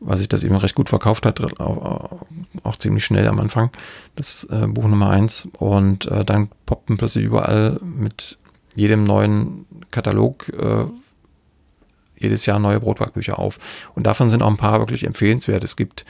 weil 0.00 0.16
sich 0.16 0.28
das 0.28 0.42
eben 0.42 0.56
recht 0.56 0.74
gut 0.74 0.88
verkauft 0.88 1.26
hat, 1.26 1.60
auch, 1.60 2.22
auch 2.62 2.76
ziemlich 2.76 3.04
schnell 3.04 3.26
am 3.28 3.40
Anfang, 3.40 3.70
das 4.14 4.44
äh, 4.44 4.66
Buch 4.66 4.86
Nummer 4.86 5.10
eins. 5.10 5.48
Und 5.58 6.06
äh, 6.06 6.24
dann 6.24 6.48
poppten 6.66 6.96
plötzlich 6.96 7.24
überall 7.24 7.80
mit 7.82 8.38
jedem 8.76 9.04
neuen 9.04 9.66
Katalog 9.90 10.48
äh, 10.50 10.84
jedes 12.18 12.46
Jahr 12.46 12.58
neue 12.58 12.80
Brotbackbücher 12.80 13.38
auf. 13.38 13.58
Und 13.94 14.06
davon 14.06 14.30
sind 14.30 14.42
auch 14.42 14.48
ein 14.48 14.56
paar 14.56 14.78
wirklich 14.78 15.04
empfehlenswert. 15.04 15.64
Es 15.64 15.76
gibt 15.76 16.04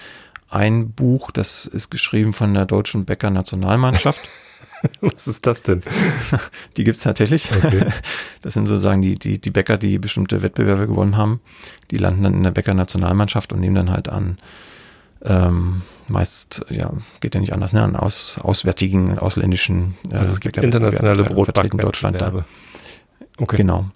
ein 0.48 0.92
Buch, 0.92 1.30
das 1.30 1.66
ist 1.66 1.90
geschrieben 1.90 2.32
von 2.32 2.54
der 2.54 2.66
deutschen 2.66 3.04
Bäcker-Nationalmannschaft. 3.04 4.20
Was 5.00 5.26
ist 5.26 5.46
das 5.46 5.62
denn? 5.62 5.82
Die 6.76 6.84
gibt 6.84 6.98
es 6.98 7.02
tatsächlich. 7.02 7.50
Okay. 7.50 7.86
Das 8.42 8.54
sind 8.54 8.66
sozusagen 8.66 9.02
die, 9.02 9.18
die, 9.18 9.40
die 9.40 9.50
Bäcker, 9.50 9.76
die 9.76 9.98
bestimmte 9.98 10.40
Wettbewerbe 10.40 10.86
gewonnen 10.86 11.16
haben. 11.16 11.40
Die 11.90 11.96
landen 11.96 12.22
dann 12.22 12.34
in 12.34 12.44
der 12.44 12.52
Bäcker-Nationalmannschaft 12.52 13.52
und 13.52 13.58
nehmen 13.58 13.74
dann 13.74 13.90
halt 13.90 14.08
an, 14.08 14.38
ähm, 15.26 15.82
meist, 16.08 16.64
ja, 16.70 16.92
geht 17.20 17.34
ja 17.34 17.40
nicht 17.40 17.52
anders, 17.52 17.72
ne, 17.72 17.82
an 17.82 17.96
aus, 17.96 18.38
auswärtigen, 18.42 19.18
ausländischen. 19.18 19.96
Äh, 20.10 20.16
also 20.16 20.32
es 20.32 20.40
gibt 20.40 20.56
internationale 20.56 21.24
Brotbacken 21.24 21.78
Deutschland 21.78 22.20
da. 22.20 22.44
Okay. 23.38 23.56
Genau. 23.56 23.86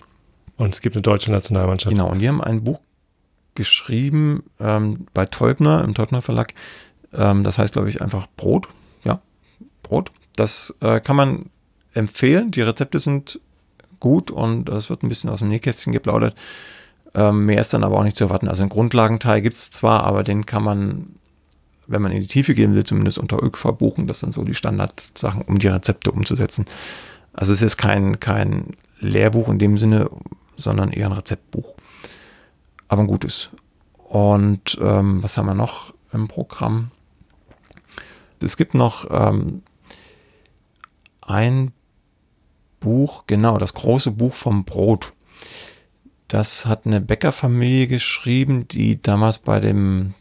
Und 0.57 0.75
es 0.75 0.81
gibt 0.81 0.97
eine 0.97 1.03
deutsche 1.03 1.31
Nationalmannschaft. 1.31 1.95
Genau, 1.95 2.11
und 2.11 2.19
die 2.19 2.29
haben 2.29 2.43
ein 2.43 2.65
Buch 2.65 2.81
geschrieben 3.55 4.43
ähm, 4.59 5.07
bei 5.15 5.27
Teubner, 5.27 5.85
im 5.85 5.95
Teubner 5.95 6.23
Verlag. 6.23 6.53
Ähm, 7.13 7.45
das 7.45 7.59
heißt, 7.59 7.73
glaube 7.73 7.89
ich, 7.89 8.03
einfach 8.03 8.27
Brot. 8.37 8.69
Ja, 9.05 9.21
Brot. 9.83 10.13
Das 10.37 10.75
äh, 10.81 11.01
kann 11.01 11.17
man 11.17 11.47
empfehlen. 11.95 12.51
Die 12.51 12.61
Rezepte 12.61 12.99
sind 12.99 13.41
gut 14.01 14.31
und 14.31 14.69
es 14.69 14.91
wird 14.91 15.03
ein 15.03 15.09
bisschen 15.09 15.31
aus 15.31 15.41
dem 15.41 15.49
Nähkästchen 15.49 15.93
geplaudert. 15.93 16.35
Ähm, 17.15 17.47
mehr 17.47 17.61
ist 17.61 17.75
dann 17.75 17.85
aber 17.85 17.99
auch 17.99 18.05
nicht 18.05 18.17
zu 18.17 18.25
erwarten. 18.25 18.49
Also 18.49 18.63
einen 18.63 18.71
Grundlagenteil 18.71 19.43
gibt 19.43 19.57
es 19.57 19.71
zwar, 19.71 20.05
aber 20.05 20.23
den 20.23 20.47
kann 20.47 20.63
man, 20.63 21.17
wenn 21.91 22.03
man 22.03 22.13
in 22.13 22.23
die 22.23 22.29
Tiefe 22.29 22.55
gehen 22.55 22.75
will, 22.75 22.85
zumindest 22.85 23.19
unter 23.19 23.43
ÖK 23.43 23.59
verbuchen. 23.59 24.07
Das 24.07 24.21
sind 24.21 24.35
so 24.35 24.45
die 24.45 24.55
Standardsachen, 24.55 25.43
um 25.43 25.59
die 25.59 25.69
Rezepte 25.69 26.11
umzusetzen. 26.11 26.65
Also 27.33 27.53
es 27.53 27.63
ist 27.63 27.77
kein, 27.77 28.21
kein 28.21 28.77
Lehrbuch 28.99 29.49
in 29.49 29.59
dem 29.59 29.79
Sinne, 29.79 30.09
sondern 30.57 30.91
eher 30.91 31.07
ein 31.07 31.13
Rezeptbuch 31.13 31.75
aber 32.91 33.03
ein 33.03 33.07
gutes. 33.07 33.49
Und 33.97 34.77
ähm, 34.83 35.23
was 35.23 35.37
haben 35.37 35.47
wir 35.47 35.55
noch 35.55 35.95
im 36.13 36.27
Programm? 36.27 36.91
Es 38.43 38.57
gibt 38.57 38.75
noch 38.75 39.07
ähm, 39.11 39.63
ein 41.21 41.73
Buch, 42.81 43.25
genau, 43.29 43.59
das 43.59 43.75
große 43.75 44.11
Buch 44.11 44.35
vom 44.35 44.65
Brot. 44.65 45.13
Das 46.27 46.67
hat 46.67 46.85
eine 46.85 47.01
Bäckerfamilie 47.01 47.87
geschrieben, 47.87 48.67
die 48.67 49.01
damals 49.01 49.39
bei 49.39 49.61
dem 49.61 50.15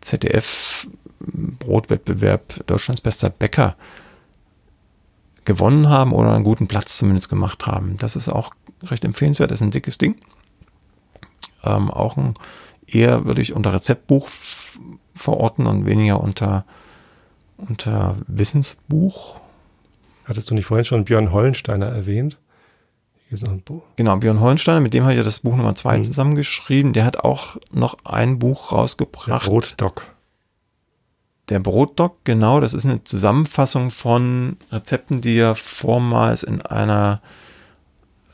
ZDF 0.00 0.88
Brotwettbewerb 1.26 2.66
Deutschlands 2.66 3.00
bester 3.00 3.30
Bäcker 3.30 3.76
gewonnen 5.44 5.88
haben 5.88 6.12
oder 6.12 6.34
einen 6.34 6.44
guten 6.44 6.66
Platz 6.66 6.98
zumindest 6.98 7.28
gemacht 7.28 7.66
haben. 7.66 7.96
Das 7.98 8.16
ist 8.16 8.28
auch 8.28 8.52
recht 8.82 9.04
empfehlenswert, 9.04 9.50
das 9.50 9.60
ist 9.60 9.66
ein 9.66 9.70
dickes 9.70 9.98
Ding. 9.98 10.16
Ähm, 11.64 11.90
auch 11.90 12.16
ein 12.16 12.34
eher 12.86 13.24
würde 13.24 13.42
ich 13.42 13.52
unter 13.52 13.72
Rezeptbuch 13.72 14.28
verorten 15.14 15.66
und 15.66 15.86
weniger 15.86 16.20
unter, 16.20 16.64
unter 17.56 18.16
Wissensbuch. 18.26 19.40
Hattest 20.24 20.50
du 20.50 20.54
nicht 20.54 20.66
vorhin 20.66 20.84
schon 20.84 21.04
Björn 21.04 21.32
Hollensteiner 21.32 21.86
erwähnt? 21.86 22.38
Genau, 23.96 24.16
Björn 24.16 24.40
Hollensteiner, 24.40 24.80
mit 24.80 24.94
dem 24.94 25.02
habe 25.02 25.12
ich 25.12 25.18
ja 25.18 25.24
das 25.24 25.40
Buch 25.40 25.56
Nummer 25.56 25.74
zwei 25.74 25.98
mhm. 25.98 26.04
zusammengeschrieben. 26.04 26.92
Der 26.92 27.04
hat 27.04 27.18
auch 27.18 27.56
noch 27.72 27.96
ein 28.04 28.38
Buch 28.38 28.72
rausgebracht. 28.72 29.46
Der 29.46 29.50
Brotdoc. 29.50 30.06
Der 31.48 31.60
Brotdoc, 31.60 32.24
genau, 32.24 32.60
das 32.60 32.74
ist 32.74 32.84
eine 32.84 33.04
Zusammenfassung 33.04 33.90
von 33.90 34.56
Rezepten, 34.72 35.20
die 35.20 35.38
er 35.38 35.54
vormals 35.54 36.42
in 36.42 36.60
einer 36.62 37.20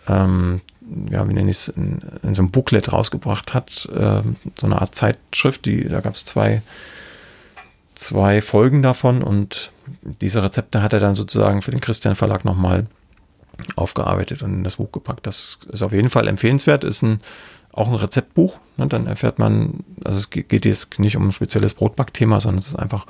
ähm, 0.08 0.62
ja, 1.10 1.28
wie 1.28 1.32
nenne 1.32 1.50
ich 1.50 1.58
es, 1.58 1.68
in, 1.68 2.00
in, 2.22 2.34
so 2.34 2.42
einem 2.42 2.50
Booklet 2.50 2.92
rausgebracht 2.92 3.54
hat, 3.54 3.88
äh, 3.94 4.22
so 4.58 4.66
eine 4.66 4.80
Art 4.80 4.94
Zeitschrift, 4.94 5.64
die, 5.64 5.88
da 5.88 6.00
gab 6.00 6.14
es 6.14 6.24
zwei, 6.24 6.62
zwei 7.94 8.42
Folgen 8.42 8.82
davon 8.82 9.22
und 9.22 9.70
diese 10.02 10.42
Rezepte 10.42 10.82
hat 10.82 10.92
er 10.92 11.00
dann 11.00 11.14
sozusagen 11.14 11.62
für 11.62 11.70
den 11.70 11.80
Christian 11.80 12.16
Verlag 12.16 12.44
nochmal 12.44 12.86
aufgearbeitet 13.76 14.42
und 14.42 14.54
in 14.54 14.64
das 14.64 14.76
Buch 14.76 14.90
gepackt. 14.92 15.26
Das 15.26 15.58
ist 15.70 15.82
auf 15.82 15.92
jeden 15.92 16.10
Fall 16.10 16.26
empfehlenswert, 16.26 16.84
ist 16.84 17.02
ein, 17.02 17.20
auch 17.72 17.88
ein 17.88 17.94
Rezeptbuch. 17.94 18.58
Ne? 18.76 18.86
Dann 18.86 19.06
erfährt 19.06 19.38
man, 19.38 19.84
also 20.04 20.18
es 20.18 20.30
geht 20.30 20.64
jetzt 20.64 20.98
nicht 20.98 21.16
um 21.16 21.28
ein 21.28 21.32
spezielles 21.32 21.74
Brotbackthema, 21.74 22.40
sondern 22.40 22.58
es 22.58 22.68
ist 22.68 22.76
einfach, 22.76 23.06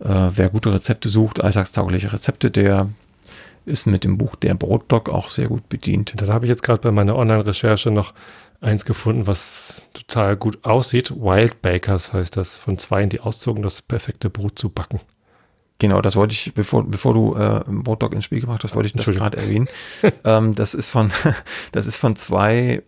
äh, 0.00 0.30
wer 0.34 0.50
gute 0.50 0.72
Rezepte 0.72 1.08
sucht, 1.08 1.42
alltagstaugliche 1.42 2.12
Rezepte, 2.12 2.50
der 2.50 2.88
ist 3.66 3.86
mit 3.86 4.04
dem 4.04 4.18
Buch 4.18 4.36
Der 4.36 4.54
Brotdoc 4.54 5.08
auch 5.08 5.30
sehr 5.30 5.48
gut 5.48 5.68
bedient. 5.68 6.14
Da 6.16 6.26
habe 6.32 6.46
ich 6.46 6.48
jetzt 6.48 6.62
gerade 6.62 6.80
bei 6.80 6.90
meiner 6.90 7.16
Online-Recherche 7.16 7.90
noch 7.90 8.14
eins 8.60 8.84
gefunden, 8.84 9.26
was 9.26 9.82
total 9.92 10.36
gut 10.36 10.64
aussieht. 10.64 11.10
Wild 11.10 11.62
Bakers 11.62 12.12
heißt 12.12 12.36
das, 12.36 12.56
von 12.56 12.78
zwei, 12.78 13.06
die 13.06 13.20
auszogen, 13.20 13.62
das 13.62 13.82
perfekte 13.82 14.30
Brot 14.30 14.58
zu 14.58 14.68
backen. 14.70 15.00
Genau, 15.78 16.02
das 16.02 16.14
wollte 16.14 16.34
ich, 16.34 16.52
bevor, 16.54 16.84
bevor 16.84 17.14
du 17.14 17.36
äh, 17.36 17.62
Brotdog 17.66 18.12
ins 18.12 18.26
Spiel 18.26 18.40
gemacht 18.40 18.62
hast, 18.64 18.74
wollte 18.74 18.88
ich 18.88 18.92
das 18.92 19.06
gerade 19.06 19.38
erwähnen. 19.38 19.66
ähm, 20.24 20.54
das 20.54 20.74
ist 20.74 20.90
von, 20.90 21.10
das 21.72 21.86
ist 21.86 21.96
von 21.96 22.16
zwei 22.16 22.82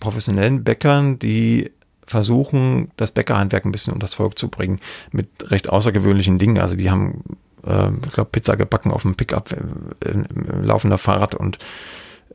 professionellen 0.00 0.64
Bäckern, 0.64 1.18
die 1.18 1.70
versuchen, 2.06 2.90
das 2.96 3.12
Bäckerhandwerk 3.12 3.64
ein 3.64 3.72
bisschen 3.72 3.92
unter 3.92 4.06
das 4.06 4.14
Volk 4.14 4.38
zu 4.38 4.48
bringen, 4.48 4.80
mit 5.12 5.28
recht 5.50 5.68
außergewöhnlichen 5.68 6.38
Dingen. 6.38 6.58
Also 6.58 6.74
die 6.74 6.90
haben 6.90 7.22
äh, 7.66 7.90
ich 8.06 8.12
glaube, 8.12 8.30
Pizza 8.30 8.56
gebacken 8.56 8.90
auf 8.90 9.02
dem 9.02 9.14
Pickup, 9.14 9.52
äh, 9.52 10.24
laufender 10.60 10.98
Fahrrad 10.98 11.34
und 11.34 11.58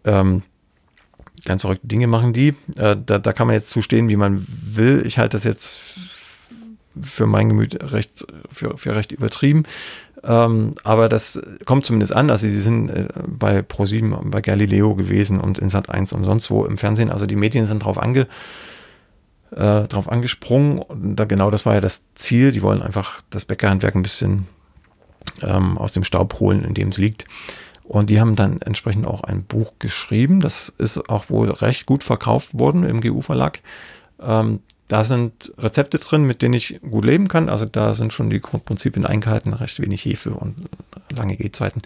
ähm, 0.05 0.43
ganz 1.45 1.61
verrückte 1.61 1.87
Dinge 1.87 2.07
machen 2.07 2.33
die. 2.33 2.49
Äh, 2.75 2.97
da, 3.05 3.19
da 3.19 3.33
kann 3.33 3.47
man 3.47 3.55
jetzt 3.55 3.69
zustehen, 3.69 4.09
wie 4.09 4.15
man 4.15 4.45
will. 4.47 5.03
Ich 5.05 5.17
halte 5.17 5.37
das 5.37 5.43
jetzt 5.43 5.99
für 7.01 7.25
mein 7.25 7.49
Gemüt 7.49 7.91
recht, 7.91 8.25
für, 8.51 8.77
für 8.77 8.95
recht 8.95 9.11
übertrieben. 9.11 9.63
Ähm, 10.23 10.73
aber 10.83 11.09
das 11.09 11.41
kommt 11.65 11.85
zumindest 11.85 12.15
an. 12.15 12.29
Also 12.29 12.47
sie 12.47 12.61
sind 12.61 12.89
äh, 12.89 13.07
bei 13.27 13.61
ProSieben, 13.61 14.31
bei 14.31 14.41
Galileo 14.41 14.95
gewesen 14.95 15.39
und 15.39 15.59
in 15.59 15.69
Sat 15.69 15.89
1 15.89 16.13
und 16.13 16.23
sonst 16.23 16.49
wo 16.49 16.65
im 16.65 16.77
Fernsehen. 16.77 17.09
Also 17.09 17.25
die 17.25 17.35
Medien 17.35 17.65
sind 17.65 17.83
drauf 17.83 17.97
ange, 17.97 18.27
äh, 19.51 19.83
drauf 19.83 20.09
angesprungen. 20.09 20.79
Und 20.79 21.15
da, 21.17 21.25
genau 21.25 21.51
das 21.51 21.65
war 21.65 21.73
ja 21.73 21.81
das 21.81 22.03
Ziel. 22.15 22.51
Die 22.51 22.61
wollen 22.61 22.81
einfach 22.81 23.21
das 23.29 23.45
Bäckerhandwerk 23.45 23.95
ein 23.95 24.03
bisschen 24.03 24.47
ähm, 25.41 25.77
aus 25.77 25.93
dem 25.93 26.03
Staub 26.03 26.39
holen, 26.39 26.63
in 26.63 26.73
dem 26.73 26.89
es 26.89 26.97
liegt. 26.97 27.25
Und 27.83 28.09
die 28.09 28.21
haben 28.21 28.37
dann 28.37 28.61
entsprechend 28.61 29.05
auch 29.05 29.23
ein 29.23 29.43
Buch 29.43 29.73
geschrieben. 29.79 30.39
Das 30.39 30.69
ist 30.69 31.09
auch 31.09 31.29
wohl 31.29 31.49
recht 31.49 31.85
gut 31.85 32.03
verkauft 32.03 32.57
worden 32.57 32.83
im 32.83 33.01
GU-Verlag. 33.01 33.59
Ähm, 34.21 34.61
da 34.93 35.03
sind 35.03 35.51
Rezepte 35.57 35.97
drin, 35.97 36.23
mit 36.23 36.43
denen 36.43 36.53
ich 36.53 36.79
gut 36.87 37.03
leben 37.03 37.27
kann. 37.27 37.49
Also 37.49 37.65
da 37.65 37.95
sind 37.95 38.13
schon 38.13 38.29
die 38.29 38.39
Grundprinzipien 38.39 39.07
eingehalten, 39.07 39.51
recht 39.55 39.79
wenig 39.79 40.05
Hefe 40.05 40.29
und 40.35 40.69
lange 41.09 41.35
Gehzeiten. 41.35 41.81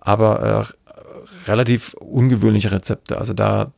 Aber 0.00 0.40
äh, 0.40 1.50
relativ 1.50 1.94
ungewöhnliche 1.94 2.70
Rezepte. 2.70 3.18
Also 3.18 3.32
da 3.32 3.72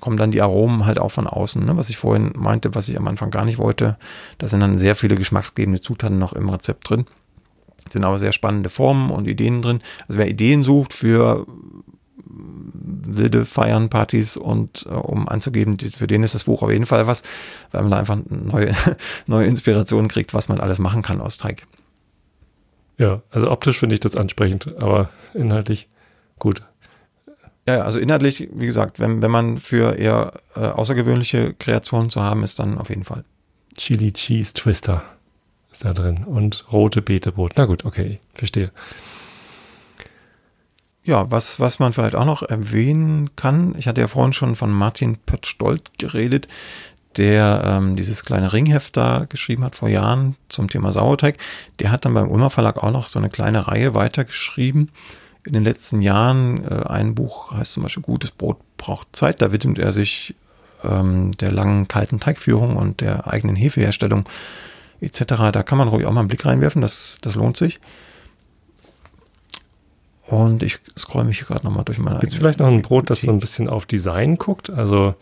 kommen 0.00 0.16
dann 0.16 0.30
die 0.30 0.40
Aromen 0.40 0.86
halt 0.86 0.98
auch 0.98 1.10
von 1.10 1.26
außen, 1.26 1.62
ne? 1.62 1.76
was 1.76 1.90
ich 1.90 1.98
vorhin 1.98 2.32
meinte, 2.34 2.74
was 2.74 2.88
ich 2.88 2.96
am 2.96 3.06
Anfang 3.06 3.30
gar 3.30 3.44
nicht 3.44 3.58
wollte. 3.58 3.98
Da 4.38 4.48
sind 4.48 4.60
dann 4.60 4.78
sehr 4.78 4.96
viele 4.96 5.16
geschmacksgebende 5.16 5.82
Zutaten 5.82 6.18
noch 6.18 6.32
im 6.32 6.48
Rezept 6.48 6.88
drin 6.88 7.04
sind 7.90 8.04
aber 8.04 8.16
sehr 8.16 8.32
spannende 8.32 8.70
Formen 8.70 9.10
und 9.10 9.28
Ideen 9.28 9.60
drin. 9.60 9.80
Also 10.08 10.18
wer 10.18 10.28
Ideen 10.28 10.62
sucht 10.62 10.94
für 10.94 11.46
wilde 12.16 13.44
Feiern, 13.44 13.88
Partys 13.88 14.36
und 14.36 14.86
äh, 14.86 14.90
um 14.90 15.28
anzugeben, 15.28 15.76
die, 15.76 15.90
für 15.90 16.06
den 16.06 16.22
ist 16.22 16.34
das 16.34 16.44
Buch 16.44 16.62
auf 16.62 16.70
jeden 16.70 16.86
Fall 16.86 17.06
was, 17.06 17.22
weil 17.70 17.82
man 17.82 17.90
da 17.90 17.98
einfach 17.98 18.18
neue, 18.28 18.74
neue 19.26 19.46
Inspirationen 19.46 20.08
kriegt, 20.08 20.34
was 20.34 20.48
man 20.48 20.60
alles 20.60 20.78
machen 20.78 21.02
kann 21.02 21.20
aus 21.20 21.38
Teig. 21.38 21.66
Ja, 22.98 23.22
also 23.30 23.50
optisch 23.50 23.78
finde 23.78 23.94
ich 23.94 24.00
das 24.00 24.16
ansprechend, 24.16 24.82
aber 24.82 25.10
inhaltlich 25.34 25.88
gut. 26.38 26.62
Ja, 27.66 27.82
also 27.82 27.98
inhaltlich, 27.98 28.48
wie 28.52 28.66
gesagt, 28.66 28.98
wenn, 28.98 29.22
wenn 29.22 29.30
man 29.30 29.58
für 29.58 29.96
eher 29.96 30.34
äh, 30.56 30.60
außergewöhnliche 30.60 31.54
Kreationen 31.54 32.10
zu 32.10 32.20
haben 32.20 32.42
ist, 32.42 32.58
dann 32.58 32.78
auf 32.78 32.90
jeden 32.90 33.04
Fall. 33.04 33.24
Chili 33.76 34.12
Cheese 34.12 34.52
Twister 34.52 35.04
ist 35.70 35.84
da 35.84 35.92
drin. 35.92 36.24
Und 36.24 36.66
rote 36.72 37.02
Beetebrot. 37.02 37.52
Na 37.56 37.64
gut, 37.64 37.84
okay, 37.84 38.20
verstehe. 38.34 38.72
Ja, 41.04 41.30
was, 41.30 41.58
was 41.58 41.80
man 41.80 41.92
vielleicht 41.92 42.14
auch 42.14 42.24
noch 42.24 42.42
erwähnen 42.42 43.34
kann, 43.34 43.74
ich 43.76 43.88
hatte 43.88 44.00
ja 44.00 44.06
vorhin 44.06 44.32
schon 44.32 44.54
von 44.54 44.70
Martin 44.70 45.16
Pötzstolt 45.16 45.98
geredet, 45.98 46.46
der 47.16 47.62
ähm, 47.66 47.96
dieses 47.96 48.24
kleine 48.24 48.52
Ringheft 48.52 48.96
da 48.96 49.26
geschrieben 49.28 49.64
hat 49.64 49.76
vor 49.76 49.88
Jahren 49.88 50.36
zum 50.48 50.70
Thema 50.70 50.92
Sauerteig. 50.92 51.38
Der 51.80 51.90
hat 51.90 52.04
dann 52.04 52.14
beim 52.14 52.30
Ulmer 52.30 52.50
Verlag 52.50 52.82
auch 52.82 52.92
noch 52.92 53.08
so 53.08 53.18
eine 53.18 53.30
kleine 53.30 53.66
Reihe 53.66 53.94
weitergeschrieben. 53.94 54.90
In 55.44 55.52
den 55.54 55.64
letzten 55.64 56.02
Jahren 56.02 56.64
äh, 56.64 56.86
ein 56.86 57.14
Buch 57.14 57.52
heißt 57.52 57.72
zum 57.72 57.82
Beispiel 57.82 58.02
Gutes 58.02 58.30
Brot 58.30 58.58
braucht 58.76 59.08
Zeit. 59.12 59.42
Da 59.42 59.52
widmet 59.52 59.78
er 59.78 59.90
sich 59.90 60.36
ähm, 60.84 61.32
der 61.32 61.50
langen 61.50 61.88
kalten 61.88 62.20
Teigführung 62.20 62.76
und 62.76 63.00
der 63.00 63.26
eigenen 63.26 63.56
Hefeherstellung 63.56 64.24
etc. 65.00 65.24
Da 65.52 65.62
kann 65.64 65.78
man 65.78 65.88
ruhig 65.88 66.06
auch 66.06 66.12
mal 66.12 66.20
einen 66.20 66.28
Blick 66.28 66.46
reinwerfen, 66.46 66.80
das, 66.80 67.18
das 67.20 67.34
lohnt 67.34 67.56
sich. 67.56 67.80
Und 70.28 70.62
ich 70.62 70.78
scroll 70.96 71.24
mich 71.24 71.38
hier 71.38 71.46
gerade 71.46 71.66
nochmal 71.66 71.84
durch 71.84 71.98
meine. 71.98 72.20
Gibt 72.20 72.32
es 72.32 72.38
vielleicht 72.38 72.60
noch 72.60 72.68
ein 72.68 72.82
Brot, 72.82 73.10
das 73.10 73.22
so 73.22 73.30
ein 73.30 73.40
bisschen 73.40 73.68
auf 73.68 73.86
Design 73.86 74.36
guckt? 74.36 74.70
Also 74.70 75.14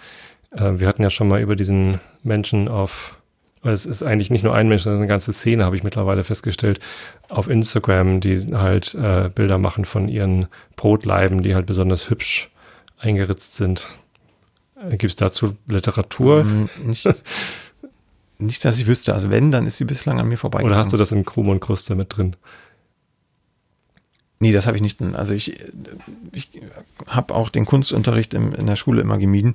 äh, 0.51 0.73
wir 0.77 0.87
hatten 0.87 1.03
ja 1.03 1.11
schon 1.11 1.29
mal 1.29 1.41
über 1.41 1.57
diesen 1.57 2.01
Menschen 2.23 2.69
auf, 2.69 3.17
es 3.63 3.87
ist 3.87 4.03
eigentlich 4.03 4.31
nicht 4.31 4.45
nur 4.45 4.55
ein 4.55 4.69
Mensch, 4.69 4.83
sondern 4.83 5.01
eine 5.01 5.09
ganze 5.09 5.33
Szene, 5.33 5.65
habe 5.65 5.77
ich 5.77 5.83
mittlerweile 5.83 6.25
festgestellt, 6.25 6.81
auf 7.29 7.49
Instagram, 7.49 8.21
die 8.21 8.55
halt 8.55 8.95
äh, 8.95 9.31
Bilder 9.35 9.59
machen 9.59 9.85
von 9.85 10.09
ihren 10.09 10.47
Brotleiben, 10.77 11.43
die 11.43 11.55
halt 11.55 11.67
besonders 11.67 12.11
hübsch 12.11 12.51
eingeritzt 12.99 13.57
sind. 13.57 13.87
Äh, 14.77 14.91
Gibt 14.97 15.05
es 15.11 15.17
dazu 15.17 15.57
Literatur? 15.67 16.41
Ähm, 16.41 16.69
nicht, 16.85 17.09
nicht, 18.39 18.65
dass 18.65 18.79
ich 18.79 18.87
wüsste. 18.87 19.15
Also 19.15 19.31
wenn, 19.31 19.51
dann 19.51 19.67
ist 19.67 19.79
sie 19.79 19.85
bislang 19.85 20.21
an 20.21 20.29
mir 20.29 20.37
vorbei. 20.37 20.63
Oder 20.63 20.77
hast 20.77 20.93
du 20.93 20.97
das 20.97 21.13
in 21.13 21.25
Krumm 21.25 21.49
und 21.49 21.61
Kruste 21.61 21.95
mit 21.95 22.17
drin? 22.17 22.37
Nee, 24.43 24.53
das 24.53 24.67
habe 24.67 24.77
ich 24.79 24.83
nicht. 24.83 25.03
Also 25.03 25.35
ich, 25.35 25.61
ich 26.33 26.49
habe 27.07 27.35
auch 27.35 27.51
den 27.51 27.67
Kunstunterricht 27.67 28.33
im, 28.33 28.55
in 28.55 28.67
der 28.67 28.77
Schule 28.77 29.03
immer 29.03 29.19
gemieden. 29.19 29.53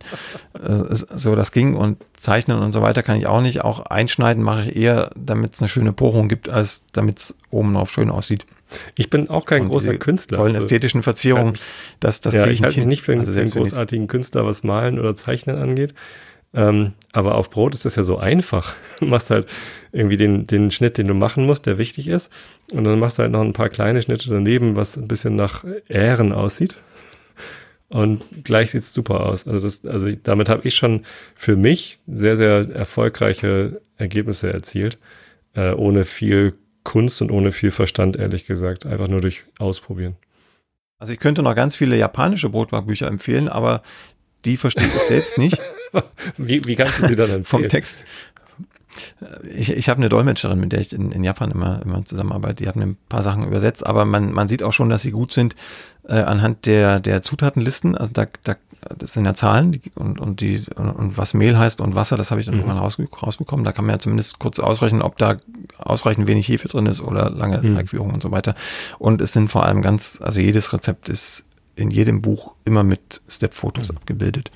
Äh, 0.53 0.83
so 0.91 1.35
das 1.35 1.51
ging 1.51 1.73
und 1.73 1.97
zeichnen 2.13 2.59
und 2.59 2.71
so 2.71 2.83
weiter 2.83 3.01
kann 3.01 3.17
ich 3.17 3.25
auch 3.25 3.41
nicht. 3.41 3.63
Auch 3.63 3.79
einschneiden 3.79 4.43
mache 4.43 4.69
ich 4.69 4.75
eher, 4.75 5.09
damit 5.15 5.55
es 5.55 5.61
eine 5.61 5.69
schöne 5.69 5.91
Bohrung 5.91 6.29
gibt, 6.29 6.49
als 6.49 6.83
damit 6.91 7.17
es 7.17 7.35
oben 7.49 7.73
drauf 7.73 7.89
schön 7.91 8.11
aussieht. 8.11 8.45
Ich 8.93 9.09
bin 9.09 9.27
auch 9.27 9.47
kein 9.47 9.63
und 9.63 9.69
großer 9.69 9.97
Künstler. 9.97 10.37
Tollen 10.37 10.53
also, 10.53 10.65
ästhetischen 10.65 11.01
Verzierungen, 11.01 11.57
das, 11.99 12.21
das 12.21 12.35
ja, 12.35 12.45
ich, 12.45 12.59
ich 12.59 12.63
halte 12.63 12.79
mich 12.79 12.87
nicht 12.87 13.01
für 13.01 13.13
einen, 13.13 13.21
also 13.21 13.39
einen 13.39 13.49
großartigen 13.49 14.07
Künstler, 14.07 14.45
was 14.45 14.63
Malen 14.63 14.99
oder 14.99 15.15
Zeichnen 15.15 15.57
angeht. 15.57 15.95
Ähm, 16.55 16.93
aber 17.11 17.35
auf 17.35 17.49
Brot 17.49 17.73
ist 17.73 17.85
das 17.85 17.97
ja 17.97 18.03
so 18.03 18.17
einfach. 18.17 18.73
Du 18.99 19.05
machst 19.05 19.29
halt 19.29 19.47
irgendwie 19.91 20.17
den, 20.17 20.47
den 20.47 20.71
Schnitt, 20.71 20.97
den 20.97 21.07
du 21.07 21.13
machen 21.13 21.45
musst, 21.45 21.65
der 21.65 21.77
wichtig 21.77 22.07
ist. 22.07 22.31
Und 22.73 22.85
dann 22.85 22.97
machst 22.97 23.17
du 23.17 23.23
halt 23.23 23.31
noch 23.33 23.41
ein 23.41 23.53
paar 23.53 23.69
kleine 23.69 24.01
Schnitte 24.01 24.29
daneben, 24.29 24.77
was 24.77 24.95
ein 24.95 25.07
bisschen 25.07 25.35
nach 25.35 25.65
Ähren 25.89 26.31
aussieht. 26.31 26.77
Und 27.89 28.23
gleich 28.43 28.71
sieht 28.71 28.81
es 28.81 28.93
super 28.93 29.25
aus. 29.25 29.45
Also, 29.45 29.67
das, 29.67 29.85
also 29.85 30.09
damit 30.23 30.49
habe 30.49 30.67
ich 30.67 30.75
schon 30.75 31.05
für 31.35 31.55
mich 31.55 31.99
sehr, 32.07 32.37
sehr 32.37 32.69
erfolgreiche 32.73 33.81
Ergebnisse 33.97 34.51
erzielt. 34.51 34.97
Äh, 35.53 35.73
ohne 35.73 36.05
viel 36.05 36.53
Kunst 36.83 37.21
und 37.21 37.31
ohne 37.31 37.51
viel 37.51 37.71
Verstand, 37.71 38.15
ehrlich 38.15 38.45
gesagt. 38.45 38.85
Einfach 38.85 39.09
nur 39.09 39.21
durch 39.21 39.43
Ausprobieren. 39.59 40.15
Also 40.99 41.11
ich 41.11 41.19
könnte 41.19 41.43
noch 41.43 41.55
ganz 41.55 41.75
viele 41.75 41.97
japanische 41.97 42.49
Brotbackbücher 42.49 43.07
empfehlen, 43.07 43.49
aber 43.49 43.83
die 44.45 44.57
verstehe 44.57 44.87
ich 44.87 44.93
selbst 45.03 45.37
nicht. 45.37 45.59
wie, 46.37 46.63
wie 46.65 46.75
kannst 46.75 46.99
du 46.99 47.07
sie 47.07 47.15
dann 47.15 47.29
empfehlen? 47.29 47.45
Vom 47.45 47.67
Text. 47.69 48.05
Ich, 49.53 49.71
ich 49.71 49.89
habe 49.89 49.97
eine 49.97 50.09
Dolmetscherin, 50.09 50.59
mit 50.59 50.71
der 50.71 50.79
ich 50.79 50.93
in, 50.93 51.11
in 51.11 51.23
Japan 51.23 51.51
immer, 51.51 51.81
immer 51.81 52.05
zusammenarbeite. 52.05 52.63
Die 52.63 52.67
hat 52.67 52.75
mir 52.75 52.85
ein 52.85 52.97
paar 53.09 53.23
Sachen 53.23 53.45
übersetzt, 53.45 53.85
aber 53.85 54.05
man, 54.05 54.31
man 54.31 54.47
sieht 54.47 54.63
auch 54.63 54.73
schon, 54.73 54.89
dass 54.89 55.01
sie 55.01 55.11
gut 55.11 55.31
sind 55.31 55.55
äh, 56.07 56.13
anhand 56.13 56.65
der, 56.65 56.99
der 56.99 57.21
Zutatenlisten. 57.21 57.97
Also 57.97 58.13
da, 58.13 58.27
da, 58.43 58.55
das 58.97 59.13
sind 59.13 59.25
ja 59.25 59.33
Zahlen 59.33 59.73
die, 59.73 59.81
und, 59.95 60.19
und, 60.19 60.41
die, 60.41 60.63
und, 60.75 60.91
und, 60.91 61.17
was 61.17 61.33
Mehl 61.33 61.57
heißt 61.57 61.81
und 61.81 61.95
Wasser, 61.95 62.17
das 62.17 62.31
habe 62.31 62.39
ich 62.39 62.45
dann 62.45 62.55
mhm. 62.55 62.61
irgendwann 62.61 62.79
raus, 62.79 62.97
rausbekommen. 63.21 63.65
Da 63.65 63.71
kann 63.71 63.85
man 63.85 63.95
ja 63.95 63.99
zumindest 63.99 64.39
kurz 64.39 64.59
ausrechnen, 64.59 65.01
ob 65.01 65.17
da 65.17 65.37
ausreichend 65.77 66.27
wenig 66.27 66.47
Hefe 66.47 66.67
drin 66.67 66.85
ist 66.85 67.01
oder 67.01 67.29
lange 67.29 67.61
mhm. 67.61 67.75
Teigführung 67.75 68.13
und 68.13 68.21
so 68.21 68.31
weiter. 68.31 68.55
Und 68.99 69.21
es 69.21 69.33
sind 69.33 69.51
vor 69.51 69.65
allem 69.65 69.81
ganz, 69.81 70.19
also 70.21 70.39
jedes 70.39 70.71
Rezept 70.73 71.09
ist 71.09 71.43
in 71.75 71.91
jedem 71.91 72.21
Buch 72.21 72.53
immer 72.63 72.83
mit 72.83 73.21
Step-Fotos 73.27 73.91
mhm. 73.91 73.97
abgebildet. 73.97 74.51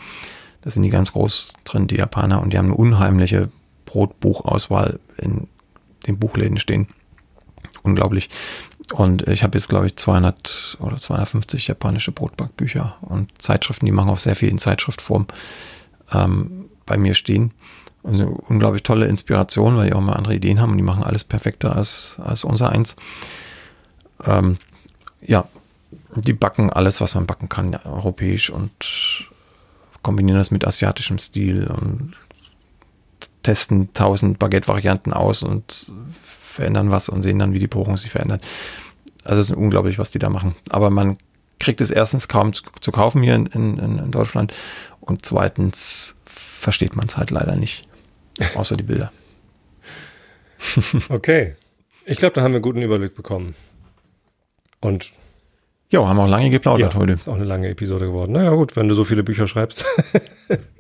Das 0.62 0.74
sind 0.74 0.84
die 0.84 0.90
ganz 0.90 1.14
groß 1.14 1.54
drin, 1.64 1.88
die 1.88 1.96
Japaner, 1.96 2.42
und 2.42 2.52
die 2.52 2.58
haben 2.58 2.66
eine 2.66 2.76
unheimliche 2.76 3.50
Brotbuchauswahl 3.86 5.00
in 5.18 5.48
den 6.06 6.20
Buchläden 6.20 6.60
stehen. 6.60 6.88
Unglaublich. 7.84 8.30
Und 8.94 9.28
ich 9.28 9.44
habe 9.44 9.58
jetzt, 9.58 9.70
glaube 9.70 9.88
ich, 9.88 9.96
200 9.96 10.78
oder 10.80 10.98
250 10.98 11.68
japanische 11.68 12.12
Brotbackbücher 12.12 12.98
und 13.02 13.30
Zeitschriften, 13.42 13.86
die 13.86 13.92
machen 13.92 14.10
auf 14.10 14.20
sehr 14.20 14.36
vielen 14.36 14.58
Zeitschriftform 14.58 15.28
ähm, 16.12 16.66
bei 16.86 16.98
mir 16.98 17.14
stehen. 17.14 17.52
Eine 18.04 18.30
unglaublich 18.30 18.84
tolle 18.84 19.06
Inspiration, 19.06 19.76
weil 19.76 19.88
die 19.88 19.94
auch 19.94 20.02
mal 20.02 20.14
andere 20.14 20.36
Ideen 20.36 20.60
haben 20.60 20.72
und 20.72 20.78
die 20.78 20.84
machen 20.84 21.04
alles 21.04 21.24
perfekter 21.24 21.76
als, 21.76 22.18
als 22.20 22.44
unser 22.44 22.70
eins. 22.70 22.96
Ähm, 24.24 24.58
ja, 25.22 25.48
die 26.16 26.34
backen 26.34 26.72
alles, 26.72 27.02
was 27.02 27.14
man 27.16 27.28
backen 27.28 27.50
kann, 27.50 27.76
europäisch 27.76 28.50
und 28.50 29.29
kombinieren 30.04 30.40
das 30.40 30.52
mit 30.52 30.66
asiatischem 30.66 31.18
Stil 31.18 31.68
und 31.68 32.14
testen 33.44 33.94
tausend 33.94 34.40
Baguette-Varianten 34.40 35.14
aus 35.14 35.44
und 35.44 35.92
verändern 36.42 36.92
was 36.92 37.10
und 37.10 37.24
sehen 37.24 37.40
dann, 37.40 37.54
wie 37.54 37.60
die 37.60 37.68
Bohrung 37.68 37.98
sich 37.98 38.12
verändert. 38.12 38.46
Also 39.24 39.42
es 39.42 39.50
ist 39.50 39.56
unglaublich, 39.56 40.00
was 40.00 40.12
die 40.12 40.20
da 40.20 40.30
machen. 40.30 40.56
Aber 40.70 40.90
man 40.90 41.18
kriegt 41.60 41.82
es 41.82 41.92
erstens 41.92 42.28
kaum 42.28 42.54
zu, 42.54 42.64
zu 42.80 42.92
kaufen 42.92 43.22
hier 43.22 43.36
in, 43.36 43.46
in, 43.48 43.78
in, 43.78 44.12
Deutschland 44.12 44.54
und 45.02 45.26
zweitens 45.26 46.18
versteht 46.26 46.96
man 46.96 47.08
es 47.08 47.18
halt 47.18 47.32
leider 47.32 47.56
nicht, 47.56 47.88
außer 48.56 48.78
die 48.78 48.84
Bilder. 48.84 49.12
okay. 51.10 51.56
Ich 52.06 52.18
glaube, 52.18 52.34
da 52.34 52.42
haben 52.42 52.52
wir 52.52 52.58
einen 52.58 52.64
guten 52.64 52.82
Überblick 52.82 53.14
bekommen. 53.14 53.56
Und 54.80 55.12
ja, 55.92 56.08
haben 56.08 56.20
auch 56.20 56.28
lange 56.28 56.50
geplaudert 56.50 56.94
ja, 56.94 57.00
heute. 57.00 57.14
Ist 57.14 57.28
auch 57.28 57.36
eine 57.36 57.46
lange 57.46 57.70
Episode 57.70 58.06
geworden. 58.06 58.34
Naja, 58.34 58.52
gut, 58.52 58.76
wenn 58.76 58.88
du 58.88 58.96
so 58.96 59.04
viele 59.04 59.24
Bücher 59.24 59.48
schreibst, 59.48 59.84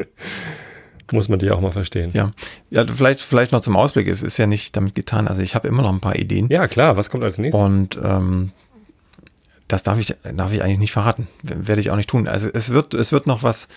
muss 1.11 1.29
man 1.29 1.39
die 1.39 1.49
auch 1.49 1.61
mal 1.61 1.71
verstehen. 1.71 2.11
Ja, 2.13 2.31
ja 2.69 2.85
vielleicht, 2.85 3.21
vielleicht 3.21 3.51
noch 3.51 3.61
zum 3.61 3.75
Ausblick. 3.75 4.07
Es 4.07 4.21
ist 4.21 4.37
ja 4.37 4.45
nicht 4.45 4.77
damit 4.77 4.93
getan. 4.93 5.27
Also 5.27 5.41
ich 5.41 5.55
habe 5.55 5.67
immer 5.67 5.81
noch 5.81 5.91
ein 5.91 5.99
paar 5.99 6.15
Ideen. 6.15 6.47
Ja, 6.49 6.67
klar. 6.67 6.95
Was 6.95 7.09
kommt 7.09 7.23
als 7.23 7.39
nächstes? 7.39 7.59
Und 7.59 7.99
ähm, 8.03 8.51
das 9.67 9.81
darf 9.81 9.99
ich, 9.99 10.13
darf 10.35 10.53
ich 10.53 10.61
eigentlich 10.61 10.79
nicht 10.79 10.91
verraten. 10.91 11.27
Werde 11.41 11.81
ich 11.81 11.89
auch 11.89 11.95
nicht 11.95 12.09
tun. 12.09 12.27
Also 12.27 12.49
es 12.53 12.71
wird, 12.71 12.93
es 12.93 13.11
wird 13.11 13.25
noch 13.25 13.41
was 13.41 13.67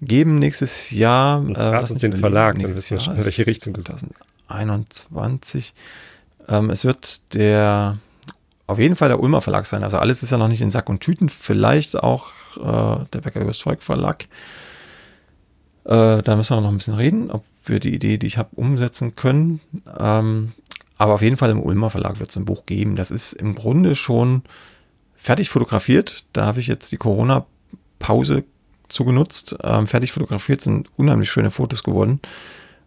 geben 0.00 0.38
nächstes 0.38 0.92
Jahr. 0.92 1.40
Und 1.40 1.56
äh, 1.56 1.78
uns 1.78 2.00
den 2.00 2.12
Verlag, 2.12 2.58
wir 2.58 2.68
in 2.68 2.76
welche 2.76 3.46
Richtung 3.46 3.74
2021. 3.74 5.74
Ähm, 6.48 6.70
es 6.70 6.84
wird 6.84 7.34
der 7.34 7.98
auf 8.70 8.78
jeden 8.78 8.96
Fall 8.96 9.08
der 9.08 9.20
Ulmer 9.20 9.40
Verlag 9.40 9.66
sein. 9.66 9.82
Also 9.82 9.98
alles 9.98 10.22
ist 10.22 10.30
ja 10.30 10.38
noch 10.38 10.48
nicht 10.48 10.62
in 10.62 10.70
Sack 10.70 10.88
und 10.88 11.00
Tüten. 11.00 11.28
Vielleicht 11.28 11.96
auch 11.96 12.32
äh, 12.56 13.04
der 13.12 13.20
Becker 13.20 13.52
Volk 13.52 13.82
Verlag. 13.82 14.24
Äh, 15.84 16.22
da 16.22 16.36
müssen 16.36 16.56
wir 16.56 16.60
noch 16.60 16.70
ein 16.70 16.78
bisschen 16.78 16.94
reden, 16.94 17.30
ob 17.30 17.44
wir 17.64 17.80
die 17.80 17.94
Idee, 17.94 18.18
die 18.18 18.26
ich 18.26 18.38
habe, 18.38 18.50
umsetzen 18.54 19.16
können. 19.16 19.60
Ähm, 19.98 20.52
aber 20.98 21.14
auf 21.14 21.22
jeden 21.22 21.36
Fall 21.36 21.50
im 21.50 21.60
Ulmer 21.60 21.90
Verlag 21.90 22.20
wird 22.20 22.30
es 22.30 22.36
ein 22.36 22.44
Buch 22.44 22.66
geben. 22.66 22.96
Das 22.96 23.10
ist 23.10 23.32
im 23.32 23.54
Grunde 23.54 23.96
schon 23.96 24.42
fertig 25.16 25.48
fotografiert. 25.48 26.24
Da 26.32 26.46
habe 26.46 26.60
ich 26.60 26.66
jetzt 26.66 26.92
die 26.92 26.96
Corona-Pause 26.96 28.44
zugenutzt. 28.88 29.56
Ähm, 29.62 29.86
fertig 29.86 30.12
fotografiert 30.12 30.60
sind 30.60 30.88
unheimlich 30.96 31.30
schöne 31.30 31.50
Fotos 31.50 31.82
geworden. 31.82 32.20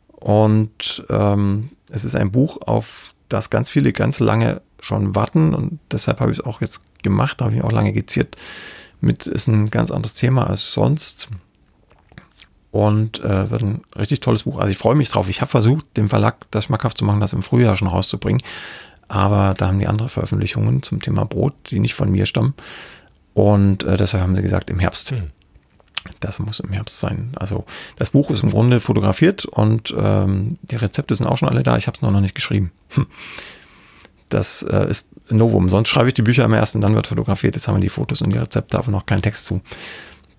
Und 0.08 1.04
ähm, 1.10 1.72
es 1.90 2.06
ist 2.06 2.16
ein 2.16 2.32
Buch, 2.32 2.60
auf 2.66 3.14
das 3.30 3.50
ganz 3.50 3.70
viele 3.70 3.92
ganz 3.92 4.20
lange 4.20 4.62
schon 4.84 5.16
warten 5.16 5.54
und 5.54 5.80
deshalb 5.92 6.20
habe 6.20 6.32
ich 6.32 6.40
es 6.40 6.46
auch 6.46 6.62
jetzt 6.62 6.82
gemacht, 7.04 7.40
da 7.40 7.46
habe 7.46 7.56
ich 7.56 7.64
auch 7.64 7.72
lange 7.72 7.94
geziert 7.94 8.36
mit, 9.02 9.28
ist 9.28 9.48
ein 9.48 9.70
ganz 9.70 9.92
anderes 9.92 10.14
Thema 10.14 10.48
als 10.48 10.74
sonst 10.74 11.30
und 12.72 13.20
äh, 13.24 13.50
wird 13.50 13.62
ein 13.62 13.82
richtig 13.98 14.22
tolles 14.22 14.44
Buch. 14.44 14.58
Also 14.60 14.72
ich 14.72 14.78
freue 14.78 14.96
mich 14.96 15.10
drauf. 15.10 15.30
Ich 15.30 15.42
habe 15.42 15.52
versucht, 15.52 15.98
dem 15.98 16.10
Verlag 16.10 16.50
das 16.52 16.66
schmackhaft 16.66 16.98
zu 16.98 17.06
machen, 17.06 17.20
das 17.20 17.34
im 17.34 17.44
Frühjahr 17.44 17.76
schon 17.76 17.88
rauszubringen, 17.88 18.42
aber 19.08 19.54
da 19.58 19.68
haben 19.68 19.80
die 19.80 19.88
andere 19.88 20.10
Veröffentlichungen 20.10 20.84
zum 20.84 21.02
Thema 21.02 21.26
Brot, 21.26 21.54
die 21.70 21.80
nicht 21.80 21.94
von 21.94 22.12
mir 22.12 22.26
stammen 22.26 22.54
und 23.34 23.84
äh, 23.84 23.98
deshalb 23.98 24.24
haben 24.24 24.36
sie 24.36 24.42
gesagt, 24.42 24.70
im 24.70 24.80
Herbst. 24.80 25.12
Hm. 25.12 25.32
Das 26.20 26.40
muss 26.40 26.60
im 26.60 26.72
Herbst 26.72 27.00
sein. 27.00 27.32
Also 27.36 27.66
das 27.96 28.10
Buch 28.10 28.30
ist 28.30 28.44
im 28.44 28.52
Grunde 28.52 28.82
fotografiert 28.82 29.46
und 29.46 29.94
ähm, 29.98 30.58
die 30.62 30.76
Rezepte 30.76 31.16
sind 31.16 31.28
auch 31.28 31.38
schon 31.38 31.48
alle 31.48 31.64
da. 31.64 31.78
Ich 31.78 31.88
habe 31.88 31.96
es 31.96 32.02
nur 32.02 32.12
noch 32.12 32.20
nicht 32.20 32.36
geschrieben. 32.36 32.72
Hm. 32.90 33.08
Das 34.34 34.64
äh, 34.64 34.90
ist 34.90 35.08
Novum. 35.30 35.70
Sonst 35.70 35.90
schreibe 35.90 36.08
ich 36.08 36.16
die 36.16 36.24
Bücher 36.24 36.44
immer 36.46 36.58
erst 36.58 36.76
und 36.76 36.82
dann 36.82 36.96
wird 36.96 37.08
fotografiert. 37.08 37.56
Jetzt 37.56 37.68
haben 37.68 37.76
wir 37.76 37.82
die 37.82 37.90
Fotos 37.90 38.22
und 38.22 38.34
die 38.34 38.38
Rezepte, 38.38 38.78
aber 38.78 38.92
noch 38.92 39.06
keinen 39.06 39.22
Text 39.22 39.46
zu. 39.46 39.62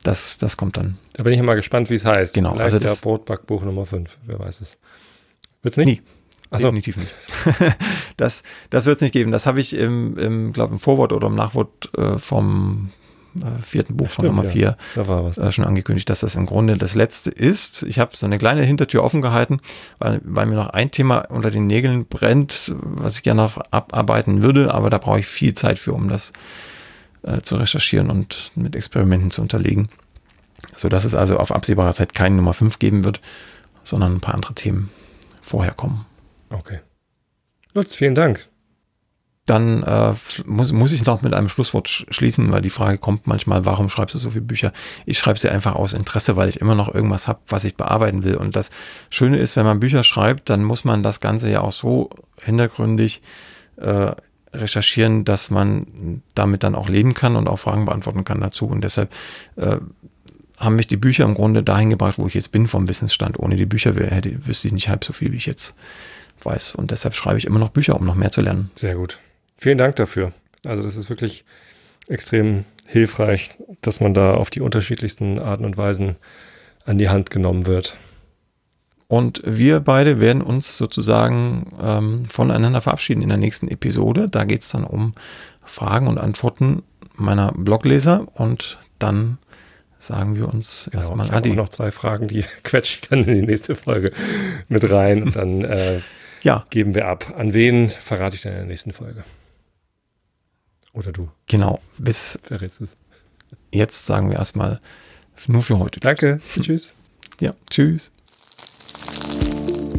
Das, 0.02 0.36
das 0.36 0.56
kommt 0.56 0.76
dann. 0.76 0.98
Da 1.12 1.22
bin 1.22 1.32
ich 1.32 1.38
immer 1.38 1.54
gespannt, 1.54 1.90
wie 1.90 1.94
es 1.94 2.04
heißt. 2.04 2.34
Genau. 2.34 2.50
Vielleicht 2.50 2.64
also 2.64 2.78
das 2.80 3.00
Brotbackbuch 3.02 3.64
Nummer 3.64 3.86
5. 3.86 4.18
Wer 4.26 4.38
weiß 4.38 4.60
es. 4.62 4.76
Wird's 5.62 5.76
nicht? 5.76 5.86
Nie. 5.86 6.02
Achso. 6.50 6.66
Definitiv 6.66 6.96
nicht. 6.96 7.12
das 8.16 8.42
das 8.70 8.86
wird 8.86 8.96
es 8.96 9.02
nicht 9.02 9.12
geben. 9.12 9.30
Das 9.32 9.46
habe 9.46 9.60
ich 9.60 9.74
im, 9.76 10.18
im 10.18 10.52
glaube 10.52 10.74
im 10.74 10.78
Vorwort 10.78 11.12
oder 11.12 11.28
im 11.28 11.34
Nachwort 11.36 11.90
äh, 11.96 12.18
vom 12.18 12.90
äh, 13.40 13.62
vierten 13.62 13.96
Buch 13.96 14.10
von 14.10 14.26
Nummer 14.26 14.44
vier 14.44 14.76
ja. 14.96 15.28
äh, 15.28 15.52
schon 15.52 15.64
angekündigt, 15.64 16.08
dass 16.08 16.20
das 16.20 16.36
im 16.36 16.46
Grunde 16.46 16.76
das 16.76 16.94
letzte 16.94 17.30
ist. 17.30 17.82
Ich 17.82 17.98
habe 17.98 18.16
so 18.16 18.26
eine 18.26 18.38
kleine 18.38 18.62
Hintertür 18.62 19.02
offen 19.02 19.22
gehalten, 19.22 19.60
weil, 19.98 20.20
weil 20.24 20.46
mir 20.46 20.56
noch 20.56 20.70
ein 20.70 20.90
Thema 20.90 21.18
unter 21.30 21.50
den 21.50 21.66
Nägeln 21.66 22.06
brennt, 22.06 22.74
was 22.80 23.16
ich 23.16 23.22
gerne 23.22 23.50
abarbeiten 23.70 24.42
würde, 24.42 24.72
aber 24.72 24.90
da 24.90 24.98
brauche 24.98 25.20
ich 25.20 25.26
viel 25.26 25.54
Zeit 25.54 25.78
für, 25.78 25.92
um 25.92 26.08
das 26.08 26.32
äh, 27.22 27.40
zu 27.40 27.56
recherchieren 27.56 28.10
und 28.10 28.52
mit 28.54 28.76
Experimenten 28.76 29.30
zu 29.30 29.42
unterlegen. 29.42 29.88
Sodass 30.76 31.04
es 31.04 31.14
also 31.14 31.38
auf 31.38 31.52
absehbare 31.52 31.92
Zeit 31.94 32.14
keine 32.14 32.36
Nummer 32.36 32.54
5 32.54 32.78
geben 32.78 33.04
wird, 33.04 33.20
sondern 33.82 34.14
ein 34.14 34.20
paar 34.20 34.34
andere 34.34 34.54
Themen 34.54 34.90
vorher 35.42 35.74
kommen. 35.74 36.06
Okay. 36.50 36.80
Lutz, 37.74 37.96
vielen 37.96 38.14
Dank. 38.14 38.48
Dann 39.46 39.82
äh, 39.82 40.14
muss, 40.46 40.72
muss 40.72 40.92
ich 40.92 41.04
noch 41.04 41.20
mit 41.20 41.34
einem 41.34 41.50
Schlusswort 41.50 41.88
schließen, 41.88 42.50
weil 42.50 42.62
die 42.62 42.70
Frage 42.70 42.96
kommt 42.96 43.26
manchmal, 43.26 43.66
warum 43.66 43.90
schreibst 43.90 44.14
du 44.14 44.18
so 44.18 44.30
viele 44.30 44.44
Bücher? 44.44 44.72
Ich 45.04 45.18
schreibe 45.18 45.38
sie 45.38 45.50
einfach 45.50 45.74
aus 45.74 45.92
Interesse, 45.92 46.36
weil 46.36 46.48
ich 46.48 46.62
immer 46.62 46.74
noch 46.74 46.92
irgendwas 46.92 47.28
habe, 47.28 47.40
was 47.48 47.64
ich 47.64 47.76
bearbeiten 47.76 48.24
will. 48.24 48.36
Und 48.36 48.56
das 48.56 48.70
Schöne 49.10 49.38
ist, 49.38 49.56
wenn 49.56 49.66
man 49.66 49.80
Bücher 49.80 50.02
schreibt, 50.02 50.48
dann 50.48 50.64
muss 50.64 50.84
man 50.84 51.02
das 51.02 51.20
Ganze 51.20 51.50
ja 51.50 51.60
auch 51.60 51.72
so 51.72 52.08
hintergründig 52.40 53.20
äh, 53.76 54.12
recherchieren, 54.54 55.24
dass 55.24 55.50
man 55.50 56.22
damit 56.34 56.62
dann 56.62 56.74
auch 56.74 56.88
leben 56.88 57.12
kann 57.12 57.36
und 57.36 57.48
auch 57.48 57.58
Fragen 57.58 57.84
beantworten 57.84 58.24
kann 58.24 58.40
dazu. 58.40 58.66
Und 58.66 58.82
deshalb 58.82 59.12
äh, 59.56 59.76
haben 60.58 60.76
mich 60.76 60.86
die 60.86 60.96
Bücher 60.96 61.24
im 61.24 61.34
Grunde 61.34 61.62
dahin 61.62 61.90
gebracht, 61.90 62.18
wo 62.18 62.26
ich 62.26 62.34
jetzt 62.34 62.52
bin 62.52 62.66
vom 62.66 62.88
Wissensstand. 62.88 63.38
Ohne 63.38 63.56
die 63.56 63.66
Bücher 63.66 63.94
hätte, 63.94 64.46
wüsste 64.46 64.68
ich 64.68 64.72
nicht 64.72 64.88
halb 64.88 65.04
so 65.04 65.12
viel, 65.12 65.32
wie 65.32 65.36
ich 65.36 65.46
jetzt 65.46 65.74
weiß. 66.42 66.74
Und 66.74 66.90
deshalb 66.90 67.16
schreibe 67.16 67.38
ich 67.38 67.46
immer 67.46 67.58
noch 67.58 67.70
Bücher, 67.70 67.96
um 67.96 68.06
noch 68.06 68.14
mehr 68.14 68.30
zu 68.30 68.40
lernen. 68.40 68.70
Sehr 68.74 68.94
gut. 68.94 69.18
Vielen 69.56 69.78
Dank 69.78 69.96
dafür. 69.96 70.32
Also 70.64 70.82
das 70.82 70.96
ist 70.96 71.08
wirklich 71.08 71.44
extrem 72.08 72.64
hilfreich, 72.86 73.50
dass 73.80 74.00
man 74.00 74.14
da 74.14 74.34
auf 74.34 74.50
die 74.50 74.60
unterschiedlichsten 74.60 75.38
Arten 75.38 75.64
und 75.64 75.76
Weisen 75.76 76.16
an 76.84 76.98
die 76.98 77.08
Hand 77.08 77.30
genommen 77.30 77.66
wird. 77.66 77.96
Und 79.08 79.42
wir 79.44 79.80
beide 79.80 80.20
werden 80.20 80.42
uns 80.42 80.78
sozusagen 80.78 81.72
ähm, 81.80 82.24
voneinander 82.30 82.80
verabschieden 82.80 83.22
in 83.22 83.28
der 83.28 83.38
nächsten 83.38 83.68
Episode. 83.68 84.28
Da 84.30 84.44
geht 84.44 84.62
es 84.62 84.70
dann 84.70 84.84
um 84.84 85.12
Fragen 85.62 86.08
und 86.08 86.18
Antworten 86.18 86.82
meiner 87.16 87.52
Blogleser 87.52 88.26
und 88.34 88.78
dann 88.98 89.38
sagen 89.98 90.36
wir 90.36 90.48
uns 90.48 90.88
genau, 90.90 91.02
erstmal 91.02 91.26
ich 91.26 91.32
Adi. 91.32 91.48
Ich 91.50 91.56
noch 91.56 91.68
zwei 91.68 91.90
Fragen, 91.90 92.28
die 92.28 92.44
quetsche 92.62 92.96
ich 92.96 93.08
dann 93.08 93.24
in 93.24 93.34
die 93.34 93.46
nächste 93.46 93.74
Folge 93.74 94.12
mit 94.68 94.90
rein 94.90 95.22
und 95.22 95.36
dann 95.36 95.64
äh, 95.64 96.00
ja. 96.42 96.66
geben 96.70 96.94
wir 96.94 97.06
ab. 97.06 97.34
An 97.36 97.54
wen 97.54 97.88
verrate 97.88 98.36
ich 98.36 98.42
dann 98.42 98.52
in 98.52 98.58
der 98.58 98.66
nächsten 98.66 98.92
Folge? 98.92 99.24
Oder 100.94 101.12
du? 101.12 101.28
Genau, 101.46 101.80
bis 101.98 102.38
verrätst 102.42 102.80
es. 102.80 102.96
Jetzt 103.72 104.06
sagen 104.06 104.30
wir 104.30 104.38
erstmal 104.38 104.80
nur 105.48 105.62
für 105.62 105.78
heute. 105.78 106.00
Danke, 106.00 106.40
tschüss. 106.60 106.94
Ja, 107.40 107.54
tschüss. 107.68 108.12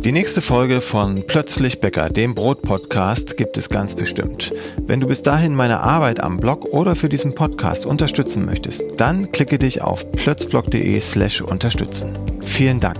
Die 0.06 0.12
nächste 0.12 0.42
Folge 0.42 0.82
von 0.82 1.26
Plötzlich 1.26 1.82
Bäcker, 1.82 2.10
dem 2.10 2.36
Brot-Podcast, 2.36 3.38
gibt 3.38 3.58
es 3.58 3.70
ganz 3.70 3.96
bestimmt. 3.96 4.54
Wenn 4.86 5.00
du 5.00 5.08
bis 5.08 5.24
dahin 5.24 5.56
meine 5.56 5.80
Arbeit 5.80 6.20
am 6.20 6.38
Blog 6.38 6.66
oder 6.66 6.96
für 6.96 7.10
diesen 7.10 7.34
Podcast 7.34 7.88
unterstützen 7.88 8.46
möchtest, 8.46 9.00
dann 9.00 9.32
klicke 9.32 9.58
dich 9.58 9.82
auf 9.82 10.12
plötzblog.de 10.12 11.00
slash 11.02 11.42
unterstützen. 11.42 12.16
Vielen 12.42 12.80
Dank. 12.80 13.00